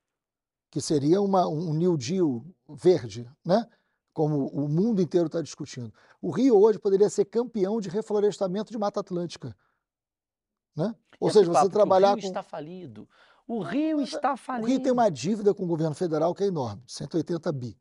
Que 0.68 0.80
seria 0.80 1.20
uma, 1.20 1.46
um 1.46 1.72
New 1.72 1.96
Deal 1.96 2.44
verde, 2.68 3.30
né? 3.44 3.68
Como 4.12 4.48
o 4.48 4.68
mundo 4.68 5.00
inteiro 5.00 5.26
está 5.26 5.40
discutindo. 5.40 5.92
O 6.20 6.30
Rio 6.30 6.58
hoje 6.58 6.78
poderia 6.78 7.08
ser 7.08 7.24
campeão 7.26 7.80
de 7.80 7.88
reflorestamento 7.88 8.72
de 8.72 8.78
Mata 8.78 9.00
Atlântica. 9.00 9.56
Né? 10.74 10.94
Ou 11.20 11.30
seja, 11.30 11.46
papo 11.50 11.64
você 11.64 11.68
que 11.68 11.72
trabalhar 11.72 12.12
O 12.12 12.14
Rio 12.14 12.22
com. 12.22 12.28
está 12.28 12.42
falido. 12.42 13.08
O 13.46 13.62
Rio 13.62 14.00
está 14.00 14.32
O 14.34 14.36
falido. 14.36 14.68
Rio 14.68 14.82
tem 14.82 14.92
uma 14.92 15.10
dívida 15.10 15.54
com 15.54 15.64
o 15.64 15.66
governo 15.66 15.94
federal 15.94 16.34
que 16.34 16.42
é 16.42 16.46
enorme, 16.46 16.82
180 16.86 17.52
bi. 17.52 17.78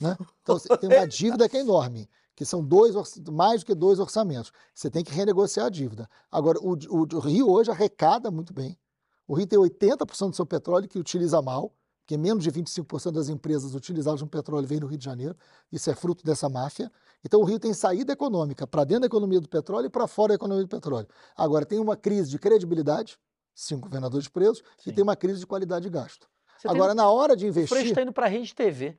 Né? 0.00 0.16
Então, 0.42 0.58
você 0.58 0.76
tem 0.76 0.90
uma 0.90 1.06
dívida 1.06 1.48
que 1.48 1.56
é 1.56 1.60
enorme, 1.60 2.08
que 2.34 2.44
são 2.44 2.64
dois, 2.64 2.94
mais 3.30 3.60
do 3.62 3.66
que 3.66 3.74
dois 3.74 3.98
orçamentos. 3.98 4.50
Você 4.74 4.90
tem 4.90 5.04
que 5.04 5.12
renegociar 5.12 5.66
a 5.66 5.70
dívida. 5.70 6.08
Agora, 6.30 6.58
o, 6.60 6.72
o- 6.72 7.06
o 7.16 7.18
Rio 7.20 7.48
hoje 7.50 7.70
arrecada 7.70 8.30
muito 8.30 8.52
bem. 8.52 8.76
O 9.26 9.34
Rio 9.34 9.46
tem 9.46 9.58
80% 9.58 10.30
do 10.30 10.36
seu 10.36 10.44
petróleo 10.46 10.88
que 10.88 10.98
utiliza 10.98 11.40
mal, 11.40 11.72
porque 12.02 12.18
menos 12.18 12.44
de 12.44 12.50
25% 12.52 13.12
das 13.12 13.28
empresas 13.30 13.74
utilizadas 13.74 14.20
no 14.20 14.26
petróleo 14.26 14.66
vem 14.66 14.78
do 14.78 14.86
Rio 14.86 14.98
de 14.98 15.04
Janeiro. 15.04 15.34
Isso 15.72 15.88
é 15.90 15.94
fruto 15.94 16.22
dessa 16.24 16.48
máfia. 16.48 16.92
Então, 17.24 17.40
o 17.40 17.44
Rio 17.44 17.58
tem 17.58 17.72
saída 17.72 18.12
econômica 18.12 18.66
para 18.66 18.84
dentro 18.84 19.02
da 19.02 19.06
economia 19.06 19.40
do 19.40 19.48
petróleo 19.48 19.86
e 19.86 19.90
para 19.90 20.06
fora 20.06 20.28
da 20.30 20.34
economia 20.34 20.64
do 20.64 20.68
petróleo. 20.68 21.08
Agora, 21.36 21.64
tem 21.64 21.78
uma 21.78 21.96
crise 21.96 22.28
de 22.30 22.38
credibilidade, 22.38 23.18
cinco 23.54 23.82
governadores 23.88 24.28
presos, 24.28 24.62
Sim. 24.76 24.90
e 24.90 24.92
tem 24.92 25.02
uma 25.02 25.16
crise 25.16 25.40
de 25.40 25.46
qualidade 25.46 25.84
de 25.84 25.90
gasto. 25.90 26.28
Você 26.58 26.68
tem- 26.68 26.76
Agora, 26.76 26.94
na 26.94 27.08
hora 27.08 27.34
de 27.34 27.46
O 27.46 27.48
investir. 27.48 27.86
está 27.86 28.02
indo 28.02 28.12
para 28.12 28.26
a 28.26 28.28
Rede 28.28 28.54
TV. 28.54 28.98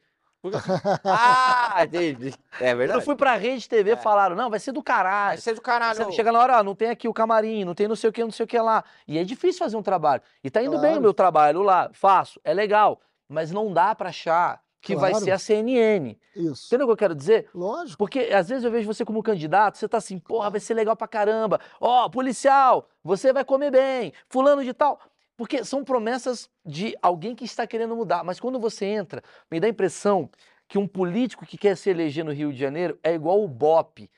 Ah, 1.04 1.84
entendi. 1.84 2.28
É 2.28 2.32
Quando 2.58 2.70
eu 2.72 2.78
verdade. 2.78 3.06
fui 3.06 3.16
pra 3.16 3.36
Rede 3.36 3.68
TV, 3.68 3.92
É. 3.92 3.96
falaram, 3.96 4.36
não, 4.36 4.50
vai 4.50 4.60
ser 4.60 4.72
do 4.72 4.82
caralho. 4.84 5.40
Você 5.42 5.52
é 5.52 5.54
do 5.54 5.62
caralho. 5.62 5.96
Você 6.06 6.12
Chega 6.12 6.32
na 6.32 6.40
hora, 6.40 6.60
ó, 6.60 6.64
não 6.64 6.76
tem 6.76 6.90
aqui 6.90 7.08
o 7.08 7.14
camarim, 7.14 7.64
não 7.64 7.74
tem 7.74 7.88
não 7.88 7.96
sei 7.96 8.10
o 8.10 8.14
que, 8.14 8.24
não 8.24 8.32
sei 8.32 8.44
o 8.44 8.48
que 8.48 8.60
lá. 8.60 8.84
E 9.08 9.18
é 9.18 9.24
difícil 9.24 9.60
fazer 9.60 9.78
um 9.78 9.84
trabalho. 9.84 10.22
E 10.44 10.50
tá 10.50 10.62
indo 10.62 10.72
bem 10.74 10.82
Claro. 10.82 11.00
o 11.00 11.02
meu 11.02 11.14
trabalho 11.14 11.62
lá, 11.62 11.90
faço, 11.94 12.40
é 12.44 12.54
legal. 12.54 13.00
Mas 13.28 13.52
não 13.52 13.72
dá 13.74 13.94
pra 13.96 14.10
achar 14.10 14.62
que 14.82 14.96
vai 14.96 15.10
Claro. 15.10 15.26
ser 15.26 15.32
a 15.32 15.40
CNN. 15.40 16.16
Isso. 16.36 16.68
Entendeu 16.68 16.86
o 16.86 16.90
que 16.90 16.94
eu 16.94 16.98
quero 16.98 17.16
dizer? 17.16 17.50
Lógico. 17.56 17.98
Porque 17.98 18.20
às 18.32 18.48
vezes 18.50 18.64
eu 18.64 18.70
vejo 18.70 18.86
você 18.86 19.04
como 19.04 19.24
candidato, 19.24 19.78
você 19.80 19.88
tá 19.88 19.98
assim, 19.98 20.20
porra, 20.20 20.52
vai 20.52 20.60
ser 20.60 20.76
legal 20.76 20.96
pra 20.96 21.08
caramba. 21.08 21.60
Ó, 21.82 22.08
policial, 22.08 22.88
você 23.04 23.34
vai 23.34 23.44
comer 23.44 23.72
bem, 23.72 24.14
fulano 24.30 24.64
de 24.64 24.74
tal. 24.74 25.00
Porque 25.38 25.64
são 25.66 25.84
promessas 25.84 26.50
de 26.66 26.96
alguém 27.02 27.36
que 27.36 27.44
está 27.44 27.68
querendo 27.68 27.96
mudar. 27.96 28.24
Mas 28.24 28.40
quando 28.40 28.60
você 28.60 28.86
entra, 28.86 29.22
me 29.52 29.60
dá 29.60 29.68
a 29.68 29.70
impressão 29.70 30.30
que 30.68 30.78
um 30.78 30.88
político 30.88 31.46
que 31.46 31.58
quer 31.58 31.76
se 31.78 31.90
eleger 31.90 32.26
no 32.26 32.32
Rio 32.32 32.52
de 32.52 32.60
Janeiro 32.60 32.98
é 33.04 33.14
igual 33.14 33.44
o 33.44 33.48
Bop. 33.48 34.10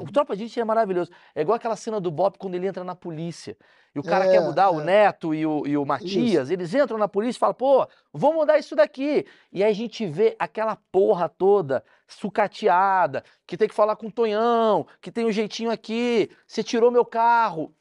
O 0.00 0.12
Tropa 0.12 0.36
de 0.36 0.42
Elite 0.42 0.60
é 0.60 0.64
maravilhoso. 0.64 1.10
É 1.34 1.40
igual 1.40 1.56
aquela 1.56 1.74
cena 1.74 2.00
do 2.00 2.10
Bop 2.10 2.38
quando 2.38 2.54
ele 2.54 2.66
entra 2.66 2.84
na 2.84 2.94
polícia. 2.94 3.56
E 3.94 3.98
o 3.98 4.02
cara 4.02 4.26
É, 4.26 4.30
quer 4.30 4.40
mudar, 4.40 4.70
o 4.70 4.80
é. 4.82 4.84
Neto 4.84 5.34
e 5.34 5.46
o, 5.46 5.66
e 5.66 5.76
o 5.76 5.86
Matias, 5.86 6.50
eles 6.50 6.74
entram 6.74 6.98
na 6.98 7.08
polícia 7.08 7.38
e 7.38 7.40
falam, 7.40 7.54
pô, 7.54 7.88
vou 8.12 8.34
mudar 8.34 8.58
isso 8.58 8.76
daqui. 8.76 9.24
E 9.50 9.64
aí 9.64 9.70
a 9.70 9.74
gente 9.74 10.06
vê 10.06 10.36
aquela 10.38 10.76
porra 10.92 11.28
toda 11.30 11.82
sucateada, 12.06 13.24
que 13.46 13.56
tem 13.56 13.66
que 13.66 13.74
falar 13.74 13.96
com 13.96 14.08
o 14.08 14.12
Tonhão, 14.12 14.86
que 15.00 15.10
tem 15.10 15.24
um 15.24 15.32
jeitinho 15.32 15.70
aqui, 15.70 16.30
você 16.46 16.62
tirou 16.62 16.90
meu 16.90 17.04
carro. 17.06 17.74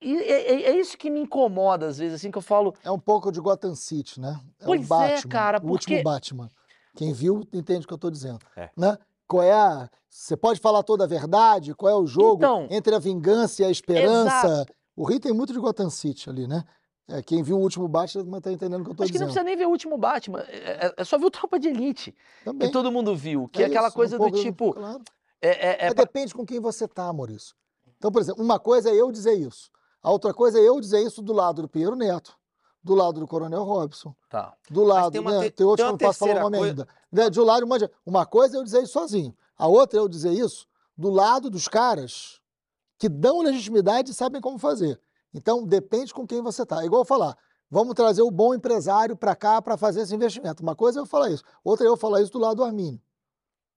E 0.00 0.16
é, 0.16 0.52
é- 0.52 0.62
é 0.70 0.78
isso 0.78 0.96
que 0.96 1.08
me 1.10 1.20
incomoda 1.20 1.86
às 1.86 1.98
vezes, 1.98 2.14
assim, 2.16 2.30
que 2.30 2.38
eu 2.38 2.42
falo, 2.42 2.74
É 2.84 2.90
um 2.90 2.98
pouco 2.98 3.32
de 3.32 3.40
Gotham 3.40 3.74
City, 3.74 4.20
né? 4.20 4.38
É 4.60 4.64
Pois 4.64 4.80
o 4.82 4.84
é, 4.84 4.86
Batman, 4.86 5.30
cara, 5.30 5.58
o 5.62 5.68
último 5.70 5.96
porque- 5.96 6.02
Batman. 6.02 6.50
Quem 6.94 7.12
viu 7.12 7.42
entende 7.52 7.84
o 7.84 7.88
que 7.88 7.92
eu 7.92 7.96
estou 7.96 8.10
dizendo. 8.10 8.38
É. 8.56 8.70
Né? 8.76 8.96
Qual 9.28 9.42
é 9.42 9.52
a. 9.52 9.88
Você 10.08 10.36
pode 10.36 10.60
falar 10.60 10.82
toda 10.82 11.04
a 11.04 11.06
verdade? 11.06 11.74
Qual 11.74 11.92
é 11.92 11.94
o 11.96 12.06
jogo 12.06 12.36
Então, 12.36 12.66
entre 12.70 12.94
a 12.94 12.98
vingança 12.98 13.62
e 13.62 13.64
a 13.66 13.70
esperança? 13.70 14.46
exato. 14.46 14.72
O 14.96 15.04
Rio 15.04 15.20
tem 15.20 15.32
muito 15.32 15.52
de 15.52 15.58
Gotham 15.58 15.90
City 15.90 16.30
ali, 16.30 16.46
né? 16.46 16.64
É, 17.08 17.22
quem 17.22 17.42
viu 17.42 17.56
o 17.58 17.60
último 17.60 17.86
Batman 17.86 18.40
tá 18.40 18.50
entendendo 18.50 18.80
o 18.80 18.84
que 18.84 18.90
eu 18.90 18.92
estou 18.92 19.04
Acho 19.04 19.12
que 19.12 19.18
não 19.18 19.26
dizendo. 19.26 19.34
precisa 19.34 19.44
nem 19.44 19.56
ver 19.56 19.66
o 19.66 19.70
último 19.70 19.98
Batman. 19.98 20.40
É, 20.48 20.86
é- 20.86 20.94
é 20.96 21.04
só 21.04 21.18
ver 21.18 21.26
o 21.26 21.30
Tropa 21.30 21.58
de 21.58 21.68
Elite, 21.68 22.14
Também. 22.44 22.66
que 22.66 22.72
todo 22.72 22.90
mundo 22.90 23.14
viu. 23.14 23.46
Que 23.48 23.60
é, 23.62 23.64
É 23.64 23.68
aquela 23.68 23.88
isso, 23.88 23.94
um 23.94 24.00
coisa 24.00 24.16
do 24.16 24.22
pouco- 24.24 24.38
tipo. 24.40 24.72
claro. 24.72 25.02
É, 25.42 25.86
é, 25.86 25.88
é 25.88 25.94
depende 25.94 26.32
com 26.34 26.46
quem 26.46 26.58
você 26.60 26.88
tá, 26.88 27.12
Maurício. 27.12 27.54
Então, 27.98 28.10
por 28.10 28.20
exemplo, 28.22 28.42
uma 28.42 28.58
coisa 28.58 28.88
é 28.90 28.94
eu 28.94 29.12
dizer 29.12 29.34
isso. 29.34 29.70
A 30.06 30.10
outra 30.12 30.32
coisa 30.32 30.56
é 30.60 30.62
eu 30.62 30.80
dizer 30.80 31.00
isso 31.04 31.20
do 31.20 31.32
lado 31.32 31.62
do 31.62 31.68
Pinheiro 31.68 31.96
Neto, 31.96 32.38
do 32.80 32.94
lado 32.94 33.18
do 33.18 33.26
Coronel 33.26 33.64
Robson, 33.64 34.14
Tá. 34.30 34.54
do 34.70 34.84
lado, 34.84 35.10
tem 35.10 35.20
uma 35.20 35.32
né? 35.32 35.40
te- 35.46 35.50
Tem 35.50 35.66
outros 35.66 35.84
tem 35.84 35.96
que 35.98 36.04
eu 36.04 36.06
uma 36.06 36.12
não 36.12 36.12
posso 36.12 36.18
falar 36.20 36.38
o 36.38 36.42
nome 36.44 36.58
coi- 36.58 36.68
ainda. 36.68 36.88
Né? 37.10 37.28
De 37.28 37.40
um 37.40 37.44
lado, 37.44 37.64
uma, 37.66 37.76
uma 38.06 38.24
coisa 38.24 38.56
é 38.56 38.60
eu 38.60 38.62
dizer 38.62 38.84
isso 38.84 38.92
sozinho. 38.92 39.36
A 39.58 39.66
outra 39.66 39.98
é 39.98 40.00
eu 40.00 40.08
dizer 40.08 40.30
isso 40.32 40.64
do 40.96 41.10
lado 41.10 41.50
dos 41.50 41.66
caras 41.66 42.40
que 43.00 43.08
dão 43.08 43.40
legitimidade 43.42 44.12
e 44.12 44.14
sabem 44.14 44.40
como 44.40 44.58
fazer. 44.60 45.00
Então, 45.34 45.64
depende 45.66 46.14
com 46.14 46.24
quem 46.24 46.40
você 46.40 46.64
tá. 46.64 46.82
É 46.82 46.86
igual 46.86 47.00
eu 47.02 47.04
falar, 47.04 47.36
vamos 47.68 47.92
trazer 47.96 48.22
o 48.22 48.30
bom 48.30 48.54
empresário 48.54 49.16
para 49.16 49.34
cá 49.34 49.60
para 49.60 49.76
fazer 49.76 50.02
esse 50.02 50.14
investimento. 50.14 50.62
Uma 50.62 50.76
coisa 50.76 51.00
é 51.00 51.02
eu 51.02 51.06
falar 51.06 51.30
isso, 51.30 51.42
outra 51.64 51.84
é 51.84 51.88
eu 51.88 51.96
falar 51.96 52.22
isso 52.22 52.30
do 52.30 52.38
lado 52.38 52.58
do 52.58 52.64
Armínio. 52.64 53.00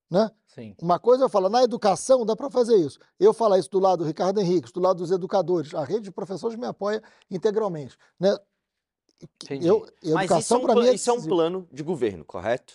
Né? 0.10 0.30
Sim. 0.48 0.76
Uma 0.82 0.98
coisa 1.00 1.26
eu 1.26 1.30
falo, 1.30 1.50
na 1.50 1.64
educação 1.64 2.26
dá 2.26 2.36
para 2.36 2.50
fazer 2.50 2.76
isso. 2.78 3.00
Eu 3.20 3.34
falar 3.34 3.60
isso 3.60 3.70
do 3.70 3.80
lado 3.80 4.00
do 4.00 4.06
Ricardo 4.08 4.40
Henrique, 4.42 4.72
do 4.74 4.80
lado 4.80 4.98
dos 4.98 5.12
educadores. 5.12 5.74
A 5.76 5.84
rede 5.84 6.02
de 6.06 6.12
professores 6.12 6.58
me 6.58 6.66
apoia 6.66 7.02
integralmente. 7.30 7.96
Né? 8.20 8.36
Entendi. 9.44 9.68
Eu, 9.68 9.86
é, 10.04 10.10
educação 10.10 10.60
um, 10.60 10.62
para 10.62 10.76
mim 10.76 10.88
é 10.88 10.94
isso 10.94 11.10
é 11.10 11.14
um 11.14 11.22
plano 11.22 11.68
de 11.72 11.84
governo, 11.84 12.24
correto? 12.26 12.74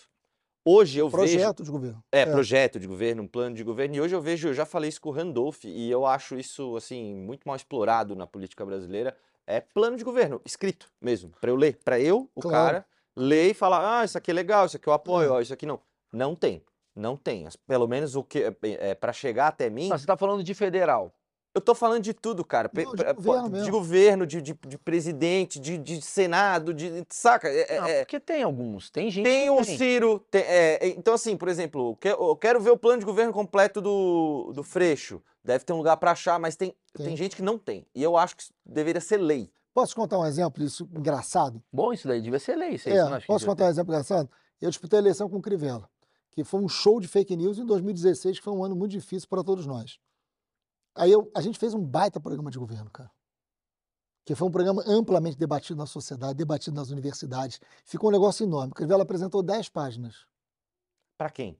Hoje 0.63 0.97
eu 0.97 1.07
vejo. 1.09 1.17
projeto 1.17 1.63
de 1.63 1.69
governo. 1.69 2.03
É, 2.11 2.21
É. 2.21 2.25
projeto 2.25 2.79
de 2.79 2.87
governo, 2.87 3.23
um 3.23 3.27
plano 3.27 3.55
de 3.55 3.63
governo. 3.63 3.95
E 3.95 4.01
hoje 4.01 4.15
eu 4.15 4.21
vejo, 4.21 4.47
eu 4.47 4.53
já 4.53 4.65
falei 4.65 4.89
isso 4.89 5.01
com 5.01 5.09
o 5.09 5.11
Randolph, 5.11 5.63
e 5.65 5.91
eu 5.91 6.05
acho 6.05 6.37
isso, 6.37 6.75
assim, 6.75 7.13
muito 7.15 7.43
mal 7.47 7.55
explorado 7.55 8.15
na 8.15 8.25
política 8.25 8.65
brasileira. 8.65 9.15
É 9.45 9.59
plano 9.61 9.95
de 9.97 10.03
governo, 10.03 10.41
escrito 10.43 10.89
mesmo, 10.99 11.31
para 11.39 11.51
eu 11.51 11.55
ler. 11.55 11.77
Para 11.83 11.99
eu, 11.99 12.29
o 12.33 12.41
Claro. 12.41 12.55
cara, 12.57 12.85
ler 13.15 13.51
e 13.51 13.53
falar: 13.53 13.99
ah, 13.99 14.05
isso 14.05 14.17
aqui 14.17 14.31
é 14.31 14.33
legal, 14.33 14.65
isso 14.65 14.77
aqui 14.77 14.87
eu 14.87 14.93
apoio, 14.93 15.27
É. 15.27 15.31
ó, 15.33 15.39
isso 15.41 15.53
aqui 15.53 15.65
não. 15.67 15.79
Não 16.11 16.33
tem. 16.35 16.63
Não 16.95 17.17
tem. 17.17 17.47
Pelo 17.67 17.87
menos 17.87 18.15
o 18.15 18.23
que 18.23 18.51
é, 18.63 18.95
para 18.95 19.11
chegar 19.11 19.47
até 19.47 19.69
mim. 19.69 19.89
Não, 19.89 19.97
você 19.97 20.05
tá 20.05 20.15
falando 20.15 20.43
de 20.43 20.53
federal. 20.53 21.13
Eu 21.53 21.61
tô 21.61 21.73
falando 21.73 22.01
de 22.03 22.13
tudo, 22.13 22.43
cara. 22.43 22.69
Não, 22.73 22.93
de 22.95 23.03
governo 23.13 23.63
de 23.63 23.71
governo, 23.71 24.27
de, 24.27 24.41
de, 24.41 24.53
de 24.67 24.77
presidente, 24.77 25.57
de, 25.57 25.77
de 25.77 26.01
senado, 26.01 26.73
de. 26.73 27.05
Saca? 27.09 27.47
É- 27.47 27.75
é- 27.75 27.79
Não, 27.79 27.87
é- 27.87 27.99
porque 27.99 28.19
tem 28.19 28.43
alguns. 28.43 28.89
Tem 28.89 29.09
gente 29.09 29.23
tem 29.23 29.43
que 29.45 29.49
o 29.51 29.63
Ciro. 29.63 30.19
tem- 30.29 30.41
é, 30.41 30.85
é, 30.85 30.87
então, 30.89 31.13
assim, 31.13 31.37
por 31.37 31.47
exemplo, 31.47 31.91
eu 31.91 31.95
que- 31.95 32.09
eu 32.09 32.35
quero 32.35 32.59
ver 32.59 32.71
o 32.71 32.77
plano 32.77 32.99
de 32.99 33.05
governo 33.05 33.31
completo 33.31 33.79
do, 33.79 34.51
do 34.53 34.63
Freixo. 34.63 35.21
Deve 35.45 35.63
ter 35.63 35.71
um 35.71 35.77
lugar 35.77 35.95
para 35.95 36.11
achar, 36.11 36.37
mas 36.39 36.57
tem, 36.57 36.75
tem. 36.93 37.05
Tem. 37.05 37.15
gente 37.17 37.35
que 37.37 37.41
não 37.41 37.57
tem. 37.57 37.85
E 37.95 38.03
eu 38.03 38.17
acho 38.17 38.35
que 38.35 38.43
isso 38.43 38.53
deveria 38.65 38.99
ser 38.99 39.17
lei. 39.17 39.49
Posso 39.73 39.95
contar 39.95 40.17
um 40.19 40.25
exemplo 40.25 40.61
disso 40.63 40.89
engraçado? 40.93 41.61
Bom, 41.71 41.93
isso 41.93 42.07
daí 42.07 42.19
devia 42.21 42.39
ser 42.39 42.55
lei. 42.57 42.71
Isso, 42.75 42.89
É, 42.89 43.19
posso 43.27 43.45
contar 43.45 43.65
um 43.65 43.69
exemplo 43.69 43.93
engraçado? 43.93 44.29
Eu 44.61 44.69
disputei 44.69 44.99
a 44.99 45.01
eleição 45.01 45.29
com 45.29 45.37
o 45.37 45.41
Crivella, 45.41 45.87
que 46.35 46.43
foi 46.43 46.59
um 46.59 46.67
show 46.67 46.99
de 46.99 47.07
fake 47.07 47.35
news 47.35 47.57
em 47.57 47.65
2016, 47.65 48.37
que 48.39 48.43
foi 48.43 48.53
um 48.53 48.63
ano 48.63 48.75
muito 48.75 48.91
difícil 48.91 49.27
para 49.29 49.41
todos 49.43 49.65
nós. 49.65 49.97
Aí 50.93 51.09
eu- 51.11 51.31
a 51.33 51.41
gente 51.41 51.57
fez 51.57 51.73
um 51.73 51.81
baita 51.83 52.19
programa 52.19 52.51
de 52.51 52.59
governo, 52.59 52.91
cara. 52.91 53.09
Que 54.25 54.35
foi 54.35 54.47
um 54.47 54.51
programa 54.51 54.83
amplamente 54.85 55.37
debatido 55.37 55.77
na 55.77 55.85
sociedade, 55.85 56.33
debatido 56.33 56.75
nas 56.75 56.89
universidades. 56.89 57.59
Ficou 57.85 58.09
um 58.09 58.13
negócio 58.13 58.43
enorme. 58.43 58.71
O 58.71 58.75
Crivella 58.75 59.03
apresentou 59.03 59.41
10 59.41 59.69
páginas. 59.69 60.25
Para 61.17 61.29
quem? 61.29 61.57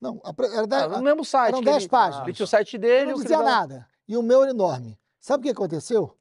Não, 0.00 0.20
era. 0.24 0.66
10, 0.66 0.82
Ah, 0.82 0.88
no 0.98 1.02
mesmo 1.02 1.24
site. 1.24 1.48
eram 1.50 1.58
que 1.60 1.64
10 1.66 1.82
ele- 1.84 1.90
páginas. 1.90 2.36
Tinha 2.36 2.44
o 2.44 2.48
site 2.48 2.78
dele. 2.78 3.06
não 3.12 3.14
dizia 3.14 3.36
Crivella- 3.36 3.50
nada. 3.50 3.88
E 4.08 4.16
o 4.16 4.22
meu 4.22 4.42
era 4.42 4.50
enorme. 4.50 4.98
Sabe 5.20 5.40
o 5.40 5.44
que 5.44 5.50
aconteceu? 5.50 6.16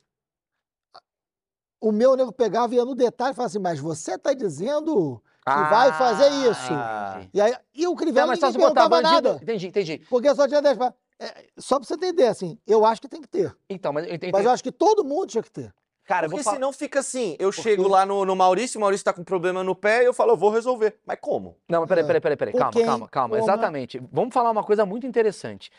O 1.82 1.92
meu 1.92 2.16
nego 2.16 2.32
pegava 2.32 2.74
e 2.74 2.78
ia 2.78 2.86
no 2.86 2.96
detalhe 2.96 3.32
e 3.32 3.36
falava 3.36 3.48
assim, 3.52 3.60
mas 3.60 3.80
você 3.80 4.16
está 4.16 4.34
dizendo 4.34 5.22
que 5.46 5.70
vai 5.70 5.94
fazer 5.94 6.28
isso. 6.50 6.74
Ah. 6.74 7.14
entendi. 7.18 7.30
E, 7.34 7.42
aí, 7.42 7.56
e 7.74 7.86
o 7.88 7.92
Não, 7.92 7.96
Crivella 7.96 8.28
mas 8.28 8.40
só 8.40 8.52
se 8.52 8.58
botar 8.58 8.90
bandido. 8.90 9.12
nada. 9.12 9.40
Entendi, 9.42 9.68
entendi. 9.68 9.98
Porque 10.10 10.34
só 10.36 10.48
tinha 10.48 10.62
10 10.62 10.78
páginas. 10.78 11.00
É, 11.20 11.46
só 11.58 11.78
pra 11.80 11.88
você 11.88 11.94
entender, 11.94 12.28
assim, 12.28 12.58
eu 12.68 12.86
acho 12.86 13.00
que 13.02 13.08
tem 13.08 13.22
que 13.22 13.28
ter. 13.28 13.56
Então, 13.70 13.94
mas 13.94 14.06
eu 14.08 14.14
entendi. 14.16 14.32
Mas 14.34 14.44
eu 14.44 14.52
acho 14.52 14.64
que 14.64 14.72
todo 14.72 15.04
mundo 15.04 15.28
tinha 15.28 15.44
que 15.44 15.52
ter. 15.52 15.74
Cara, 16.04 16.28
Porque 16.28 16.36
vou 16.36 16.44
falar. 16.44 16.58
senão 16.58 16.72
fica 16.74 17.00
assim, 17.00 17.36
eu 17.40 17.50
Porque- 17.50 17.62
chego 17.64 17.88
lá 17.88 18.06
no, 18.06 18.26
no 18.26 18.36
Maurício, 18.36 18.78
o 18.78 18.82
Maurício 18.82 19.04
tá 19.06 19.12
com 19.14 19.24
problema 19.24 19.64
no 19.64 19.74
pé, 19.76 20.04
e 20.04 20.06
eu 20.06 20.14
falo, 20.14 20.34
eu 20.34 20.38
vou 20.38 20.52
resolver. 20.52 21.00
Mas 21.06 21.18
como? 21.20 21.58
Não, 21.70 21.80
mas 21.80 21.88
peraí, 21.90 22.04
É. 22.04 22.08
peraí, 22.08 22.22
peraí, 22.22 22.38
peraí. 22.38 22.54
Calma, 22.54 22.72
quem? 22.72 22.86
calma, 22.86 23.08
calma. 23.10 23.38
Como? 23.38 23.44
Exatamente. 23.50 24.00
Vamos 24.12 24.34
falar 24.34 24.52
uma 24.52 24.64
coisa 24.64 24.86
muito 24.86 25.08
interessante. 25.08 25.72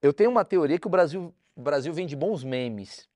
Eu 0.00 0.12
tenho 0.12 0.30
uma 0.30 0.44
teoria 0.44 0.78
que 0.78 0.86
o 0.86 0.90
Brasil, 0.90 1.34
o 1.56 1.60
Brasil 1.62 1.92
vem 1.92 2.06
de 2.06 2.14
bons 2.14 2.44
memes. 2.44 3.08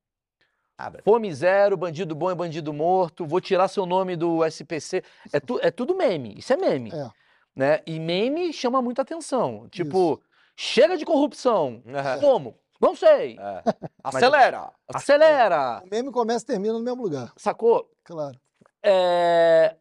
Fome 1.05 1.33
zero, 1.35 1.77
bandido 1.77 2.15
bom 2.15 2.31
é 2.31 2.35
bandido 2.35 2.73
morto, 2.73 3.25
vou 3.27 3.41
tirar 3.41 3.69
seu 3.69 3.87
nome 3.87 4.15
do 4.17 4.45
SPC. 4.45 5.03
É, 5.33 5.41
tu- 5.41 5.59
é 5.63 5.71
tudo 5.71 5.95
meme, 5.97 6.35
isso 6.39 6.53
é 6.53 6.57
meme. 6.57 6.91
É. 6.93 7.11
Né? 7.55 7.81
E 7.87 7.99
meme 7.99 8.53
chama 8.53 8.83
muita 8.83 9.01
atenção. 9.03 9.67
Tipo, 9.71 10.23
chega 10.55 10.97
de 10.97 11.05
corrupção. 11.07 11.83
Como? 12.21 12.59
Não 12.79 12.95
sei. 12.95 13.39
É. 13.41 13.63
Acelera! 14.05 14.71
Acelera. 14.93 15.83
O 15.85 15.89
meme 15.91 16.13
começa 16.13 16.45
e 16.45 16.47
termina 16.47 16.75
no 16.75 16.81
mesmo 16.83 17.03
lugar. 17.03 17.33
Sacou? 17.37 17.91
Claro. 18.05 18.39
É, 18.83 19.75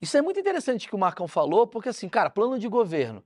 Isso 0.00 0.16
é 0.18 0.22
muito 0.22 0.38
interessante 0.38 0.86
que 0.86 0.94
o 0.94 0.98
Marcão 0.98 1.26
falou, 1.26 1.66
porque 1.66 1.88
assim, 1.88 2.08
cara, 2.08 2.28
plano 2.28 2.58
de 2.58 2.68
governo. 2.68 3.24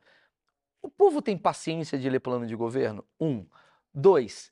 O 0.81 0.89
povo 0.89 1.21
tem 1.21 1.37
paciência 1.37 1.99
de 1.99 2.09
ler 2.09 2.21
plano 2.21 2.47
de 2.47 2.55
governo? 2.55 3.05
Um. 3.21 3.45
Dois. 3.93 4.51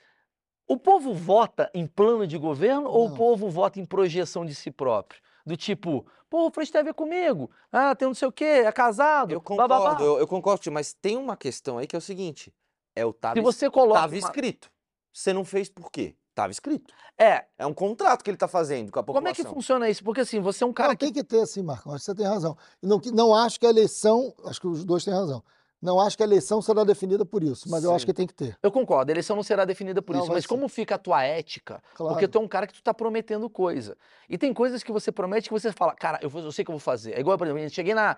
O 0.68 0.76
povo 0.76 1.14
vota 1.14 1.70
em 1.72 1.86
plano 1.86 2.26
de 2.26 2.36
governo 2.36 2.88
ou 2.88 3.06
o 3.06 3.08
Não. 3.10 3.16
povo 3.16 3.48
vota 3.48 3.78
em 3.80 3.84
projeção 3.86 4.44
de 4.44 4.54
si 4.54 4.70
próprio? 4.70 5.20
Do 5.44 5.56
tipo, 5.56 6.04
pô, 6.28 6.46
o 6.48 6.50
Freixo 6.50 6.72
tem 6.72 6.80
a 6.80 6.84
ver 6.84 6.94
comigo. 6.94 7.48
Ah, 7.70 7.94
tem 7.94 8.08
não 8.08 8.14
sei 8.14 8.26
o 8.26 8.32
quê, 8.32 8.44
é 8.44 8.72
casado. 8.72 9.30
Eu 9.32 9.40
blá, 9.40 9.54
blá, 9.56 9.66
blá. 9.68 9.78
concordo, 9.78 10.04
eu, 10.04 10.18
eu 10.18 10.26
concordo, 10.26 10.60
tio, 10.62 10.72
mas 10.72 10.92
tem 10.92 11.16
uma 11.16 11.36
questão 11.36 11.78
aí 11.78 11.86
que 11.86 11.94
é 11.94 11.98
o 11.98 12.02
seguinte: 12.02 12.52
é 12.96 13.04
o 13.06 13.12
tava, 13.12 13.34
Se 13.36 13.40
você 13.40 13.70
coloca. 13.70 14.00
tava 14.00 14.12
uma- 14.14 14.18
escrito. 14.18 14.68
Você 15.12 15.32
não 15.32 15.44
fez 15.44 15.68
por 15.68 15.90
quê? 15.90 16.16
Tava 16.34 16.50
escrito. 16.50 16.92
É, 17.16 17.46
É 17.56 17.64
um 17.64 17.72
contrato 17.72 18.22
que 18.22 18.28
ele 18.28 18.36
tá 18.36 18.46
fazendo 18.48 18.90
com 18.92 18.98
a 18.98 19.02
população. 19.02 19.22
como 19.22 19.28
é 19.28 19.34
que 19.34 19.54
funciona 19.54 19.88
isso? 19.88 20.04
Porque 20.04 20.20
assim, 20.20 20.38
você 20.40 20.64
é 20.64 20.66
um 20.66 20.72
cara 20.72 20.90
não, 20.90 20.96
que. 20.96 21.04
tem 21.06 21.12
que 21.14 21.24
ter, 21.24 21.46
sim, 21.46 21.62
Marcão. 21.62 21.92
Acho 21.94 22.00
que 22.04 22.10
você 22.10 22.14
tem 22.14 22.26
razão. 22.26 22.58
Não, 22.82 23.00
que- 23.00 23.10
não 23.12 23.34
acho 23.34 23.58
que 23.58 23.66
a 23.66 23.70
eleição. 23.70 24.34
Acho 24.44 24.60
que 24.60 24.66
os 24.66 24.84
dois 24.84 25.02
têm 25.04 25.14
razão. 25.14 25.42
Não 25.86 26.00
acho 26.00 26.16
que 26.16 26.22
a 26.24 26.26
eleição 26.26 26.60
será 26.60 26.82
definida 26.82 27.24
por 27.24 27.44
isso, 27.44 27.70
mas 27.70 27.84
eu 27.84 27.90
acho 27.94 28.00
Sim. 28.00 28.06
que 28.06 28.12
tem 28.12 28.26
que 28.26 28.34
ter. 28.34 28.58
Eu 28.60 28.72
concordo, 28.72 29.08
a 29.08 29.12
eleição 29.14 29.36
não 29.36 29.42
será 29.44 29.64
definida 29.64 30.02
por 30.02 30.16
Não, 30.16 30.22
isso, 30.24 30.32
mas 30.32 30.42
ser. 30.42 30.48
como 30.48 30.68
fica 30.68 30.96
a 30.96 30.98
tua 30.98 31.22
ética? 31.22 31.80
Claro. 31.94 32.12
Porque 32.14 32.26
tu 32.26 32.38
é 32.38 32.40
um 32.40 32.48
cara 32.48 32.66
que 32.66 32.74
tu 32.74 32.82
tá 32.82 32.92
prometendo 32.92 33.48
coisa. 33.48 33.96
E 34.28 34.36
tem 34.36 34.52
coisas 34.52 34.82
que 34.82 34.90
você 34.90 35.12
promete 35.12 35.48
que 35.48 35.52
você 35.52 35.70
fala, 35.70 35.94
cara, 35.94 36.18
eu, 36.20 36.28
vou- 36.28 36.42
eu 36.42 36.50
sei 36.50 36.64
que 36.64 36.70
eu 36.70 36.74
vou 36.74 36.80
fazer. 36.80 37.12
É 37.12 37.20
igual, 37.20 37.38
por 37.38 37.46
exemplo, 37.46 37.62
eu 37.62 37.70
cheguei 37.70 37.94
na. 37.94 38.16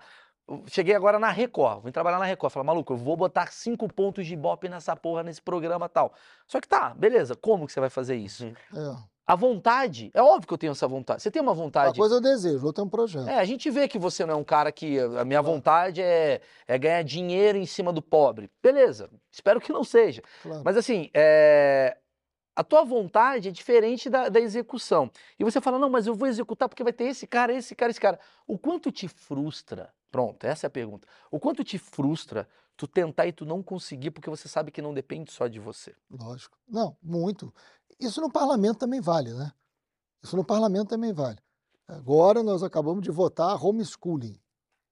Cheguei 0.65 0.95
agora 0.95 1.19
na 1.19 1.29
Record, 1.29 1.83
vim 1.85 1.91
trabalhar 1.91 2.17
na 2.17 2.25
Record. 2.25 2.51
Falei, 2.51 2.65
maluco, 2.65 2.93
eu 2.93 2.97
vou 2.97 3.15
botar 3.15 3.51
cinco 3.51 3.87
pontos 3.87 4.25
de 4.25 4.33
ibope 4.33 4.67
nessa 4.67 4.95
porra, 4.95 5.21
nesse 5.21 5.39
programa 5.39 5.87
tal. 5.87 6.11
Só 6.47 6.59
que 6.59 6.67
tá, 6.67 6.91
beleza, 6.95 7.35
como 7.35 7.67
que 7.67 7.71
você 7.71 7.79
vai 7.79 7.91
fazer 7.91 8.15
isso? 8.15 8.45
Uhum. 8.45 8.91
É. 8.93 8.97
A 9.29 9.35
vontade, 9.35 10.09
é 10.15 10.23
óbvio 10.23 10.47
que 10.47 10.53
eu 10.55 10.57
tenho 10.57 10.71
essa 10.71 10.87
vontade. 10.87 11.21
Você 11.21 11.29
tem 11.29 11.39
uma 11.39 11.51
Uma 11.51 11.55
vontade. 11.63 11.95
coisa 11.99 12.15
eu 12.15 12.21
desejo, 12.21 12.65
outra 12.65 12.83
é 12.83 12.85
um 12.85 12.89
projeto. 12.89 13.27
É, 13.29 13.35
a 13.35 13.45
gente 13.45 13.69
vê 13.69 13.87
que 13.87 13.99
você 13.99 14.25
não 14.25 14.33
é 14.33 14.35
um 14.37 14.43
cara 14.43 14.71
que 14.71 14.97
a 14.99 15.23
minha 15.23 15.39
Claro. 15.39 15.43
vontade 15.43 16.01
é, 16.01 16.41
é 16.67 16.77
ganhar 16.79 17.03
dinheiro 17.03 17.55
em 17.59 17.65
cima 17.67 17.93
do 17.93 18.01
pobre. 18.01 18.49
Beleza, 18.59 19.07
espero 19.31 19.61
que 19.61 19.71
não 19.71 19.83
seja. 19.83 20.23
Claro. 20.41 20.63
Mas 20.65 20.75
assim, 20.77 21.11
é, 21.13 21.95
a 22.55 22.63
tua 22.63 22.83
vontade 22.83 23.49
é 23.49 23.51
diferente 23.51 24.09
da, 24.09 24.29
da 24.29 24.39
execução. 24.39 25.11
E 25.37 25.43
você 25.43 25.61
fala, 25.61 25.77
não, 25.77 25.91
mas 25.91 26.07
eu 26.07 26.15
vou 26.15 26.27
executar 26.27 26.67
porque 26.67 26.83
vai 26.83 26.91
ter 26.91 27.03
esse 27.03 27.27
cara, 27.27 27.53
esse 27.53 27.75
cara, 27.75 27.91
esse 27.91 28.01
cara. 28.01 28.19
O 28.47 28.57
quanto 28.57 28.91
te 28.91 29.07
frustra? 29.07 29.93
Pronto, 30.11 30.43
essa 30.43 30.65
é 30.65 30.69
a 30.69 30.71
pergunta. 30.71 31.07
O 31.29 31.39
quanto 31.39 31.63
te 31.63 31.77
frustra 31.77 32.49
tu 32.75 32.87
tentar 32.87 33.27
e 33.27 33.31
tu 33.31 33.45
não 33.45 33.61
conseguir 33.61 34.09
porque 34.09 34.29
você 34.29 34.47
sabe 34.47 34.71
que 34.71 34.81
não 34.81 34.91
depende 34.93 35.31
só 35.31 35.47
de 35.47 35.59
você? 35.59 35.93
Lógico. 36.09 36.57
Não, 36.67 36.97
muito. 37.03 37.53
Isso 37.99 38.21
no 38.21 38.31
parlamento 38.31 38.77
também 38.77 39.01
vale, 39.01 39.33
né? 39.33 39.51
Isso 40.23 40.35
no 40.35 40.43
parlamento 40.43 40.89
também 40.89 41.11
vale. 41.13 41.37
Agora 41.87 42.43
nós 42.43 42.61
acabamos 42.63 43.01
de 43.03 43.11
votar 43.11 43.63
homeschooling, 43.63 44.39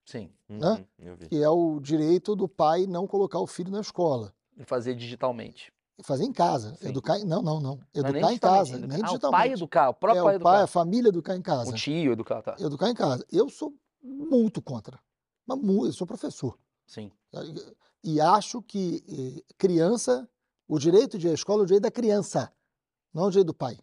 Sim, 0.05 0.31
Né? 0.49 0.85
Uhum, 0.99 1.17
que 1.17 1.41
é 1.43 1.49
o 1.49 1.79
direito 1.81 2.35
do 2.35 2.47
pai 2.47 2.87
não 2.87 3.05
colocar 3.05 3.39
o 3.39 3.47
filho 3.47 3.71
na 3.71 3.81
escola. 3.81 4.33
e 4.57 4.63
fazer 4.63 4.95
digitalmente. 4.95 5.71
E 5.99 6.03
Fazer 6.03 6.23
em 6.25 6.31
casa. 6.31 6.75
Sim. 6.75 6.89
Educar 6.89 7.17
em... 7.19 7.25
Não, 7.25 7.41
não, 7.41 7.59
não. 7.59 7.75
Não 7.75 7.81
é 7.93 7.99
Educar 7.99 8.09
em 8.09 8.21
digitalmente, 8.27 8.39
casa, 8.39 8.77
educar- 8.77 8.87
nem 8.87 8.97
ah, 8.97 9.01
o 9.01 9.05
digitalmente. 9.07 9.39
pai 9.41 9.51
educar, 9.53 9.89
o 9.89 9.93
próprio 9.93 10.21
é, 10.21 10.23
pai 10.23 10.35
o 10.37 10.39
pai, 10.39 10.53
educar. 10.53 10.63
a 10.63 10.67
família 10.67 11.09
educar 11.09 11.35
em 11.35 11.41
casa. 11.41 11.71
O 11.71 11.73
tio 11.73 12.11
educar, 12.13 12.41
tá. 12.41 12.55
Educar 12.59 12.89
em 12.89 12.93
casa. 12.95 13.25
Eu 13.31 13.49
sou 13.49 13.73
muito 14.01 14.61
contra. 14.61 14.99
Mas 15.45 15.59
eu 15.63 15.93
sou 15.93 16.05
professor. 16.07 16.57
Sim. 16.85 17.11
E 18.03 18.21
acho 18.21 18.61
que 18.61 19.03
eh, 19.09 19.43
criança, 19.57 20.29
o 20.67 20.77
direito 20.79 21.17
de 21.17 21.27
ir 21.27 21.31
à 21.31 21.33
escola 21.33 21.61
é 21.61 21.63
o 21.63 21.65
direito 21.65 21.83
da 21.83 21.91
criança, 21.91 22.51
não 23.13 23.23
o 23.25 23.29
direito 23.29 23.47
do 23.47 23.53
pai. 23.53 23.77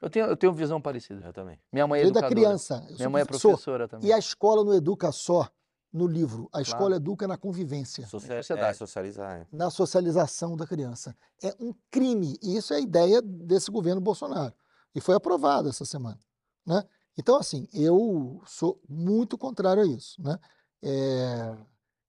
Eu 0.00 0.10
tenho, 0.10 0.26
eu 0.26 0.36
tenho 0.36 0.52
visão 0.52 0.80
parecida. 0.80 1.24
Eu 1.26 1.32
também. 1.32 1.58
Minha 1.72 1.86
mãe 1.86 2.00
é 2.00 2.02
direito 2.04 2.14
da 2.20 2.26
educadora. 2.26 2.46
criança. 2.48 2.86
Eu 2.90 2.96
Minha 2.96 3.10
mãe 3.10 3.22
é 3.22 3.24
professor. 3.24 3.48
professora 3.50 3.88
também. 3.88 4.08
E 4.08 4.12
a 4.12 4.18
escola 4.18 4.62
não 4.64 4.74
educa 4.74 5.10
só 5.12 5.48
no 5.92 6.06
livro. 6.06 6.48
A 6.52 6.60
escola 6.60 6.80
Claro. 6.90 6.94
educa 6.96 7.26
na 7.28 7.38
convivência, 7.38 8.06
Socia- 8.06 8.36
sociedade. 8.42 8.70
É, 8.70 8.74
socializar. 8.74 9.32
é. 9.40 9.46
na 9.52 9.70
socialização 9.70 10.56
da 10.56 10.66
criança. 10.66 11.16
É 11.42 11.54
um 11.58 11.72
crime. 11.90 12.36
E 12.42 12.56
isso 12.56 12.74
é 12.74 12.76
a 12.76 12.80
ideia 12.80 13.22
desse 13.22 13.70
governo 13.70 14.00
Bolsonaro. 14.00 14.52
E 14.94 15.00
foi 15.00 15.14
aprovado 15.14 15.68
essa 15.68 15.84
semana. 15.86 16.18
Né? 16.66 16.82
Então, 17.16 17.36
assim, 17.36 17.66
eu 17.72 18.42
sou 18.44 18.80
muito 18.88 19.38
contrário 19.38 19.82
a 19.82 19.86
isso. 19.86 20.20
Né? 20.20 20.38
É, 20.82 21.56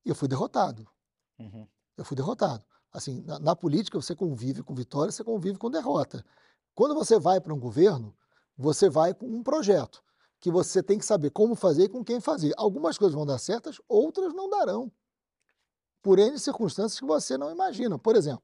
Eu 0.03 0.13
fui 0.15 0.27
derrotado. 0.27 0.87
Uhum. 1.39 1.67
Eu 1.97 2.03
fui 2.05 2.15
derrotado. 2.17 2.63
Assim, 2.95 3.21
na, 3.25 3.37
na 3.39 3.55
política, 3.55 3.99
você 4.01 4.15
convive 4.15 4.63
com 4.63 4.73
vitória, 4.73 5.11
você 5.11 5.21
convive 5.21 5.57
com 5.57 5.69
derrota. 5.69 6.23
Quando 6.73 6.95
você 6.95 7.19
vai 7.19 7.41
para 7.41 7.53
um 7.53 7.59
governo, 7.59 8.15
você 8.57 8.89
vai 8.89 9.13
com 9.13 9.27
um 9.27 9.43
projeto 9.43 10.01
que 10.39 10.49
você 10.49 10.81
tem 10.81 10.97
que 10.97 11.05
saber 11.05 11.29
como 11.31 11.55
fazer 11.55 11.83
e 11.83 11.89
com 11.89 12.05
quem 12.05 12.21
fazer. 12.21 12.53
Algumas 12.55 12.97
coisas 12.97 13.13
vão 13.13 13.25
dar 13.25 13.37
certas, 13.37 13.81
outras 13.89 14.33
não 14.33 14.49
darão. 14.49 14.89
Por 16.01 16.19
N 16.19 16.39
circunstâncias 16.39 16.97
que 16.97 17.05
você 17.05 17.37
não 17.37 17.51
imagina. 17.51 17.99
Por 17.99 18.15
exemplo, 18.15 18.43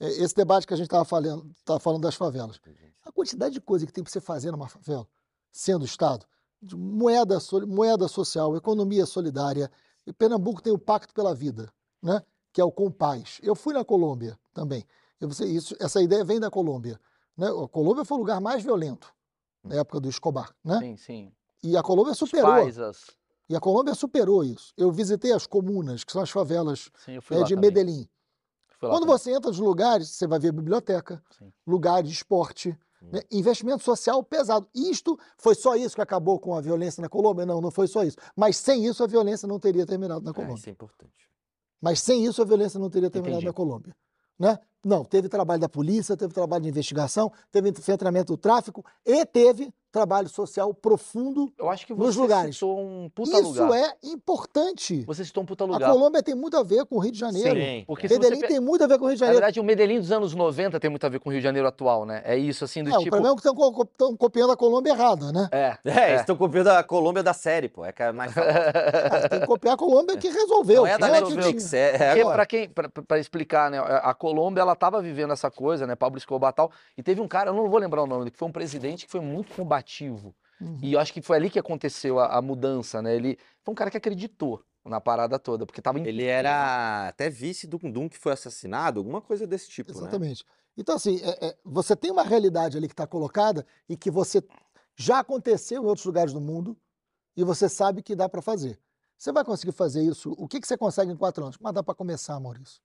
eh, 0.00 0.08
esse 0.08 0.34
debate 0.34 0.66
que 0.66 0.74
a 0.74 0.76
gente 0.76 0.86
estava 0.86 1.04
falando, 1.04 1.54
tava 1.64 1.78
falando 1.78 2.02
das 2.02 2.16
favelas. 2.16 2.60
A 3.04 3.12
quantidade 3.12 3.54
de 3.54 3.60
coisa 3.60 3.86
que 3.86 3.92
tem 3.92 4.02
para 4.02 4.12
você 4.12 4.20
fazer 4.20 4.50
numa 4.50 4.68
favela, 4.68 5.06
sendo 5.52 5.84
Estado, 5.84 6.26
moeda, 6.72 7.38
moeda 7.68 8.08
social, 8.08 8.56
economia 8.56 9.06
solidária. 9.06 9.70
E 10.04 10.12
Pernambuco 10.12 10.60
tem 10.60 10.72
o 10.72 10.78
Pacto 10.78 11.14
pela 11.14 11.32
Vida, 11.32 11.72
né? 12.02 12.20
Que 12.54 12.60
é 12.60 12.64
o 12.64 12.70
Compaz. 12.70 13.40
Eu 13.42 13.54
fui 13.56 13.74
na 13.74 13.84
Colômbia 13.84 14.38
também. 14.54 14.86
Eu, 15.20 15.28
isso, 15.28 15.74
essa 15.80 16.00
ideia 16.00 16.24
vem 16.24 16.38
da 16.38 16.48
Colômbia. 16.50 16.98
Né? 17.36 17.48
A 17.48 17.68
Colômbia 17.68 18.04
foi 18.04 18.16
o 18.16 18.20
lugar 18.20 18.40
mais 18.40 18.62
violento 18.62 19.12
na 19.62 19.74
época 19.74 19.98
do 19.98 20.08
Escobar. 20.08 20.54
Né? 20.64 20.78
Sim, 20.78 20.96
sim. 20.96 21.32
E 21.64 21.76
a 21.76 21.82
Colômbia 21.82 22.14
superou. 22.14 22.52
paisas. 22.52 23.06
E 23.48 23.56
a 23.56 23.60
Colômbia 23.60 23.92
superou 23.94 24.44
isso. 24.44 24.72
Eu 24.76 24.92
visitei 24.92 25.32
as 25.32 25.46
comunas, 25.48 26.04
que 26.04 26.12
são 26.12 26.22
as 26.22 26.30
favelas 26.30 26.90
Sim, 27.04 27.18
lá 27.30 27.42
de 27.42 27.54
também. 27.54 27.70
Medellín. 27.70 28.08
Quando 28.78 29.00
também. 29.00 29.06
você 29.18 29.32
entra 29.32 29.50
nos 29.50 29.58
lugares, 29.58 30.10
você 30.10 30.26
vai 30.26 30.38
ver 30.38 30.52
biblioteca, 30.52 31.22
Sim. 31.36 31.52
lugar 31.66 32.02
de 32.04 32.12
esporte, 32.12 32.78
Hum. 33.02 33.08
né? 33.12 33.20
investimento 33.32 33.82
social 33.82 34.22
pesado. 34.22 34.68
Isto 34.74 35.18
foi 35.38 35.54
só 35.56 35.74
isso 35.74 35.96
que 35.96 36.00
acabou 36.02 36.38
com 36.38 36.54
a 36.54 36.60
violência 36.60 37.00
na 37.02 37.08
Colômbia? 37.08 37.44
Não, 37.44 37.60
não 37.60 37.70
foi 37.70 37.88
só 37.88 38.04
isso. 38.04 38.16
Mas 38.36 38.56
sem 38.58 38.86
isso 38.86 39.02
a 39.02 39.06
violência 39.06 39.48
não 39.48 39.58
teria 39.58 39.84
terminado 39.84 40.24
na 40.24 40.30
É, 40.30 40.34
Colômbia. 40.34 40.54
isso 40.56 40.68
é 40.68 40.72
importante. 40.72 41.28
Mas 41.84 42.00
sem 42.00 42.24
isso 42.24 42.40
a 42.40 42.46
violência 42.46 42.80
não 42.80 42.88
teria 42.88 43.10
terminado 43.10 43.42
Entendi. 43.42 43.46
na 43.46 43.52
Colômbia. 43.52 43.94
Né? 44.38 44.58
Não, 44.82 45.04
teve 45.04 45.28
trabalho 45.28 45.60
da 45.60 45.68
polícia, 45.68 46.16
teve 46.16 46.32
trabalho 46.32 46.62
de 46.62 46.70
investigação, 46.70 47.30
teve 47.52 47.68
enfrentamento 47.68 48.32
do 48.32 48.38
tráfico 48.38 48.82
e 49.04 49.26
teve 49.26 49.70
trabalho 49.94 50.28
social 50.28 50.74
profundo. 50.74 51.52
Eu 51.56 51.70
acho 51.70 51.86
que 51.86 51.94
nos 51.94 52.14
você 52.16 52.20
lugares. 52.20 52.56
citou 52.56 52.80
um 52.80 53.08
puta 53.14 53.38
Isso 53.38 53.62
lugar. 53.62 53.78
é 53.80 53.94
importante. 54.02 55.04
Você 55.06 55.24
citou 55.24 55.42
um 55.42 55.46
puta 55.46 55.64
A 55.64 55.66
lugar. 55.68 55.90
Colômbia 55.92 56.22
tem 56.22 56.34
muito 56.34 56.56
a 56.56 56.62
ver 56.62 56.84
com 56.84 56.96
o 56.96 56.98
Rio 56.98 57.12
de 57.12 57.18
Janeiro. 57.18 57.54
Sim. 57.54 57.84
Porque 57.86 58.08
você 58.08 58.14
Medellín 58.18 58.40
pe- 58.40 58.48
tem 58.48 58.60
muito 58.60 58.82
a 58.82 58.86
ver 58.88 58.98
com 58.98 59.04
o 59.04 59.08
Rio 59.08 59.14
de 59.16 59.20
Na 59.20 59.26
Janeiro. 59.26 59.40
verdade, 59.40 59.60
o 59.60 59.64
Medellín 59.64 60.00
dos 60.00 60.10
anos 60.10 60.34
90 60.34 60.80
tem 60.80 60.90
muito 60.90 61.04
a 61.06 61.08
ver 61.08 61.20
com 61.20 61.28
o 61.28 61.32
Rio 61.32 61.40
de 61.40 61.44
Janeiro 61.44 61.68
atual, 61.68 62.04
né? 62.04 62.22
É 62.24 62.36
isso, 62.36 62.64
assim, 62.64 62.82
do 62.82 62.90
É, 62.90 62.94
o 62.94 62.98
tipo... 62.98 63.10
problema 63.10 63.34
é 63.34 63.40
que 63.40 63.48
estão 63.82 64.16
copiando 64.16 64.50
a 64.52 64.56
Colômbia 64.56 64.90
errada, 64.90 65.30
né? 65.32 65.48
É, 65.52 65.78
É, 65.84 66.08
eles 66.10 66.20
estão 66.22 66.36
copiando 66.36 66.68
a 66.68 66.82
Colômbia 66.82 67.22
da 67.22 67.32
série, 67.32 67.68
pô. 67.68 67.84
É 67.84 67.92
que 67.92 68.02
é 68.02 68.10
mais. 68.12 68.32
Ah, 69.14 69.28
tem 69.28 69.40
que 69.40 69.46
copiar 69.46 69.74
a 69.74 69.76
Colômbia 69.76 70.16
que 70.16 70.28
resolveu. 70.28 70.82
Não 70.82 70.86
é 70.86 70.94
a 70.94 70.98
da 70.98 71.06
resolveu. 71.06 71.36
Netflix, 71.36 71.72
é, 71.72 71.88
é 71.94 71.98
Porque, 72.08 72.20
agora. 72.20 72.34
pra 72.36 72.46
quem, 72.46 72.68
pra, 72.68 72.88
pra 72.88 73.18
explicar, 73.18 73.70
né, 73.70 73.78
a 73.78 74.04
a 74.10 74.14
Colômbia, 74.14 74.60
ela 74.60 74.74
tava 74.74 75.00
vivendo 75.00 75.32
essa 75.32 75.50
coisa, 75.50 75.86
né, 75.86 75.94
Pablo 75.94 76.18
Escobar 76.18 76.50
e 76.50 76.54
tal, 76.54 76.70
e 76.98 77.02
teve 77.02 77.20
um 77.20 77.28
cara, 77.28 77.50
eu 77.50 77.54
não 77.54 77.68
vou 77.68 77.78
lembrar 77.78 78.02
o 78.02 78.06
nome, 78.06 78.30
que 78.30 78.38
foi 78.38 78.48
um 78.48 78.52
presidente 78.52 79.06
que 79.06 79.10
foi 79.12 79.20
muito 79.20 79.52
combativo, 79.88 80.34
Uhum. 80.60 80.78
e 80.82 80.92
eu 80.92 81.00
acho 81.00 81.12
que 81.12 81.20
foi 81.20 81.36
ali 81.36 81.50
que 81.50 81.58
aconteceu 81.58 82.18
a, 82.18 82.38
a 82.38 82.42
mudança, 82.42 83.02
né, 83.02 83.14
ele 83.14 83.38
foi 83.62 83.72
um 83.72 83.74
cara 83.74 83.90
que 83.90 83.96
acreditou 83.96 84.64
na 84.84 85.00
parada 85.00 85.38
toda, 85.38 85.66
porque 85.66 85.82
tava... 85.82 85.98
em- 85.98 86.06
Ele 86.06 86.24
era 86.24 87.08
até 87.08 87.28
vice 87.28 87.66
do 87.66 87.78
Dum 87.78 88.08
que 88.08 88.18
foi 88.18 88.32
assassinado, 88.32 89.00
alguma 89.00 89.20
coisa 89.20 89.46
desse 89.46 89.68
tipo, 89.68 89.92
né? 89.92 89.98
Exatamente. 89.98 90.44
Então, 90.76 90.94
assim, 90.96 91.20
é- 91.22 91.46
é, 91.48 91.56
você 91.64 91.96
tem 91.96 92.10
uma 92.10 92.22
realidade 92.22 92.76
ali 92.76 92.86
que 92.86 92.92
está 92.92 93.06
colocada 93.06 93.66
e 93.88 93.96
que 93.96 94.10
você 94.10 94.42
já 94.96 95.20
aconteceu 95.20 95.82
em 95.82 95.86
outros 95.86 96.04
lugares 96.06 96.32
do 96.32 96.40
mundo 96.40 96.76
e 97.36 97.42
você 97.42 97.68
sabe 97.68 98.02
que 98.02 98.14
dá 98.14 98.28
para 98.28 98.42
fazer. 98.42 98.78
Você 99.16 99.32
vai 99.32 99.44
conseguir 99.44 99.72
fazer 99.72 100.02
isso? 100.02 100.32
O 100.36 100.46
que, 100.46 100.60
que 100.60 100.68
você 100.68 100.76
consegue 100.76 101.10
em 101.10 101.16
quatro 101.16 101.44
anos? 101.44 101.56
Mas 101.58 101.72
dá 101.72 101.82
para 101.82 101.94
começar, 101.94 102.38
Maurício. 102.38 102.80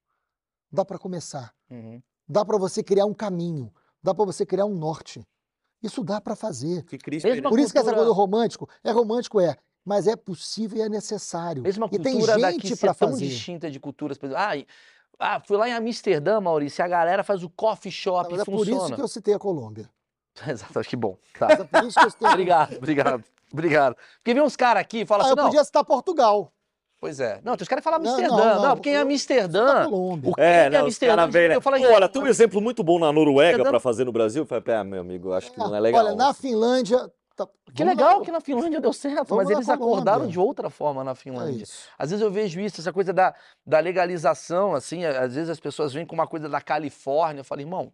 Dá 0.71 0.85
para 0.85 0.97
começar. 0.97 1.53
Uhum. 1.69 2.01
Dá 2.27 2.45
para 2.45 2.57
você 2.57 2.81
criar 2.81 3.05
um 3.05 3.13
caminho. 3.13 3.73
Dá 4.01 4.13
para 4.13 4.23
você 4.25 4.45
criar 4.45 4.65
um 4.65 4.75
norte. 4.75 5.25
Isso 5.81 6.03
dá 6.03 6.19
para 6.19 6.35
fazer. 6.35 6.83
Que. 6.83 6.97
Por 6.97 7.13
isso 7.13 7.23
que 7.23 7.29
essa 7.29 7.91
cultura- 7.91 7.95
coisa 7.95 8.05
do 8.05 8.13
romântico, 8.13 8.69
é 8.83 8.91
romântico, 8.91 9.39
é, 9.39 9.55
mas 9.85 10.07
é 10.07 10.15
possível 10.15 10.77
e 10.77 10.81
é 10.81 10.89
necessário. 10.89 11.63
Mesmo 11.63 11.85
a 11.85 11.89
e 11.91 11.99
tem 11.99 12.13
cultura 12.13 12.37
daqui 12.37 12.53
gente 12.67 12.75
ser 12.75 12.85
para 12.85 12.93
tão 12.93 13.09
fazer. 13.11 13.27
distinta 13.27 13.71
de 13.71 13.79
culturas, 13.79 14.17
por 14.17 14.33
ah, 14.35 14.51
ah, 15.17 15.41
fui 15.45 15.57
lá 15.57 15.67
em 15.69 15.73
Amsterdã, 15.73 16.39
Maurício, 16.39 16.81
e 16.81 16.83
a 16.83 16.87
galera 16.87 17.23
faz 17.23 17.43
o 17.43 17.49
coffee 17.49 17.91
shop, 17.91 18.29
Mas 18.31 18.41
é 18.41 18.45
por 18.45 18.57
funciona. 18.57 18.85
isso 18.85 18.95
que 18.95 19.01
eu 19.01 19.07
citei 19.07 19.33
a 19.33 19.39
Colômbia. 19.39 19.89
Exato, 20.47 20.81
que 20.81 20.95
bom. 20.95 21.17
Tá. 21.37 21.47
Mas 21.49 21.59
é 21.59 21.63
por 21.65 21.83
isso 21.85 21.99
que 21.99 22.05
eu 22.05 22.09
citei 22.11 22.27
a 22.27 22.31
obrigado, 22.33 22.75
obrigado, 22.77 23.23
obrigado. 23.51 23.95
Porque 24.17 24.33
vem 24.33 24.43
uns 24.43 24.55
caras 24.55 24.81
aqui 24.81 24.99
e 24.99 25.05
falam 25.05 25.25
Ah, 25.25 25.29
assim, 25.29 25.31
eu 25.39 25.43
não, 25.43 25.49
podia 25.49 25.63
citar 25.63 25.83
Portugal. 25.83 26.53
Pois 26.99 27.19
é. 27.19 27.39
Não, 27.43 27.55
tem 27.55 27.63
os 27.63 27.67
caras 27.67 27.83
que 27.83 27.89
falam 27.89 28.03
Não, 28.03 28.11
Amsterdã. 28.11 28.35
não, 28.37 28.55
Não, 28.55 28.61
não, 28.69 28.75
porque 28.75 28.89
em 28.89 28.95
Amsterdã... 28.97 29.85
Colômbia. 29.85 30.31
O 30.31 30.35
que 30.35 30.41
É, 30.41 30.65
é 30.65 30.69
não, 30.69 30.79
os 30.81 30.85
Amsterdã? 30.85 31.15
caras 31.15 31.33
vêm, 31.33 31.49
né? 31.49 31.55
Eu 31.55 31.61
falei, 31.61 31.85
Olha, 31.85 32.09
tem 32.09 32.21
um 32.21 32.27
exemplo 32.27 32.61
muito 32.61 32.83
bom 32.83 32.99
na 32.99 33.11
Noruega 33.11 33.63
pra 33.63 33.79
fazer 33.79 34.03
no 34.05 34.11
Brasil. 34.11 34.43
Eu 34.43 34.45
falei, 34.47 34.61
pé, 34.63 34.83
meu 34.83 35.01
amigo, 35.01 35.33
acho 35.33 35.51
que 35.51 35.57
não 35.59 35.75
é 35.75 35.79
legal. 35.79 36.05
Olha, 36.05 36.15
na 36.15 36.33
Finlândia. 36.33 37.11
tá- 37.35 37.47
Que 37.73 37.83
vamos 37.83 37.95
legal 37.97 38.19
na- 38.19 38.25
que 38.25 38.31
na 38.31 38.41
Finlândia 38.41 38.81
deu 38.81 38.91
certo, 38.91 39.29
vamos 39.29 39.45
mas 39.45 39.49
eles 39.49 39.69
acordaram 39.69 40.27
de 40.27 40.37
outra 40.37 40.69
forma 40.69 41.03
na 41.05 41.11
É 41.11 41.15
Finlândia. 41.15 41.63
isso. 41.63 41.87
Às 41.97 42.09
vezes 42.09 42.21
eu 42.23 42.29
vejo 42.29 42.59
isso, 42.59 42.81
essa 42.81 42.91
coisa 42.91 43.13
da, 43.13 43.33
da 43.65 43.79
legalização, 43.79 44.75
assim, 44.75 45.05
às 45.05 45.35
vezes 45.35 45.49
as 45.49 45.59
pessoas 45.59 45.93
vêm 45.93 46.05
com 46.05 46.13
uma 46.15 46.27
coisa 46.27 46.49
da 46.49 46.59
Califórnia, 46.59 47.39
eu 47.39 47.45
falo, 47.45 47.61
irmão, 47.61 47.93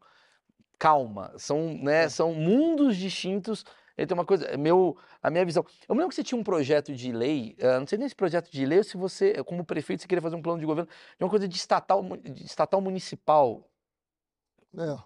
calma, 0.79 1.31
são, 1.37 1.77
né, 1.81 2.09
são 2.09 2.33
mundos 2.33 2.97
distintos. 2.97 3.63
Ele 3.97 4.07
tem 4.07 4.13
uma 4.15 4.25
coisa, 4.25 4.45
é 4.45 4.57
meu, 4.57 4.97
a 5.21 5.29
minha 5.29 5.45
visão. 5.45 5.65
Eu 5.87 5.95
me 5.95 5.99
lembro 5.99 6.09
que 6.09 6.15
você 6.15 6.23
tinha 6.23 6.39
um 6.39 6.43
projeto 6.43 6.93
de 6.93 7.11
lei, 7.11 7.55
eh, 7.57 7.79
não 7.79 7.87
sei 7.87 7.97
nem 7.97 8.09
se 8.09 8.15
projeto 8.15 8.51
de 8.51 8.65
lei 8.65 8.79
ou 8.79 8.83
se 8.83 8.97
você, 8.97 9.41
como 9.43 9.63
prefeito, 9.63 10.01
você 10.01 10.07
queria 10.07 10.21
fazer 10.21 10.35
um 10.35 10.41
plano 10.41 10.59
de 10.59 10.65
governo, 10.65 10.89
de 11.17 11.23
uma 11.23 11.29
coisa 11.29 11.47
de 11.47 11.55
estatal, 11.55 12.03
de 12.17 12.45
estatal 12.45 12.81
municipal. 12.81 13.63
É. 14.77 14.97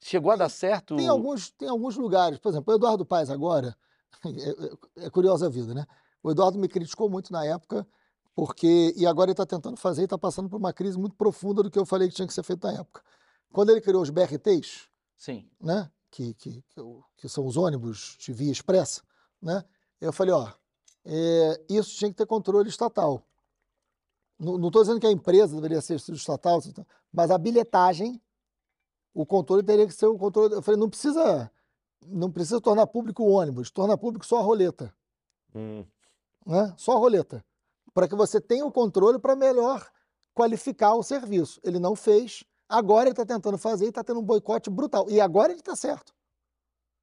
Chegou 0.00 0.30
a 0.32 0.36
dar 0.36 0.48
certo? 0.48 0.96
Tem, 0.96 1.08
alguns, 1.08 1.50
tem 1.50 1.68
alguns 1.68 1.96
lugares, 1.96 2.38
por 2.38 2.48
exemplo, 2.48 2.72
o 2.72 2.76
Eduardo 2.76 3.04
Paes 3.04 3.30
agora, 3.30 3.76
é, 4.24 5.02
é- 5.02 5.06
é 5.06 5.10
curiosa 5.10 5.46
a 5.46 5.50
vida, 5.50 5.74
né? 5.74 5.86
O 6.22 6.30
Eduardo 6.30 6.58
me 6.58 6.68
criticou 6.68 7.08
muito 7.10 7.32
na 7.32 7.44
época, 7.44 7.86
porque, 8.34 8.94
e 8.96 9.06
agora 9.06 9.30
ele 9.30 9.32
está 9.32 9.46
tentando 9.46 9.76
fazer 9.76 10.02
e 10.02 10.04
está 10.04 10.16
passando 10.16 10.48
por 10.48 10.56
uma 10.56 10.72
crise 10.72 10.98
muito 10.98 11.14
profunda 11.16 11.62
do 11.62 11.70
que 11.70 11.78
eu 11.78 11.84
falei 11.84 12.08
que 12.08 12.14
tinha 12.14 12.26
que 12.26 12.34
ser 12.34 12.42
feito 12.42 12.66
na 12.66 12.74
época. 12.80 13.02
Quando 13.52 13.70
ele 13.70 13.80
criou 13.80 14.02
os 14.02 14.10
BRTs, 14.10 14.88
Sim. 15.16 15.48
né? 15.60 15.90
Que, 16.12 16.34
que, 16.34 16.62
que, 16.68 16.80
que 17.16 17.28
são 17.28 17.46
os 17.46 17.56
ônibus 17.56 18.18
de 18.20 18.34
via 18.34 18.52
expressa, 18.52 19.02
né? 19.40 19.64
Eu 19.98 20.12
falei, 20.12 20.34
ó, 20.34 20.52
é, 21.06 21.64
isso 21.70 21.96
tinha 21.96 22.10
que 22.10 22.16
ter 22.16 22.26
controle 22.26 22.68
estatal. 22.68 23.26
Não 24.38 24.66
estou 24.66 24.82
dizendo 24.82 25.00
que 25.00 25.06
a 25.06 25.10
empresa 25.10 25.54
deveria 25.54 25.80
ser 25.80 25.94
estatal, 25.94 26.60
mas 27.10 27.30
a 27.30 27.38
bilhetagem, 27.38 28.20
o 29.14 29.24
controle 29.24 29.62
teria 29.62 29.86
que 29.86 29.94
ser 29.94 30.06
o 30.06 30.18
controle. 30.18 30.54
Eu 30.54 30.62
falei, 30.62 30.78
não 30.78 30.90
precisa, 30.90 31.50
não 32.06 32.30
precisa 32.30 32.60
tornar 32.60 32.86
público 32.86 33.22
o 33.22 33.30
ônibus, 33.30 33.70
torna 33.70 33.96
público 33.96 34.26
só 34.26 34.38
a 34.38 34.42
roleta, 34.42 34.94
Hum, 35.54 35.84
né? 36.46 36.74
Só 36.76 36.92
a 36.92 36.98
roleta, 36.98 37.44
para 37.92 38.08
que 38.08 38.14
você 38.14 38.40
tenha 38.40 38.64
o 38.66 38.72
controle 38.72 39.18
para 39.18 39.36
melhor 39.36 39.86
qualificar 40.34 40.94
o 40.94 41.02
serviço. 41.02 41.60
Ele 41.62 41.78
não 41.78 41.94
fez, 41.94 42.44
agora 42.72 43.04
ele 43.04 43.12
está 43.12 43.24
tentando 43.24 43.58
fazer 43.58 43.86
e 43.86 43.88
está 43.88 44.02
tendo 44.02 44.20
um 44.20 44.24
boicote 44.24 44.70
brutal. 44.70 45.06
E 45.08 45.20
agora 45.20 45.52
ele 45.52 45.60
está 45.60 45.76
certo. 45.76 46.12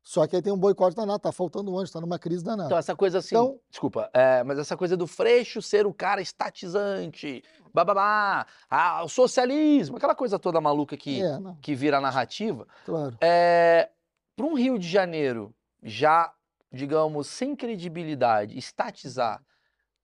Só 0.02 0.26
que 0.26 0.36
aí 0.36 0.42
tem 0.42 0.52
um 0.52 0.58
boicote 0.58 0.96
danado, 0.96 1.18
está 1.18 1.32
faltando 1.32 1.72
ano, 1.76 1.84
está 1.84 2.02
numa 2.02 2.18
crise 2.18 2.44
danada. 2.44 2.68
Então, 2.68 2.78
essa 2.78 2.96
coisa 2.96 3.20
assim, 3.20 3.36
Então- 3.36 3.60
desculpa, 3.70 4.10
é, 4.14 4.44
mas 4.44 4.58
essa 4.58 4.76
coisa 4.76 4.98
do 4.98 5.06
Freixo 5.06 5.62
ser 5.62 5.86
o 5.86 5.94
cara 5.94 6.20
estatizante, 6.22 7.44
bababá, 7.74 8.48
ah, 8.70 9.04
o 9.04 9.10
socialismo, 9.10 9.98
aquela 9.98 10.16
coisa 10.16 10.40
toda 10.40 10.60
maluca 10.60 10.98
que, 10.98 11.22
É, 11.22 11.38
que 11.62 11.76
vira 11.76 12.02
narrativa, 12.02 12.68
claro. 12.86 13.16
é, 13.22 13.90
para 14.36 14.46
um 14.46 14.56
Rio 14.56 14.80
de 14.80 14.88
Janeiro 14.88 15.54
já, 15.84 16.34
digamos, 16.72 17.28
sem 17.28 17.56
credibilidade, 17.56 18.58
estatizar, 18.58 19.44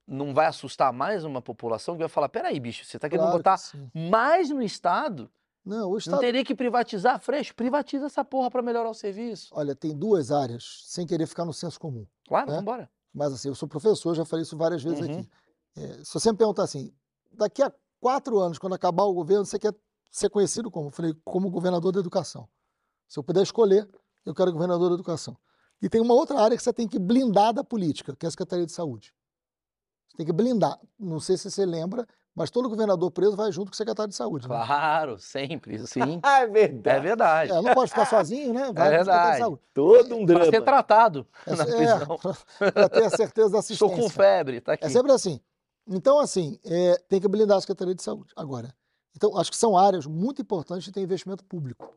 não 0.07 0.33
vai 0.35 0.45
assustar 0.45 0.93
mais 0.93 1.23
uma 1.25 1.41
população 1.41 1.95
que 1.95 2.01
vai 2.01 2.09
falar, 2.09 2.29
peraí, 2.29 2.59
bicho, 2.59 2.85
você 2.85 2.99
tá 2.99 3.09
querendo 3.09 3.23
claro 3.23 3.37
que 3.39 3.43
botar 3.43 3.57
sim. 3.57 3.89
mais 3.95 4.51
no 4.51 4.61
Estado? 4.61 5.31
Não, 5.65 5.87
o 5.87 5.91
Não 5.91 5.97
Estado. 5.97 6.19
teria 6.19 6.43
que 6.45 6.53
privatizar, 6.53 7.19
Freixo? 7.19 7.55
Privatiza 7.55 8.05
essa 8.05 8.23
porra 8.23 8.51
para 8.51 8.61
melhorar 8.61 8.89
o 8.89 8.93
serviço. 8.93 9.49
Olha, 9.51 9.75
tem 9.75 9.97
duas 9.97 10.31
áreas, 10.31 10.83
sem 10.85 11.07
querer 11.07 11.25
ficar 11.25 11.43
no 11.43 11.53
senso 11.53 11.79
comum. 11.79 12.05
Claro, 12.27 12.51
É? 12.51 12.55
vambora. 12.57 12.89
Mas 13.13 13.33
assim, 13.33 13.47
eu 13.47 13.55
sou 13.55 13.67
professor, 13.67 14.13
já 14.13 14.25
falei 14.25 14.43
isso 14.43 14.55
várias 14.57 14.83
vezes 14.83 14.99
Uhum. 14.99 15.19
aqui. 15.19 15.29
É, 15.77 16.03
se 16.03 16.13
você 16.13 16.31
me 16.31 16.37
perguntar 16.37 16.63
assim, 16.63 16.93
daqui 17.31 17.63
a 17.63 17.73
quatro 17.99 18.37
anos, 18.39 18.59
quando 18.59 18.73
acabar 18.73 19.03
o 19.03 19.13
governo, 19.13 19.45
você 19.45 19.57
quer 19.57 19.73
ser 20.11 20.29
conhecido 20.29 20.69
como? 20.69 20.87
Eu 20.87 20.91
falei, 20.91 21.13
como 21.23 21.49
governador 21.49 21.91
da 21.91 21.99
educação. 21.99 22.47
Se 23.07 23.17
eu 23.17 23.23
puder 23.23 23.41
escolher, 23.41 23.89
eu 24.25 24.33
quero 24.35 24.51
governador 24.51 24.89
da 24.89 24.95
educação. 24.95 25.35
E 25.81 25.89
tem 25.89 25.99
uma 26.01 26.13
outra 26.13 26.39
área 26.39 26.55
que 26.55 26.63
você 26.63 26.71
tem 26.73 26.87
que 26.87 26.99
blindar 26.99 27.53
da 27.53 27.63
política, 27.63 28.15
que 28.15 28.25
é 28.25 28.27
a 28.27 28.31
Secretaria 28.31 28.65
de 28.65 28.71
Saúde. 28.71 29.13
Você 30.09 30.17
tem 30.17 30.25
que 30.25 30.31
blindar. 30.33 30.79
Não 30.97 31.19
sei 31.19 31.37
se 31.37 31.49
você 31.51 31.65
lembra, 31.65 32.07
mas 32.35 32.51
todo 32.51 32.69
governador 32.69 33.09
preso 33.11 33.35
vai 33.35 33.51
junto 33.51 33.67
com 33.71 33.73
o 33.73 33.77
secretário 33.77 34.09
de 34.09 34.15
saúde. 34.15 34.47
né? 34.47 34.55
Claro, 34.55 35.17
sempre, 35.17 35.79
sim. 35.87 36.19
Ah, 36.21 36.41
é 36.41 36.43
É 36.43 36.47
verdade. 36.47 37.01
verdade. 37.01 37.51
É, 37.51 37.61
não 37.61 37.73
pode 37.73 37.89
ficar 37.91 38.05
sozinho, 38.05 38.53
né? 38.53 38.71
Vai 38.73 38.73
com 38.73 38.73
o 38.73 38.75
secretário 38.75 38.99
de 38.99 39.05
verdade. 39.05 39.39
saúde. 39.39 39.61
Todo 39.73 40.15
um 40.15 40.25
Pra 40.25 40.43
ser 40.45 40.51
drama. 40.51 40.65
tratado 40.65 41.27
É, 41.47 41.55
na 41.55 41.63
é, 41.63 41.75
prisão. 41.75 42.19
para 42.73 42.89
ter 42.89 43.03
a 43.05 43.09
certeza 43.09 43.49
da 43.49 43.59
Estou 43.59 43.87
assistência. 43.89 43.97
com 44.03 44.09
febre, 44.09 44.61
tá 44.61 44.73
aqui. 44.73 44.85
É 44.85 44.89
sempre 44.89 45.11
assim. 45.11 45.39
Então, 45.87 46.19
assim, 46.19 46.59
é, 46.65 46.97
tem 47.07 47.21
que 47.21 47.27
blindar 47.27 47.57
a 47.57 47.61
Secretaria 47.61 47.93
de 47.95 48.01
Saúde. 48.03 48.33
Agora, 48.35 48.73
então, 49.15 49.37
acho 49.37 49.51
que 49.51 49.57
são 49.57 49.77
áreas 49.77 50.05
muito 50.05 50.41
importantes 50.41 50.83
de 50.83 50.91
ter 50.91 51.01
investimento 51.01 51.43
público. 51.45 51.95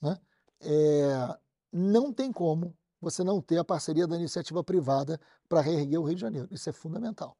Né? 0.00 0.16
É, 0.60 1.36
não 1.72 2.12
tem 2.12 2.32
como 2.32 2.74
você 3.00 3.22
não 3.24 3.40
ter 3.40 3.58
a 3.58 3.64
parceria 3.64 4.06
da 4.06 4.16
iniciativa 4.16 4.62
privada 4.64 5.20
para 5.48 5.60
reerguer 5.60 6.00
o 6.00 6.04
Rio 6.04 6.14
de 6.14 6.20
Janeiro. 6.22 6.48
Isso 6.50 6.70
é 6.70 6.72
fundamental. 6.72 7.36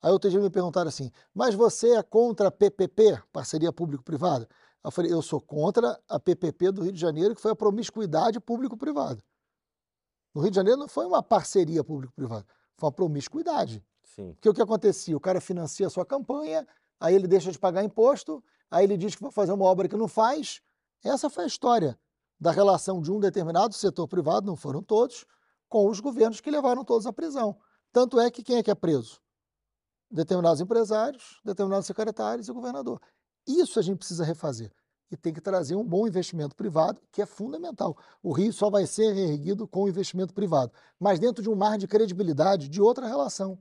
Aí 0.00 0.12
outro 0.12 0.30
dia 0.30 0.40
me 0.40 0.50
perguntaram 0.50 0.88
assim, 0.88 1.10
mas 1.34 1.54
você 1.54 1.96
é 1.96 2.02
contra 2.02 2.48
a 2.48 2.50
PPP, 2.50 3.20
parceria 3.32 3.72
público-privada? 3.72 4.48
Eu 4.84 4.90
falei, 4.92 5.12
eu 5.12 5.20
sou 5.20 5.40
contra 5.40 6.00
a 6.08 6.20
PPP 6.20 6.70
do 6.70 6.82
Rio 6.82 6.92
de 6.92 7.00
Janeiro, 7.00 7.34
que 7.34 7.40
foi 7.40 7.50
a 7.50 7.56
promiscuidade 7.56 8.38
público-privada. 8.38 9.22
No 10.34 10.40
Rio 10.40 10.50
de 10.50 10.56
Janeiro 10.56 10.78
não 10.78 10.88
foi 10.88 11.04
uma 11.04 11.22
parceria 11.22 11.82
público-privada, 11.82 12.46
foi 12.76 12.86
uma 12.86 12.92
promiscuidade. 12.92 13.84
Sim. 14.04 14.32
Porque 14.34 14.48
o 14.48 14.54
que 14.54 14.62
acontecia? 14.62 15.16
O 15.16 15.20
cara 15.20 15.40
financia 15.40 15.86
a 15.86 15.90
sua 15.90 16.06
campanha, 16.06 16.66
aí 17.00 17.14
ele 17.14 17.26
deixa 17.26 17.50
de 17.50 17.58
pagar 17.58 17.82
imposto, 17.82 18.42
aí 18.70 18.84
ele 18.84 18.96
diz 18.96 19.16
que 19.16 19.22
vai 19.22 19.32
fazer 19.32 19.52
uma 19.52 19.64
obra 19.64 19.88
que 19.88 19.96
não 19.96 20.06
faz. 20.06 20.60
Essa 21.04 21.28
foi 21.28 21.44
a 21.44 21.46
história 21.48 21.98
da 22.40 22.52
relação 22.52 23.02
de 23.02 23.10
um 23.10 23.18
determinado 23.18 23.74
setor 23.74 24.06
privado, 24.06 24.46
não 24.46 24.54
foram 24.54 24.80
todos, 24.80 25.26
com 25.68 25.88
os 25.88 25.98
governos 25.98 26.40
que 26.40 26.50
levaram 26.50 26.84
todos 26.84 27.06
à 27.06 27.12
prisão. 27.12 27.58
Tanto 27.92 28.20
é 28.20 28.30
que 28.30 28.42
quem 28.42 28.56
é 28.58 28.62
que 28.62 28.70
é 28.70 28.74
preso? 28.74 29.20
Determinados 30.10 30.60
empresários, 30.60 31.40
determinados 31.44 31.86
secretários 31.86 32.48
e 32.48 32.50
o 32.50 32.54
governador. 32.54 33.00
Isso 33.46 33.78
a 33.78 33.82
gente 33.82 33.98
precisa 33.98 34.24
refazer. 34.24 34.72
E 35.10 35.16
tem 35.16 35.32
que 35.32 35.40
trazer 35.40 35.74
um 35.74 35.84
bom 35.84 36.06
investimento 36.06 36.54
privado, 36.54 37.00
que 37.10 37.22
é 37.22 37.26
fundamental. 37.26 37.96
O 38.22 38.32
Rio 38.32 38.52
só 38.52 38.68
vai 38.68 38.86
ser 38.86 39.12
reerguido 39.12 39.66
com 39.66 39.88
investimento 39.88 40.34
privado, 40.34 40.72
mas 41.00 41.18
dentro 41.18 41.42
de 41.42 41.48
um 41.48 41.54
mar 41.54 41.78
de 41.78 41.86
credibilidade 41.88 42.68
de 42.68 42.80
outra 42.80 43.06
relação. 43.06 43.58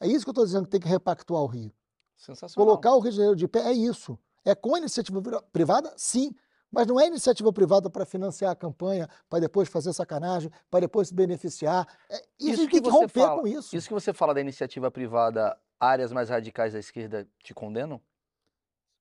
É 0.00 0.06
isso 0.06 0.24
que 0.24 0.28
eu 0.30 0.32
estou 0.32 0.44
dizendo 0.44 0.64
que 0.64 0.70
tem 0.70 0.80
que 0.80 0.88
repactuar 0.88 1.42
o 1.42 1.46
Rio. 1.46 1.72
Sensacional. 2.16 2.66
Colocar 2.66 2.94
o 2.94 3.00
Rio 3.00 3.10
de 3.10 3.16
Janeiro 3.16 3.36
de 3.36 3.48
pé 3.48 3.60
é 3.60 3.72
isso. 3.72 4.18
É 4.44 4.54
com 4.54 4.76
iniciativa 4.76 5.22
pri- 5.22 5.40
privada? 5.52 5.92
Sim. 5.96 6.34
Mas 6.70 6.86
não 6.86 6.98
é 6.98 7.06
iniciativa 7.06 7.52
privada 7.52 7.88
para 7.88 8.04
financiar 8.04 8.50
a 8.50 8.56
campanha, 8.56 9.08
para 9.30 9.38
depois 9.38 9.68
fazer 9.68 9.92
sacanagem, 9.92 10.50
para 10.68 10.80
depois 10.80 11.08
se 11.08 11.14
beneficiar. 11.14 11.86
É, 12.10 12.16
isso, 12.16 12.50
Isso 12.50 12.56
tem 12.56 12.68
que 12.68 12.80
que 12.82 12.90
romper 12.90 13.20
fala, 13.20 13.40
com 13.40 13.46
isso. 13.46 13.74
Isso 13.76 13.86
que 13.88 13.94
você 13.94 14.12
fala 14.12 14.34
da 14.34 14.40
iniciativa 14.40 14.90
privada, 14.90 15.56
áreas 15.78 16.12
mais 16.12 16.28
radicais 16.28 16.72
da 16.72 16.78
esquerda 16.78 17.28
te 17.42 17.54
condenam? 17.54 18.00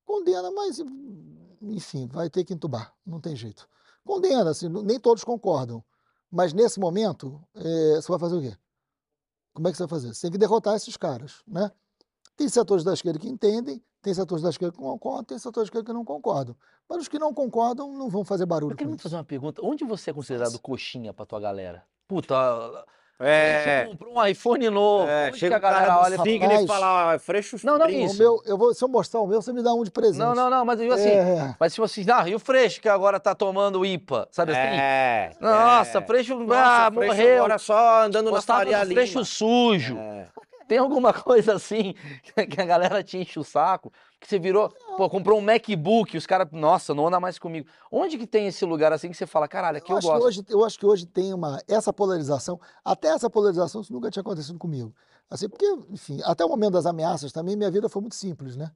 Condena, 0.06 0.52
mas, 0.52 0.80
enfim, 1.62 2.08
vai 2.08 2.30
ter 2.30 2.44
que 2.44 2.54
entubar. 2.54 2.94
Não 3.06 3.20
tem 3.20 3.36
jeito. 3.36 3.68
Condena, 4.06 4.52
assim, 4.52 4.68
nem 4.68 5.00
todos 5.00 5.24
concordam. 5.24 5.84
Mas 6.30 6.52
nesse 6.52 6.80
momento, 6.80 7.42
eh, 7.56 7.96
você 8.02 8.08
vai 8.12 8.20
fazer 8.20 8.36
o 8.36 8.42
quê? 8.42 8.58
Como 9.54 9.68
é 9.68 9.72
que 9.72 9.78
você 9.78 9.84
vai 9.84 9.90
fazer? 9.90 10.14
Você 10.14 10.22
tem 10.22 10.32
que 10.32 10.38
derrotar 10.38 10.76
esses 10.76 10.98
caras, 10.98 11.44
né? 11.48 11.72
Tem 12.36 12.50
setores 12.50 12.84
da 12.84 12.94
esquerda 12.94 13.20
que 13.20 13.30
entendem, 13.30 13.82
tem 14.02 14.14
setores 14.14 14.44
da 14.44 14.50
esquerda 14.50 14.76
que 14.76 14.82
concordam, 14.82 15.24
tem 15.24 15.38
setores 15.38 15.70
da 15.70 15.72
esquerda 15.72 15.86
que 15.86 15.94
não 15.94 16.04
concordam. 16.04 16.56
Mas 16.90 17.04
os 17.04 17.08
que 17.08 17.20
não 17.20 17.34
concordam 17.34 17.94
não 17.94 18.10
vão 18.10 18.26
fazer 18.26 18.46
barulho 18.46 18.74
Eu 18.74 18.78
queria 18.78 18.98
fazer 18.98 19.16
uma 19.16 19.24
pergunta. 19.24 19.62
Onde 19.64 19.86
você 19.86 20.10
é 20.10 20.14
considerado 20.14 20.60
coxinha 20.60 21.14
pra 21.14 21.26
tua 21.26 21.40
galera? 21.40 21.86
Puta, 22.08 22.36
É. 23.20 23.84
você 23.84 23.92
comprou 23.92 24.18
um 24.18 24.26
iPhone 24.26 24.70
novo. 24.70 25.10
É, 25.10 25.28
onde 25.28 25.38
chega 25.40 25.56
a 25.56 25.60
galera 25.60 26.00
olha 26.00 26.18
signo 26.22 26.52
e 26.52 26.68
fala, 26.68 27.08
ó, 27.08 27.14
é 27.14 27.20
Freixo 27.20 27.58
Não, 27.64 27.78
não, 27.78 27.88
isso. 27.88 28.16
O 28.16 28.18
meu, 28.18 28.42
eu 28.46 28.58
vou, 28.58 28.74
se 28.74 28.84
eu 28.84 28.88
mostrar 28.88 29.22
o 29.22 29.28
meu, 29.28 29.42
você 29.42 29.54
me 29.54 29.62
dá 29.62 29.74
um 29.74 29.84
de 29.84 29.92
presente. 29.92 30.20
Não, 30.20 30.36
não, 30.36 30.50
não, 30.50 30.66
mas 30.66 30.80
eu 30.82 30.92
assim, 30.92 31.10
É, 31.10 31.56
mas 31.60 31.74
tipo 31.74 31.86
assim, 31.86 32.06
ah, 32.12 32.28
e 32.28 32.36
o 32.36 32.40
Freixo 32.40 32.82
que 32.82 32.90
agora 32.90 33.20
tá 33.20 33.34
tomando 33.36 33.86
IPA, 33.86 34.28
sabe 34.32 34.52
assim? 34.52 34.80
É. 34.80 35.32
Nossa, 35.40 36.00
é. 36.00 36.02
Freixo, 36.02 36.36
Nossa, 36.40 36.88
ah, 36.88 36.92
Freixo 36.92 37.16
morreu. 37.16 37.38
Agora 37.38 37.58
só 37.58 38.04
andando 38.04 38.26
na 38.26 38.32
Gostava 38.32 38.60
Faria 38.60 38.84
Lima. 38.84 38.94
Freixo 38.94 39.24
sujo. 39.24 39.98
É. 39.98 40.28
Tem 40.68 40.78
alguma 40.78 41.14
coisa 41.14 41.54
assim 41.56 41.94
que 42.50 42.60
a 42.60 42.66
galera 42.66 43.04
te 43.04 43.18
enche 43.18 43.40
o 43.40 43.44
saco? 43.44 43.92
Que 44.24 44.30
você 44.30 44.40
virou, 44.40 44.70
pô, 44.96 45.10
comprou 45.10 45.38
um 45.38 45.42
MacBook, 45.42 46.16
os 46.16 46.26
caras, 46.26 46.48
nossa, 46.54 46.94
não 46.94 47.08
anda 47.08 47.20
mais 47.20 47.38
comigo. 47.38 47.68
Onde 47.92 48.18
que 48.18 48.26
tem 48.26 48.48
esse 48.48 48.64
lugar 48.64 48.94
assim 48.94 49.10
que 49.12 49.18
você 49.18 49.28
fala, 49.28 49.50
caralho, 49.50 49.80
aqui 49.80 49.92
eu, 49.92 49.98
acho 49.98 50.08
que 50.08 50.14
gosto? 50.14 50.26
hoje, 50.26 50.46
eu 50.48 50.64
acho 50.64 50.80
que 50.80 50.86
hoje 50.86 51.06
tem 51.06 51.34
uma 51.34 51.62
essa 51.68 51.92
polarização, 51.92 52.58
até 52.86 53.10
essa 53.10 53.30
polarização 53.30 53.82
isso 53.82 53.92
nunca 53.92 54.10
tinha 54.10 54.22
acontecido 54.22 54.58
comigo. 54.58 54.96
Assim, 55.30 55.50
porque, 55.50 55.66
enfim, 55.90 56.22
até 56.24 56.46
o 56.46 56.48
momento 56.48 56.72
das 56.72 56.86
ameaças 56.86 57.34
também 57.34 57.58
minha 57.58 57.70
vida 57.70 57.90
foi 57.90 58.02
muito 58.02 58.16
simples, 58.16 58.56
né? 58.56 58.72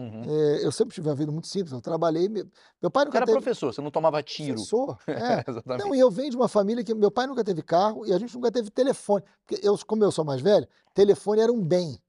Uhum. 0.00 0.22
É, 0.24 0.66
eu 0.66 0.72
sempre 0.72 0.92
tive 0.96 1.08
uma 1.08 1.14
vida 1.14 1.30
muito 1.30 1.46
simples, 1.46 1.70
eu 1.72 1.80
trabalhei, 1.80 2.28
me- 2.28 2.44
meu 2.82 2.90
pai 2.90 3.02
Você 3.04 3.06
nunca 3.06 3.18
era 3.18 3.26
teve 3.26 3.38
professor, 3.40 3.72
você 3.72 3.80
não 3.80 3.92
tomava 3.92 4.20
tiro. 4.20 4.54
professor, 4.54 4.98
é. 5.06 5.44
Exatamente. 5.48 5.84
Não, 5.86 5.94
e 5.94 6.00
eu 6.00 6.10
venho 6.10 6.30
de 6.30 6.36
uma 6.36 6.48
família 6.48 6.82
que 6.82 6.92
meu 6.92 7.10
pai 7.12 7.28
nunca 7.28 7.44
teve 7.44 7.62
carro 7.62 8.04
e 8.04 8.12
a 8.12 8.18
gente 8.18 8.34
nunca 8.34 8.50
teve 8.50 8.68
telefone. 8.68 9.22
Porque 9.46 9.64
eu, 9.64 9.78
como 9.86 10.02
eu 10.02 10.10
sou 10.10 10.24
mais 10.24 10.40
velho, 10.40 10.66
telefone 10.92 11.40
era 11.40 11.52
um 11.52 11.62
bem 11.64 12.00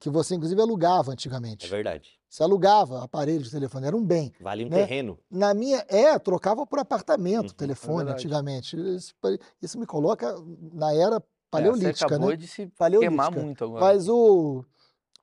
que 0.00 0.08
você 0.10 0.34
inclusive 0.34 0.60
alugava 0.60 1.10
É 1.10 1.12
antigamente. 1.12 1.68
verdade. 1.68 2.18
Você 2.32 2.42
alugava 2.42 3.04
aparelho 3.04 3.42
de 3.42 3.50
telefone, 3.50 3.86
era 3.86 3.94
um 3.94 4.02
bem. 4.02 4.32
Vale 4.40 4.64
um 4.64 4.70
Né? 4.70 4.86
terreno. 4.86 5.18
Na 5.30 5.52
minha, 5.52 5.84
é, 5.86 6.18
trocava 6.18 6.66
por 6.66 6.78
apartamento 6.78 7.48
Uhum, 7.50 7.54
telefone 7.58 7.96
verdade. 7.98 8.20
antigamente. 8.20 8.76
Isso, 8.96 9.14
isso 9.60 9.78
me 9.78 9.84
coloca 9.84 10.34
na 10.72 10.94
era 10.94 11.16
É, 11.16 11.20
você 11.20 11.26
paleolítica, 11.50 12.06
acabou 12.06 12.30
né? 12.30 12.36
de 12.38 12.48
se 12.48 12.66
Paleolítica. 12.68 13.10
queimar 13.10 13.30
muito 13.30 13.64
agora. 13.64 13.84
Mas 13.84 14.08
o. 14.08 14.64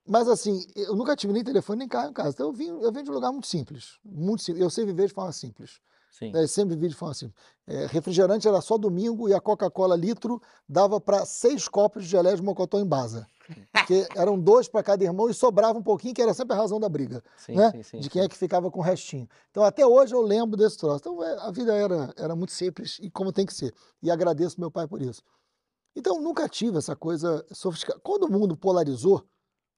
Mas 0.06 0.28
assim, 0.28 0.64
eu 0.76 0.94
nunca 0.94 1.16
tive 1.16 1.32
nem 1.32 1.42
telefone 1.42 1.80
nem 1.80 1.88
carro 1.88 2.10
em 2.10 2.12
casa. 2.12 2.30
Então 2.30 2.46
eu 2.46 2.52
vim, 2.52 2.68
eu 2.68 2.92
vim 2.92 3.02
de 3.02 3.10
um 3.10 3.14
lugar 3.14 3.32
muito 3.32 3.48
simples. 3.48 3.98
Muito 4.04 4.44
simples. 4.44 4.62
Eu 4.62 4.70
sei 4.70 4.84
viver 4.86 5.08
de 5.08 5.12
forma 5.12 5.32
simples. 5.32 5.80
Sim. 6.20 6.32
né? 6.32 6.46
Sempre 6.46 6.76
vivi 6.76 6.88
de 6.88 6.94
forma 6.94 7.14
simples. 7.14 7.42
É, 7.66 7.86
refrigerante 7.86 8.46
era 8.46 8.60
só 8.60 8.76
domingo 8.76 9.28
e 9.28 9.34
a 9.34 9.40
Coca-Cola 9.40 9.96
litro 9.96 10.40
dava 10.68 11.00
para 11.00 11.24
seis 11.24 11.66
copos 11.66 12.04
de 12.04 12.10
geleia 12.10 12.36
de 12.36 12.42
mocotó 12.42 12.78
em 12.78 12.86
basa. 12.86 13.26
Porque 13.72 14.06
eram 14.14 14.38
dois 14.38 14.68
para 14.68 14.82
cada 14.82 15.02
irmão 15.02 15.28
e 15.28 15.34
sobrava 15.34 15.76
um 15.76 15.82
pouquinho, 15.82 16.14
que 16.14 16.22
era 16.22 16.32
sempre 16.32 16.54
a 16.54 16.58
razão 16.58 16.78
da 16.78 16.88
briga 16.88 17.22
Sim, 17.36 17.56
né? 17.56 17.72
sim, 17.72 17.82
sim. 17.82 17.98
de 17.98 18.08
quem 18.08 18.22
é 18.22 18.28
que 18.28 18.36
ficava 18.36 18.70
com 18.70 18.78
o 18.78 18.82
restinho. 18.82 19.28
Então, 19.50 19.64
até 19.64 19.84
hoje 19.84 20.14
eu 20.14 20.20
lembro 20.20 20.56
desse 20.56 20.78
troço. 20.78 20.98
Então, 21.00 21.24
é, 21.24 21.38
a 21.40 21.50
vida 21.50 21.74
era, 21.74 22.12
era 22.16 22.36
muito 22.36 22.52
simples 22.52 22.98
e 23.00 23.10
como 23.10 23.32
tem 23.32 23.44
que 23.44 23.54
ser. 23.54 23.74
E 24.02 24.10
agradeço 24.10 24.60
meu 24.60 24.70
pai 24.70 24.86
por 24.86 25.02
isso. 25.02 25.22
Então, 25.96 26.20
nunca 26.20 26.48
tive 26.48 26.78
essa 26.78 26.94
coisa 26.94 27.44
sofisticada. 27.50 27.98
Quando 28.04 28.24
o 28.24 28.30
mundo 28.30 28.56
polarizou 28.56 29.24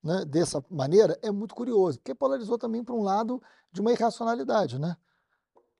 né, 0.02 0.24
dessa 0.26 0.62
maneira, 0.68 1.18
é 1.22 1.30
muito 1.30 1.54
curioso, 1.54 1.98
porque 1.98 2.14
polarizou 2.14 2.58
também 2.58 2.84
para 2.84 2.94
um 2.94 3.02
lado 3.02 3.42
de 3.72 3.80
uma 3.80 3.92
irracionalidade. 3.92 4.78
Né? 4.78 4.96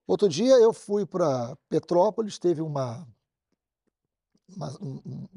Outro 0.06 0.28
dia 0.28 0.54
eu 0.54 0.72
fui 0.72 1.06
para 1.06 1.56
Petrópolis, 1.68 2.38
teve 2.38 2.60
uma, 2.60 3.06
uma- 4.56 4.76
um- 4.80 5.28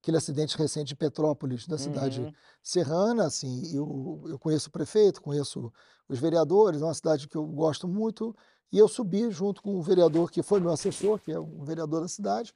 aquele 0.00 0.16
acidente 0.16 0.56
recente 0.56 0.88
de 0.88 0.96
Petrópolis, 0.96 1.66
da 1.66 1.76
cidade 1.76 2.22
Uhum. 2.22 2.32
serrana, 2.62 3.26
assim, 3.26 3.74
eu, 3.76 4.22
eu 4.26 4.38
conheço 4.38 4.68
o 4.68 4.72
prefeito, 4.72 5.20
conheço 5.20 5.72
os 6.08 6.18
vereadores, 6.18 6.80
é 6.80 6.84
uma 6.84 6.94
cidade 6.94 7.28
que 7.28 7.36
eu 7.36 7.46
gosto 7.46 7.86
muito, 7.86 8.34
e 8.72 8.78
eu 8.78 8.88
subi 8.88 9.30
junto 9.30 9.62
com 9.62 9.76
o 9.76 9.82
vereador 9.82 10.30
que 10.30 10.42
foi 10.42 10.58
meu 10.60 10.70
assessor, 10.70 11.18
que 11.18 11.30
é 11.30 11.38
um 11.38 11.62
vereador 11.64 12.00
da 12.00 12.08
cidade, 12.08 12.54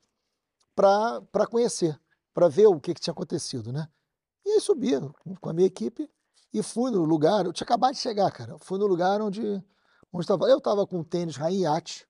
para 0.74 1.46
conhecer, 1.50 2.00
para 2.32 2.48
ver 2.48 2.66
o 2.66 2.80
que, 2.80 2.94
que 2.94 3.00
tinha 3.00 3.12
acontecido, 3.12 3.70
né? 3.72 3.88
E 4.44 4.50
aí 4.52 4.60
subi 4.60 4.92
com- 5.22 5.36
com 5.36 5.50
a 5.50 5.52
minha 5.52 5.66
equipe 5.66 6.10
e 6.52 6.62
fui 6.62 6.90
no 6.90 7.04
lugar, 7.04 7.44
eu 7.44 7.52
tinha 7.52 7.64
acabado 7.64 7.92
de 7.94 8.00
chegar, 8.00 8.30
cara, 8.32 8.56
fui 8.58 8.78
no 8.78 8.86
lugar 8.86 9.20
onde 9.20 9.62
eu 10.14 10.58
estava 10.58 10.86
com 10.86 10.98
um 10.98 11.04
tênis 11.04 11.36
Raiate, 11.36 12.06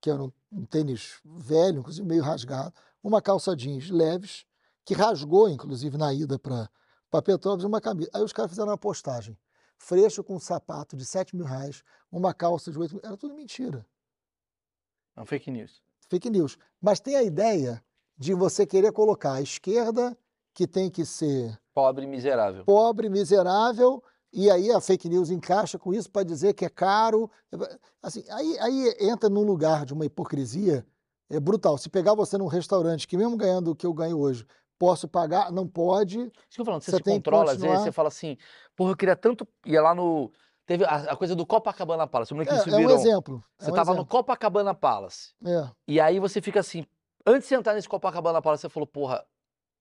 que 0.00 0.10
era 0.10 0.22
um, 0.22 0.32
um 0.52 0.66
tênis 0.66 1.20
velho, 1.24 1.78
inclusive 1.80 2.06
meio 2.06 2.22
rasgado, 2.22 2.74
uma 3.02 3.22
calça 3.22 3.56
jeans 3.56 3.88
leves, 3.90 4.44
que 4.84 4.94
rasgou, 4.94 5.48
inclusive, 5.48 5.96
na 5.96 6.12
ida 6.12 6.38
para 6.38 6.68
Petrópolis, 7.22 7.64
uma 7.64 7.80
camisa. 7.80 8.10
Aí 8.12 8.22
os 8.22 8.32
caras 8.32 8.50
fizeram 8.50 8.68
uma 8.68 8.78
postagem. 8.78 9.38
Freixo 9.78 10.22
com 10.22 10.36
um 10.36 10.40
sapato 10.40 10.96
de 10.96 11.04
7 11.04 11.34
mil 11.34 11.46
reais, 11.46 11.82
uma 12.12 12.34
calça 12.34 12.70
de 12.70 12.78
8 12.78 12.92
mil. 12.94 13.00
Era 13.04 13.16
tudo 13.16 13.34
mentira. 13.34 13.86
É 15.16 15.22
um 15.22 15.26
fake 15.26 15.50
news. 15.50 15.82
Fake 16.08 16.28
news. 16.28 16.58
Mas 16.80 17.00
tem 17.00 17.16
a 17.16 17.22
ideia 17.22 17.82
de 18.16 18.34
você 18.34 18.66
querer 18.66 18.92
colocar 18.92 19.34
a 19.34 19.42
esquerda, 19.42 20.16
que 20.52 20.66
tem 20.66 20.90
que 20.90 21.04
ser 21.04 21.58
Pobre 21.72 22.04
e 22.04 22.06
miserável. 22.06 22.64
pobre, 22.64 23.08
miserável, 23.08 24.02
e 24.34 24.50
aí 24.50 24.70
a 24.70 24.80
fake 24.80 25.08
news 25.08 25.30
encaixa 25.30 25.78
com 25.78 25.94
isso 25.94 26.10
para 26.10 26.24
dizer 26.24 26.54
que 26.54 26.64
é 26.64 26.68
caro. 26.68 27.30
Assim, 28.02 28.24
aí, 28.30 28.58
aí 28.58 28.96
entra 29.00 29.28
num 29.30 29.42
lugar 29.42 29.86
de 29.86 29.94
uma 29.94 30.04
hipocrisia 30.04 30.84
é 31.30 31.40
brutal. 31.40 31.78
Se 31.78 31.88
pegar 31.88 32.14
você 32.14 32.36
num 32.36 32.46
restaurante 32.46 33.06
que 33.08 33.16
mesmo 33.16 33.36
ganhando 33.36 33.70
o 33.70 33.74
que 33.74 33.86
eu 33.86 33.92
ganho 33.94 34.18
hoje, 34.18 34.46
posso 34.78 35.08
pagar, 35.08 35.50
não 35.50 35.66
pode. 35.66 36.18
Isso 36.18 36.30
que 36.50 36.60
eu 36.60 36.64
falando, 36.64 36.82
você, 36.82 36.90
Você 36.90 36.96
se 36.98 37.02
controla, 37.02 37.52
às 37.52 37.60
vezes 37.60 37.80
você 37.80 37.92
fala 37.92 38.08
assim, 38.08 38.36
porra, 38.76 38.90
eu 38.90 38.96
queria 38.96 39.16
tanto 39.16 39.46
ir 39.64 39.80
lá 39.80 39.94
no... 39.94 40.30
Teve 40.66 40.84
a, 40.84 41.12
a 41.12 41.16
coisa 41.16 41.36
do 41.36 41.44
Copacabana 41.46 42.06
Palace, 42.06 42.32
É, 42.34 42.42
isso 42.56 42.70
é 42.70 42.76
um 42.78 42.90
exemplo. 42.90 43.44
é 43.60 43.64
Você 43.64 43.70
um 43.70 43.74
tava 43.74 43.94
no. 43.94 44.06
Copacabana 44.06 44.74
Palace, 44.74 45.34
É. 45.44 45.70
e 45.86 46.00
aí 46.00 46.18
você 46.18 46.40
fica 46.40 46.60
assim, 46.60 46.86
antes 47.26 47.48
de 47.48 47.54
entrar 47.54 47.74
nesse 47.74 47.88
Copacabana 47.88 48.40
Palace, 48.40 48.62
você 48.62 48.68
falou, 48.70 48.86
porra, 48.86 49.24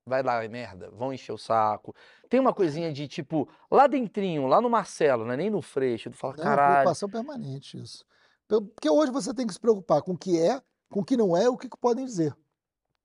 vai 0.06 0.22
lá, 0.24 0.44
é 0.44 0.48
merda, 0.48 0.90
vão 0.92 1.14
encher 1.14 1.32
o 1.32 1.38
saco. 1.38 1.96
Tem 2.30 2.40
uma 2.40 2.54
coisinha 2.54 2.92
de 2.92 3.08
tipo, 3.08 3.48
lá 3.72 3.88
dentrinho, 3.88 4.48
lá 4.48 4.60
no 4.62 4.70
Marcelo, 4.70 5.26
não 5.26 5.32
é 5.34 5.38
nem 5.38 5.50
no 5.50 5.62
Freixo, 5.62 6.10
tu 6.10 6.18
fala, 6.18 6.34
É 6.36 6.38
uma 6.38 6.44
caralho. 6.44 6.72
preocupação 6.74 7.10
permanente 7.10 7.82
isso. 7.82 8.06
Porque 8.48 8.90
hoje 8.90 9.12
você 9.12 9.34
tem 9.34 9.48
que 9.48 9.54
se 9.54 9.60
preocupar 9.60 10.02
com 10.02 10.14
o 10.14 10.18
que 10.18 10.40
é, 10.40 10.62
com 10.92 11.00
o 11.00 11.06
que 11.06 11.18
não 11.18 11.36
é, 11.36 11.50
o 11.50 11.58
que 11.58 11.70
que 11.70 11.78
podem 11.78 12.06
dizer. 12.06 12.36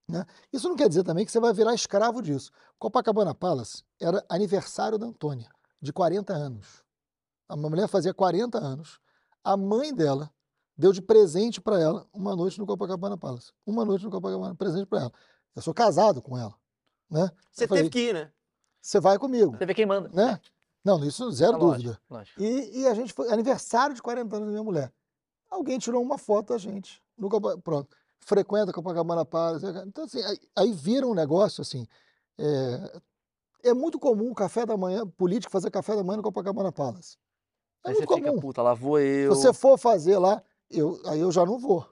né? 0.08 0.24
Isso 0.52 0.68
não 0.68 0.76
quer 0.76 0.88
dizer 0.88 1.04
também 1.04 1.24
que 1.24 1.30
você 1.32 1.40
vai 1.40 1.52
virar 1.52 1.74
escravo 1.74 2.20
disso. 2.20 2.50
Copacabana 2.78 3.34
Palace 3.34 3.82
era 4.00 4.24
aniversário 4.28 4.98
da 4.98 5.06
Antônia, 5.06 5.50
de 5.80 5.92
40 5.92 6.32
anos. 6.32 6.84
A 7.48 7.56
mulher 7.56 7.88
fazia 7.88 8.12
40 8.12 8.58
anos. 8.58 9.00
A 9.42 9.56
mãe 9.56 9.94
dela 9.94 10.30
deu 10.76 10.92
de 10.92 11.00
presente 11.00 11.60
para 11.60 11.80
ela 11.80 12.06
uma 12.12 12.36
noite 12.36 12.58
no 12.58 12.66
Copacabana 12.66 13.16
Palace. 13.16 13.52
Uma 13.64 13.84
noite 13.84 14.04
no 14.04 14.10
Copacabana, 14.10 14.54
presente 14.54 14.86
para 14.86 15.00
ela. 15.02 15.12
Eu 15.56 15.62
sou 15.62 15.72
casado 15.72 16.20
com 16.20 16.36
ela. 16.36 16.54
Né? 17.10 17.30
Você 17.50 17.64
Eu 17.64 17.68
falei, 17.68 17.82
teve 17.84 17.92
que 17.92 18.10
ir, 18.10 18.14
né? 18.14 18.30
Você 18.80 19.00
vai 19.00 19.18
comigo. 19.18 19.56
Você 19.56 19.66
vê 19.66 19.74
quem 19.74 19.86
manda. 19.86 20.08
Né? 20.12 20.40
Não, 20.84 21.04
isso 21.04 21.30
zero 21.30 21.58
lógico, 21.58 21.74
dúvida. 21.82 22.00
lógico. 22.08 22.40
E, 22.42 22.80
e 22.80 22.86
a 22.86 22.94
gente 22.94 23.12
foi 23.12 23.30
aniversário 23.30 23.94
de 23.94 24.00
40 24.02 24.36
anos 24.36 24.46
da 24.46 24.52
minha 24.52 24.62
mulher. 24.64 24.92
Alguém 25.50 25.78
tirou 25.78 26.02
uma 26.02 26.18
foto 26.18 26.52
da 26.52 26.58
gente. 26.58 27.02
Copa- 27.20 27.58
pronto. 27.58 27.96
Frequenta 28.20 28.72
Copacabana 28.72 29.24
Palace. 29.24 29.64
Então, 29.86 30.04
assim, 30.04 30.22
aí, 30.22 30.38
aí 30.56 30.72
vira 30.72 31.06
um 31.06 31.14
negócio 31.14 31.62
assim. 31.62 31.86
É, 32.38 33.00
é 33.70 33.74
muito 33.74 33.98
comum 33.98 34.32
café 34.34 34.64
da 34.64 34.76
manhã, 34.76 35.06
político 35.06 35.50
fazer 35.50 35.70
café 35.70 35.96
da 35.96 36.04
manhã 36.04 36.18
no 36.18 36.22
Copacabana 36.22 36.70
Palace. 36.70 37.16
É 37.84 37.88
Aí 37.88 37.94
muito 37.94 38.08
você 38.08 38.14
fica, 38.16 38.28
comum. 38.28 38.40
puta, 38.40 38.62
lá 38.62 38.74
vou 38.74 38.98
eu. 39.00 39.34
Se 39.34 39.42
você 39.42 39.52
for 39.52 39.78
fazer 39.78 40.18
lá, 40.18 40.42
eu, 40.70 41.00
aí 41.06 41.20
eu 41.20 41.32
já 41.32 41.44
não 41.44 41.58
vou. 41.58 41.86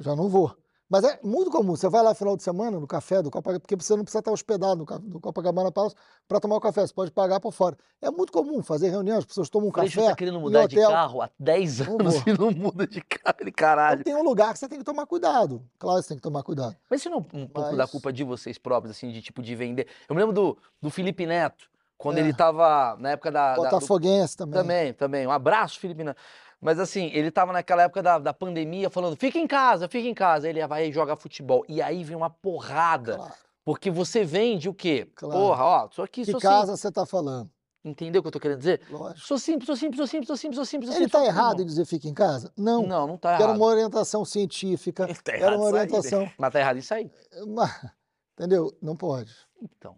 Já 0.00 0.14
não 0.16 0.28
vou. 0.28 0.56
Mas 0.90 1.04
é 1.04 1.20
muito 1.22 1.52
comum. 1.52 1.76
Você 1.76 1.88
vai 1.88 2.02
lá 2.02 2.12
final 2.14 2.36
de 2.36 2.42
semana 2.42 2.80
no 2.80 2.86
café 2.86 3.22
do 3.22 3.30
Copacabana, 3.30 3.60
porque 3.60 3.76
você 3.76 3.94
não 3.94 4.02
precisa 4.02 4.18
estar 4.18 4.32
hospedado 4.32 4.74
no, 4.76 4.84
ca- 4.84 4.98
no 4.98 5.20
Copacabana 5.20 5.70
Palace 5.70 5.94
para 6.26 6.40
tomar 6.40 6.56
o 6.56 6.60
café. 6.60 6.80
Você 6.84 6.92
pode 6.92 7.12
pagar 7.12 7.38
por 7.38 7.52
fora. 7.52 7.76
É 8.02 8.10
muito 8.10 8.32
comum 8.32 8.60
fazer 8.60 8.88
reunião, 8.90 9.16
as 9.18 9.24
pessoas 9.24 9.48
tomam 9.48 9.68
um 9.68 9.72
Freixo 9.72 9.98
café. 10.00 10.10
tá 10.10 10.16
querendo 10.16 10.40
mudar 10.40 10.66
de 10.66 10.74
carro 10.74 11.22
há 11.22 11.30
10 11.38 11.78
Não 11.86 11.94
anos 12.00 12.14
e 12.26 12.36
não 12.36 12.50
muda 12.50 12.88
de 12.88 13.00
carro, 13.02 13.36
ele 13.40 13.50
Então, 13.50 13.66
caralho. 13.68 14.02
tem 14.02 14.16
um 14.16 14.24
lugar 14.24 14.52
que 14.52 14.58
você 14.58 14.68
tem 14.68 14.78
que 14.80 14.84
tomar 14.84 15.06
cuidado. 15.06 15.62
Claro, 15.78 16.02
você 16.02 16.08
tem 16.08 16.16
que 16.16 16.22
tomar 16.22 16.42
cuidado. 16.42 16.74
Mas 16.90 17.00
isso 17.00 17.08
não 17.08 17.18
é 17.18 17.20
um 17.36 17.46
pouco 17.46 17.70
da 17.70 17.76
Mas- 17.84 17.90
culpa 17.90 18.12
de 18.12 18.24
vocês 18.24 18.58
próprios, 18.58 18.96
assim, 18.96 19.12
de 19.12 19.22
tipo, 19.22 19.40
de 19.40 19.54
vender? 19.54 19.86
Eu 20.08 20.14
me 20.16 20.20
lembro 20.20 20.34
do, 20.34 20.58
do 20.82 20.90
Felipe 20.90 21.24
Neto, 21.24 21.70
quando 21.96 22.18
É. 22.18 22.20
ele 22.20 22.34
tava 22.34 22.96
na 22.98 23.10
época 23.10 23.30
da. 23.30 23.50
da- 23.50 23.54
do- 23.56 23.62
Botafoguense 23.62 24.36
também. 24.36 24.60
Também, 24.60 24.92
também. 24.92 25.26
Um 25.26 25.30
abraço, 25.30 25.78
Felipe 25.78 26.02
Neto. 26.02 26.18
Mas 26.60 26.78
assim, 26.78 27.10
ele 27.14 27.30
tava 27.30 27.52
naquela 27.52 27.82
época 27.84 28.02
da, 28.02 28.18
da 28.18 28.34
pandemia 28.34 28.90
falando, 28.90 29.16
fica 29.16 29.38
em 29.38 29.46
casa, 29.46 29.88
fica 29.88 30.06
em 30.06 30.14
casa. 30.14 30.48
Ele 30.48 30.64
vai 30.66 30.92
jogar 30.92 31.16
futebol. 31.16 31.64
E 31.68 31.80
aí 31.80 32.04
vem 32.04 32.16
uma 32.16 32.28
porrada. 32.28 33.16
Claro. 33.16 33.34
Porque 33.64 33.90
você 33.90 34.24
vende 34.24 34.68
o 34.68 34.74
quê? 34.74 35.08
Claro. 35.14 35.40
Porra, 35.40 35.64
ó, 35.64 36.02
aqui, 36.02 36.24
Que 36.24 36.32
sou 36.32 36.40
casa 36.40 36.76
você 36.76 36.88
está 36.88 37.06
falando? 37.06 37.50
Entendeu 37.82 38.20
o 38.20 38.22
que 38.22 38.28
eu 38.28 38.32
tô 38.32 38.40
querendo 38.40 38.58
dizer? 38.58 38.82
Lógico. 38.90 39.26
Sou 39.26 39.38
simples, 39.38 39.64
sou 39.66 39.76
simples, 39.76 39.96
sou 39.96 40.06
simples, 40.06 40.26
sou 40.26 40.36
simples, 40.36 40.56
sou 40.56 40.64
simples. 40.66 40.90
sou 40.90 40.98
Ele 40.98 41.06
está 41.06 41.24
errado 41.24 41.62
em 41.62 41.64
dizer 41.66 41.86
fica 41.86 42.06
em 42.08 42.12
casa? 42.12 42.52
Não. 42.56 42.86
Não, 42.86 43.06
não 43.06 43.16
tá 43.16 43.32
Era 43.32 43.44
errado. 43.44 43.56
uma 43.56 43.66
orientação 43.66 44.24
científica. 44.24 45.06
Tá 45.24 45.32
Era 45.32 45.54
errado 45.54 45.56
uma 45.56 45.64
isso 45.64 45.66
aí, 45.66 45.72
né? 45.72 45.78
orientação. 45.78 46.32
Mas 46.36 46.52
tá 46.52 46.60
errado 46.60 46.76
isso 46.78 46.94
aí. 46.94 47.10
Mas, 47.48 47.86
entendeu? 48.34 48.76
Não 48.82 48.94
pode. 48.94 49.34
Então. 49.62 49.96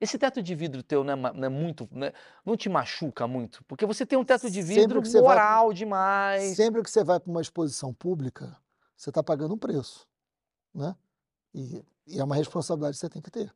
Esse 0.00 0.16
teto 0.18 0.40
de 0.42 0.54
vidro 0.54 0.82
teu 0.82 1.02
não 1.02 1.12
é, 1.12 1.32
não 1.32 1.44
é 1.44 1.48
muito. 1.48 1.88
né, 1.90 2.12
Não 2.44 2.56
te 2.56 2.68
machuca 2.68 3.26
muito? 3.26 3.64
Porque 3.64 3.84
você 3.84 4.06
tem 4.06 4.18
um 4.18 4.24
teto 4.24 4.48
de 4.50 4.62
vidro 4.62 5.02
que 5.02 5.08
você 5.08 5.20
vai- 5.20 5.30
moral 5.36 5.72
demais. 5.72 6.54
Sempre 6.56 6.82
que 6.82 6.90
você 6.90 7.02
vai 7.02 7.18
para 7.18 7.30
uma 7.30 7.40
exposição 7.40 7.92
pública, 7.92 8.56
você 8.96 9.10
está 9.10 9.22
pagando 9.22 9.54
um 9.54 9.58
preço. 9.58 10.06
Né? 10.74 10.94
E, 11.54 11.84
e 12.06 12.20
é 12.20 12.24
uma 12.24 12.36
responsabilidade 12.36 12.94
que 12.94 13.00
você 13.00 13.08
tem 13.08 13.20
que 13.22 13.30
ter. 13.30 13.52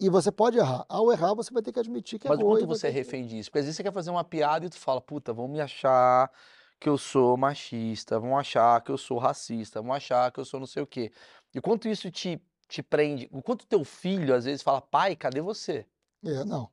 E 0.00 0.08
você 0.08 0.30
pode 0.30 0.58
errar. 0.58 0.84
Ao 0.88 1.10
errar, 1.12 1.34
você 1.34 1.50
vai 1.52 1.62
ter 1.62 1.72
que 1.72 1.80
admitir 1.80 2.18
que 2.18 2.28
Mas 2.28 2.38
errou. 2.38 2.56
e 2.56 2.60
quanto 2.60 2.68
você 2.68 2.86
é 2.86 2.90
ter 2.90 2.94
que- 2.94 2.98
refém 3.04 3.26
disso? 3.26 3.50
Porque 3.50 3.58
às 3.60 3.64
vezes 3.66 3.76
você 3.76 3.82
quer 3.82 3.92
fazer 3.92 4.10
uma 4.10 4.24
piada 4.24 4.64
e 4.66 4.70
tu 4.70 4.78
fala, 4.78 5.00
puta, 5.00 5.32
vão 5.32 5.48
me 5.48 5.60
achar 5.60 6.30
que 6.78 6.88
eu 6.88 6.98
sou 6.98 7.36
machista, 7.38 8.18
vão 8.20 8.36
achar 8.38 8.80
que 8.82 8.90
eu 8.92 8.98
sou 8.98 9.18
racista, 9.18 9.80
vão 9.80 9.92
achar 9.94 10.30
que 10.30 10.38
eu 10.40 10.44
sou 10.44 10.60
não 10.60 10.66
sei 10.66 10.82
o 10.82 10.86
quê. 10.86 11.10
E 11.54 11.60
quanto 11.60 11.88
isso 11.88 12.10
te, 12.10 12.38
te 12.68 12.82
prende, 12.82 13.28
o 13.32 13.42
quanto 13.42 13.66
teu 13.66 13.84
filho 13.84 14.34
às 14.34 14.44
vezes 14.44 14.62
fala, 14.62 14.80
pai, 14.80 15.14
cadê 15.14 15.40
você? 15.40 15.86
É, 16.24 16.44
não. 16.44 16.70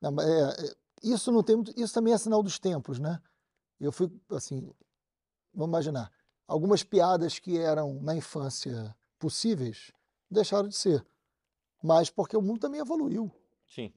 Não, 0.00 0.20
é, 0.20 0.50
é, 0.50 0.76
isso 1.02 1.32
não 1.32 1.42
tem 1.42 1.56
muito, 1.56 1.72
isso 1.78 1.94
também 1.94 2.12
é 2.12 2.18
sinal 2.18 2.42
dos 2.42 2.58
tempos, 2.58 2.98
né? 2.98 3.20
Eu 3.78 3.90
fui 3.90 4.10
assim, 4.30 4.70
vamos 5.52 5.70
imaginar, 5.70 6.12
algumas 6.46 6.82
piadas 6.82 7.38
que 7.38 7.58
eram 7.58 7.94
na 8.02 8.14
infância 8.14 8.94
possíveis 9.18 9.92
deixaram 10.30 10.68
de 10.68 10.76
ser, 10.76 11.04
mas 11.82 12.10
porque 12.10 12.36
o 12.36 12.42
mundo 12.42 12.60
também 12.60 12.80
evoluiu 12.80 13.30
Sim. 13.66 13.92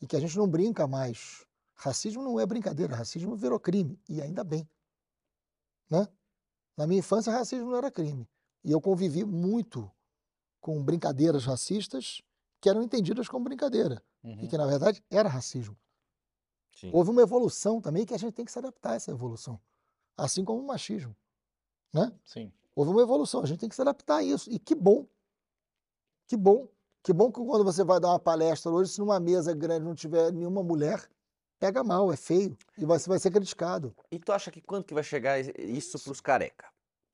e 0.00 0.06
que 0.06 0.16
a 0.16 0.20
gente 0.20 0.36
não 0.36 0.48
brinca 0.48 0.86
mais. 0.86 1.44
Racismo 1.74 2.22
não 2.22 2.38
é 2.38 2.44
brincadeira, 2.44 2.96
racismo 2.96 3.34
virou 3.34 3.58
crime 3.58 3.98
e 4.08 4.20
ainda 4.20 4.44
bem, 4.44 4.68
né? 5.88 6.06
Na 6.76 6.86
minha 6.86 6.98
infância, 6.98 7.32
racismo 7.32 7.70
não 7.70 7.76
era 7.76 7.90
crime 7.90 8.28
e 8.64 8.72
eu 8.72 8.80
convivi 8.80 9.24
muito 9.24 9.90
com 10.60 10.82
brincadeiras 10.82 11.44
racistas 11.44 12.22
que 12.60 12.68
eram 12.68 12.82
entendidas 12.82 13.28
como 13.28 13.44
brincadeira 13.44 14.02
Uhum. 14.22 14.38
e 14.42 14.48
que 14.48 14.58
na 14.58 14.66
verdade 14.66 15.02
era 15.10 15.28
racismo. 15.30 15.74
Sim. 16.76 16.90
Houve 16.92 17.10
uma 17.10 17.22
evolução 17.22 17.80
também 17.80 18.04
que 18.04 18.12
a 18.14 18.18
gente 18.18 18.34
tem 18.34 18.44
que 18.44 18.52
se 18.52 18.58
adaptar 18.58 18.92
a 18.92 18.94
essa 18.96 19.10
evolução, 19.10 19.58
assim 20.16 20.44
como 20.44 20.60
o 20.62 20.66
machismo, 20.66 21.16
né? 21.92 22.12
Sim. 22.24 22.52
Houve 22.74 22.90
uma 22.90 23.02
evolução, 23.02 23.42
a 23.42 23.46
gente 23.46 23.60
tem 23.60 23.68
que 23.68 23.74
se 23.74 23.80
adaptar 23.80 24.16
a 24.18 24.22
isso 24.22 24.50
e 24.50 24.58
que 24.58 24.74
bom, 24.74 25.06
que 26.26 26.36
bom, 26.36 26.68
que 27.02 27.12
bom 27.12 27.32
que 27.32 27.40
quando 27.40 27.64
você 27.64 27.82
vai 27.82 27.98
dar 27.98 28.08
uma 28.08 28.18
palestra 28.20 28.70
hoje, 28.70 28.92
se 28.92 29.00
numa 29.00 29.18
mesa 29.18 29.54
grande 29.54 29.84
não 29.86 29.94
tiver 29.94 30.30
nenhuma 30.32 30.62
mulher, 30.62 31.08
pega 31.58 31.82
mal, 31.82 32.12
é 32.12 32.16
feio 32.16 32.56
e 32.78 32.84
você 32.84 33.08
vai 33.08 33.18
ser 33.18 33.30
criticado. 33.30 33.94
E 34.10 34.18
tu 34.18 34.32
acha 34.32 34.50
que 34.50 34.60
quando 34.60 34.84
que 34.84 34.94
vai 34.94 35.02
chegar 35.02 35.38
isso 35.58 35.98
pros 35.98 36.20
careca? 36.20 36.69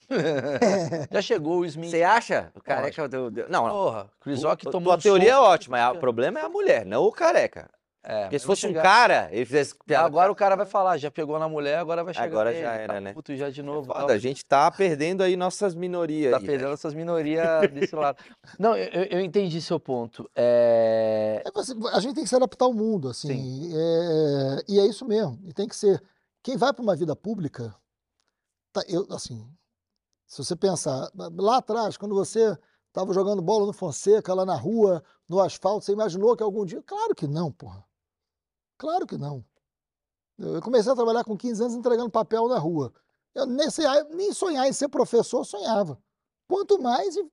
Já 1.10 1.22
chegou 1.22 1.58
o 1.60 1.64
Smith. 1.66 1.90
Você 1.90 2.02
acha? 2.02 2.50
O 2.54 2.60
careca. 2.60 3.08
do- 3.08 3.30
do- 3.30 3.48
Não, 3.48 3.64
não. 3.66 3.70
Porra, 3.72 4.10
Chris 4.20 4.42
Rock 4.42 4.64
tomou 4.64 4.92
Tua 4.92 4.96
um 4.96 5.00
teoria 5.00 5.32
é 5.32 5.36
ótima. 5.38 5.78
a- 5.80 5.92
O 5.92 5.98
problema 5.98 6.38
é 6.40 6.44
a 6.44 6.48
mulher, 6.48 6.84
não 6.86 7.04
o 7.04 7.12
careca. 7.12 7.68
É, 8.08 8.22
Porque 8.22 8.38
se 8.38 8.46
fosse 8.46 8.64
um 8.66 8.68
chegar. 8.68 8.82
cara, 8.84 9.28
ele 9.32 9.44
fizesse 9.44 9.74
piada. 9.84 10.06
Agora 10.06 10.30
o 10.30 10.34
cara 10.36 10.54
vai 10.54 10.64
falar, 10.64 10.96
já 10.96 11.10
pegou 11.10 11.40
na 11.40 11.48
mulher, 11.48 11.78
agora 11.78 12.04
vai 12.04 12.14
chegar 12.14 12.26
Agora 12.26 12.54
já 12.54 12.68
tá 12.68 12.74
era, 12.74 13.00
né? 13.00 13.12
puto 13.12 13.34
já 13.34 13.50
de 13.50 13.64
novo. 13.64 13.92
Foda, 13.92 14.12
a 14.12 14.18
gente 14.18 14.44
tá 14.44 14.70
perdendo 14.70 15.24
aí 15.24 15.34
nossas 15.36 15.74
minorias. 15.74 16.30
Tá 16.30 16.36
aí, 16.38 16.44
perdendo 16.46 16.66
velho. 16.66 16.74
essas 16.74 16.94
minorias 16.94 17.68
desse 17.72 17.96
lado. 17.96 18.16
Não, 18.60 18.76
eu, 18.76 18.84
eu- 18.92 19.04
eu 19.18 19.20
entendi 19.20 19.60
seu 19.60 19.80
ponto. 19.80 20.30
É... 20.36 21.42
É 21.44 21.50
você- 21.50 21.72
a 21.92 21.98
gente 21.98 22.14
tem 22.14 22.22
que 22.22 22.30
se 22.30 22.36
adaptar 22.36 22.66
ao 22.66 22.72
mundo, 22.72 23.08
assim, 23.08 23.72
é, 23.74 24.62
e 24.68 24.78
é 24.78 24.86
isso 24.86 25.04
mesmo, 25.04 25.40
e 25.44 25.52
tem 25.52 25.66
que 25.66 25.74
ser. 25.74 26.00
Quem 26.44 26.56
vai 26.56 26.72
para 26.72 26.84
uma 26.84 26.94
vida 26.94 27.16
pública, 27.16 27.74
tá, 28.72 28.84
eu, 28.88 29.04
assim, 29.10 29.44
se 30.26 30.44
você 30.44 30.56
pensar, 30.56 31.10
lá 31.14 31.58
atrás, 31.58 31.96
quando 31.96 32.14
você 32.14 32.58
estava 32.88 33.12
jogando 33.12 33.40
bola 33.40 33.66
no 33.66 33.72
Fonseca, 33.72 34.34
lá 34.34 34.44
na 34.44 34.56
rua, 34.56 35.02
no 35.28 35.40
asfalto, 35.40 35.84
você 35.84 35.92
imaginou 35.92 36.36
que 36.36 36.42
algum 36.42 36.64
dia. 36.64 36.82
Claro 36.82 37.14
que 37.14 37.26
não, 37.26 37.52
porra. 37.52 37.84
Claro 38.76 39.06
que 39.06 39.16
não. 39.16 39.44
Eu 40.38 40.60
comecei 40.60 40.92
a 40.92 40.96
trabalhar 40.96 41.24
com 41.24 41.36
15 41.36 41.62
anos 41.62 41.74
entregando 41.74 42.10
papel 42.10 42.48
na 42.48 42.58
rua. 42.58 42.92
Eu 43.34 43.46
nem, 43.46 43.68
nem 44.10 44.32
sonhar 44.32 44.66
em 44.66 44.72
ser 44.72 44.88
professor, 44.88 45.44
sonhava. 45.44 45.98
Quanto 46.48 46.80
mais 46.80 47.16
em, 47.16 47.30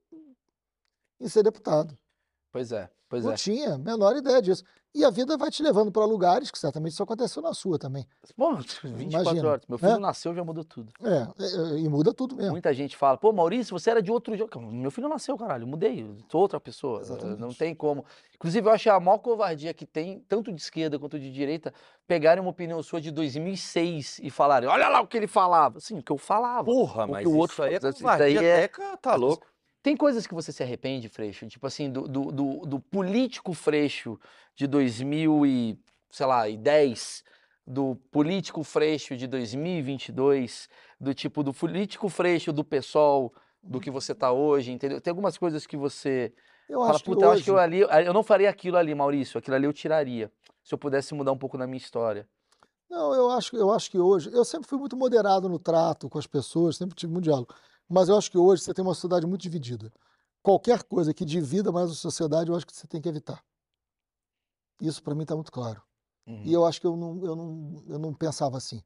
em 1.19 1.27
ser 1.27 1.43
deputado. 1.43 1.97
Pois 2.51 2.71
é, 2.71 2.89
pois 3.13 3.25
Não 3.25 3.31
é. 3.33 3.35
tinha 3.35 3.75
a 3.75 3.77
menor 3.77 4.15
ideia 4.15 4.41
disso. 4.41 4.63
E 4.95 5.03
a 5.03 5.09
vida 5.09 5.35
vai 5.37 5.49
te 5.49 5.63
levando 5.63 5.91
para 5.91 6.05
lugares 6.05 6.51
que 6.51 6.57
certamente 6.59 6.93
isso 6.93 7.01
aconteceu 7.01 7.41
na 7.41 7.51
sua 7.53 7.79
também. 7.79 8.07
Bom, 8.37 8.55
24 8.83 9.01
Imagina, 9.01 9.49
horas. 9.49 9.63
Meu 9.67 9.77
filho 9.79 9.93
né? 9.93 9.97
nasceu 9.99 10.35
já 10.35 10.43
mudou 10.43 10.63
tudo. 10.63 10.91
É, 11.03 11.43
é, 11.43 11.79
e 11.79 11.89
muda 11.89 12.13
tudo 12.13 12.35
mesmo. 12.35 12.51
Muita 12.51 12.71
gente 12.73 12.95
fala, 12.95 13.17
pô, 13.17 13.31
Maurício, 13.33 13.77
você 13.77 13.89
era 13.89 14.01
de 14.03 14.11
outro 14.11 14.35
jogo. 14.37 14.59
Meu 14.71 14.91
filho 14.91 15.09
nasceu, 15.09 15.35
caralho, 15.35 15.63
eu 15.63 15.67
mudei, 15.67 16.03
eu 16.03 16.15
sou 16.31 16.41
outra 16.41 16.59
pessoa. 16.59 17.01
eh, 17.01 17.07
Não 17.07 17.15
Exatamente. 17.15 17.57
tem 17.57 17.73
como. 17.73 18.05
Inclusive, 18.35 18.67
eu 18.67 18.71
acho 18.71 18.89
a 18.91 18.99
maior 18.99 19.17
covardia 19.17 19.73
que 19.73 19.85
tem, 19.85 20.19
tanto 20.27 20.51
de 20.51 20.61
esquerda 20.61 20.99
quanto 20.99 21.19
de 21.19 21.31
direita, 21.31 21.73
pegarem 22.07 22.41
uma 22.41 22.51
opinião 22.51 22.81
sua 22.83 23.01
de 23.01 23.09
2006 23.09 24.19
e 24.21 24.29
falarem, 24.29 24.69
olha 24.69 24.87
lá 24.89 25.01
o 25.01 25.07
que 25.07 25.17
ele 25.17 25.27
falava. 25.27 25.79
Sim, 25.79 25.99
o 25.99 26.03
que 26.03 26.11
eu 26.11 26.17
falava. 26.17 26.65
Porra, 26.65 27.05
O 27.05 27.11
mas 27.11 27.23
que 27.23 27.27
o 27.29 27.35
outro 27.37 27.53
isso 27.55 27.63
aí 27.63 27.73
é 27.73 27.77
isso 27.77 27.93
covardia, 27.97 28.17
daí 28.39 28.45
é- 28.45 28.61
Teca, 28.61 28.97
tá 28.97 29.15
louco. 29.15 29.45
Tem 29.83 29.97
coisas 29.97 30.25
que 30.25 30.33
você 30.33 30.53
se 30.53 30.63
arrepende, 30.63 31.09
Freixo? 31.09 31.45
Tipo 31.45 31.67
assim, 31.67 31.91
do, 31.91 32.07
do, 32.07 32.31
do, 32.31 32.59
do 32.65 32.79
político 32.79 33.53
Freixo 33.53 34.17
de 34.55 34.65
2000 34.65 35.45
e, 35.45 35.77
sei 36.09 36.25
lá, 36.25 36.47
e 36.47 36.55
10, 36.55 37.21
do 37.67 37.95
político 38.09 38.63
Freixo 38.63 39.17
de 39.17 39.27
2022, 39.27 40.69
do 40.97 41.13
tipo 41.13 41.43
do 41.43 41.53
político 41.53 42.07
Freixo 42.07 42.53
do 42.53 42.63
PSOL, 42.63 43.33
do 43.61 43.81
que 43.81 43.91
você 43.91 44.15
tá 44.15 44.31
hoje, 44.31 44.71
entendeu? 44.71 45.01
Tem 45.01 45.11
algumas 45.11 45.37
coisas 45.37 45.67
que 45.67 45.75
você 45.75 46.33
Eu 46.69 46.79
fala, 46.79 46.91
acho 46.91 47.03
que 47.03 47.09
puta, 47.09 47.25
eu 47.25 47.31
acho 47.31 47.43
que 47.43 47.49
eu 47.49 47.57
ali, 47.57 47.81
eu 47.81 48.13
não 48.13 48.23
faria 48.23 48.49
aquilo 48.49 48.77
ali, 48.77 48.95
Maurício, 48.95 49.37
aquilo 49.37 49.57
ali 49.57 49.65
eu 49.65 49.73
tiraria, 49.73 50.31
se 50.63 50.73
eu 50.73 50.77
pudesse 50.77 51.13
mudar 51.13 51.33
um 51.33 51.37
pouco 51.37 51.57
na 51.57 51.67
minha 51.67 51.77
história. 51.77 52.25
não, 52.89 53.13
eu 53.13 53.29
acho, 53.31 53.53
eu 53.57 53.69
acho 53.69 53.91
que 53.91 53.99
hoje, 53.99 54.29
eu 54.31 54.45
sempre 54.45 54.69
fui 54.69 54.77
muito 54.79 54.95
moderado 54.95 55.49
no 55.49 55.59
trato 55.59 56.09
com 56.09 56.17
as 56.17 56.27
pessoas, 56.27 56.77
sempre 56.77 56.95
tive 56.95 57.11
muito 57.11 57.25
diálogo. 57.25 57.53
Mas 57.89 58.09
eu 58.09 58.17
acho 58.17 58.31
que 58.31 58.37
hoje 58.37 58.63
você 58.63 58.73
tem 58.73 58.83
uma 58.83 58.93
sociedade 58.93 59.25
muito 59.27 59.41
dividida. 59.41 59.91
qualquer 60.43 60.83
coisa 60.83 61.13
que 61.13 61.25
divida 61.25 61.71
mais 61.71 61.91
a 61.91 61.95
sociedade, 61.95 62.49
eu 62.51 62.55
acho 62.55 62.65
que 62.67 62.75
você 62.75 62.87
tem 62.87 63.01
que 63.01 63.09
evitar. 63.09 63.43
Isso 64.81 65.01
para 65.03 65.15
mim 65.15 65.23
está 65.23 65.35
muito 65.35 65.51
claro. 65.51 65.81
Uhum. 66.27 66.43
E 66.43 66.53
eu 66.53 66.65
acho 66.65 66.79
que 66.81 66.87
eu 66.87 66.95
não, 66.95 67.25
eu 67.25 67.35
não, 67.35 67.83
eu 67.87 67.99
não 67.99 68.13
pensava 68.13 68.57
assim. 68.57 68.81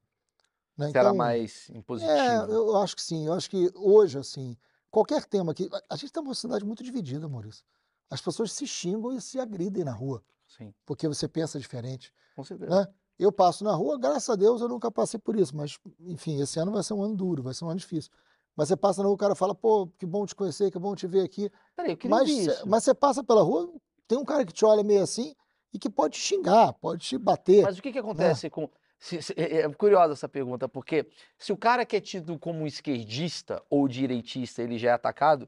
Né? 0.78 0.92
Você 0.92 0.98
era 0.98 1.14
Então, 1.14 1.16
mais 1.16 1.70
impositivo. 1.72 2.18
É, 2.20 2.38
eu 2.46 2.78
acho 2.78 2.96
que 2.96 3.02
sim. 3.02 3.26
Eu 3.28 3.34
acho 3.34 3.50
que 3.50 3.72
hoje, 3.76 4.18
assim, 4.20 4.58
qualquer 4.92 5.26
tema 5.26 5.54
que. 5.54 5.70
A 5.90 5.96
gente 5.96 6.12
tem 6.12 6.22
uma 6.24 6.34
sociedade 6.34 6.66
muito 6.66 6.84
dividida, 6.84 7.28
Maurício. 7.28 7.66
As 8.10 8.22
pessoas 8.22 8.52
se 8.52 8.66
xingam 8.68 9.14
e 9.14 9.22
se 9.22 9.40
agridem 9.40 9.84
na 9.84 9.92
rua, 9.92 10.24
Sim, 10.48 10.74
porque 10.86 11.08
você 11.08 11.28
pensa 11.28 11.60
diferente. 11.60 12.14
com 12.36 12.44
certeza. 12.44 12.82
Né? 12.82 12.88
Eu 13.20 13.32
passo 13.32 13.64
na 13.64 13.74
rua, 13.74 13.98
graças 14.00 14.30
a 14.30 14.36
Deus 14.36 14.62
eu 14.62 14.70
nunca 14.70 14.92
passei 14.92 15.20
por 15.20 15.36
isso, 15.36 15.56
mas, 15.56 15.78
enfim, 16.02 16.40
esse 16.40 16.60
ano 16.60 16.72
vai 16.72 16.84
ser 16.84 16.94
um 16.94 17.02
ano 17.04 17.16
duro, 17.16 17.42
vai 17.44 17.54
ser 17.54 17.66
um 17.66 17.70
ano 17.70 17.80
difícil. 17.80 18.12
Mas 18.58 18.70
você 18.70 18.76
passa 18.76 19.02
na 19.02 19.06
rua, 19.08 19.14
o 19.14 19.18
cara 19.20 19.36
fala, 19.36 19.54
pô, 19.54 19.88
que 20.00 20.06
bom 20.06 20.26
te 20.26 20.34
conhecer, 20.34 20.72
que 20.72 20.80
bom 20.80 20.96
te 20.96 21.06
ver 21.06 21.24
aqui. 21.24 21.52
Peraí, 21.76 21.92
eu 21.92 21.98
queria 21.98 22.18
Mas, 22.18 22.28
isso. 22.30 22.68
mas 22.68 22.84
você 22.84 22.94
passa 22.96 23.24
pela 23.24 23.44
rua, 23.44 23.72
tem 24.08 24.18
um 24.18 24.26
cara 24.26 24.44
que 24.44 24.52
te 24.52 24.66
olha 24.66 24.84
meio 24.84 25.04
assim 25.04 25.36
e 25.72 25.78
que 25.78 25.88
pode 25.90 26.16
te 26.16 26.22
xingar, 26.22 26.74
pode 26.74 27.06
te 27.06 27.18
bater. 27.20 27.62
Mas 27.64 27.78
o 27.78 27.82
que 27.84 27.92
que 27.92 28.00
acontece 28.00 28.50
com... 28.50 28.68
se- 28.98 29.22
se- 29.22 29.34
é, 29.38 29.62
é 29.62 29.70
curiosa 29.70 30.14
essa 30.14 30.28
pergunta, 30.28 30.68
porque 30.68 31.08
se 31.38 31.54
o 31.54 31.58
cara 31.58 31.86
que 31.86 31.96
é 31.96 32.02
tido 32.02 32.40
como 32.40 32.66
esquerdista 32.66 33.62
ou 33.70 33.88
direitista, 33.88 34.64
ele 34.64 34.80
já 34.80 34.90
é 34.90 34.94
atacado, 34.94 35.48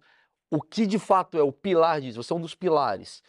o 0.51 0.61
que 0.61 0.85
de 0.85 0.99
fato 0.99 1.35
é 1.35 1.41
o 1.41 1.51
pilar 1.51 1.99
disso? 2.01 2.21
Você 2.21 2.31
é 2.31 2.35
um 2.35 2.41
dos 2.41 2.53
pilares. 2.53 3.23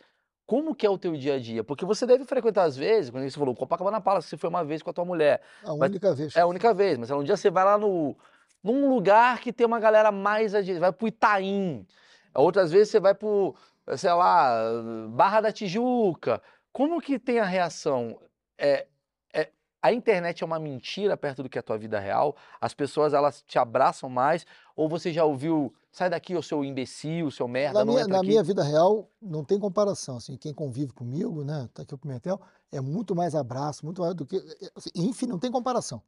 Como 0.47 0.74
que 0.74 0.85
é 0.85 0.90
o 0.90 0.98
teu 0.98 1.16
dia 1.16 1.36
a 1.36 1.39
dia? 1.39 1.65
Porque 1.65 1.86
você 1.86 2.05
deve 2.05 2.24
frequentar 2.27 2.65
às 2.65 2.77
vezes, 2.77 3.09
quando 3.11 3.23
você 3.23 3.39
falou, 3.39 3.55
Copacabana 3.55 4.01
Palace, 4.01 4.28
você 4.28 4.36
foi 4.36 4.51
uma 4.51 4.65
vez 4.65 4.82
com 4.82 4.90
a 4.90 4.93
tua 4.93 5.05
mulher. 5.07 5.40
A 5.65 5.73
única 5.73 6.12
vez. 6.12 6.36
É 6.36 6.40
a 6.40 6.47
única 6.47 6.74
vez, 6.74 6.98
mas 6.98 7.11
um 7.11 7.23
dia 7.23 7.36
você 7.36 7.51
vai 7.51 7.65
lá 7.65 7.78
no, 7.78 8.16
num 8.62 8.89
lugar 8.89 9.41
que 9.41 9.53
tem 9.53 9.66
uma 9.66 9.81
galera 9.81 10.12
mais 10.12 10.55
adiante, 10.55 10.78
vai 10.78 10.93
pro 10.93 11.09
Itaim. 11.09 11.87
Outras 12.35 12.70
vezes 12.70 12.91
você 12.91 13.01
vai 13.01 13.15
pro, 13.15 13.55
sei 13.97 14.12
lá, 14.12 14.62
Barra 15.11 15.41
da 15.41 15.53
Tijuca. 15.53 16.43
Como 16.73 17.01
que 17.01 17.19
tem 17.19 17.41
a 17.41 17.45
reação? 17.45 18.20
É, 18.57 18.87
é, 19.35 19.51
a 19.82 19.93
internet 19.93 20.43
é 20.43 20.47
uma 20.47 20.59
mentira 20.61 21.16
perto 21.16 21.43
do 21.43 21.49
que 21.49 21.59
é 21.59 21.61
a 21.61 21.62
tua 21.62 21.78
vida 21.78 21.99
real? 21.99 22.37
As 22.61 22.74
pessoas, 22.74 23.12
elas 23.15 23.43
te 23.43 23.59
abraçam 23.59 24.09
mais? 24.09 24.47
Ou 24.77 24.89
você 24.89 25.12
já 25.12 25.24
ouviu, 25.24 25.74
sai 25.91 26.09
daqui, 26.09 26.37
ô 26.37 26.43
seu 26.43 26.65
imbecil, 26.65 27.31
seu 27.31 27.49
merda, 27.49 27.81
Na 27.81 27.85
não 27.85 27.95
minha, 27.95 28.07
na 28.07 28.19
aqui? 28.19 28.28
minha 28.28 28.43
vida 28.43 28.62
real, 28.62 29.11
não 29.20 29.45
tem 29.45 29.59
comparação. 29.59 30.19
Assim, 30.19 30.37
quem 30.37 30.55
convive 30.55 30.93
comigo, 30.93 31.43
né? 31.43 31.69
Tá 31.74 31.82
aqui 31.82 31.95
o 31.95 31.99
Pimentel, 31.99 32.41
é 32.70 32.81
muito 32.81 33.16
mais 33.16 33.35
abraço, 33.35 33.85
muito 33.85 34.03
mais 34.03 34.15
do 34.15 34.24
que. 34.24 34.37
Assim, 34.77 34.91
enfim, 34.95 35.27
não 35.27 35.39
tem 35.39 35.51
comparação. 35.51 36.01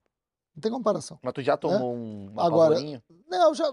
Não 0.55 0.61
tem 0.61 0.71
comparação. 0.71 1.19
Mas 1.23 1.33
tu 1.33 1.43
já 1.43 1.57
tomou 1.57 1.95
um 1.95 2.27
É? 2.39 2.43
Agora, 2.43 2.75
apavorinho? 2.75 3.03
Não, 3.29 3.49
eu 3.49 3.55
já, 3.55 3.73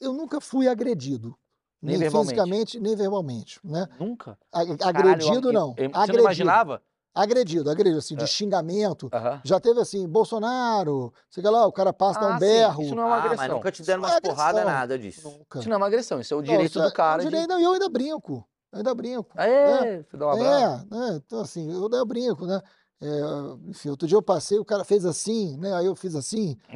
eu 0.00 0.12
nunca 0.12 0.40
fui 0.40 0.68
agredido. 0.68 1.36
Nem 1.80 1.98
Nem, 1.98 2.10
fisicamente, 2.10 2.78
nem 2.78 2.94
verbalmente. 2.94 3.58
Né? 3.64 3.88
Nunca? 3.98 4.38
A- 4.52 4.64
Caralho, 4.76 4.88
Agredido, 5.00 5.48
eu- 5.48 5.52
não. 5.52 5.68
eu- 5.76 5.90
Você 5.90 5.96
agredido. 5.96 6.12
não 6.12 6.20
imaginava? 6.20 6.82
Agredido, 7.14 7.68
agredido, 7.70 7.98
assim, 7.98 8.16
de 8.16 8.22
É. 8.24 8.26
xingamento. 8.26 9.10
Aham. 9.12 9.40
Já 9.44 9.58
teve 9.60 9.80
assim, 9.80 10.08
Bolsonaro, 10.08 11.12
sei 11.28 11.42
lá, 11.42 11.66
o 11.66 11.72
cara 11.72 11.92
passa, 11.92 12.20
dá 12.20 12.26
Ah, 12.26 12.30
um 12.30 12.32
sim, 12.34 12.38
berro. 12.38 12.82
Isso 12.84 12.94
não 12.94 13.02
é 13.02 13.06
uma 13.06 13.16
Ah, 13.16 13.20
mas 13.20 13.26
agressão. 13.30 13.54
nunca 13.56 13.72
te 13.72 13.82
deram 13.82 14.02
umas 14.02 14.10
não 14.12 14.16
é 14.16 14.18
agressão. 14.32 14.64
nada 14.64 14.98
disso. 14.98 15.28
Nunca. 15.28 15.58
Isso 15.58 15.68
não 15.68 15.74
é 15.74 15.76
uma 15.78 15.86
agressão, 15.88 16.20
isso 16.20 16.32
é 16.32 16.36
o 16.36 16.40
Não, 16.40 16.46
direito 16.46 16.70
isso 16.70 16.80
é- 16.80 16.84
do 16.86 16.92
cara 16.92 17.20
o 17.20 17.24
de... 17.24 17.30
direito, 17.30 17.48
não, 17.50 17.60
e 17.60 17.64
eu 17.64 17.72
ainda 17.72 17.88
brinco. 17.90 18.48
Eu 18.72 18.78
ainda 18.78 18.94
brinco. 18.94 19.30
Aê, 19.36 20.02
você 20.04 20.16
dá 20.16 20.26
um 20.28 20.30
abraço. 20.30 20.86
É, 20.90 20.96
né? 20.96 21.20
Então, 21.26 21.40
assim, 21.40 21.70
eu 21.70 21.82
ainda 21.82 22.04
brinco, 22.06 22.46
né? 22.46 22.62
É, 23.02 23.68
enfim, 23.68 23.88
outro 23.88 24.06
dia 24.06 24.16
eu 24.16 24.22
passei, 24.22 24.58
o 24.58 24.64
cara 24.64 24.84
fez 24.84 25.04
assim, 25.04 25.56
né? 25.56 25.74
Aí 25.74 25.86
eu 25.86 25.96
fiz 25.96 26.14
assim. 26.14 26.56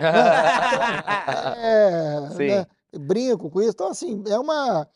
É, 1.56 2.28
Sim. 2.30 2.48
né? 2.48 2.66
Brinco 2.98 3.50
com 3.50 3.60
isso. 3.60 3.70
Então, 3.70 3.88
assim, 3.88 4.22
é 4.26 4.38
uma. 4.38 4.88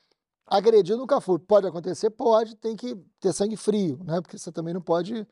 Agredir 0.47 0.97
nunca 0.97 1.21
fui. 1.21 1.39
Pode 1.39 1.67
acontecer? 1.67 2.11
Pode, 2.11 2.57
tem 2.57 2.75
que 2.75 2.97
ter 3.21 3.33
sangue 3.33 3.57
frio, 3.57 4.01
né? 4.05 4.21
Porque 4.21 4.37
você 4.37 4.51
também 4.51 4.75
não 4.75 4.81
pode 4.81 5.27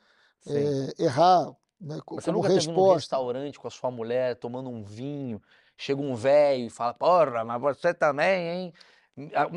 é, 0.46 0.94
errar 1.02 1.52
né? 1.80 1.98
co- 2.04 2.16
Mas 2.16 2.24
Você 2.24 2.30
como 2.30 2.38
nunca 2.42 2.48
teve 2.48 2.66
num 2.66 2.74
resposta. 2.74 2.94
restaurante 2.94 3.58
com 3.58 3.68
a 3.68 3.70
sua 3.70 3.90
mulher, 3.90 4.36
tomando 4.36 4.68
um 4.68 4.82
vinho, 4.82 5.40
chega 5.76 6.00
um 6.00 6.14
velho 6.14 6.66
e 6.66 6.70
fala, 6.70 6.94
porra, 6.94 7.44
mas 7.44 7.60
você 7.60 7.94
também, 7.94 8.48
hein? 8.48 8.72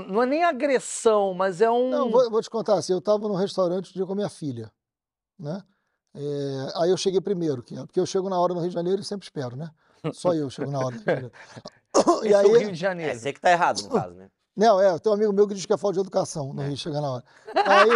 Não 0.08 0.24
é 0.24 0.26
nem 0.26 0.44
agressão, 0.44 1.34
mas 1.34 1.62
é 1.62 1.70
um... 1.70 1.90
Não, 1.90 2.10
vou, 2.10 2.32
vou 2.32 2.42
te 2.42 2.50
contar 2.50 2.76
assim, 2.76 2.94
eu 2.94 3.00
estava 3.00 3.28
num 3.28 3.36
restaurante 3.36 3.92
um 3.92 3.94
dia 3.94 4.06
com 4.06 4.14
a 4.14 4.16
minha 4.16 4.30
filha, 4.30 4.72
né? 5.38 5.62
É, 6.14 6.72
aí 6.76 6.90
eu 6.90 6.98
cheguei 6.98 7.22
primeiro, 7.22 7.64
que 7.64 7.76
é- 7.76 7.86
porque 7.86 8.00
eu 8.00 8.06
chego 8.06 8.30
na 8.30 8.40
hora 8.40 8.54
no 8.54 8.60
Rio 8.60 8.70
de 8.70 8.76
Janeiro 8.76 9.02
e 9.02 9.06
sempre 9.06 9.26
espero, 9.26 9.56
né? 9.56 9.70
Só 10.14 10.34
eu 10.34 10.50
chego 10.50 10.72
na 10.72 10.80
hora 10.80 10.96
no 10.96 11.02
Rio 11.02 11.06
de 11.06 11.06
Janeiro. 11.06 11.32
Esse 12.26 12.28
E 12.28 12.34
é 12.34 12.38
o 12.42 12.48
Rio 12.58 12.68
aí, 12.68 12.72
de 12.72 12.76
Janeiro. 12.80 13.12
É, 13.12 13.16
você 13.16 13.32
que 13.34 13.40
tá 13.40 13.52
errado, 13.52 13.82
no 13.82 13.90
caso, 13.90 14.16
né? 14.16 14.30
não, 14.56 14.80
é, 14.82 14.98
tem 15.00 15.12
um 15.12 15.16
amigo 15.16 15.32
meu 15.34 15.48
que 15.48 15.54
diz 15.54 15.66
que 15.66 15.74
é 15.74 15.78
falta 15.78 15.96
de 15.96 16.00
educação 16.02 16.54
no 16.54 16.62
Rio 16.62 16.76
chegar 16.78 17.02
na 17.02 17.12
hora. 17.12 17.24
Aí, 17.66 17.90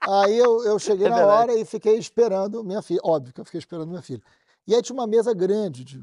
aí 0.00 0.38
eu, 0.38 0.64
eu 0.64 0.78
cheguei 0.78 1.06
É 1.06 1.10
na 1.10 1.16
verdade. 1.16 1.38
hora 1.38 1.54
e 1.58 1.64
fiquei 1.64 1.96
esperando 1.96 2.62
minha 2.64 2.82
filha, 2.82 3.00
óbvio 3.02 3.32
que 3.32 3.40
eu 3.40 3.44
fiquei 3.44 3.58
esperando 3.58 3.88
minha 3.88 4.02
filha. 4.02 4.22
E 4.66 4.74
aí 4.74 4.82
tinha 4.82 4.94
uma 4.94 5.06
mesa 5.06 5.32
grande 5.34 5.84
de, 5.84 6.02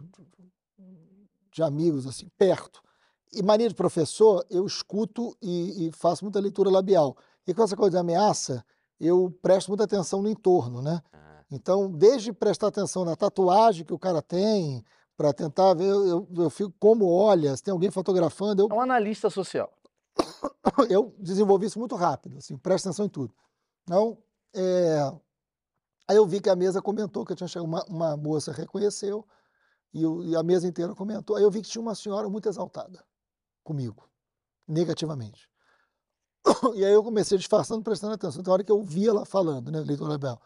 de 1.52 1.64
amigos, 1.64 2.08
assim, 2.08 2.28
perto. 2.38 2.82
E 3.34 3.42
mania 3.42 3.68
de 3.70 3.76
professor, 3.76 4.46
eu 4.50 4.66
escuto 4.66 5.36
e, 5.42 5.88
e 5.88 5.92
faço 5.92 6.24
muita 6.24 6.40
leitura 6.40 6.70
labial. 6.70 7.16
E 7.48 7.54
com 7.54 7.64
essa 7.64 7.76
coisa 7.76 7.92
de 7.92 7.98
ameaça, 7.98 8.64
eu 9.00 9.32
presto 9.42 9.70
muita 9.70 9.84
atenção 9.86 10.22
no 10.22 10.30
entorno, 10.30 10.82
né? 10.82 11.02
Ah, 11.14 11.31
Então, 11.52 11.91
desde 11.91 12.32
prestar 12.32 12.68
atenção 12.68 13.03
na 13.03 13.15
tatuagem 13.15 13.86
que 13.86 13.94
o 13.94 13.99
cara 13.99 14.22
tem, 14.22 14.84
para 15.18 15.34
tentar 15.34 15.73
ver, 15.73 15.90
eu, 15.90 16.07
eu, 16.07 16.28
eu 16.44 16.49
fico 16.49 16.73
como 16.80 17.07
olha, 17.11 17.56
se 17.56 17.61
tem 17.64 17.72
alguém 17.73 17.91
fotografando, 17.91 18.61
eu 18.64 18.69
É 18.72 18.73
um 18.73 18.82
analista 18.82 19.30
social. 19.30 19.72
eu 20.90 21.14
desenvolvi 21.19 21.65
isso 21.65 21.78
muito 21.78 21.95
rápido, 21.95 22.38
assim, 22.38 22.57
presta 22.57 22.90
atenção 22.90 23.06
em 23.06 23.10
tudo. 23.10 23.34
Então, 23.84 24.18
é, 24.56 25.11
aí 26.07 26.15
eu 26.15 26.26
vi 26.26 26.40
que 26.40 26.49
a 26.49 26.56
mesa 26.56 26.82
comentou 26.82 27.26
que 27.26 27.34
eu 27.34 27.36
tinha 27.36 27.48
chegado, 27.48 27.68
uma, 27.68 27.84
uma 27.86 28.18
moça 28.18 28.52
reconheceu, 28.53 29.28
e, 29.94 30.06
o- 30.06 30.23
e 30.23 30.36
a 30.38 30.41
mesa 30.44 30.65
inteira 30.68 30.95
comentou. 30.95 31.36
Aí 31.36 31.44
eu 31.44 31.52
vi 31.52 31.61
que 31.61 31.68
tinha 31.69 31.82
uma 31.82 31.95
senhora 31.95 32.30
muito 32.30 32.48
exaltada 32.48 33.03
comigo, 33.61 34.10
negativamente. 34.65 35.49
E 36.76 36.86
aí 36.86 36.94
eu 36.94 37.03
comecei 37.03 37.38
disfarçando, 37.38 37.84
prestando 37.84 38.14
atenção. 38.14 38.40
Então, 38.41 38.52
a 38.52 38.56
hora 38.56 38.64
que 38.64 38.72
eu 38.72 38.82
vi 38.82 39.07
ela 39.07 39.26
falando, 39.26 39.69
né, 39.69 39.80
leitor 39.82 40.07
Lebel, 40.07 40.40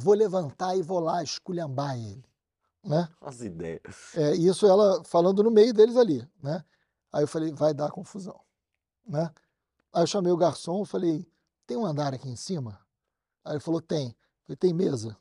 vou 0.00 0.14
levantar 0.14 0.76
e 0.76 0.82
vou 0.82 1.00
lá 1.00 1.22
esculhambar 1.22 1.96
ele, 1.96 2.24
né? 2.84 3.08
As 3.20 3.40
ideias. 3.40 4.14
É, 4.16 4.32
isso 4.34 4.66
ela 4.66 5.02
falando 5.04 5.42
no 5.42 5.50
meio 5.50 5.72
deles 5.72 5.96
ali, 5.96 6.26
né? 6.42 6.64
Aí 7.12 7.22
eu 7.24 7.28
falei, 7.28 7.52
vai 7.52 7.74
dar 7.74 7.90
confusão, 7.90 8.40
né? 9.06 9.30
Aí 9.92 10.02
eu 10.02 10.06
chamei 10.06 10.32
o 10.32 10.36
garçom, 10.36 10.84
falei, 10.84 11.26
tem 11.66 11.76
um 11.76 11.84
andar 11.84 12.14
aqui 12.14 12.28
em 12.28 12.36
cima? 12.36 12.78
Aí 13.44 13.54
ele 13.54 13.60
falou, 13.60 13.80
tem. 13.80 14.08
Eu 14.08 14.14
falei, 14.46 14.56
tem 14.56 14.72
mesa? 14.72 15.16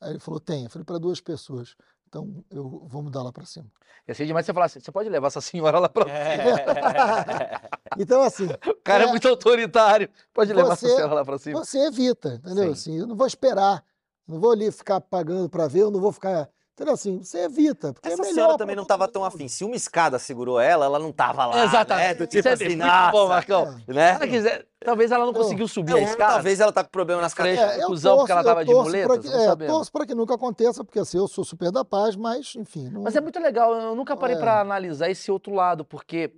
Aí 0.00 0.10
ele 0.10 0.18
falou, 0.20 0.38
tem. 0.40 0.64
Eu 0.64 0.70
falei, 0.70 0.84
para 0.84 0.98
duas 0.98 1.20
pessoas. 1.20 1.74
Então, 2.08 2.44
eu 2.50 2.86
vou 2.86 3.02
mudar 3.02 3.22
lá 3.22 3.32
para 3.32 3.44
cima. 3.44 3.66
Ia 4.06 4.14
ser 4.14 4.26
demais 4.26 4.46
você 4.46 4.54
falar 4.54 4.66
assim, 4.66 4.78
você 4.78 4.92
pode 4.92 5.08
levar 5.08 5.26
essa 5.26 5.40
senhora 5.40 5.80
lá 5.80 5.88
pra... 5.88 6.04
Então, 7.98 8.22
assim, 8.22 8.46
O 8.66 8.74
cara 8.84 9.04
é, 9.04 9.06
É. 9.06 9.10
muito 9.10 9.26
autoritário. 9.26 10.08
Pode 10.32 10.52
levar 10.52 10.74
essa 10.74 10.86
Você- 10.86 10.94
senhora 10.94 11.14
lá 11.14 11.24
pra 11.24 11.38
cima. 11.38 11.64
você 11.64 11.78
evita, 11.86 12.34
entendeu? 12.34 12.64
Sim. 12.66 12.70
Assim, 12.72 12.98
eu 12.98 13.06
não 13.06 13.16
vou 13.16 13.26
esperar, 13.26 13.82
não 14.26 14.40
vou 14.40 14.50
ali 14.52 14.70
ficar 14.72 15.00
pagando 15.00 15.48
para 15.48 15.66
ver, 15.68 15.80
eu 15.82 15.90
não 15.90 16.00
vou 16.00 16.12
ficar... 16.12 16.48
Entendeu? 16.74 16.92
Assim, 16.92 17.22
você 17.22 17.38
evita, 17.44 17.94
porque 17.94 18.06
Essa 18.06 18.20
é 18.20 18.20
melhor 18.20 18.34
senhora 18.34 18.58
também 18.58 18.76
não 18.76 18.82
todo 18.84 18.88
tava 18.98 19.08
tão 19.10 19.24
afim. 19.24 19.48
Se 19.48 19.64
uma 19.64 19.74
escada 19.74 20.18
segurou 20.18 20.60
ela, 20.60 20.84
ela 20.84 20.98
não 20.98 21.10
tava 21.10 21.46
lá. 21.46 21.64
Exatamente. 21.64 22.06
Né? 22.06 22.14
Do 22.14 22.26
tipo 22.26 22.38
Isso 22.40 22.48
é 22.48 22.52
assim, 22.52 22.76
nossa. 22.76 23.12
bom, 23.12 23.28
Marcão. 23.28 23.80
É. 23.88 23.92
Né? 23.94 24.10
Se 24.10 24.16
ela 24.16 24.26
quiser, 24.28 24.66
talvez 24.84 25.10
ela 25.10 25.24
não 25.24 25.32
conseguiu 25.32 25.66
subir 25.68 25.92
Não, 25.92 25.98
a 26.00 26.02
escada. 26.02 26.34
talvez 26.34 26.60
ela 26.60 26.70
tá 26.70 26.84
com 26.84 26.90
problema 26.90 27.22
nas 27.22 27.32
cadeiras. 27.32 27.78
É, 27.78 27.82
eu 27.82 27.86
Cusão, 27.86 28.18
porque 28.18 28.30
ela 28.30 28.44
tava 28.44 28.62
de 28.62 28.70
torço 28.70 28.90
muleta, 28.90 29.08
pra 29.08 29.18
que- 29.18 29.26
não 29.26 29.52
é, 29.52 29.66
torço 29.66 29.90
para 29.90 30.04
que 30.06 30.14
nunca 30.14 30.34
aconteça, 30.34 30.84
porque 30.84 30.98
assim, 30.98 31.16
eu 31.16 31.26
sou 31.26 31.44
super 31.44 31.72
da 31.72 31.82
paz, 31.82 32.14
mas, 32.14 32.54
enfim. 32.56 32.90
Não... 32.90 33.04
Mas 33.04 33.16
é 33.16 33.22
muito 33.22 33.40
legal, 33.40 33.74
eu 33.74 33.94
nunca 33.94 34.14
parei 34.14 34.36
É. 34.36 34.38
pra 34.38 34.60
analisar 34.60 35.08
esse 35.08 35.30
outro 35.30 35.54
lado, 35.54 35.82
porque 35.82 36.30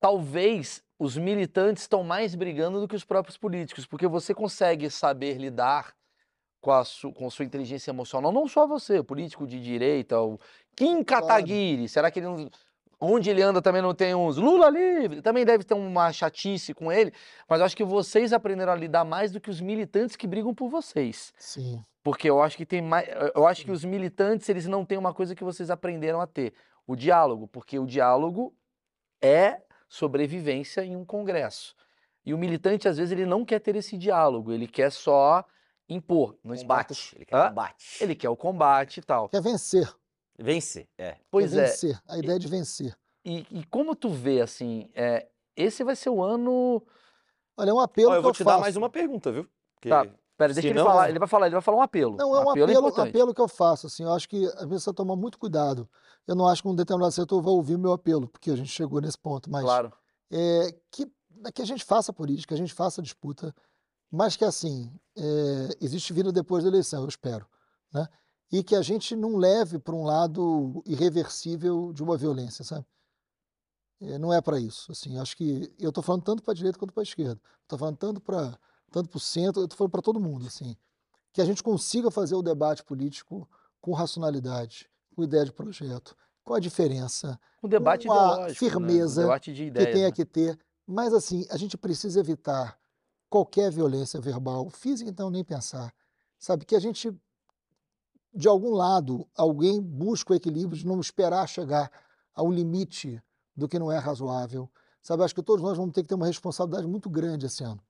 talvez 0.00 0.82
os 0.98 1.18
militantes 1.18 1.82
estão 1.82 2.02
mais 2.02 2.34
brigando 2.34 2.80
do 2.80 2.88
que 2.88 2.96
os 2.96 3.04
próprios 3.04 3.36
políticos, 3.36 3.84
porque 3.84 4.06
você 4.08 4.32
consegue 4.34 4.88
saber 4.88 5.36
lidar 5.36 5.92
com 6.64 6.72
a, 6.72 6.82
su- 6.82 7.12
com 7.12 7.26
a 7.26 7.30
sua 7.30 7.44
inteligência 7.44 7.90
emocional, 7.90 8.32
não 8.32 8.48
só 8.48 8.66
você, 8.66 8.98
o 8.98 9.04
político 9.04 9.46
de 9.46 9.60
direita, 9.60 10.18
o 10.18 10.40
Kim 10.74 11.04
Claro. 11.04 11.26
Kataguiri, 11.26 11.86
será 11.86 12.10
que 12.10 12.20
ele 12.20 12.26
não, 12.26 12.50
onde 12.98 13.28
ele 13.28 13.42
anda 13.42 13.60
também 13.60 13.82
não 13.82 13.94
tem 13.94 14.14
uns 14.14 14.38
Lula 14.38 14.70
livre? 14.70 15.20
Também 15.20 15.44
deve 15.44 15.62
ter 15.62 15.74
uma 15.74 16.10
chatice 16.10 16.72
com 16.72 16.90
ele, 16.90 17.12
mas 17.46 17.60
eu 17.60 17.66
acho 17.66 17.76
que 17.76 17.84
vocês 17.84 18.32
aprenderam 18.32 18.72
a 18.72 18.76
lidar 18.76 19.04
mais 19.04 19.30
do 19.30 19.38
que 19.38 19.50
os 19.50 19.60
militantes 19.60 20.16
que 20.16 20.26
brigam 20.26 20.54
por 20.54 20.70
vocês. 20.70 21.34
Sim. 21.38 21.84
Porque 22.02 22.30
eu 22.30 22.42
acho 22.42 22.56
que 22.56 22.64
tem 22.64 22.80
mais. 22.80 23.06
Eu 23.34 23.46
acho 23.46 23.62
que 23.64 23.70
os 23.70 23.84
militantes, 23.84 24.48
eles 24.48 24.66
não 24.66 24.84
têm 24.86 24.96
uma 24.96 25.12
coisa 25.12 25.34
que 25.34 25.44
vocês 25.44 25.70
aprenderam 25.70 26.20
a 26.20 26.26
ter: 26.26 26.52
o 26.86 26.96
diálogo. 26.96 27.46
Porque 27.48 27.78
o 27.78 27.86
diálogo 27.86 28.54
é 29.22 29.60
sobrevivência 29.88 30.82
em 30.84 30.96
um 30.96 31.04
congresso. 31.04 31.74
E 32.26 32.34
o 32.34 32.38
militante, 32.38 32.88
às 32.88 32.98
vezes, 32.98 33.12
ele 33.12 33.24
não 33.24 33.42
quer 33.44 33.58
ter 33.58 33.74
esse 33.76 33.96
diálogo, 33.96 34.52
ele 34.52 34.66
quer 34.66 34.90
só 34.90 35.44
impor 35.88 36.36
no 36.42 36.54
espaço. 36.54 36.88
Combate. 36.88 37.16
Ele 37.16 37.24
quer 37.24 37.36
Hã? 37.36 37.48
combate. 37.48 37.96
Ele 38.00 38.14
quer 38.14 38.28
o 38.28 38.36
combate 38.36 38.98
e 38.98 39.02
tal. 39.02 39.28
Quer 39.28 39.42
vencer. 39.42 39.92
Vencer, 40.38 40.88
é. 40.98 41.16
Pois 41.30 41.52
quer 41.52 41.58
é. 41.58 41.66
vencer. 41.66 42.02
A 42.08 42.18
ideia 42.18 42.38
de 42.38 42.48
vencer. 42.48 42.96
E, 43.24 43.46
e 43.50 43.64
como 43.66 43.94
tu 43.94 44.10
vê, 44.10 44.40
assim, 44.40 44.90
é, 44.94 45.28
esse 45.56 45.82
vai 45.84 45.94
ser 45.96 46.10
o 46.10 46.22
ano. 46.22 46.82
Olha, 47.56 47.70
é 47.70 47.72
um 47.74 47.80
apelo 47.80 48.10
Ó, 48.10 48.14
eu 48.14 48.18
que 48.18 48.22
vou 48.22 48.30
eu 48.30 48.34
te 48.34 48.44
faço. 48.44 48.56
dar 48.56 48.60
mais 48.60 48.76
uma 48.76 48.90
pergunta, 48.90 49.30
viu? 49.32 49.48
Porque 49.74 49.88
Tá. 49.88 50.04
Pera, 50.36 50.52
deixa 50.52 50.62
Se 50.62 50.72
ele 50.72 50.80
não- 50.80 50.84
falar. 50.86 51.08
Ele 51.08 51.18
vai 51.20 51.28
falar, 51.28 51.46
ele 51.46 51.52
vai 51.54 51.62
falar 51.62 51.76
um 51.78 51.82
apelo. 51.82 52.16
Não, 52.16 52.34
é 52.34 52.38
um 52.40 52.50
apelo, 52.50 52.64
apelo, 52.88 52.88
é 53.06 53.08
apelo 53.08 53.32
que 53.34 53.40
eu 53.40 53.46
faço, 53.46 53.86
assim, 53.86 54.02
eu 54.02 54.12
acho 54.12 54.28
que 54.28 54.44
a 54.44 54.48
gente 54.62 54.68
precisa 54.68 54.92
tomar 54.92 55.14
muito 55.14 55.38
cuidado. 55.38 55.88
Eu 56.26 56.34
não 56.34 56.48
acho 56.48 56.60
que 56.60 56.66
um 56.68 56.74
determinado 56.74 57.12
setor 57.12 57.40
vai 57.40 57.52
ouvir 57.52 57.78
meu 57.78 57.92
apelo, 57.92 58.26
porque 58.26 58.50
a 58.50 58.56
gente 58.56 58.68
chegou 58.68 59.00
nesse 59.00 59.16
ponto, 59.16 59.48
mas 59.48 59.62
Claro. 59.62 59.92
é, 60.32 60.74
que, 60.90 61.06
que 61.54 61.62
a 61.62 61.64
gente 61.64 61.84
faça 61.84 62.12
política, 62.12 62.48
que 62.48 62.54
a 62.54 62.56
gente 62.56 62.74
faça 62.74 63.00
disputa, 63.00 63.54
mas 64.14 64.36
que 64.36 64.44
assim, 64.44 64.92
é, 65.16 65.76
existe 65.80 66.12
vida 66.12 66.30
depois 66.30 66.62
da 66.62 66.70
eleição, 66.70 67.02
eu 67.02 67.08
espero, 67.08 67.46
né? 67.92 68.08
E 68.52 68.62
que 68.62 68.76
a 68.76 68.82
gente 68.82 69.16
não 69.16 69.36
leve 69.36 69.78
para 69.78 69.94
um 69.94 70.04
lado 70.04 70.82
irreversível 70.86 71.92
de 71.92 72.02
uma 72.02 72.16
violência, 72.16 72.62
sabe? 72.64 72.86
É, 74.00 74.16
não 74.16 74.32
é 74.32 74.40
para 74.40 74.60
isso, 74.60 74.92
assim, 74.92 75.18
acho 75.18 75.36
que 75.36 75.74
eu 75.80 75.88
estou 75.88 76.02
falando 76.02 76.22
tanto 76.22 76.42
para 76.42 76.52
a 76.52 76.54
direita 76.54 76.78
quanto 76.78 76.92
para 76.92 77.02
a 77.02 77.04
esquerda, 77.04 77.40
estou 77.62 77.78
falando 77.78 77.96
tanto 77.96 78.20
para 78.20 78.56
tanto 78.92 79.08
para 79.08 79.16
o 79.16 79.20
centro, 79.20 79.62
eu 79.62 79.64
estou 79.64 79.76
falando 79.76 79.90
para 79.90 80.02
todo 80.02 80.20
mundo, 80.20 80.46
assim, 80.46 80.76
que 81.32 81.40
a 81.40 81.44
gente 81.44 81.62
consiga 81.64 82.08
fazer 82.08 82.36
o 82.36 82.42
debate 82.42 82.84
político 82.84 83.48
com 83.80 83.92
racionalidade, 83.92 84.88
com 85.16 85.24
ideia 85.24 85.44
de 85.44 85.52
projeto, 85.52 86.16
com 86.44 86.54
a 86.54 86.60
diferença, 86.60 87.40
Um 87.60 87.68
debate 87.68 88.06
uma 88.06 88.14
ideológico. 88.14 88.48
né? 88.48 88.54
firmeza 88.54 89.20
Um 89.22 89.24
debate 89.24 89.52
de 89.52 89.70
que 89.72 89.86
tenha 89.86 90.06
né? 90.06 90.12
que 90.12 90.24
ter. 90.24 90.56
Mas 90.86 91.12
assim, 91.12 91.44
a 91.50 91.56
gente 91.56 91.76
precisa 91.76 92.20
evitar 92.20 92.78
qualquer 93.34 93.68
violência 93.68 94.20
verbal, 94.20 94.70
física 94.70 95.10
então 95.10 95.28
nem 95.28 95.42
pensar. 95.42 95.92
Sabe 96.38 96.64
que 96.64 96.76
a 96.76 96.78
gente 96.78 97.12
de 98.32 98.46
algum 98.46 98.70
lado 98.70 99.28
alguém 99.36 99.82
busca 99.82 100.32
o 100.32 100.36
equilíbrio 100.36 100.78
de 100.78 100.86
não 100.86 101.00
esperar 101.00 101.48
chegar 101.48 101.90
ao 102.32 102.48
limite 102.48 103.20
do 103.56 103.68
que 103.68 103.76
não 103.76 103.90
é 103.90 103.98
razoável. 103.98 104.70
Sabe, 105.02 105.24
acho 105.24 105.34
que 105.34 105.42
todos 105.42 105.64
nós 105.64 105.76
vamos 105.76 105.92
ter 105.92 106.02
que 106.02 106.08
ter 106.10 106.14
uma 106.14 106.26
responsabilidade 106.26 106.86
muito 106.86 107.10
grande 107.10 107.46
esse 107.46 107.64
ano, 107.64 107.82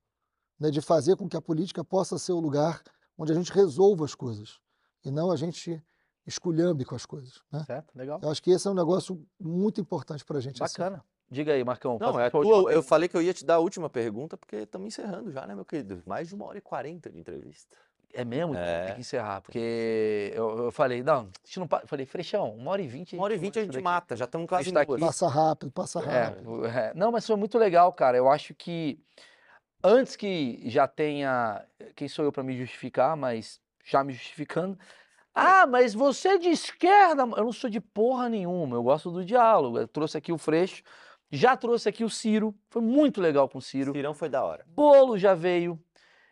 né, 0.59 0.71
de 0.71 0.81
fazer 0.81 1.15
com 1.15 1.29
que 1.29 1.37
a 1.37 1.43
política 1.43 1.85
possa 1.85 2.19
ser 2.19 2.33
o 2.33 2.41
lugar 2.41 2.83
onde 3.19 3.31
a 3.31 3.35
gente 3.35 3.53
resolva 3.53 4.07
as 4.07 4.15
coisas 4.15 4.59
e 5.05 5.11
não 5.11 5.31
a 5.31 5.37
gente 5.37 5.85
esculhambe 6.27 6.87
com 6.87 6.95
as 6.95 7.05
coisas, 7.05 7.43
né? 7.53 7.62
Certo? 7.66 7.95
Legal. 7.95 8.19
Eu 8.23 8.31
acho 8.31 8.43
que 8.43 8.51
esse 8.51 8.66
é 8.66 8.71
um 8.71 8.75
negócio 8.75 9.23
muito 9.39 9.79
importante 9.79 10.25
para 10.25 10.39
a 10.39 10.41
gente. 10.41 10.62
esse 10.62 10.81
ano. 10.81 11.05
Diga 11.31 11.53
aí, 11.53 11.65
Marcão. 11.65 11.99
Não, 12.01 12.21
é 12.21 12.31
tua, 12.31 12.73
eu 12.73 12.83
falei 12.83 13.09
que 13.09 13.17
eu 13.17 13.23
ia 13.23 13.33
te 13.35 13.45
dar 13.45 13.55
a 13.55 13.59
última 13.59 13.89
pergunta, 13.91 14.37
porque 14.37 14.57
estamos 14.57 14.87
encerrando 14.87 15.33
já, 15.33 15.47
né, 15.47 15.55
meu 15.55 15.65
querido? 15.65 16.03
Mais 16.07 16.29
de 16.29 16.35
uma 16.35 16.45
hora 16.47 16.59
e 16.59 16.61
quarenta 16.61 17.11
de 17.11 17.19
entrevista. 17.19 17.77
É 18.13 18.25
mesmo? 18.25 18.55
É. 18.55 18.85
Tem 18.87 18.95
que 18.95 19.01
encerrar, 19.01 19.41
porque 19.41 20.31
eu, 20.37 20.67
eu 20.67 20.71
falei, 20.71 21.03
não, 21.03 21.23
a 21.23 21.47
gente 21.47 21.59
não 21.59 21.67
pa- 21.67 21.83
falei, 21.85 22.07
Freixão, 22.07 22.55
uma 22.55 22.71
hora 22.71 22.81
e 22.81 22.87
vinte. 22.87 23.17
Uma 23.17 23.25
hora 23.25 23.35
e 23.35 23.39
vinte 23.39 23.59
a 23.59 23.63
gente 23.63 23.73
daqui. 23.73 23.83
mata, 23.83 24.15
já 24.17 24.25
estamos 24.25 24.47
quase 24.49 24.65
gente 24.65 24.75
tá 24.75 24.83
aqui. 24.83 25.01
Passa 25.01 25.27
rápido, 25.27 25.73
passa 25.73 25.99
É, 26.01 26.23
rápido. 26.25 26.51
o- 26.53 26.65
é. 26.67 26.93
Não, 26.95 27.11
mas 27.11 27.27
foi 27.27 27.35
muito 27.35 27.59
legal, 27.59 27.93
cara. 27.93 28.17
Eu 28.17 28.31
acho 28.31 28.55
que 28.55 29.01
antes 29.83 30.15
que 30.15 30.63
já 30.71 30.87
tenha. 30.87 31.65
Quem 31.97 32.07
sou 32.07 32.25
eu 32.25 32.31
para 32.31 32.45
me 32.45 32.57
justificar, 32.57 33.17
mas 33.17 33.61
já 33.85 34.05
me 34.05 34.13
justificando. 34.13 34.79
Ah, 35.35 35.67
mas 35.67 35.93
você 35.93 36.29
é 36.29 36.39
de 36.39 36.51
esquerda. 36.51 37.23
Eu 37.23 37.45
não 37.45 37.53
sou 37.53 37.69
de 37.69 37.81
porra 37.81 38.29
nenhuma. 38.29 38.77
Eu 38.77 38.83
gosto 38.85 39.11
do 39.11 39.25
diálogo. 39.25 39.79
Eu 39.81 39.89
trouxe 39.89 40.17
aqui 40.17 40.33
o 40.33 40.39
Freixo, 40.39 40.85
já 41.36 41.56
trouxe 41.56 41.89
aqui 41.89 42.05
o 42.05 42.11
Ciro. 42.11 42.55
Foi 42.70 42.82
muito 42.82 43.20
legal 43.20 43.48
com 43.48 43.59
o 43.59 43.62
Ciro. 43.62 43.93
Cirão 43.93 44.15
foi 44.15 44.28
da 44.28 44.44
hora. 44.44 44.65
Bolo 44.69 45.19
já 45.19 45.35
veio. 45.35 45.78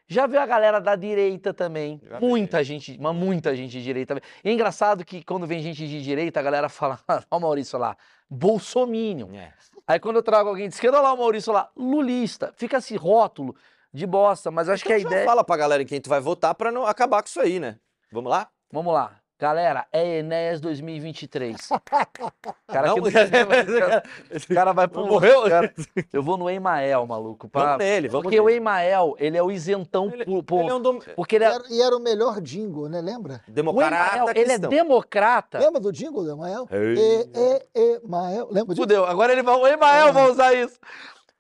Já 0.07 0.27
veio 0.27 0.43
a 0.43 0.47
galera 0.47 0.81
da 0.81 0.95
direita 0.95 1.55
também. 1.55 2.01
Já 2.05 2.21
muita 2.21 2.63
gente, 2.63 2.99
mas 3.01 3.15
muita 3.15 3.57
gente 3.57 3.71
de 3.71 3.83
direita. 3.83 4.21
E 4.45 4.51
é 4.51 4.53
engraçado 4.53 5.05
que 5.05 5.25
quando 5.25 5.47
vem 5.47 5.61
gente 5.63 5.87
de 5.87 6.03
direita, 6.03 6.39
a 6.39 6.43
galera 6.43 6.69
fala, 6.69 6.99
olha 7.09 7.25
o 7.31 7.41
Maurício 7.41 7.79
lá, 7.79 7.97
bolsominion. 8.29 9.33
É. 9.35 9.53
Aí 9.87 9.99
quando 9.99 10.17
eu 10.17 10.23
trago 10.23 10.49
alguém 10.51 10.69
de 10.69 10.75
esquerda, 10.75 10.99
olha 10.99 11.09
lá 11.09 11.15
o 11.15 11.19
Maurício 11.19 11.53
lá, 11.53 11.71
lulista. 11.77 12.53
Fica 12.57 12.77
esse 12.79 12.97
rótulo 12.97 13.55
de 13.93 14.07
bosta, 14.07 14.51
mas 14.51 14.69
acho 14.69 14.85
que 14.85 14.93
a 14.93 14.99
Então 14.99 15.11
já 15.11 15.17
ideia... 15.17 15.27
fala 15.29 15.43
pra 15.45 15.57
galera 15.57 15.83
em 15.83 15.87
quem 15.87 16.01
tu 16.01 16.11
vai 16.11 16.21
votar 16.21 16.55
pra 16.55 16.71
não 16.71 16.87
acabar 16.87 17.23
com 17.23 17.29
isso 17.29 17.41
aí, 17.41 17.59
né? 17.59 17.79
Vamos 18.11 18.31
lá? 18.31 18.49
Vamos 18.71 18.93
lá. 18.93 19.22
Galera, 19.47 19.87
é 19.93 20.19
Enéas 20.19 20.61
2023. 20.61 21.57
Cara, 22.69 22.87
Não, 22.87 22.93
aqui 22.93 23.01
do- 23.01 23.09
o 23.09 24.55
cara 24.55 24.73
vai 24.73 24.87
pro... 24.87 25.05
Morreu? 25.05 25.43
cara- 25.49 25.75
eu 26.13 26.23
vou 26.23 26.37
no 26.37 26.49
Emael, 26.49 27.05
maluco. 27.09 27.49
pra- 27.49 27.65
Vamos 27.65 27.79
nele, 27.79 28.07
vamos 28.09 28.23
Porque 28.23 28.39
o 28.39 28.45
nele. 28.45 28.59
Emael, 28.59 29.17
ele 29.19 29.37
é 29.37 29.43
o 29.43 29.51
isentão... 29.51 30.13
Ele, 30.15 30.43
por- 30.45 30.61
ele 30.61 30.71
é 30.71 30.75
um 30.77 30.81
dom... 30.81 31.01
Porque 31.17 31.35
ele 31.35 31.45
E 31.45 31.49
é... 31.49 31.51
era, 31.55 31.65
e 31.71 31.83
era 31.83 31.97
o 31.97 31.99
melhor 31.99 32.41
jingle, 32.41 32.89
né? 32.89 33.01
Lembra? 33.01 33.43
O 33.49 33.51
democrata 33.51 34.17
Emael, 34.17 34.27
ele 34.37 34.53
é 34.53 34.59
democrata. 34.59 35.59
Lembra 35.59 35.81
do 35.81 35.91
jingle 35.91 36.23
do 36.23 36.31
Emael? 36.31 36.69
Ei. 36.71 36.95
E, 37.35 37.63
e, 37.75 38.01
Emael. 38.05 38.47
Lembra 38.49 38.75
disso? 38.77 38.83
Fudeu, 38.83 39.05
agora 39.05 39.33
ele 39.33 39.43
vai, 39.43 39.57
o 39.57 39.67
Emael 39.67 40.07
É. 40.07 40.13
vai 40.13 40.31
usar 40.31 40.55
isso. 40.55 40.79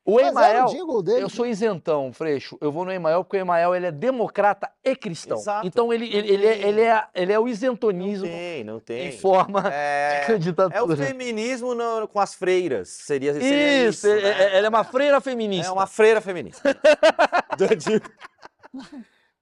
O 0.04 0.18
Emael, 0.18 0.64
o 0.64 0.68
jingle 0.68 1.00
dele. 1.00 1.22
eu 1.22 1.28
sou 1.30 1.46
isentão, 1.46 2.12
Freixo. 2.12 2.58
Eu 2.60 2.72
vou 2.72 2.84
no 2.84 2.90
Emael 2.90 3.22
porque 3.22 3.36
o 3.36 3.40
Emael 3.40 3.72
ele 3.72 3.86
é 3.86 3.92
democrata 3.92 4.68
e 4.82 4.96
cristão. 4.96 5.38
Exato. 5.38 5.64
Então 5.64 5.92
ele, 5.92 6.06
ele, 6.06 6.28
ele, 6.32 6.44
é, 6.46 6.58
ele, 6.68 6.80
é, 6.80 7.04
ele 7.14 7.32
é 7.32 7.38
o 7.38 7.42
Não 7.42 7.48
isentonismo 7.48 8.26
tem, 8.26 8.64
não 8.64 8.80
tem. 8.80 9.08
em 9.08 9.12
forma 9.12 9.62
de 9.62 9.68
É, 9.72 10.24
candidatura. 10.26 10.76
é 10.76 10.82
o 10.82 10.96
feminismo 10.96 11.72
no- 11.72 12.08
com 12.08 12.18
as 12.18 12.34
freiras. 12.34 12.88
Seria, 12.88 13.32
seria 13.32 13.88
Isso, 13.88 14.08
isso. 14.08 14.10
é- 14.18 14.22
né? 14.22 14.42
é- 14.42 14.56
ela 14.58 14.66
é 14.66 14.70
uma 14.70 14.82
freira 14.82 15.20
feminista. 15.20 15.68
É 15.68 15.72
uma 15.72 15.86
freira 15.86 16.20
feminista. 16.20 16.62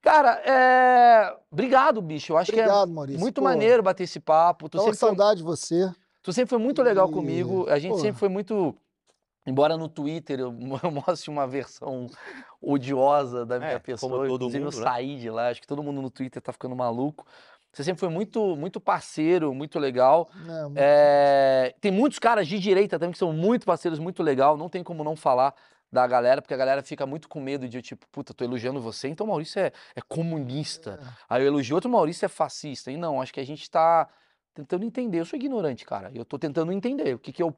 Cara, 0.03 0.41
é... 0.45 1.37
obrigado, 1.51 2.01
bicho. 2.01 2.33
Eu 2.33 2.39
acho 2.39 2.51
Obrigado, 2.51 2.87
que 2.87 2.91
é 2.91 2.95
Maurício. 2.95 3.21
muito 3.21 3.37
Pô, 3.41 3.45
maneiro 3.45 3.83
bater 3.83 4.05
esse 4.05 4.19
papo. 4.19 4.69
Tu 4.69 4.95
saudade 4.95 5.39
de 5.39 5.45
você. 5.45 5.91
tu 6.23 6.33
sempre 6.33 6.51
foi 6.51 6.59
muito 6.59 6.83
legal 6.83 7.09
E, 7.09 7.13
comigo. 7.13 7.67
A 7.69 7.79
gente 7.79 7.93
pô. 7.93 7.99
sempre 7.99 8.19
foi 8.19 8.29
muito. 8.29 8.75
Embora 9.51 9.77
no 9.77 9.89
Twitter 9.89 10.41
eu 10.41 10.53
mo- 10.53 10.79
eu 10.83 10.91
mostre 10.91 11.31
uma 11.31 11.47
versão 11.47 12.07
odiosa 12.61 13.45
da 13.45 13.59
minha 13.59 13.73
É, 13.73 13.79
pessoa, 13.79 14.11
como 14.13 14.27
todo 14.27 14.35
inclusive 14.45 14.65
mundo, 14.65 14.75
eu 14.75 14.79
né? 14.81 14.85
saí 14.87 15.19
de 15.19 15.31
lá, 15.31 15.49
acho 15.49 15.61
que 15.61 15.67
todo 15.67 15.83
mundo 15.83 16.01
no 16.01 16.11
Twitter 16.11 16.41
tá 16.41 16.53
ficando 16.53 16.77
maluco. 16.77 17.27
Você 17.73 17.85
sempre 17.85 18.01
foi 18.01 18.09
muito, 18.09 18.57
muito 18.57 18.81
parceiro, 18.81 19.55
muito 19.55 19.79
legal. 19.79 20.29
Né? 20.35 20.73
É, 20.77 21.75
tem 21.81 21.93
muitos 21.93 22.19
caras 22.19 22.49
de 22.49 22.59
direita 22.59 22.99
também 22.99 23.13
que 23.13 23.19
são 23.19 23.33
muito 23.33 23.65
parceiros, 23.65 23.99
muito 23.99 24.23
legal. 24.23 24.57
Não 24.57 24.69
tem 24.69 24.83
como 24.83 25.05
não 25.05 25.15
falar 25.15 25.55
da 25.93 26.05
galera, 26.07 26.43
porque 26.43 26.55
a 26.55 26.57
galera 26.57 26.83
fica 26.83 27.07
muito 27.07 27.29
com 27.29 27.41
medo 27.41 27.69
de, 27.69 27.81
tipo, 27.81 28.07
puta, 28.11 28.33
tô 28.35 28.45
elogiando 28.45 28.81
você, 28.81 29.09
então 29.09 29.27
o 29.27 29.29
Maurício 29.31 29.61
é, 29.61 29.73
é 29.95 30.01
comunista. 30.09 31.01
Aí 31.29 31.43
eu 31.43 31.47
elogio 31.49 31.75
outro 31.77 31.91
Maurício 31.91 32.25
é 32.27 32.29
fascista. 32.29 32.91
E 32.91 32.97
não, 32.97 33.21
acho 33.21 33.33
que 33.33 33.41
a 33.41 33.47
gente 33.47 33.69
tá 33.71 34.09
tentando 34.53 34.85
entender. 34.85 35.21
Eu 35.21 35.25
sou 35.25 35.37
ignorante, 35.39 35.85
cara. 35.85 36.11
Eu 36.13 36.25
tô 36.25 36.39
tentando 36.39 36.73
entender 36.73 37.15
o 37.15 37.19
que, 37.21 37.33
que, 37.33 37.43
eu, 37.43 37.49
o 37.49 37.55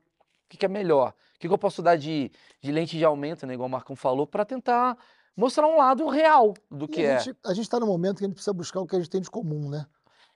que, 0.52 0.58
que 0.58 0.66
é 0.66 0.68
melhor. 0.68 1.14
O 1.34 1.38
que, 1.38 1.48
que 1.48 1.54
eu 1.54 1.58
posso 1.58 1.82
dar 1.82 1.96
de, 1.96 2.30
de 2.60 2.70
lente 2.70 2.96
de 2.96 3.04
aumento, 3.04 3.46
né, 3.46 3.54
igual 3.54 3.68
o 3.68 3.70
Marcão 3.70 3.96
falou, 3.96 4.26
pra 4.26 4.44
tentar 4.44 4.96
mostrar 5.36 5.66
um 5.66 5.76
lado 5.76 6.06
real 6.08 6.54
do 6.70 6.86
que 6.86 7.04
a 7.04 7.14
é. 7.14 7.18
gente, 7.18 7.36
a 7.44 7.54
gente 7.54 7.68
tá 7.68 7.80
no 7.80 7.86
momento 7.86 8.18
que 8.18 8.24
a 8.24 8.28
gente 8.28 8.34
precisa 8.34 8.52
buscar 8.52 8.80
o 8.80 8.86
que 8.86 8.94
a 8.94 8.98
gente 8.98 9.10
tem 9.10 9.20
de 9.20 9.30
comum, 9.30 9.68
né? 9.68 9.86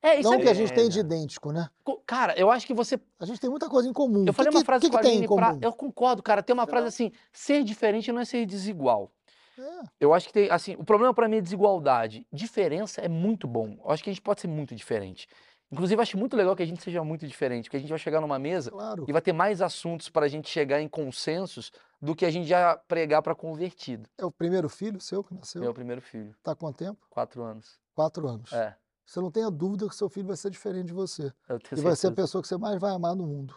É, 0.03 0.21
isso 0.21 0.29
Não 0.29 0.35
é 0.35 0.37
o 0.39 0.43
que 0.43 0.49
a 0.49 0.55
gente 0.55 0.73
tem 0.73 0.89
de 0.89 1.01
idêntico, 1.01 1.53
né? 1.53 1.69
Cara, 2.07 2.39
eu 2.39 2.51
acho 2.51 2.67
que 2.67 2.75
você 2.75 3.01
A 3.19 3.25
gente 3.25 3.41
tem 3.41 3.49
muita 3.49 3.69
coisa 3.69 3.89
em 3.89 3.93
comum. 3.93 4.25
Eu 4.27 4.33
falei 4.33 4.51
que 4.51 4.57
uma 4.57 4.63
que- 4.63 4.67
frase 4.67 4.85
que 4.85 4.91
com 4.91 4.97
a 4.97 5.01
que 5.01 5.07
tem 5.07 5.15
em 5.15 5.19
Aline 5.19 5.35
pra... 5.35 5.49
comum? 5.49 5.61
Eu 5.63 5.73
concordo, 5.73 6.23
cara. 6.23 6.43
Tem 6.43 6.55
uma 6.55 6.67
frase 6.67 6.87
assim: 6.87 7.13
ser 7.33 7.65
diferente 7.65 8.13
não 8.13 8.21
é 8.21 8.25
ser 8.25 8.45
desigual. 8.47 9.11
É. 9.59 9.63
Eu 9.99 10.13
acho 10.13 10.27
que 10.27 10.35
tem, 10.35 10.51
assim, 10.51 10.77
o 10.79 10.85
problema 10.85 11.15
pra 11.15 11.27
mim 11.29 11.39
é 11.39 11.41
desigualdade. 11.41 12.27
Diferença 12.31 13.01
é 13.01 13.09
muito 13.09 13.49
bom. 13.49 13.77
Eu 13.83 13.91
acho 13.91 14.05
que 14.05 14.11
a 14.11 14.13
gente 14.13 14.23
pode 14.23 14.43
ser 14.43 14.49
muito 14.49 14.75
diferente. 14.75 15.27
Inclusive, 15.71 16.01
acho 16.01 16.17
muito 16.17 16.37
legal 16.37 16.55
que 16.55 16.63
a 16.63 16.67
gente 16.67 16.83
seja 16.83 17.03
muito 17.03 17.27
diferente, 17.27 17.65
porque 17.65 17.77
a 17.77 17.81
gente 17.81 17.89
vai 17.89 17.99
chegar 17.99 18.21
numa 18.21 18.39
mesa 18.39 18.71
Claro. 18.71 19.05
e 19.09 19.13
vai 19.13 19.21
ter 19.21 19.33
mais 19.33 19.61
assuntos 19.61 20.09
para 20.09 20.27
a 20.27 20.29
gente 20.29 20.49
chegar 20.49 20.81
em 20.81 20.89
consensos 20.89 21.73
do 22.01 22.15
que 22.15 22.25
a 22.25 22.31
gente 22.31 22.47
já 22.47 22.77
pregar 22.77 23.21
para 23.23 23.35
convertido. 23.35 24.09
É 24.17 24.25
o 24.25 24.31
primeiro 24.31 24.69
filho 24.69 25.01
seu 25.01 25.25
que 25.25 25.35
nasceu? 25.35 25.61
Meu 25.63 25.75
primeiro 25.75 26.01
filho, 26.01 26.35
Tá 26.43 26.55
com 26.55 26.67
quanto 26.67 26.77
tempo? 26.77 27.05
quatro 27.11 27.43
anos. 27.43 27.81
Quatro 27.95 28.29
anos. 28.29 28.53
É, 28.53 28.77
Você 29.05 29.21
não 29.21 29.31
tenha 29.31 29.51
dúvida 29.51 29.89
que 29.89 29.95
seu 29.95 30.09
filho 30.09 30.27
vai 30.29 30.37
ser 30.37 30.51
diferente 30.51 30.87
de 30.87 30.93
você. 30.93 31.33
eu 31.49 31.59
tenho 31.59 31.79
E 31.81 31.83
vai 31.83 31.95
ser 31.97 32.09
a 32.09 32.11
certeza. 32.11 32.15
pessoa 32.15 32.43
que 32.43 32.49
você 32.49 32.57
mais 32.57 32.79
vai 32.81 32.93
amar 32.93 33.15
no 33.17 33.27
mundo. 33.27 33.55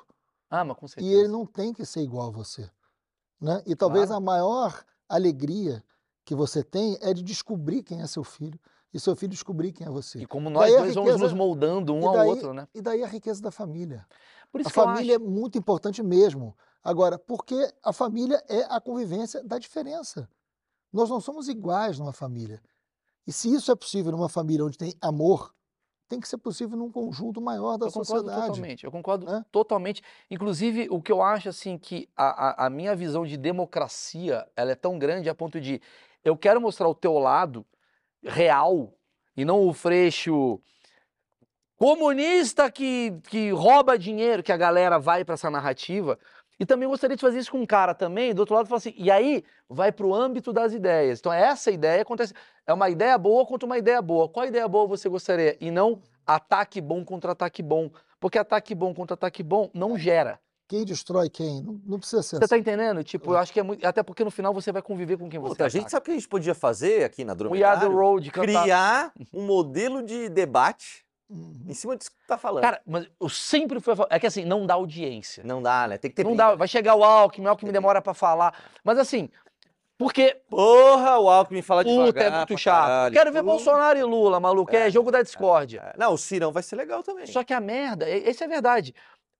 Ah, 0.49 0.63
mas 0.65 0.77
com 0.77 0.85
E 0.85 0.89
certeza. 0.89 1.15
ele 1.15 1.27
não 1.27 1.45
tem 1.45 1.73
que 1.73 1.85
ser 1.85 2.01
igual 2.01 2.27
a 2.27 2.31
você. 2.31 2.69
Né? 3.41 3.61
E 3.67 3.75
talvez 3.75 4.07
Claro. 4.07 4.17
a 4.23 4.25
maior 4.25 4.83
alegria 5.07 5.83
que 6.25 6.33
você 6.35 6.63
tem 6.63 6.97
é 7.01 7.13
de 7.13 7.21
descobrir 7.23 7.81
quem 7.83 8.01
é 8.01 8.07
seu 8.07 8.23
filho 8.23 8.59
e 8.93 8.99
seu 8.99 9.15
filho 9.15 9.31
descobrir 9.31 9.71
quem 9.71 9.85
é 9.85 9.89
você. 9.89 10.19
E 10.19 10.25
como 10.25 10.49
nós 10.49 10.63
Daí 10.71 10.77
dois 10.81 10.95
vamos 10.95 11.11
nos 11.11 11.21
riqueza- 11.21 11.35
moldando 11.35 11.93
um 11.93 12.01
e 12.01 12.05
ao 12.05 12.13
daí- 12.13 12.27
outro, 12.29 12.53
né? 12.53 12.67
E 12.73 12.81
daí 12.81 13.03
a 13.03 13.07
riqueza 13.07 13.41
da 13.41 13.51
família. 13.51 14.05
A 14.53 14.57
eu 14.59 14.69
família 14.69 15.15
acho. 15.17 15.25
é 15.25 15.27
muito 15.29 15.57
importante 15.57 16.01
mesmo. 16.01 16.57
Agora, 16.83 17.19
porque 17.19 17.55
a 17.83 17.93
família 17.93 18.43
é 18.47 18.61
a 18.69 18.79
convivência 18.81 19.43
da 19.43 19.59
diferença. 19.59 20.27
Nós 20.91 21.09
não 21.09 21.19
somos 21.21 21.47
iguais 21.47 21.99
numa 21.99 22.13
família. 22.13 22.61
E 23.27 23.31
se 23.31 23.53
isso 23.53 23.71
é 23.71 23.75
possível 23.75 24.11
numa 24.11 24.29
família 24.29 24.65
onde 24.65 24.77
tem 24.77 24.95
amor, 24.99 25.53
tem 26.07 26.19
que 26.19 26.27
ser 26.27 26.37
possível 26.39 26.75
num 26.75 26.91
conjunto 26.91 27.39
maior 27.39 27.77
da 27.77 27.85
Eu 27.85 27.91
concordo 27.91 28.23
sociedade. 28.23 28.47
totalmente, 28.47 28.83
eu 28.85 28.91
concordo 28.91 29.25
né? 29.27 29.45
totalmente. 29.51 30.01
Inclusive, 30.31 30.87
o 30.89 30.99
que 30.99 31.11
eu 31.11 31.21
acho, 31.21 31.47
assim, 31.49 31.77
que 31.77 32.09
a, 32.17 32.63
a, 32.63 32.65
a 32.65 32.69
minha 32.71 32.95
visão 32.95 33.23
de 33.23 33.37
democracia, 33.37 34.47
ela 34.55 34.71
é 34.71 34.75
tão 34.75 34.97
grande 34.97 35.29
a 35.29 35.35
ponto 35.35 35.61
de 35.61 35.79
eu 36.23 36.35
quero 36.35 36.59
mostrar 36.59 36.87
o 36.89 36.95
teu 36.95 37.19
lado 37.19 37.63
real 38.23 38.93
e 39.35 39.45
não 39.45 39.67
o 39.67 39.73
freixo 39.73 40.59
comunista 41.77 42.69
que, 42.69 43.13
que 43.29 43.51
rouba 43.51 43.97
dinheiro, 43.97 44.43
que 44.43 44.51
a 44.51 44.57
galera 44.57 44.99
vai 44.99 45.23
para 45.23 45.35
essa 45.35 45.49
narrativa. 45.49 46.19
E 46.59 46.65
também 46.65 46.89
gostaria 46.89 47.15
de 47.15 47.21
fazer 47.21 47.39
isso 47.39 47.51
com 47.51 47.61
um 47.61 47.65
cara 47.65 47.95
também, 47.95 48.35
do 48.35 48.39
outro 48.39 48.53
lado, 48.53 48.67
falar 48.67 48.79
assim, 48.79 48.93
e 48.97 49.09
aí 49.09 49.45
vai 49.69 49.93
pro 49.93 50.13
âmbito 50.13 50.51
das 50.51 50.73
ideias. 50.73 51.19
Então, 51.19 51.31
essa 51.31 51.71
ideia 51.71 52.01
acontece. 52.01 52.33
É 52.67 52.73
uma 52.73 52.89
ideia 52.89 53.17
boa 53.17 53.45
contra 53.45 53.65
uma 53.65 53.77
ideia 53.77 54.01
boa. 54.01 54.27
Qual 54.27 54.45
ideia 54.45 54.67
boa 54.67 54.85
você 54.85 55.07
gostaria? 55.07 55.55
E 55.61 55.71
não 55.71 56.01
ataque 56.27 56.81
bom 56.81 57.05
contra 57.05 57.31
ataque 57.31 57.63
bom. 57.63 57.89
Porque 58.19 58.37
ataque 58.37 58.75
bom 58.75 58.93
contra 58.93 59.13
ataque 59.13 59.41
bom 59.41 59.69
não 59.73 59.97
gera. 59.97 60.37
Quem 60.69 60.85
destrói 60.85 61.29
quem? 61.29 61.63
Não, 61.63 61.81
não 61.83 61.97
precisa 61.99 62.21
ser 62.21 62.37
Você 62.37 62.43
assim. 62.45 62.47
tá 62.49 62.57
entendendo? 62.59 63.03
Tipo, 63.03 63.31
eu 63.33 63.37
acho 63.39 63.51
que 63.51 63.59
é 63.59 63.63
muito. 63.63 63.83
Até 63.85 64.03
porque 64.03 64.23
no 64.23 64.29
final 64.29 64.53
você 64.53 64.71
vai 64.71 64.81
conviver 64.83 65.17
com 65.17 65.27
quem 65.27 65.39
você 65.39 65.49
Puta, 65.49 65.65
a 65.65 65.69
gente 65.69 65.81
ataca. 65.81 65.89
sabe 65.91 66.01
o 66.03 66.05
que 66.05 66.11
a 66.11 66.13
gente 66.13 66.27
podia 66.27 66.53
fazer 66.53 67.03
aqui 67.03 67.25
na 67.25 67.33
We 67.33 67.63
are 67.63 67.79
the 67.79 67.85
Dromedário? 67.87 67.91
road, 67.97 68.31
cantar. 68.31 68.61
Criar 68.63 69.11
um 69.33 69.45
modelo 69.47 70.03
de 70.03 70.29
debate 70.29 71.03
Uhum. 71.27 71.65
em 71.67 71.73
cima 71.73 71.97
disso 71.97 72.11
que 72.11 72.17
tu 72.17 72.27
tá 72.27 72.37
falando. 72.37 72.61
Cara, 72.63 72.79
mas 72.85 73.07
eu 73.19 73.27
sempre 73.29 73.79
fui 73.79 73.93
a 73.93 73.95
favor. 73.95 74.07
É 74.11 74.19
que 74.19 74.27
assim, 74.27 74.45
não 74.45 74.65
dá 74.67 74.75
audiência. 74.75 75.43
não 75.43 75.59
dá, 75.61 75.87
né? 75.87 75.97
Tem 75.97 76.09
que 76.11 76.15
ter 76.15 76.23
Não 76.23 76.31
briga. 76.31 76.49
dá. 76.51 76.55
Vai 76.55 76.67
chegar 76.67 76.93
o 76.95 77.03
Alckmin, 77.03 77.47
o 77.47 77.49
Alckmin 77.49 77.71
demora 77.71 77.99
pra 78.01 78.13
falar. 78.13 78.53
Mas 78.83 78.97
assim, 78.99 79.27
porque 79.97 80.37
Porra, 80.49 81.19
o 81.19 81.29
Alckmin 81.29 81.61
fala 81.61 81.83
puta, 81.83 82.13
devagar 82.13 82.33
é 82.33 82.37
muito 82.37 82.57
chato. 82.57 82.81
caralho. 82.83 83.13
Quero 83.13 83.31
ver 83.31 83.39
Puta. 83.41 83.51
Bolsonaro 83.51 83.99
e 83.99 84.03
Lula, 84.03 84.39
maluco. 84.39 84.75
É, 84.75 84.89
jogo 84.89 85.11
da 85.11 85.21
discórdia. 85.21 85.91
É, 85.93 85.97
Não, 85.99 86.13
o 86.13 86.17
Cirão 86.17 86.51
vai 86.51 86.63
ser 86.63 86.75
legal 86.75 87.03
também. 87.03 87.25
Só 87.27 87.43
que 87.43 87.53
a 87.53 87.59
merda, 87.59 88.07
e- 88.09 88.29
essa 88.29 88.43
é 88.43 88.47
a 88.47 88.49
verdade. 88.49 88.93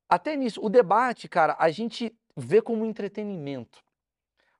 Até 0.09 0.35
nisso, 0.35 0.59
o 0.63 0.69
debate, 0.69 1.29
cara, 1.29 1.55
a 1.59 1.69
gente 1.69 2.11
vê 2.35 2.61
como 2.61 2.83
entretenimento. 2.85 3.83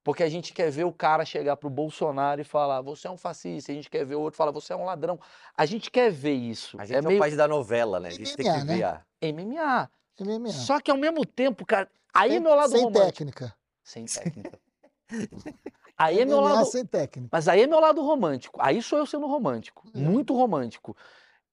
Porque 0.04 0.24
a 0.24 0.30
gente 0.30 0.54
quer 0.54 0.72
ver 0.72 0.86
o 0.86 0.94
cara 0.94 1.26
chegar 1.26 1.58
pro 1.58 1.70
Bolsonaro 1.70 2.40
e 2.40 2.44
falar, 2.44 2.82
você 2.82 3.08
é 3.08 3.12
um 3.12 3.18
fascista. 3.18 3.72
A 3.72 3.76
gente 3.76 3.90
quer 3.90 4.06
ver 4.06 4.16
o 4.16 4.22
outro 4.22 4.38
falar, 4.38 4.52
você 4.52 4.72
é 4.72 4.76
um 4.76 4.86
ladrão. 4.86 5.20
A 5.58 5.66
gente 5.66 5.92
quer 5.92 6.12
ver 6.12 6.34
isso. 6.34 6.80
A 6.80 6.86
gente 6.86 6.96
é 6.96 7.00
é, 7.00 7.02
o 7.02 7.08
meio 7.08 7.20
país 7.20 7.36
da 7.36 7.48
novela, 7.48 8.00
né? 8.00 8.08
A 8.10 8.12
gente 8.12 8.36
tem 8.36 8.46
que 8.46 8.64
né? 8.64 8.76
ver. 8.76 8.84
a- 8.84 9.04
MMA. 9.22 9.90
MMA. 10.20 10.50
Só 10.50 10.80
que 10.80 10.90
ao 10.90 10.98
mesmo 10.98 11.26
tempo, 11.26 11.66
cara, 11.66 11.90
aí 12.14 12.32
é 12.32 12.34
sem, 12.34 12.40
meu 12.40 12.56
lado 12.56 12.72
sem 12.72 12.84
romântico. 12.84 13.06
técnica. 13.06 13.56
Sem 13.84 14.06
técnica. 14.06 14.60
aí 15.98 16.20
é 16.20 16.26
meu 16.26 16.38
MMA 16.38 16.54
lado. 16.54 16.66
sem 16.66 16.86
técnica. 16.86 17.30
Mas 17.32 17.48
aí 17.48 17.62
é 17.62 17.68
meu 17.68 17.80
lado 17.80 18.02
romântico. 18.02 18.60
Aí 18.62 18.82
sou 18.82 18.98
eu 18.98 19.06
sendo 19.06 19.28
romântico. 19.28 19.86
É. 19.94 19.98
Muito 19.98 20.34
romântico. 20.34 20.96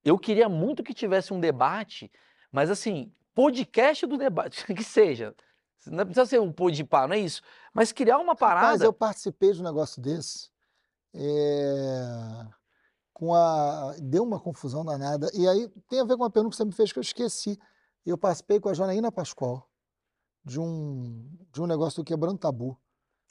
Eu 0.04 0.18
queria 0.18 0.48
muito 0.48 0.84
que 0.84 0.94
tivesse 0.94 1.34
um 1.34 1.40
debate, 1.40 2.10
mas 2.52 2.70
assim, 2.70 3.12
podcast 3.36 4.06
do 4.06 4.16
debate, 4.16 4.64
que 4.74 4.82
seja. 4.82 5.34
Não 5.86 6.04
precisa 6.04 6.24
ser 6.26 6.40
um 6.40 6.50
podipá, 6.50 7.06
não 7.06 7.14
é 7.14 7.18
isso. 7.20 7.42
Mas 7.72 7.92
criar 7.92 8.16
uma 8.18 8.32
Mas 8.32 8.38
parada. 8.40 8.84
eu 8.84 8.92
participei 8.92 9.52
de 9.52 9.60
um 9.60 9.64
negócio 9.64 10.00
desse. 10.02 10.50
é, 11.14 12.46
Com 13.12 13.34
a... 13.34 13.94
Deu 14.00 14.24
uma 14.24 14.40
confusão 14.40 14.84
danada. 14.84 15.30
E 15.34 15.46
aí 15.46 15.68
tem 15.88 16.00
a 16.00 16.04
ver 16.04 16.16
com 16.16 16.22
uma 16.24 16.30
pergunta 16.30 16.50
que 16.52 16.56
você 16.56 16.64
me 16.64 16.72
fez 16.72 16.90
que 16.92 16.98
eu 16.98 17.02
esqueci. 17.02 17.56
Eu 18.04 18.18
participei 18.18 18.58
com 18.58 18.68
a 18.68 18.74
Janaína 18.74 19.12
Pascoal 19.12 19.68
de 20.44 20.58
um, 20.58 21.28
de 21.52 21.60
um 21.62 21.66
negócio 21.66 22.02
do 22.02 22.06
Quebrando 22.06 22.38
Tabu. 22.38 22.76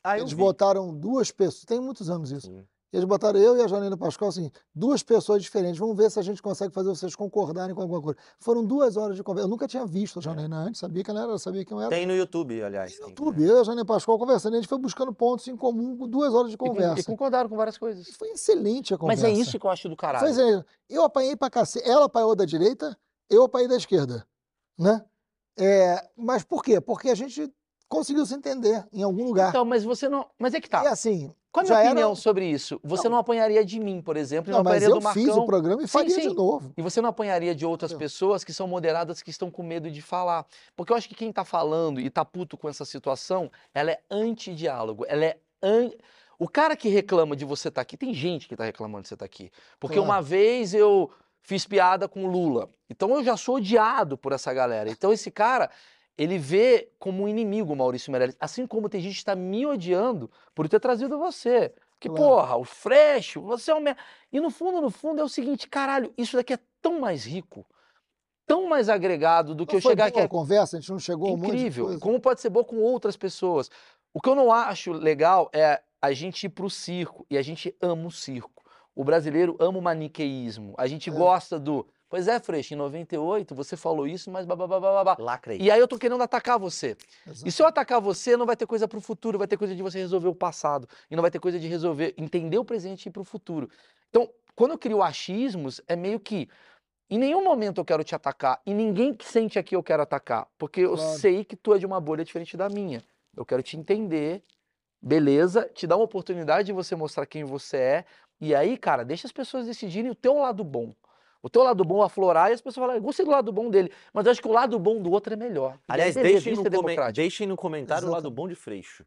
Ah, 0.03 0.17
Eles 0.17 0.31
vi. 0.31 0.37
botaram 0.37 0.93
duas 0.97 1.31
pessoas, 1.31 1.65
tem 1.65 1.79
muitos 1.81 2.09
anos 2.09 2.31
isso. 2.31 2.47
Sim. 2.47 2.65
Eles 2.93 3.03
botaram 3.05 3.37
eu 3.39 3.57
e 3.57 3.61
a 3.61 3.67
Janaína 3.67 3.97
Pascoal, 3.97 4.29
assim, 4.29 4.49
duas 4.73 5.03
pessoas 5.03 5.41
diferentes. 5.43 5.77
Vamos 5.77 5.97
ver 5.97 6.09
se 6.09 6.17
a 6.17 6.21
gente 6.21 6.41
consegue 6.41 6.73
fazer 6.73 6.89
vocês 6.89 7.13
concordarem 7.15 7.75
com 7.75 7.81
alguma 7.81 8.01
coisa. 8.01 8.17
Foram 8.39 8.63
duas 8.63 8.95
horas 8.95 9.17
de 9.17 9.23
conversa. 9.23 9.45
Eu 9.47 9.49
nunca 9.49 9.67
tinha 9.67 9.85
visto 9.85 10.19
a 10.19 10.21
Janaína 10.21 10.57
antes, 10.57 10.79
sabia 10.79 11.03
que 11.03 11.11
ela 11.11 11.23
era, 11.23 11.37
sabia 11.37 11.65
quem 11.65 11.75
eu 11.75 11.81
era. 11.81 11.89
Tem 11.89 12.05
no 12.05 12.15
YouTube, 12.15 12.63
aliás. 12.63 12.93
No 12.93 12.99
tem, 12.99 13.09
YouTube, 13.09 13.41
né? 13.41 13.49
eu 13.49 13.57
e 13.57 13.59
a 13.59 13.63
Janaína 13.63 13.85
Pascoal 13.85 14.17
conversando, 14.17 14.53
a 14.53 14.57
gente 14.57 14.67
foi 14.69 14.77
buscando 14.77 15.13
pontos 15.13 15.45
em 15.47 15.57
comum 15.57 15.97
com 15.97 16.07
duas 16.07 16.33
horas 16.33 16.49
de 16.49 16.55
e 16.55 16.57
con- 16.57 16.67
E 16.67 16.69
conversa. 16.69 17.03
concordaram 17.03 17.49
com 17.49 17.57
várias 17.57 17.77
coisas. 17.77 18.07
Foi 18.15 18.29
excelente 18.29 18.93
a 18.93 18.97
Mas 19.01 19.19
conversa. 19.19 19.27
é 19.27 19.31
isso 19.31 19.59
que 19.59 19.65
eu 19.65 19.69
acho 19.71 19.89
do 19.89 19.91
Foi 19.91 19.97
caralho. 19.97 20.27
excelente. 20.29 20.65
Eu 20.89 21.03
apanhei 21.03 21.35
pra 21.35 21.49
cacete. 21.49 21.89
Ela 21.89 22.05
apanhou 22.05 22.33
da 22.35 22.45
direita, 22.45 22.97
eu 23.29 23.43
apanhei 23.43 23.67
da 23.67 23.75
esquerda. 23.75 24.25
Né? 24.77 25.03
É, 25.57 26.07
mas 26.15 26.43
por 26.43 26.63
quê? 26.63 26.79
Porque 26.79 27.09
a 27.09 27.15
gente 27.15 27.51
conseguiu 27.87 28.25
se 28.25 28.33
entender 28.33 28.85
em 28.91 29.03
algum 29.03 29.25
lugar. 29.25 29.49
Então, 29.49 29.63
mas 29.65 29.83
você 29.83 30.07
não. 30.09 30.25
Mas 30.39 30.53
é 30.53 30.61
que 30.61 30.69
tá. 30.69 30.83
E 30.83 30.87
assim, 30.87 31.33
Qual 31.51 31.63
a 31.65 31.67
minha 31.69 31.79
era- 31.79 31.89
opinião 31.91 32.15
sobre 32.15 32.45
isso? 32.49 32.79
Você 32.83 33.05
não, 33.05 33.11
Não. 33.13 33.19
apanharia 33.19 33.63
de 33.63 33.79
mim, 33.79 34.01
por 34.01 34.17
exemplo, 34.17 34.49
e 34.49 34.51
não, 34.51 34.59
não, 34.59 34.63
mas 34.63 34.83
apanharia 34.83 34.95
eu 34.95 34.99
do 34.99 35.13
fiz 35.13 35.25
Marcão. 35.27 35.43
o 35.43 35.45
programa 35.45 35.81
e 35.83 35.87
Sim, 35.87 35.91
faria 35.91 36.15
sim. 36.15 36.29
de 36.29 36.35
novo. 36.35 36.73
E 36.75 36.81
você 36.81 36.99
não 37.01 37.09
apanharia 37.09 37.55
de 37.55 37.65
outras 37.65 37.91
Entendeu? 37.91 38.05
pessoas 38.05 38.43
que 38.43 38.51
são 38.53 38.67
moderadas, 38.67 39.21
que 39.21 39.29
estão 39.29 39.49
com 39.49 39.63
medo 39.63 39.89
de 39.89 40.01
falar. 40.01 40.45
Porque 40.75 40.91
eu 40.91 40.97
acho 40.97 41.07
que 41.07 41.15
quem 41.15 41.31
tá 41.31 41.45
falando 41.45 41.99
e 42.01 42.09
tá 42.09 42.25
puto 42.25 42.57
com 42.57 42.67
essa 42.67 42.83
situação, 42.83 43.49
ela 43.73 43.91
é 43.91 43.99
anti-diálogo. 44.11 45.05
Ela 45.07 45.25
é 45.25 45.37
an... 45.61 45.89
O 46.37 46.49
cara 46.49 46.75
que 46.75 46.89
reclama 46.89 47.33
de 47.35 47.45
você 47.45 47.69
estar 47.69 47.79
aqui, 47.79 47.95
tem 47.95 48.13
gente 48.13 48.47
que 48.49 48.57
tá 48.57 48.65
reclamando 48.65 49.03
de 49.03 49.07
você 49.07 49.13
estar 49.13 49.23
aqui. 49.25 49.49
Porque 49.79 49.95
Claro. 49.95 50.09
uma 50.11 50.21
vez 50.21 50.73
eu 50.73 51.09
fiz 51.41 51.65
piada 51.65 52.09
com 52.09 52.25
o 52.25 52.27
Lula. 52.27 52.69
Então 52.89 53.09
eu 53.15 53.23
já 53.23 53.37
sou 53.37 53.55
odiado 53.55 54.17
por 54.17 54.33
essa 54.33 54.53
galera. 54.53 54.89
Então 54.89 55.13
esse 55.13 55.31
cara, 55.31 55.69
ele 56.17 56.37
vê 56.37 56.89
como 56.97 57.23
um 57.23 57.27
inimigo 57.27 57.73
o 57.73 57.75
Maurício 57.75 58.11
Meirelles. 58.11 58.37
Assim 58.39 58.65
como 58.65 58.87
tem 58.89 59.01
gente 59.01 59.13
que 59.13 59.19
está 59.19 59.35
me 59.35 59.65
odiando 59.65 60.29
por 60.53 60.65
eu 60.65 60.69
ter 60.69 60.79
trazido 60.79 61.17
você. 61.19 61.73
Que 61.99 62.09
Claro. 62.09 62.23
porra, 62.23 62.55
o 62.57 62.63
Freixo, 62.63 63.41
você 63.41 63.71
é 63.71 63.75
um. 63.75 63.79
mer- 63.79 63.97
E 64.31 64.39
no 64.39 64.49
fundo, 64.49 64.81
no 64.81 64.89
fundo, 64.89 65.21
é 65.21 65.23
o 65.23 65.29
seguinte, 65.29 65.67
caralho, 65.67 66.13
isso 66.17 66.35
daqui 66.35 66.53
é 66.53 66.59
tão 66.81 66.99
mais 66.99 67.25
rico, 67.25 67.65
tão 68.45 68.67
mais 68.67 68.89
agregado 68.89 69.55
do 69.55 69.65
que 69.65 69.73
Não 69.73 69.77
eu 69.79 69.81
foi 69.81 69.91
chegar 69.91 70.05
aqui. 70.07 70.19
a 70.19 70.27
conversa, 70.27 70.77
a 70.77 70.79
gente 70.79 70.91
não 70.91 70.99
chegou 70.99 71.33
um 71.33 71.37
Incrível. 71.45 71.85
coisa. 71.85 71.99
Como 71.99 72.19
pode 72.19 72.41
ser 72.41 72.49
boa 72.49 72.63
com 72.65 72.77
outras 72.77 73.15
pessoas. 73.17 73.69
O 74.13 74.21
que 74.21 74.29
eu 74.29 74.35
não 74.35 74.51
acho 74.51 74.91
legal 74.93 75.49
é 75.53 75.81
a 76.01 76.11
gente 76.13 76.45
ir 76.45 76.49
pro 76.49 76.69
circo 76.69 77.25
e 77.29 77.37
a 77.37 77.41
gente 77.41 77.75
ama 77.81 78.07
o 78.07 78.11
circo. 78.11 78.63
O 78.93 79.03
brasileiro 79.03 79.55
ama 79.59 79.79
o 79.79 79.81
maniqueísmo. 79.81 80.73
A 80.77 80.87
gente 80.87 81.09
É. 81.09 81.13
gosta 81.13 81.59
do. 81.59 81.87
Pois 82.09 82.27
é, 82.27 82.39
Freixo, 82.39 82.73
em 82.73 82.77
98 82.77 83.55
você 83.55 83.75
falou 83.75 84.07
isso, 84.07 84.29
mas 84.29 84.45
babá. 84.45 85.15
Lacrei. 85.19 85.57
E 85.59 85.71
aí 85.71 85.79
eu 85.79 85.87
tô 85.87 85.97
querendo 85.97 86.21
atacar 86.21 86.59
você. 86.59 86.95
Exato. 87.25 87.47
E 87.47 87.51
se 87.51 87.61
eu 87.61 87.65
atacar 87.65 87.99
você, 87.99 88.37
não 88.37 88.45
vai 88.45 88.55
ter 88.55 88.67
coisa 88.67 88.87
pro 88.87 89.01
futuro, 89.01 89.37
vai 89.37 89.47
ter 89.47 89.57
coisa 89.57 89.75
de 89.75 89.81
você 89.81 89.97
resolver 89.99 90.27
o 90.27 90.35
passado. 90.35 90.87
E 91.09 91.15
não 91.15 91.21
vai 91.21 91.31
ter 91.31 91.39
coisa 91.39 91.59
de 91.59 91.67
resolver, 91.67 92.13
entender 92.17 92.57
o 92.57 92.65
presente 92.65 93.05
e 93.05 93.09
ir 93.09 93.11
pro 93.11 93.23
futuro. 93.23 93.69
Então, 94.09 94.29
quando 94.55 94.71
eu 94.71 94.77
crio 94.77 95.01
achismos, 95.01 95.81
é 95.87 95.95
meio 95.95 96.19
que. 96.19 96.47
Em 97.09 97.17
nenhum 97.19 97.43
momento 97.43 97.79
eu 97.81 97.85
quero 97.85 98.03
te 98.03 98.15
atacar. 98.15 98.61
E 98.65 98.73
ninguém 98.73 99.13
que 99.13 99.25
sente 99.25 99.59
aqui 99.59 99.75
eu 99.75 99.83
quero 99.83 100.01
atacar. 100.03 100.47
Porque 100.57 100.81
eu 100.81 100.95
Claro. 100.95 101.19
sei 101.19 101.43
que 101.43 101.55
tu 101.55 101.73
é 101.73 101.77
de 101.77 101.85
uma 101.85 101.99
bolha 101.99 102.23
diferente 102.23 102.55
da 102.55 102.69
minha. 102.69 103.03
Eu 103.35 103.45
quero 103.45 103.61
te 103.61 103.77
entender, 103.77 104.43
beleza? 105.01 105.69
Te 105.73 105.85
dar 105.85 105.97
uma 105.97 106.05
oportunidade 106.05 106.67
de 106.67 106.73
você 106.73 106.95
mostrar 106.95 107.25
quem 107.25 107.43
você 107.43 107.77
é. 107.77 108.05
E 108.39 108.55
aí, 108.55 108.77
cara, 108.77 109.03
deixa 109.03 109.27
as 109.27 109.31
pessoas 109.31 109.65
decidirem 109.65 110.09
o 110.11 110.15
teu 110.15 110.35
lado 110.39 110.63
bom. 110.63 110.93
O 111.45 111.49
teu 111.49 111.61
lado 111.61 111.85
bom 111.85 112.01
aflorar 112.01 112.49
e 112.49 112.53
as 112.55 112.59
pessoas 112.59 112.83
falarem, 112.83 112.99
gostei 113.03 113.23
do 113.23 113.29
lado 113.29 113.51
bom 113.51 113.69
dele, 113.69 113.91
mas 114.11 114.25
eu 114.25 114.31
acho 114.31 114.41
que 114.41 114.47
o 114.47 114.51
lado 114.51 114.79
bom 114.79 114.99
do 114.99 115.11
outro 115.11 115.31
é 115.31 115.37
melhor. 115.37 115.73
E 115.73 115.75
aí, 115.75 116.01
Aliás, 116.01 116.15
deixem 116.15 116.55
no, 116.55 116.65
é 116.65 116.69
comen- 116.71 116.97
deixem 117.13 117.47
no 117.47 117.55
comentário 117.55 118.07
o 118.07 118.11
lado 118.11 118.31
bom 118.31 118.47
de 118.47 118.55
Freixo. 118.55 119.05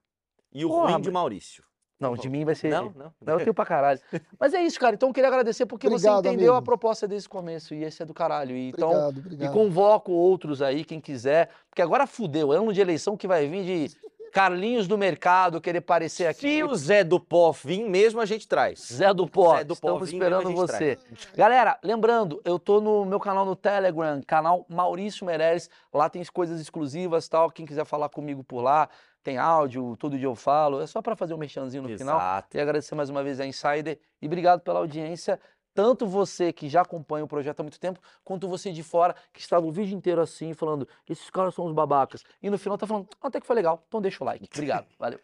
E 0.53 0.65
o 0.65 0.69
Porra, 0.69 0.93
ruim 0.93 1.01
de 1.01 1.11
Maurício. 1.11 1.65
Não, 1.99 2.15
de 2.15 2.29
mim 2.29 2.45
vai 2.45 2.55
ser. 2.55 2.69
Não, 2.71 2.93
não. 2.97 3.13
Não, 3.21 3.33
eu 3.35 3.39
tenho 3.41 3.53
pra 3.53 3.67
caralho. 3.67 3.99
Mas 4.39 4.55
é 4.55 4.63
isso, 4.63 4.79
cara. 4.79 4.95
Então 4.95 5.09
eu 5.09 5.13
queria 5.13 5.27
agradecer 5.27 5.67
porque 5.67 5.89
Obrigado, 5.89 6.23
você 6.23 6.29
entendeu 6.29 6.53
a 6.53 6.59
amigo. 6.59 6.65
proposta 6.65 7.09
desde 7.09 7.27
o 7.27 7.31
começo. 7.33 7.75
E 7.75 7.83
esse 7.83 8.01
é 8.05 8.07
do 8.07 8.15
caralho. 8.15 8.55
E, 8.55 8.69
então, 8.69 8.89
Obrigado, 8.91 9.17
e 9.17 9.21
obrigado. 9.35 9.53
convoco 9.53 10.13
outros 10.13 10.63
aí, 10.63 10.85
quem 10.85 11.01
quiser. 11.01 11.51
Porque 11.69 11.83
agora 11.83 12.07
fudeu. 12.07 12.53
É 12.53 12.57
ano 12.57 12.73
de 12.73 12.81
eleição 12.81 13.17
que 13.17 13.27
vai 13.27 13.49
vir 13.49 13.65
de 13.65 13.97
Carlinhos 14.33 14.87
do 14.87 14.99
mercado 14.99 15.61
querer 15.61 15.79
aparecer 15.79 16.27
aqui. 16.27 16.41
Se 16.41 16.65
o 16.65 16.75
Zé 16.75 17.03
do 17.03 17.19
Pó 17.19 17.53
vir 17.53 17.89
mesmo, 17.89 18.21
a 18.21 18.27
gente 18.27 18.47
traz. 18.47 18.81
Zé 18.93 19.13
do 19.13 19.27
Pó, 19.27 19.57
Zé 19.57 19.65
do 19.65 19.77
Pó 19.77 19.89
estamos 19.89 20.13
esperando 20.13 20.53
você. 20.53 20.99
Galera, 21.37 21.79
lembrando, 21.83 22.41
eu 22.45 22.59
tô 22.59 22.81
no 22.81 23.05
meu 23.05 23.21
canal 23.21 23.45
no 23.45 23.57
Telegram, 23.57 24.21
canal 24.27 24.67
Maurício 24.69 25.27
Meirelles. 25.27 25.71
Lá 25.93 26.09
tem 26.09 26.23
coisas 26.27 26.61
exclusivas 26.61 27.29
tal. 27.29 27.51
Quem 27.51 27.67
quiser 27.67 27.85
falar 27.85 28.09
comigo 28.09 28.45
por 28.45 28.61
lá, 28.61 28.89
tem 29.23 29.39
áudio, 29.39 29.97
todo 29.97 30.17
dia 30.17 30.27
eu 30.27 30.35
falo. 30.35 30.81
É 30.81 30.87
só 30.87 31.03
pra 31.03 31.17
fazer 31.17 31.35
um 31.35 31.39
merchanzinho 31.39 31.83
no 31.83 31.99
final. 31.99 32.17
Exato. 32.17 32.57
E 32.57 32.61
agradecer 32.61 32.95
mais 32.95 33.11
uma 33.11 33.23
vez 33.23 33.41
a 33.41 33.47
Insider 33.47 33.99
e 34.21 34.27
obrigado 34.27 34.61
pela 34.61 34.79
audiência. 34.79 35.39
Tanto 35.79 36.09
você 36.09 36.53
que 36.53 36.69
já 36.69 36.81
acompanha 36.81 37.25
o 37.25 37.29
projeto 37.29 37.61
há 37.61 37.63
muito 37.63 37.79
tempo, 37.79 38.01
quanto 38.25 38.49
você 38.49 38.73
de 38.73 38.83
fora 38.83 39.15
que 39.33 39.39
estava 39.39 39.65
o 39.65 39.71
vídeo 39.71 39.97
inteiro 39.97 40.21
assim, 40.21 40.53
falando, 40.53 40.89
esses 41.09 41.31
caras 41.31 41.55
são 41.55 41.67
os 41.67 41.73
babacas. 41.73 42.25
E 42.43 42.51
no 42.51 42.59
final 42.59 42.77
tá 42.77 42.85
falando, 42.85 43.07
"Ah, 43.23 43.29
até 43.29 43.41
que 43.41 43.47
foi 43.47 43.55
legal, 43.55 43.85
então 43.87 44.03
deixa 44.03 44.25
o 44.25 44.27
like. 44.27 44.49
Obrigado, 44.53 44.89
valeu. 44.99 45.21